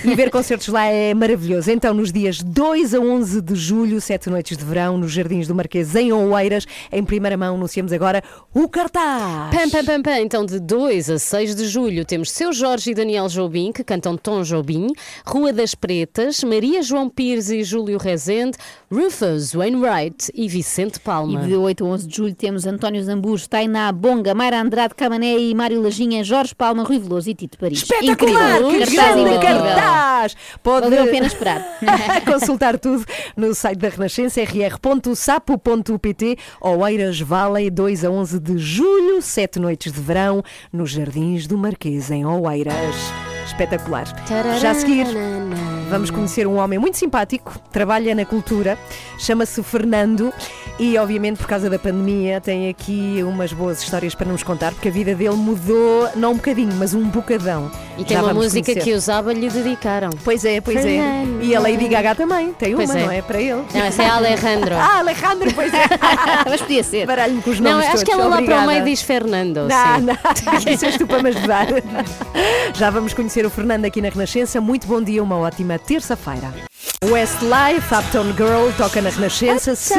E 0.05 0.14
ver 0.14 0.31
concertos 0.31 0.68
lá 0.68 0.87
é 0.87 1.12
maravilhoso. 1.12 1.70
Então, 1.70 1.93
nos 1.93 2.12
dias 2.12 2.41
2 2.41 2.95
a 2.95 3.01
11 3.01 3.43
de 3.43 3.55
julho, 3.55 4.01
sete 4.01 4.31
noites 4.31 4.57
de 4.57 4.64
verão, 4.64 4.97
nos 4.97 5.12
Jardins 5.12 5.47
do 5.47 5.55
Marquês 5.55 5.65
Marquês 5.66 5.94
em 5.96 6.12
Oeiras. 6.12 6.64
Em 6.92 7.04
primeira 7.04 7.36
mão 7.36 7.56
anunciamos 7.56 7.92
agora 7.92 8.22
o 8.54 8.68
cartaz. 8.68 9.54
Pam, 9.54 9.68
pam, 9.68 9.84
pam, 9.84 10.02
pam. 10.02 10.20
Então, 10.20 10.46
de 10.46 10.60
2 10.60 11.10
a 11.10 11.18
6 11.18 11.56
de 11.56 11.66
julho, 11.66 12.04
temos 12.04 12.30
Seu 12.30 12.52
Jorge 12.52 12.92
e 12.92 12.94
Daniel 12.94 13.28
Jobim, 13.28 13.72
que 13.72 13.82
cantam 13.82 14.16
Tom 14.16 14.42
Jobim, 14.42 14.86
Rua 15.26 15.52
das 15.52 15.74
Pretas, 15.74 16.44
Maria 16.44 16.82
João 16.82 17.08
Pires 17.08 17.50
e 17.50 17.64
Júlio 17.64 17.98
Rezende, 17.98 18.56
Rufus 18.90 19.54
Wainwright 19.54 20.30
e 20.32 20.48
Vicente 20.48 21.00
Palma. 21.00 21.42
E 21.42 21.46
de 21.48 21.56
8 21.56 21.84
a 21.84 21.88
11 21.88 22.06
de 22.06 22.16
julho 22.16 22.34
temos 22.34 22.64
António 22.64 23.02
Zambujo, 23.02 23.48
Tainá 23.48 23.90
Bonga, 23.90 24.34
Mayra 24.34 24.60
Andrade, 24.60 24.94
Camané 24.94 25.36
e 25.36 25.54
Mário 25.54 25.82
Lajinha, 25.82 26.22
Jorge 26.22 26.54
Palma, 26.54 26.84
Rui 26.84 27.00
Veloso 27.00 27.28
e 27.28 27.34
Tito 27.34 27.58
Paris. 27.58 27.82
Espetacular! 27.82 28.60
Incrível. 28.60 28.86
Que 28.86 28.96
Cartaz 28.96 29.14
grande 29.14 29.38
cartaz! 29.40 30.36
Pode 30.62 30.84
Valeu 30.84 31.02
a 31.02 31.06
pena 31.06 31.26
esperar. 31.26 31.64
consultar 32.24 32.78
tudo 32.78 33.04
no 33.36 33.52
site 33.52 33.78
da 33.78 33.88
Renascença, 33.88 34.40
rr.sapo.pt 35.57 36.38
Oeiras 36.61 37.20
Valley, 37.20 37.70
2 37.70 38.04
a 38.04 38.11
11 38.11 38.40
de 38.40 38.59
julho, 38.59 39.20
sete 39.22 39.59
noites 39.59 39.92
de 39.92 40.00
verão, 40.00 40.42
nos 40.72 40.90
Jardins 40.90 41.46
do 41.46 41.57
Marquês, 41.59 42.11
em 42.11 42.24
Oeiras. 42.24 42.96
Espetacular. 43.46 44.07
Já 44.61 44.72
a 44.72 44.74
seguir, 44.74 45.07
vamos 45.89 46.11
conhecer 46.11 46.47
um 46.47 46.57
homem 46.57 46.78
muito 46.78 46.97
simpático, 46.97 47.59
trabalha 47.72 48.14
na 48.14 48.24
cultura, 48.24 48.78
chama-se 49.18 49.62
Fernando 49.62 50.32
e, 50.78 50.99
obviamente, 50.99 51.39
por 51.39 51.47
causa 51.47 51.70
da 51.70 51.78
pandemia, 51.78 52.41
tem 52.41 52.68
aqui 52.68 53.22
umas 53.26 53.53
boas 53.53 53.82
histórias 53.82 54.14
para 54.14 54.26
nos 54.30 54.43
contar, 54.43 54.72
porque 54.72 54.89
a 54.89 54.91
vida 54.91 55.14
dele 55.14 55.34
mudou, 55.37 56.09
não 56.14 56.32
um 56.32 56.37
bocadinho, 56.37 56.74
mas 56.76 56.93
um 56.95 57.05
bocadão. 57.09 57.70
E 57.97 58.05
tem 58.05 58.16
Já 58.16 58.22
uma 58.22 58.34
música 58.34 58.62
conhecer. 58.72 58.84
que 58.84 58.93
os 58.93 59.09
ABBA 59.09 59.32
lhe 59.32 59.49
dedicaram. 59.49 60.11
Pois 60.22 60.45
é, 60.45 60.61
pois 60.61 60.82
Fernando. 60.82 61.41
é. 61.41 61.45
E 61.45 61.57
a 61.57 61.61
Lady 61.61 61.89
Gaga 61.89 62.14
também, 62.14 62.53
tem 62.53 62.74
uma, 62.74 62.82
é. 62.82 62.87
não 62.87 63.11
é? 63.11 63.22
Para 63.22 63.41
ele. 63.41 63.62
Não, 63.72 63.80
essa 63.80 64.03
é 64.03 64.07
a 64.07 64.16
Alejandro. 64.16 64.74
Ah, 64.87 64.99
Alejandro, 64.99 65.53
pois 65.55 65.72
é. 65.72 65.84
Mas 66.49 66.61
podia 66.61 66.84
ser. 66.84 67.07
Baralho-me 67.07 67.41
com 67.43 67.51
os 67.51 67.59
Não, 67.61 67.72
nomes 67.72 67.87
acho 67.87 68.05
que 68.05 68.11
todos. 68.11 68.20
ela 68.20 68.28
lá 68.28 68.37
para 68.37 68.41
o 68.43 68.45
Obrigada. 68.45 68.66
meio 68.66 68.84
diz 68.84 69.01
Fernando. 69.03 69.66
Não, 69.68 70.01
não, 70.01 70.16
isso 70.72 70.84
és 70.84 70.97
tu 70.97 71.07
para 71.07 71.22
me 71.22 71.30
ajudar. 71.30 71.66
Já 72.74 72.91
vamos 72.91 73.14
conhecer 73.14 73.47
o 73.47 73.51
Fernando 73.51 73.84
aqui 73.87 74.03
na 74.03 74.09
Renascença. 74.11 74.61
Muito 74.61 74.87
bom 74.87 75.01
dia, 75.03 75.22
uma 75.22 75.39
ótima 75.39 75.76
terça-feira. 75.79 76.53
Westlife, 77.05 77.95
Uptown 77.95 78.33
Girl, 78.37 78.70
toca 78.77 79.01
na 79.03 79.11
Renascença. 79.11 79.74
Se 79.74 79.95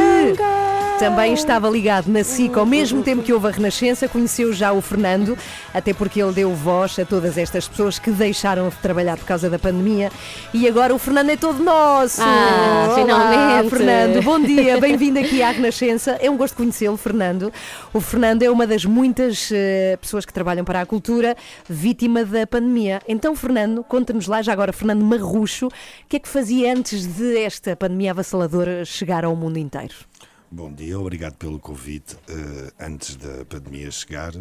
também 0.99 1.31
estava 1.33 1.69
ligado 1.69 2.07
na 2.07 2.23
SIC 2.23 2.57
ao 2.57 2.65
mesmo 2.65 3.03
tempo 3.03 3.21
que 3.21 3.31
houve 3.31 3.47
a 3.47 3.51
Renascença, 3.51 4.07
conheceu 4.07 4.51
já 4.51 4.73
o 4.73 4.81
Fernando, 4.81 5.37
até 5.71 5.93
porque 5.93 6.19
ele 6.19 6.31
deu 6.31 6.55
voz 6.55 6.97
a 6.97 7.05
todas 7.05 7.37
estas 7.37 7.67
pessoas 7.67 7.99
que 7.99 8.09
deixaram 8.09 8.69
de 8.69 8.75
trabalhar 8.77 9.15
por 9.15 9.25
causa 9.25 9.47
da 9.47 9.59
pandemia. 9.59 10.11
E 10.51 10.67
agora 10.67 10.95
o 10.95 10.97
Fernando 10.97 11.29
é 11.29 11.37
todo 11.37 11.63
nosso. 11.63 12.19
Ah, 12.23 12.85
Olá, 12.87 12.95
finalmente. 12.95 13.69
Fernando, 13.69 14.23
bom 14.23 14.39
dia, 14.39 14.81
bem-vindo 14.81 15.19
aqui 15.19 15.43
à 15.43 15.51
Renascença. 15.51 16.17
É 16.19 16.31
um 16.31 16.37
gosto 16.37 16.57
conhecê-lo, 16.57 16.97
Fernando. 16.97 17.53
O 17.93 18.01
Fernando 18.01 18.41
é 18.41 18.49
uma 18.49 18.65
das 18.65 18.83
muitas 18.83 19.51
eh, 19.51 19.97
pessoas 20.01 20.25
que 20.25 20.33
trabalham 20.33 20.65
para 20.65 20.81
a 20.81 20.85
cultura, 20.85 21.37
vítima 21.69 22.25
da 22.25 22.47
pandemia. 22.47 23.03
Então, 23.07 23.35
Fernando, 23.35 23.83
conta-nos 23.83 24.25
lá, 24.25 24.41
já 24.41 24.51
agora, 24.51 24.73
Fernando 24.73 25.05
Marrucho, 25.05 25.67
o 25.67 25.71
que 26.09 26.15
é 26.15 26.19
que 26.19 26.27
fazia 26.27 26.73
antes 26.73 27.05
de 27.05 27.37
esta 27.37 27.75
pandemia 27.75 28.11
avassaladora 28.11 28.83
chegar 28.83 29.23
ao 29.23 29.35
mundo 29.35 29.59
inteiro? 29.59 29.93
Bom 30.49 30.71
dia, 30.73 30.97
obrigado 30.97 31.35
pelo 31.35 31.59
convite. 31.59 32.15
Eh, 32.29 32.71
antes 32.79 33.17
da 33.17 33.43
pandemia 33.43 33.91
chegar, 33.91 34.31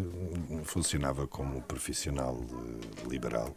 funcionava 0.63 1.27
como 1.27 1.61
profissional 1.61 2.39
eh, 2.39 3.09
liberal 3.09 3.53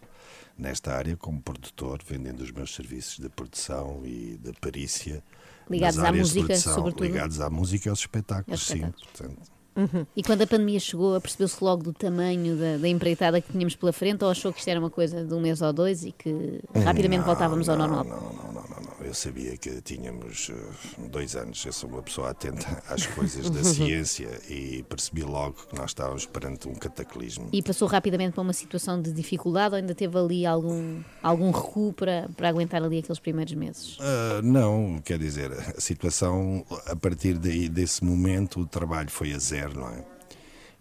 nesta 0.59 0.92
área, 0.92 1.16
como 1.16 1.40
produtor, 1.40 2.01
vendendo 2.05 2.40
os 2.40 2.51
meus 2.51 2.74
serviços 2.74 3.18
de 3.20 3.28
produção 3.28 4.03
e 4.05 4.36
de 4.36 4.53
perícia. 4.61 5.22
Ligados 5.70 6.01
à 6.01 6.12
música, 6.12 6.57
sobretudo. 6.57 7.05
Ligados 7.05 7.40
à 7.40 7.48
música 7.48 7.88
e 7.88 7.90
aos 7.90 8.01
espetáculos, 8.01 8.61
Aos 8.61 8.66
sim. 8.66 8.84
espetáculos. 8.84 9.59
Portanto, 9.74 10.06
E 10.16 10.22
quando 10.22 10.42
a 10.42 10.46
pandemia 10.46 10.80
chegou, 10.80 11.14
apercebeu-se 11.14 11.62
logo 11.62 11.82
do 11.82 11.92
tamanho 11.92 12.56
da, 12.56 12.76
da 12.78 12.88
empreitada 12.88 13.40
que 13.40 13.52
tínhamos 13.52 13.74
pela 13.76 13.92
frente 13.92 14.24
ou 14.24 14.30
achou 14.30 14.52
que 14.52 14.58
isto 14.58 14.68
era 14.68 14.80
uma 14.80 14.90
coisa 14.90 15.24
de 15.24 15.34
um 15.34 15.40
mês 15.40 15.60
ou 15.62 15.72
dois 15.72 16.04
e 16.04 16.12
que 16.12 16.60
rapidamente 16.84 17.20
Não, 17.20 17.26
voltávamos 17.26 17.68
ao 17.68 17.76
não, 17.76 17.86
normal? 17.86 18.04
Não, 18.04 18.20
não, 18.20 18.52
não, 18.52 18.68
não, 18.68 18.80
não. 18.82 18.90
Eu 19.04 19.14
sabia 19.14 19.56
que 19.56 19.80
tínhamos 19.80 20.50
eh, 20.50 21.08
dois 21.08 21.34
anos. 21.34 21.64
Eu 21.64 21.72
sou 21.72 21.88
uma 21.88 22.02
pessoa 22.02 22.30
atenta 22.30 22.82
às 22.88 23.06
coisas 23.06 23.48
da 23.50 23.64
ciência 23.64 24.28
e 24.48 24.84
percebi 24.88 25.22
logo 25.22 25.56
que 25.68 25.76
nós 25.76 25.90
estávamos 25.90 26.26
perante 26.26 26.68
um 26.68 26.74
cataclismo. 26.74 27.48
E 27.52 27.62
passou 27.62 27.88
rapidamente 27.88 28.34
para 28.34 28.42
uma 28.42 28.52
situação 28.52 29.00
de 29.00 29.12
dificuldade 29.12 29.74
ou 29.74 29.78
ainda 29.78 29.94
teve 29.94 30.16
ali 30.16 30.46
algum, 30.46 31.00
algum 31.22 31.50
recuo 31.50 31.92
para, 31.92 32.28
para 32.36 32.48
aguentar 32.48 32.82
ali 32.82 32.98
aqueles 32.98 33.18
primeiros 33.18 33.54
meses? 33.54 33.98
Ah, 34.00 34.40
não, 34.42 35.00
quer 35.04 35.18
dizer, 35.18 35.50
a 35.52 35.80
situação, 35.80 36.64
a 36.86 36.94
partir 36.94 37.38
daí, 37.38 37.68
desse 37.68 38.04
momento, 38.04 38.60
o 38.60 38.66
trabalho 38.66 39.10
foi 39.10 39.32
a 39.32 39.38
zero, 39.38 39.59
não 39.68 39.88
é? 39.88 40.04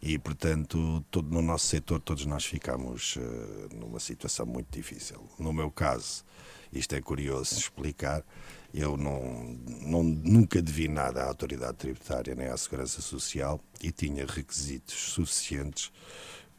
E, 0.01 0.17
portanto, 0.17 1.03
todo, 1.11 1.30
no 1.30 1.41
nosso 1.41 1.67
setor, 1.67 1.99
todos 1.99 2.25
nós 2.25 2.45
ficámos 2.45 3.17
ah, 3.19 3.75
numa 3.75 3.99
situação 3.99 4.45
muito 4.45 4.71
difícil. 4.71 5.21
No 5.38 5.51
meu 5.51 5.69
caso, 5.69 6.23
isto 6.71 6.95
é 6.95 7.01
curioso 7.01 7.57
explicar, 7.57 8.23
eu 8.73 8.95
não, 8.95 9.57
não, 9.82 10.03
nunca 10.03 10.61
devi 10.61 10.88
nada 10.88 11.23
à 11.23 11.27
autoridade 11.27 11.77
tributária 11.77 12.34
nem 12.36 12.47
à 12.47 12.55
segurança 12.55 13.01
social 13.01 13.59
e 13.82 13.91
tinha 13.91 14.25
requisitos 14.25 14.95
suficientes 14.95 15.91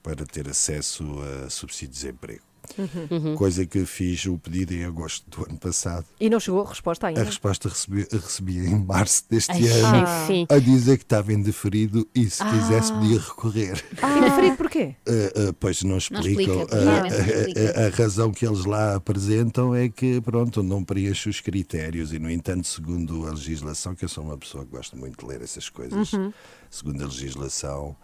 para 0.03 0.27
ter 0.27 0.49
acesso 0.49 1.05
a 1.23 1.49
subsídio 1.49 1.95
de 1.95 2.01
desemprego. 2.01 2.50
Uhum. 2.79 3.35
Coisa 3.37 3.67
que 3.67 3.85
fiz 3.85 4.25
o 4.27 4.39
pedido 4.39 4.73
em 4.75 4.85
agosto 4.85 5.25
do 5.31 5.49
ano 5.49 5.59
passado. 5.59 6.05
E 6.21 6.29
não 6.31 6.39
chegou 6.41 6.63
a 6.65 6.69
resposta 6.69 7.07
ainda? 7.09 7.21
A 7.21 7.25
resposta 7.25 7.69
recebi, 7.69 8.07
recebi 8.11 8.59
em 8.67 8.79
março 8.85 9.25
deste 9.29 9.51
Ai, 9.53 9.69
ano 9.69 10.25
enfim. 10.25 10.47
a 10.49 10.59
dizer 10.59 10.97
que 10.99 11.05
estava 11.05 11.33
indeferido 11.33 12.07
e 12.15 12.29
se 12.31 12.43
Ah. 12.43 12.51
quisesse 12.51 12.93
podia 12.93 13.19
recorrer. 13.21 13.85
Indeferido 14.17 14.57
porquê? 14.57 14.95
Uh, 15.07 15.49
uh, 15.51 15.53
pois 15.59 15.83
não 15.83 15.97
explicam. 15.99 16.31
explica, 16.31 16.53
Uh, 16.53 16.67
claramente 16.67 17.13
não 17.17 17.25
a- 17.25 17.39
explica. 17.49 17.81
a, 17.81 17.87
a 17.87 17.91
razão 17.91 18.33
que 18.33 18.47
eles 18.47 18.65
lá 18.65 18.95
apresentam 18.97 19.75
é 19.75 19.89
que, 19.89 20.21
pronto, 20.21 20.63
não 20.63 20.83
preenche 20.85 21.29
os 21.29 21.41
critérios 21.41 22.13
e, 22.13 22.19
no 22.19 22.31
entanto, 22.31 22.67
segundo 22.67 23.27
a 23.27 23.31
legislação, 23.31 23.95
que 23.95 24.05
eu 24.05 24.09
sou 24.09 24.25
uma 24.25 24.37
pessoa 24.39 24.65
que 24.65 24.71
gosta 24.71 24.97
muito 24.97 25.19
de 25.25 25.27
ler 25.31 25.43
essas 25.43 25.69
coisas, 25.69 26.13
Uhum. 26.13 26.33
segundo 26.71 27.03
a 27.03 27.07
legislação, 27.07 27.97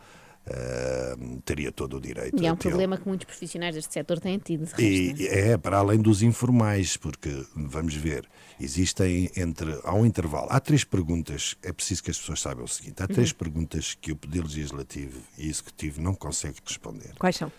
uh, 0.49 1.41
teria 1.45 1.71
todo 1.73 1.97
o 1.97 2.01
direito. 2.01 2.41
E 2.43 2.47
é 2.47 2.49
a 2.49 2.53
um 2.53 2.57
problema 2.57 2.97
que 2.97 3.07
muitos 3.09 3.25
profissionais 3.27 3.75
deste 3.75 3.93
setor 3.95 4.21
têm 4.21 4.39
tido. 4.39 4.63
não 4.63 4.79
é? 4.79 4.83
E 4.83 5.27
é 5.29 5.57
para 5.57 5.79
além 5.79 5.99
dos 6.01 6.23
informais, 6.23 6.97
porque 6.97 7.45
vamos 7.55 7.95
ver, 7.95 8.29
existem 8.61 9.31
entre 9.37 9.79
há 9.85 9.95
um 9.95 10.07
intervalo, 10.07 10.47
há 10.51 10.61
três 10.61 10.85
perguntas, 10.85 11.57
é 11.63 11.73
preciso 11.73 12.03
que 12.03 12.11
as 12.11 12.19
pessoas 12.19 12.41
saibam 12.41 12.65
o 12.65 12.69
seguinte, 12.69 13.03
há 13.03 13.07
três 13.07 13.31
Uhum. 13.31 13.37
perguntas 13.39 13.97
que 14.01 14.13
o 14.13 14.17
Poder 14.17 14.43
Legislativo 14.43 15.19
e 15.39 15.49
Executivo 15.49 16.01
não 16.01 16.15
conseguem 16.15 16.61
responder, 16.65 17.13
Quais 17.19 17.37
são? 17.37 17.51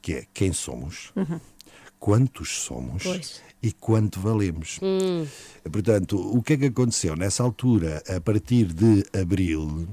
que 0.00 0.14
é 0.14 0.26
quem 0.32 0.52
somos, 0.52 1.10
Uhum. 1.16 1.40
quantos 1.98 2.60
somos 2.62 3.02
Pois. 3.02 3.42
e 3.62 3.72
quanto 3.72 4.20
valemos. 4.20 4.78
Portanto, 5.70 6.16
o 6.18 6.42
que 6.42 6.52
é 6.54 6.56
que 6.56 6.66
aconteceu? 6.66 7.16
Nessa 7.16 7.42
altura, 7.42 8.02
a 8.08 8.20
partir 8.20 8.66
de 8.72 9.04
abril, 9.18 9.88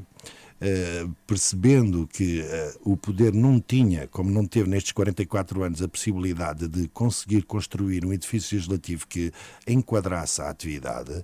percebendo 1.27 2.07
que 2.07 2.41
eh, 2.41 2.73
o 2.83 2.95
poder 2.97 3.33
não 3.33 3.59
tinha, 3.59 4.07
como 4.07 4.31
não 4.31 4.45
teve 4.45 4.69
nestes 4.69 4.91
44 4.91 5.63
anos, 5.63 5.81
a 5.81 5.87
possibilidade 5.87 6.67
de 6.67 6.87
conseguir 6.89 7.43
construir 7.43 8.05
um 8.05 8.13
edifício 8.13 8.55
legislativo 8.55 9.07
que 9.07 9.31
enquadrasse 9.67 10.41
a 10.41 10.49
atividade, 10.49 11.23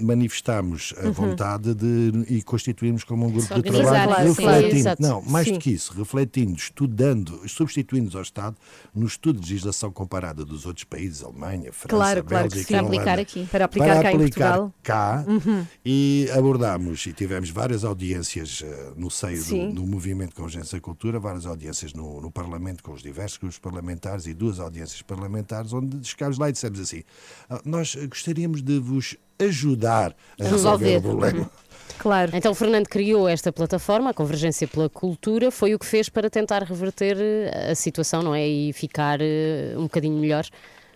manifestámos 0.00 0.94
a 0.98 1.06
Uhum. 1.06 1.12
vontade 1.12 1.74
de 1.74 2.12
e 2.28 2.42
constituímos 2.42 3.04
como 3.04 3.26
um 3.26 3.30
grupo 3.30 3.54
de 3.54 3.62
trabalho 3.70 4.34
sim. 4.34 4.42
refletindo, 4.42 4.76
Exato. 4.78 5.02
não, 5.02 5.22
mais 5.22 5.46
Sim. 5.46 5.54
do 5.54 5.58
que 5.58 5.70
isso, 5.70 5.92
refletindo, 5.94 6.56
estudando, 6.56 7.48
substituindo 7.48 8.16
ao 8.16 8.22
Estado 8.22 8.56
no 8.94 9.06
estudo 9.06 9.40
de 9.40 9.50
legislação 9.52 9.90
comparada 9.90 10.44
dos 10.44 10.66
outros 10.66 10.84
países, 10.84 11.22
Alemanha, 11.22 11.72
França, 11.72 11.88
Claro, 11.88 12.24
claro 12.24 12.48
que 12.48 12.54
Bélgica, 12.56 12.62
sim. 12.64 12.72
Para 12.74 12.82
Holanda, 12.82 12.96
aplicar 12.96 13.18
aqui. 13.18 13.46
Para 13.50 13.64
aplicar 13.64 14.02
cá 14.02 14.12
em 14.12 14.18
Portugal. 14.18 14.74
cá, 14.82 15.24
Uhum. 15.26 15.66
e 15.84 16.28
abordámos 16.36 17.06
e 17.06 17.12
tivemos 17.12 17.50
várias 17.50 17.84
audiências 17.84 18.62
eh, 18.64 18.92
no 18.96 19.10
seio 19.10 19.42
Sim. 19.42 19.68
do, 19.68 19.82
do 19.82 19.86
movimento 19.86 20.34
Convergência 20.34 20.80
Cultura, 20.80 21.18
várias 21.18 21.46
audiências 21.46 21.92
no, 21.92 22.20
no 22.20 22.30
Parlamento 22.30 22.82
com 22.82 22.92
os 22.92 23.02
diversos 23.02 23.38
grupos 23.38 23.58
parlamentares 23.58 24.26
e 24.26 24.34
duas 24.34 24.58
audiências 24.60 25.02
parlamentares 25.02 25.72
onde 25.72 26.06
chegámos 26.06 26.38
lá 26.38 26.48
e 26.48 26.52
dissemos 26.52 26.80
assim, 26.80 27.02
"Ah, 27.48 27.60
nós 27.64 27.96
eh, 27.98 28.06
gostaríamos 28.06 28.62
de 28.62 28.78
vos 28.78 29.01
ajudar 29.38 30.14
a 30.40 30.44
resolver, 30.44 30.98
o 30.98 31.02
problema. 31.02 31.50
Claro. 31.98 32.32
Então 32.34 32.50
o 32.52 32.54
Fernando 32.54 32.88
criou 32.88 33.28
esta 33.28 33.52
plataforma, 33.52 34.10
a 34.10 34.14
Convergência 34.14 34.66
pela 34.66 34.88
Cultura, 34.88 35.50
foi 35.50 35.74
o 35.74 35.78
que 35.78 35.86
fez 35.86 36.08
para 36.08 36.28
tentar 36.28 36.62
reverter 36.64 37.16
eh, 37.20 37.70
a 37.70 37.74
situação, 37.76 38.22
não 38.22 38.34
é? 38.34 38.46
E 38.46 38.72
ficar 38.72 39.20
eh, 39.20 39.74
um 39.76 39.82
bocadinho 39.82 40.16
melhor. 40.18 40.44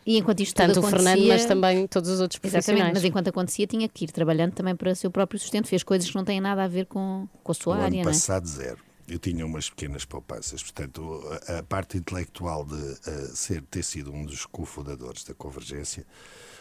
E 0.04 0.18
enquanto 0.18 0.40
isto 0.40 0.54
Tanto 0.54 0.74
tudo 0.74 0.86
o 0.86 0.90
Fernando, 0.90 1.08
acontecia- 1.14 1.32
mas 1.34 1.44
também 1.46 1.86
todos 1.86 2.10
os 2.10 2.20
outros 2.20 2.38
Exatamente, 2.42 2.64
profissionais. 2.64 2.94
mas 2.94 3.04
enquanto 3.04 3.28
acontecia 3.28 3.66
tinha 3.66 3.88
que 3.88 4.04
ir 4.04 4.08
trabalhando 4.12 4.52
também 4.52 4.74
para 4.74 4.90
o 4.90 4.96
seu 4.96 5.10
próprio 5.10 5.38
sustento, 5.38 5.66
fez 5.68 5.82
coisas 5.82 6.08
que 6.08 6.16
não 6.16 6.24
têm 6.24 6.40
nada 6.40 6.64
a 6.64 6.68
ver 6.68 6.86
com, 6.86 7.28
com 7.42 7.52
a 7.52 7.54
sua 7.54 7.76
No 7.76 7.82
área, 7.82 7.94
ano 7.96 8.04
não 8.04 8.10
é? 8.10 8.12
passado, 8.12 8.46
zero. 8.48 8.78
Eu 9.08 9.20
tinha 9.20 9.46
umas 9.46 9.70
pequenas 9.70 10.04
poupanças, 10.04 10.62
portanto, 10.62 11.22
a, 11.46 11.62
parte 11.62 11.96
intelectual 11.96 12.64
de 12.64 12.74
eh, 13.06 13.30
ser, 13.34 13.62
ter 13.62 13.84
sido 13.84 14.12
um 14.12 14.24
dos 14.24 14.44
cofundadores 14.46 15.22
da 15.22 15.34
Convergência 15.34 16.04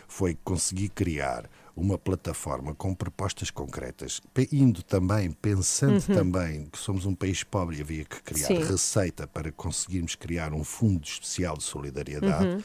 foi 0.08 0.38
conseguir 0.44 0.90
criar 0.90 1.50
uma 1.76 1.98
plataforma 1.98 2.74
com 2.74 2.94
propostas 2.96 3.50
concretas, 3.52 4.22
indo 4.52 4.82
também, 4.82 5.32
pensando 5.32 5.96
Uhum. 6.08 6.16
também 6.16 6.66
que 6.72 6.78
somos 6.78 7.06
um 7.06 7.14
país 7.14 7.44
pobre 7.44 7.78
e 7.78 7.82
havia 7.82 8.06
que 8.06 8.22
criar 8.24 8.48
Sim. 8.48 8.60
receita 8.64 9.28
para 9.28 9.52
conseguirmos 9.52 10.16
criar 10.16 10.54
um 10.54 10.64
fundo 10.64 11.04
especial 11.06 11.58
de 11.58 11.64
solidariedade 11.64 12.46
Uhum. 12.46 12.62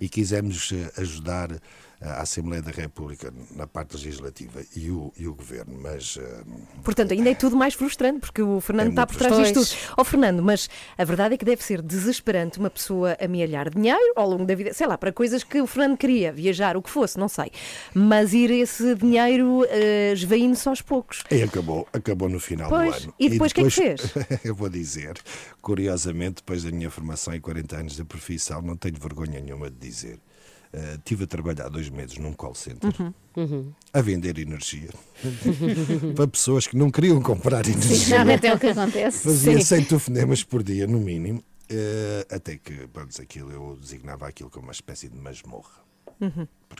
e 0.00 0.08
quisemos 0.08 0.72
eh, 0.72 0.92
ajudar 1.00 1.50
a 2.00 2.22
Assembleia 2.22 2.62
da 2.62 2.70
República 2.70 3.32
na 3.54 3.66
parte 3.66 3.94
legislativa 3.94 4.62
e 4.74 4.90
o, 4.90 5.12
e 5.18 5.28
o 5.28 5.34
Governo, 5.34 5.78
mas 5.78 6.18
eh, 6.18 6.42
Portanto, 6.82 7.12
ainda 7.12 7.30
é 7.30 7.34
tudo 7.34 7.56
mais 7.56 7.74
frustrante, 7.74 8.20
porque 8.20 8.40
o 8.40 8.60
Fernando 8.60 8.88
É 8.88 8.90
está 8.90 9.06
por 9.06 9.16
trás 9.16 9.36
disto 9.36 9.54
tudo. 9.54 9.92
Ó 9.98 10.04
Fernando, 10.04 10.42
mas 10.42 10.68
a 10.96 11.04
verdade 11.04 11.34
é 11.34 11.36
que 11.36 11.44
deve 11.44 11.62
ser 11.62 11.82
desesperante 11.82 12.58
uma 12.58 12.70
pessoa 12.70 13.16
amealhar 13.20 13.68
dinheiro 13.68 14.12
ao 14.16 14.28
longo 14.28 14.46
da 14.46 14.54
vida, 14.54 14.72
sei 14.72 14.86
lá, 14.86 14.96
para 14.96 15.12
coisas 15.12 15.44
que 15.44 15.60
o 15.60 15.66
Fernando 15.66 15.98
queria, 15.98 16.32
viajar, 16.32 16.76
o 16.76 16.82
que 16.82 16.88
fosse, 16.88 17.18
não 17.18 17.28
sei. 17.28 17.50
Mas 17.92 18.32
ir 18.32 18.50
esse 18.50 18.94
dinheiro 18.94 19.60
uh, 19.60 20.12
esvaindo-se 20.14 20.68
aos 20.68 20.80
poucos. 20.80 21.22
E 21.30 21.42
acabou, 21.42 21.86
acabou 21.92 22.28
no 22.28 22.40
final 22.40 22.70
Pois, 22.70 23.02
do 23.02 23.04
ano. 23.04 23.14
e 23.18 23.28
depois 23.28 23.52
o 23.52 23.54
que 23.54 23.60
é 23.60 23.64
que 23.64 23.70
fez? 23.70 24.00
eu 24.44 24.54
vou 24.54 24.70
dizer, 24.70 25.18
curiosamente, 25.60 26.36
depois 26.36 26.62
da 26.64 26.70
minha 26.70 26.90
formação 26.90 27.34
e 27.34 27.40
40 27.40 27.76
anos 27.76 27.96
de 27.96 28.04
profissão, 28.04 28.62
não 28.62 28.76
tenho 28.76 28.96
vergonha 28.98 29.40
nenhuma 29.40 29.70
de 29.70 29.76
dizer. 29.76 30.18
Eh, 30.72 30.98
tive 31.04 31.24
a 31.24 31.26
trabalhar 31.26 31.68
dois 31.68 31.88
meses 31.88 32.16
num 32.18 32.32
call 32.32 32.54
center 32.54 32.90
Uhum. 33.36 33.72
a 33.92 34.00
vender 34.00 34.38
energia 34.38 34.90
para 36.16 36.26
pessoas 36.26 36.66
que 36.66 36.76
não 36.76 36.90
queriam 36.90 37.20
comprar 37.22 37.66
energia. 37.66 37.96
Geralmente 37.96 38.46
é 38.46 38.54
o 38.54 38.58
que 38.58 38.66
acontece. 38.68 39.18
Fazia 39.24 39.58
Sim. 39.58 39.64
100 39.64 39.84
telefonemas 39.84 40.42
por 40.44 40.62
dia, 40.62 40.86
no 40.86 40.98
mínimo, 41.00 41.42
eh, 41.68 42.26
até 42.30 42.56
que, 42.56 42.86
pronto, 42.88 43.20
aquilo, 43.22 43.50
eu 43.52 43.76
designava 43.80 44.26
aquilo 44.26 44.50
como 44.50 44.66
uma 44.66 44.72
espécie 44.72 45.08
de 45.08 45.16
masmorra. 45.18 45.80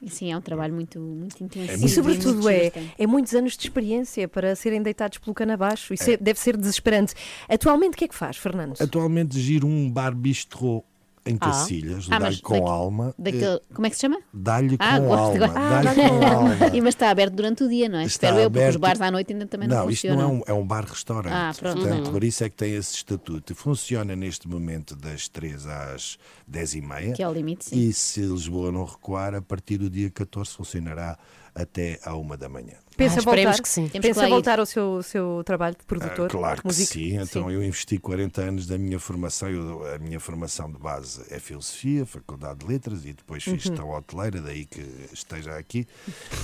Sim, 0.07 0.33
é 0.33 0.37
um 0.37 0.41
trabalho 0.43 0.75
muito, 0.75 1.01
muito 1.01 1.43
intensivo. 1.43 1.87
E 1.87 1.89
sobretudo 1.89 2.43
muito 2.43 2.49
é, 2.51 2.73
é 2.99 3.07
muitos 3.07 3.33
anos 3.35 3.57
de 3.57 3.63
experiência 3.65 4.29
para 4.29 4.55
serem 4.55 4.83
deitados 4.83 5.17
pelo 5.17 5.33
cano 5.33 5.53
abaixo. 5.53 5.95
Isso 5.95 6.11
É. 6.11 6.13
é- 6.13 6.17
deve 6.19 6.39
ser 6.39 6.57
desesperante. 6.59 7.15
Atualmente 7.49 7.95
o 7.95 7.97
que 7.97 8.05
é 8.05 8.09
que 8.09 8.15
faz, 8.15 8.37
Fernando? 8.37 8.75
Atualmente 8.79 9.41
giro 9.41 9.67
um 9.67 9.91
bar 9.91 10.15
bistrô 10.15 10.85
em 11.27 11.37
Ah. 11.41 11.47
Cacilhas, 11.47 12.07
Ah, 12.11 12.19
dá-lhe 12.19 12.41
com 12.41 12.55
daqui- 12.55 12.67
alma. 12.69 13.15
Daquele, 13.19 13.45
eh, 13.45 13.61
como 13.75 13.87
é 13.87 13.91
que 13.91 13.97
se 13.97 14.01
chama? 14.03 14.19
Dá-lhe 14.33 14.79
com 14.79 14.85
Ah, 14.85 14.99
gosto 14.99 15.39
de- 15.39 15.45
alma. 15.45 15.55
Ah, 15.61 15.83
dá-lhe 15.83 16.09
com 16.09 16.27
alma. 16.27 16.57
E, 16.75 16.81
mas 16.81 16.95
está 16.95 17.11
aberto 17.11 17.35
durante 17.35 17.63
o 17.65 17.69
dia, 17.69 17.89
não 17.89 17.99
é? 17.99 18.05
Está 18.05 18.29
Espero 18.29 18.39
eu, 18.43 18.51
porque 18.51 18.59
os 18.59 18.65
aberto- 18.77 18.81
bares 18.81 19.01
à 19.01 19.11
noite 19.11 19.33
ainda 19.33 19.47
também 19.47 19.69
não, 19.69 19.77
não 19.85 19.91
isto 19.91 20.09
funcionam. 20.09 20.29
não 20.29 20.35
é 20.49 20.53
um, 20.53 20.59
é 20.59 20.61
um 20.63 20.67
bar-restaurante. 20.67 21.33
Ah, 21.35 21.53
pronto. 21.59 21.81
Portanto, 21.81 22.07
Uhum. 22.07 22.13
por 22.13 22.25
isso 22.25 22.45
é 22.45 22.49
que 22.49 22.57
tem 22.57 22.75
esse 22.75 22.95
estatuto. 22.97 23.55
Funciona 23.55 24.17
neste 24.17 24.49
momento 24.49 24.97
das 24.97 25.29
3 25.29 25.67
às 25.67 26.19
10 26.47 26.75
e 26.75 26.81
meia. 26.81 27.13
Que 27.13 27.23
é 27.23 27.29
o 27.29 27.33
limite, 27.33 27.67
sim. 27.67 27.77
E 27.79 27.93
se 27.93 28.21
Lisboa 28.23 28.73
não 28.73 28.85
recuar, 28.85 29.35
a 29.35 29.43
partir 29.43 29.77
do 29.79 29.91
dia 29.91 30.11
14 30.11 30.51
funcionará 30.53 31.19
até 31.55 31.99
à 32.05 32.15
1 32.17 32.37
da 32.37 32.49
manhã. 32.49 32.75
Pensa 33.01 33.21
Ah, 33.21 33.23
voltar, 33.23 33.63
que 33.63 33.69
sim. 33.69 33.89
Temos 33.89 33.93
que 33.93 34.01
pensa 34.01 34.27
ir. 34.27 34.31
voltar 34.31 34.59
ao 34.61 34.67
seu, 34.67 35.03
seu 35.03 35.43
trabalho 35.45 35.77
de 35.79 35.85
produtor? 35.85 36.27
Ah, 36.27 36.31
claro 36.31 36.63
que 36.63 36.73
sim. 36.75 37.17
Então 37.19 37.51
eu 37.51 37.63
investi 37.63 37.99
40 37.99 38.43
anos 38.43 38.67
da 38.67 38.77
minha 38.79 38.99
formação. 38.99 39.49
Eu- 39.49 39.95
a 39.95 39.99
minha 39.99 40.21
formação 40.21 40.71
de 40.71 40.79
base 40.79 41.23
é 41.31 41.39
filosofia, 41.39 42.05
faculdade 42.05 42.61
de 42.61 42.67
letras 42.67 43.05
e 43.05 43.13
depois 43.13 43.43
fiz 43.43 43.53
Uhum. 43.55 43.59
gestão 43.59 43.91
hoteleira, 43.91 44.41
daí 44.41 44.65
que 44.67 44.85
esteja 45.13 45.57
aqui. 45.57 45.87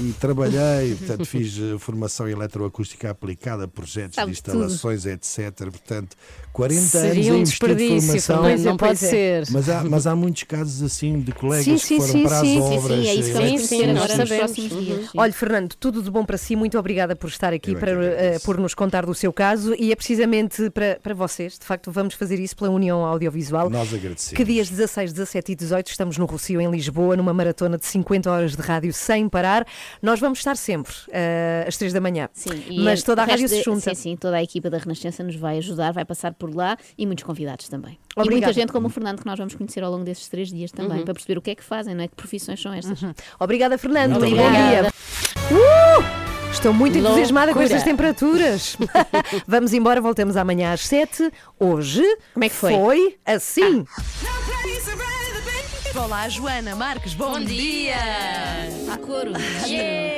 E 0.00 0.12
trabalhei, 0.14 0.94
portanto 0.96 1.24
fiz 1.26 1.58
eh, 1.58 1.78
formação 1.78 2.28
eletroacústica 2.28 3.10
aplicada 3.10 3.68
projetos 3.68 4.14
Sabe 4.16 4.32
de 4.32 4.38
instalações, 4.38 5.04
etc. 5.06 5.52
Portanto, 5.70 6.16
40 6.52 6.80
Seria 6.80 7.10
anos 7.10 7.28
a 7.28 7.32
um 7.32 7.36
investir 7.40 7.68
de 7.68 7.74
desperdício, 7.74 8.00
formação. 8.22 8.42
Fernando, 8.44 8.64
não 8.64 8.76
pode 8.76 8.98
ser. 8.98 9.44
Mas 9.50 9.68
há, 9.68 9.84
mas 9.84 10.06
há 10.06 10.16
muitos 10.16 10.42
casos 10.44 10.82
assim 10.82 11.20
de 11.20 11.32
colegas 11.32 11.64
Sim, 11.66 11.74
que 11.74 11.78
sim, 11.80 11.96
foram 12.00 12.12
sim, 12.12 12.22
para 12.22 12.40
sim, 12.40 12.58
as 12.58 12.64
sim, 12.64 12.70
sim, 12.70 12.78
obras. 12.78 13.06
é 13.06 13.14
isso 13.14 13.68
que 13.68 13.82
vamos 13.82 13.94
nós 13.94 14.04
agora 14.04 14.16
nos 14.18 14.28
sabemos. 14.28 14.36
próximos 14.54 14.84
dias. 14.84 15.02
sim. 15.10 15.18
Olha, 15.18 15.32
Fernando, 15.32 15.74
tudo 15.74 16.02
de 16.02 16.10
bom 16.10 16.24
para 16.24 16.38
si. 16.46 16.56
Muito 16.56 16.78
obrigada 16.78 17.14
por 17.16 17.28
estar 17.28 17.52
aqui, 17.52 17.72
é 17.72 17.74
para, 17.74 17.92
agradeço. 17.92 18.44
por 18.44 18.58
nos 18.58 18.74
contar 18.74 19.04
do 19.06 19.14
seu 19.14 19.32
caso. 19.32 19.74
E 19.78 19.92
é 19.92 19.96
precisamente 19.96 20.70
para, 20.70 20.98
para 21.02 21.14
vocês. 21.14 21.58
De 21.58 21.64
facto, 21.64 21.90
vamos 21.90 22.14
fazer 22.14 22.38
isso 22.40 22.56
pela 22.56 22.70
União 22.70 23.04
Audiovisual. 23.04 23.68
Nós 23.70 23.92
agradecemos. 23.92 24.36
Que 24.36 24.44
dias 24.44 24.68
16, 24.70 25.12
17 25.12 25.52
e 25.52 25.54
18 25.54 25.88
estamos 25.88 26.18
no 26.18 26.24
Rocio, 26.26 26.60
em 26.60 26.70
Lisboa, 26.70 27.16
numa 27.16 27.32
maratona 27.34 27.76
de 27.78 27.86
50 27.86 28.30
horas 28.30 28.56
de 28.56 28.62
rádio 28.62 28.92
sem 28.92 29.28
parar. 29.28 29.66
Nós 30.02 30.20
vamos 30.20 30.38
estar 30.38 30.56
sempre 30.56 30.92
eh, 31.10 31.64
às 31.66 31.76
3 31.76 31.92
da 31.92 32.00
manhã. 32.00 32.28
Sim, 32.32 32.62
e 32.68 32.80
Mas 32.80 33.02
toda 33.02 33.22
a 33.22 33.24
rádio 33.24 33.48
se 33.48 33.56
de- 33.58 33.62
junta. 33.62 33.94
Sim, 33.94 33.94
sim, 33.94 34.16
toda 34.16 34.36
a 34.36 34.42
equipa 34.42 34.70
da 34.70 34.78
Renascença 34.78 35.22
nos 35.22 35.36
vai 35.36 35.58
ajudar, 35.58 35.92
vai 35.92 36.04
passar 36.04 36.32
por 36.34 36.54
lá 36.54 36.76
e 36.96 37.06
muitos 37.06 37.24
convidados 37.24 37.68
também. 37.68 37.92
E 38.16 38.20
Obrigada. 38.20 38.30
muita 38.46 38.52
gente 38.52 38.72
como 38.72 38.86
o 38.86 38.90
Fernando 38.90 39.20
que 39.20 39.26
nós 39.26 39.38
vamos 39.38 39.54
conhecer 39.54 39.82
ao 39.82 39.90
longo 39.90 40.04
desses 40.04 40.28
três 40.28 40.48
dias 40.50 40.70
também, 40.72 41.04
para 41.04 41.12
perceber 41.14 41.38
o 41.38 41.42
que 41.42 41.50
é 41.50 41.54
que 41.54 41.64
fazem, 41.64 41.94
não 41.94 42.04
é? 42.04 42.08
Que 42.08 42.14
profissões 42.14 42.60
são 42.60 42.72
estas. 42.72 43.00
Obrigada, 43.38 43.76
Fernando. 43.76 44.12
E 44.26 44.34
bom 44.34 44.42
obrigada. 44.46 44.82
dia. 44.82 44.92
Uh! 45.52 46.25
Estou 46.56 46.72
muito 46.72 46.96
entusiasmada 46.96 47.52
com 47.52 47.58
Loucura. 47.58 47.76
estas 47.76 47.82
temperaturas. 47.84 48.78
Vamos 49.46 49.74
embora, 49.74 50.00
voltamos 50.00 50.38
amanhã 50.38 50.72
às 50.72 50.80
7. 50.86 51.30
Hoje 51.60 52.02
Como 52.32 52.44
é 52.44 52.48
que 52.48 52.54
foi? 52.54 52.72
foi 52.72 53.16
assim. 53.26 53.84
Olá, 55.98 56.28
Joana 56.28 56.76
Marques, 56.76 57.14
bom, 57.14 57.32
Bom 57.32 57.40
dia! 57.40 57.96
Há 58.92 58.96
coro. 58.98 59.32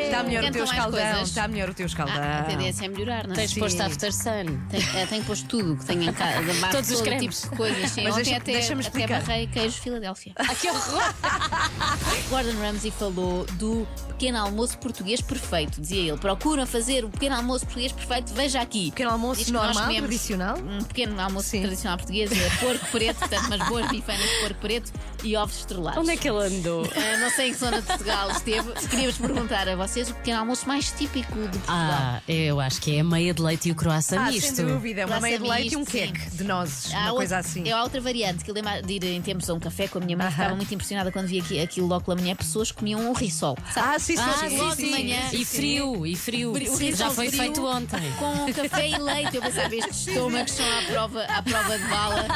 Está 0.09 0.23
melhor 0.23 0.43
o 0.43 0.47
Cantam 0.47 0.53
teu 0.53 0.67
mais 0.67 0.71
escaldão. 0.79 1.01
coisas. 1.11 1.29
Está 1.29 1.49
melhor 1.49 1.69
o 1.71 1.75
teu 1.75 1.87
escaldão. 1.87 2.17
Ah, 2.19 2.39
a 2.41 2.43
tendência 2.45 2.85
é 2.87 2.89
melhorar, 2.89 3.27
não 3.27 3.35
é? 3.35 3.37
Tens 3.37 3.51
Sim. 3.53 3.61
posto 3.61 3.81
after 3.83 4.13
sun. 4.13 4.59
Tenho, 4.71 4.97
eh, 4.97 5.07
tenho 5.07 5.25
posto 5.25 5.47
tudo 5.47 5.77
que 5.77 5.85
tenho 5.85 6.03
em 6.05 6.13
casa, 6.13 6.41
Todos 6.73 6.91
os 6.91 6.97
todo 6.99 7.05
cremes. 7.05 7.41
tipo 7.41 7.51
de 7.51 7.57
coisas. 7.57 7.91
Sim, 7.91 8.03
Mas 8.05 8.13
ontem 8.15 8.25
deixa- 8.25 8.37
até, 8.39 8.53
deixa-me 8.53 8.81
até 8.81 8.89
explicar. 8.99 9.21
barrei 9.23 9.47
queijo 9.47 9.81
Filadélfia. 9.81 10.33
Ah, 10.37 10.55
que 10.55 10.69
horror! 10.69 11.15
Gordon 12.31 12.59
Ramsay 12.61 12.91
falou 12.91 13.45
do 13.53 13.87
pequeno 14.09 14.39
almoço 14.39 14.79
português 14.79 15.21
perfeito. 15.21 15.81
Dizia 15.81 16.09
ele: 16.11 16.19
procura 16.19 16.67
fazer 16.67 17.05
o 17.05 17.09
pequeno 17.11 17.37
almoço 17.37 17.65
português 17.67 17.93
perfeito, 17.93 18.33
veja 18.35 18.61
aqui. 18.61 18.91
Pequeno 18.91 19.11
almoço 19.11 19.37
Diz 19.39 19.47
que 19.47 19.53
nós 19.53 19.67
normal, 19.67 19.85
comemos 19.85 20.09
tradicional? 20.09 20.59
Um 20.59 20.83
pequeno 20.85 21.21
almoço 21.21 21.51
tradicional 21.51 21.97
português, 21.99 22.33
é 22.33 22.51
porco 22.59 22.87
preto, 22.91 23.19
portanto, 23.19 23.47
umas 23.47 23.69
boas 23.69 23.89
bifanas 23.91 24.29
de 24.29 24.39
porco 24.41 24.61
preto 24.61 24.93
e 25.25 25.37
ovos 25.37 25.59
estrelados. 25.59 25.99
Onde 26.01 26.11
é 26.13 26.17
que 26.17 26.29
ele 26.29 26.39
andou? 26.47 26.89
Ah, 26.99 27.17
não 27.19 27.31
sei 27.31 27.49
em 27.49 27.53
que 27.53 27.59
zona 27.59 27.81
de 27.81 27.87
Portugal 27.87 28.31
esteve. 28.31 28.73
Queríamos 28.89 29.19
perguntar 29.19 29.69
a 29.69 29.77
vocês 29.77 30.11
o 30.11 30.15
pequeno 30.15 30.41
almoço 30.41 30.67
mais 30.69 30.91
típico 30.93 31.33
de 31.35 31.59
Portugal. 31.59 31.65
Ah, 31.69 32.21
eu 32.29 32.61
acho 32.61 32.81
que 32.81 32.97
é 32.97 33.01
a 33.01 33.05
meia 33.05 33.33
de 33.35 33.41
leite 33.43 33.69
e 33.69 33.73
o 33.73 33.75
croissant 33.75 34.19
Ah, 34.19 34.31
misto. 34.31 34.57
sem 34.57 34.67
dúvida. 34.67 35.03
Uma 35.07 35.19
Croissant 35.19 35.23
meia 35.23 35.39
de 35.39 35.49
leite 35.49 35.73
e 35.75 35.77
um 35.77 35.81
misto, 35.81 35.93
sim. 35.93 35.99
queque 36.13 36.31
de 36.31 36.45
nozes. 36.45 36.93
Há 36.93 36.97
uma 36.97 37.01
outra- 37.05 37.17
coisa 37.17 37.39
assim. 37.39 37.69
É 37.69 37.83
outra 37.83 38.01
variante 38.01 38.45
que 38.45 38.51
eu 38.51 38.55
lembro 38.55 38.83
de 38.83 38.93
ir 38.95 39.05
em 39.05 39.23
tempos 39.23 39.49
a 39.51 39.55
um 39.55 39.61
café 39.61 39.89
com 39.89 39.99
a 39.99 40.01
minha 40.01 40.17
mãe. 40.17 40.31
Ficava 40.31 40.55
muito 40.55 40.73
impressionada 40.75 41.11
quando 41.13 41.27
via 41.27 41.43
aqui, 41.43 41.61
aquilo 41.61 41.87
logo 41.87 42.05
pela 42.05 42.17
manhã. 42.17 42.35
Pessoas 42.37 42.71
comiam 42.71 43.01
um 43.09 43.13
rissol. 43.13 43.57
sabe? 43.73 43.89
Ah, 43.95 43.99
sim, 43.99 44.17
sim, 44.17 44.23
Ah, 44.23 44.35
sim, 44.41 44.49
sim, 44.51 44.59
logo 44.59 44.71
de 44.77 44.83
sim. 44.83 44.91
manhã. 44.91 45.21
E 45.33 45.45
frio, 45.45 46.07
e 46.07 46.17
frio. 46.17 46.55
Frio, 46.55 46.73
o 46.93 46.97
Já 46.97 47.11
foi 47.11 47.29
frio 47.29 47.41
feito 47.43 47.67
ontem. 47.67 48.01
Com 48.19 48.53
café 48.53 48.89
e 48.89 48.99
leite. 48.99 49.37
Eu 49.37 49.43
pensava, 49.43 49.75
estes 49.75 50.07
estômagos 50.09 50.53
são 50.53 50.67
à 50.79 50.83
prova, 50.83 51.23
à 51.25 51.43
prova 51.43 51.79
de 51.79 51.85
bala. 51.87 52.27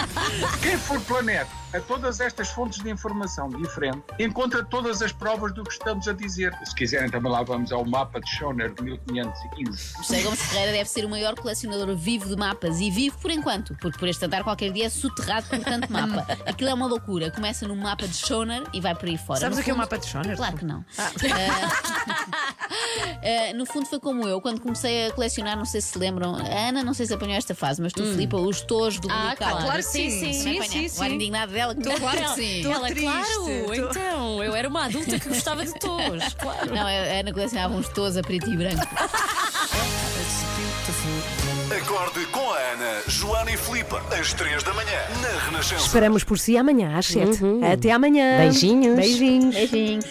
Quem 0.63 0.77
for 0.79 1.01
pela 1.03 1.23
net 1.23 1.51
a 1.75 1.81
todas 1.81 2.21
estas 2.21 2.49
fontes 2.51 2.81
de 2.83 2.91
informação 2.91 3.49
diferente, 3.49 4.03
encontra 4.19 4.63
todas 4.65 5.01
as 5.03 5.13
provas 5.13 5.53
do 5.55 5.63
que 5.65 5.73
estamos 5.73 6.07
a 6.09 6.13
dizer. 6.13 6.55
Se 6.65 6.75
quiserem, 6.75 7.11
também 7.11 7.31
lá 7.33 7.43
vamos 7.43 7.73
ao 7.73 7.85
mapa 7.85 8.21
de 8.21 8.29
Schoner 8.31 8.73
de 8.75 8.83
1515. 8.83 9.95
José 10.03 10.23
Gomes 10.23 10.41
Ferreira 10.43 10.73
deve 10.73 10.89
ser 10.91 11.05
o 11.05 11.09
maior 11.09 11.35
colecionador 11.35 11.95
vivo 11.97 12.29
de 12.29 12.37
mapas 12.37 12.81
e 12.81 12.91
vivo 12.91 13.17
por 13.19 13.31
enquanto, 13.31 13.75
porque 13.81 13.99
por 13.99 14.09
este 14.09 14.25
andar 14.25 14.43
qualquer 14.45 14.73
dia 14.73 14.87
é 14.87 14.91
soterrado 14.91 15.47
por 15.49 15.59
tanto 15.61 15.91
mapa. 15.93 16.27
Aquilo 16.47 16.71
é 16.71 16.75
uma 16.75 16.87
loucura. 16.87 17.31
Começa 17.31 17.67
no 17.67 17.77
mapa 17.77 18.07
de 18.09 18.15
Schoner 18.17 18.63
e 18.73 18.81
vai 18.81 18.95
por 18.95 19.09
aí 19.09 19.17
fora. 19.17 19.41
Sabes 19.41 19.57
No 19.57 19.63
o 19.63 19.65
que 19.65 19.71
é 19.71 19.73
o 19.73 19.77
fundo- 19.77 19.83
mapa 19.85 19.99
de 19.99 20.07
Schoner? 20.07 20.37
Claro 20.37 20.57
que 20.57 20.65
não. 20.65 20.81
Uh, 20.81 20.85
no 23.57 23.67
fundo 23.67 23.87
foi 23.87 24.01
como 24.01 24.27
eu, 24.27 24.41
quando 24.41 24.61
comecei 24.61 25.07
a 25.07 25.13
colecionar, 25.13 25.57
não 25.57 25.65
sei 25.65 25.81
se 25.81 25.93
se 25.93 25.99
lembram, 25.99 26.35
a 26.37 26.69
Ana, 26.69 26.83
não 26.83 26.95
sei 26.95 27.05
se 27.07 27.13
apanhou 27.13 27.37
esta 27.37 27.55
fase, 27.55 27.83
mas 27.83 27.93
tu, 27.93 28.03
Filipa, 28.03 28.39
os 28.39 28.63
tojos 28.63 28.99
do 28.99 29.09
Ah, 29.11 29.35
claro, 29.37 29.59
Claro 29.59 29.77
que 29.77 29.83
sim, 29.83 30.09
sim, 30.11 30.21
sim. 30.21 30.33
sim, 30.33 30.55
Também 30.55 30.63
sim, 30.63 30.87
apanhar. 30.87 30.99
O 30.99 31.03
ar 31.03 31.09
sim. 31.09 31.15
indignado 31.15 31.53
dela, 31.53 31.62
que 31.75 31.83
claro 32.01 32.19
que 32.23 32.29
sim. 32.35 32.73
Ela, 32.73 32.87
triste, 32.89 33.03
claro, 33.03 33.65
tô- 33.67 33.75
então, 33.75 34.45
eu 34.45 34.55
era 34.55 34.69
uma 34.69 34.85
adulta 34.85 35.19
que 35.19 35.29
gostava 35.29 35.65
de 35.65 35.73
tos, 35.79 36.35
claro. 36.39 36.75
Não, 36.75 36.87
a 36.87 36.91
Ana 36.91 37.33
colecionava 37.33 37.75
uns 37.75 37.89
tojos 37.89 38.17
a 38.17 38.23
preto 38.23 38.51
e 38.51 38.57
branco. 38.57 38.83
Acorde 41.77 42.27
com 42.27 42.51
a 42.53 42.59
Ana, 42.59 43.03
Joana 43.09 43.51
e 43.51 43.57
Filipe, 43.57 43.95
às 44.19 44.33
3 44.35 44.63
da 44.63 44.75
manhã, 44.75 44.99
na 45.23 45.45
Renascença. 45.47 45.83
Esperamos 45.87 46.23
por 46.23 46.39
si 46.39 46.57
amanhã 46.57 46.97
às 46.99 47.07
7. 47.07 47.39
Até 47.73 47.91
amanhã. 47.93 48.39
Beijinhos. 48.39 48.97
Beijinhos. 48.97 49.55
Beijinhos. 49.55 50.05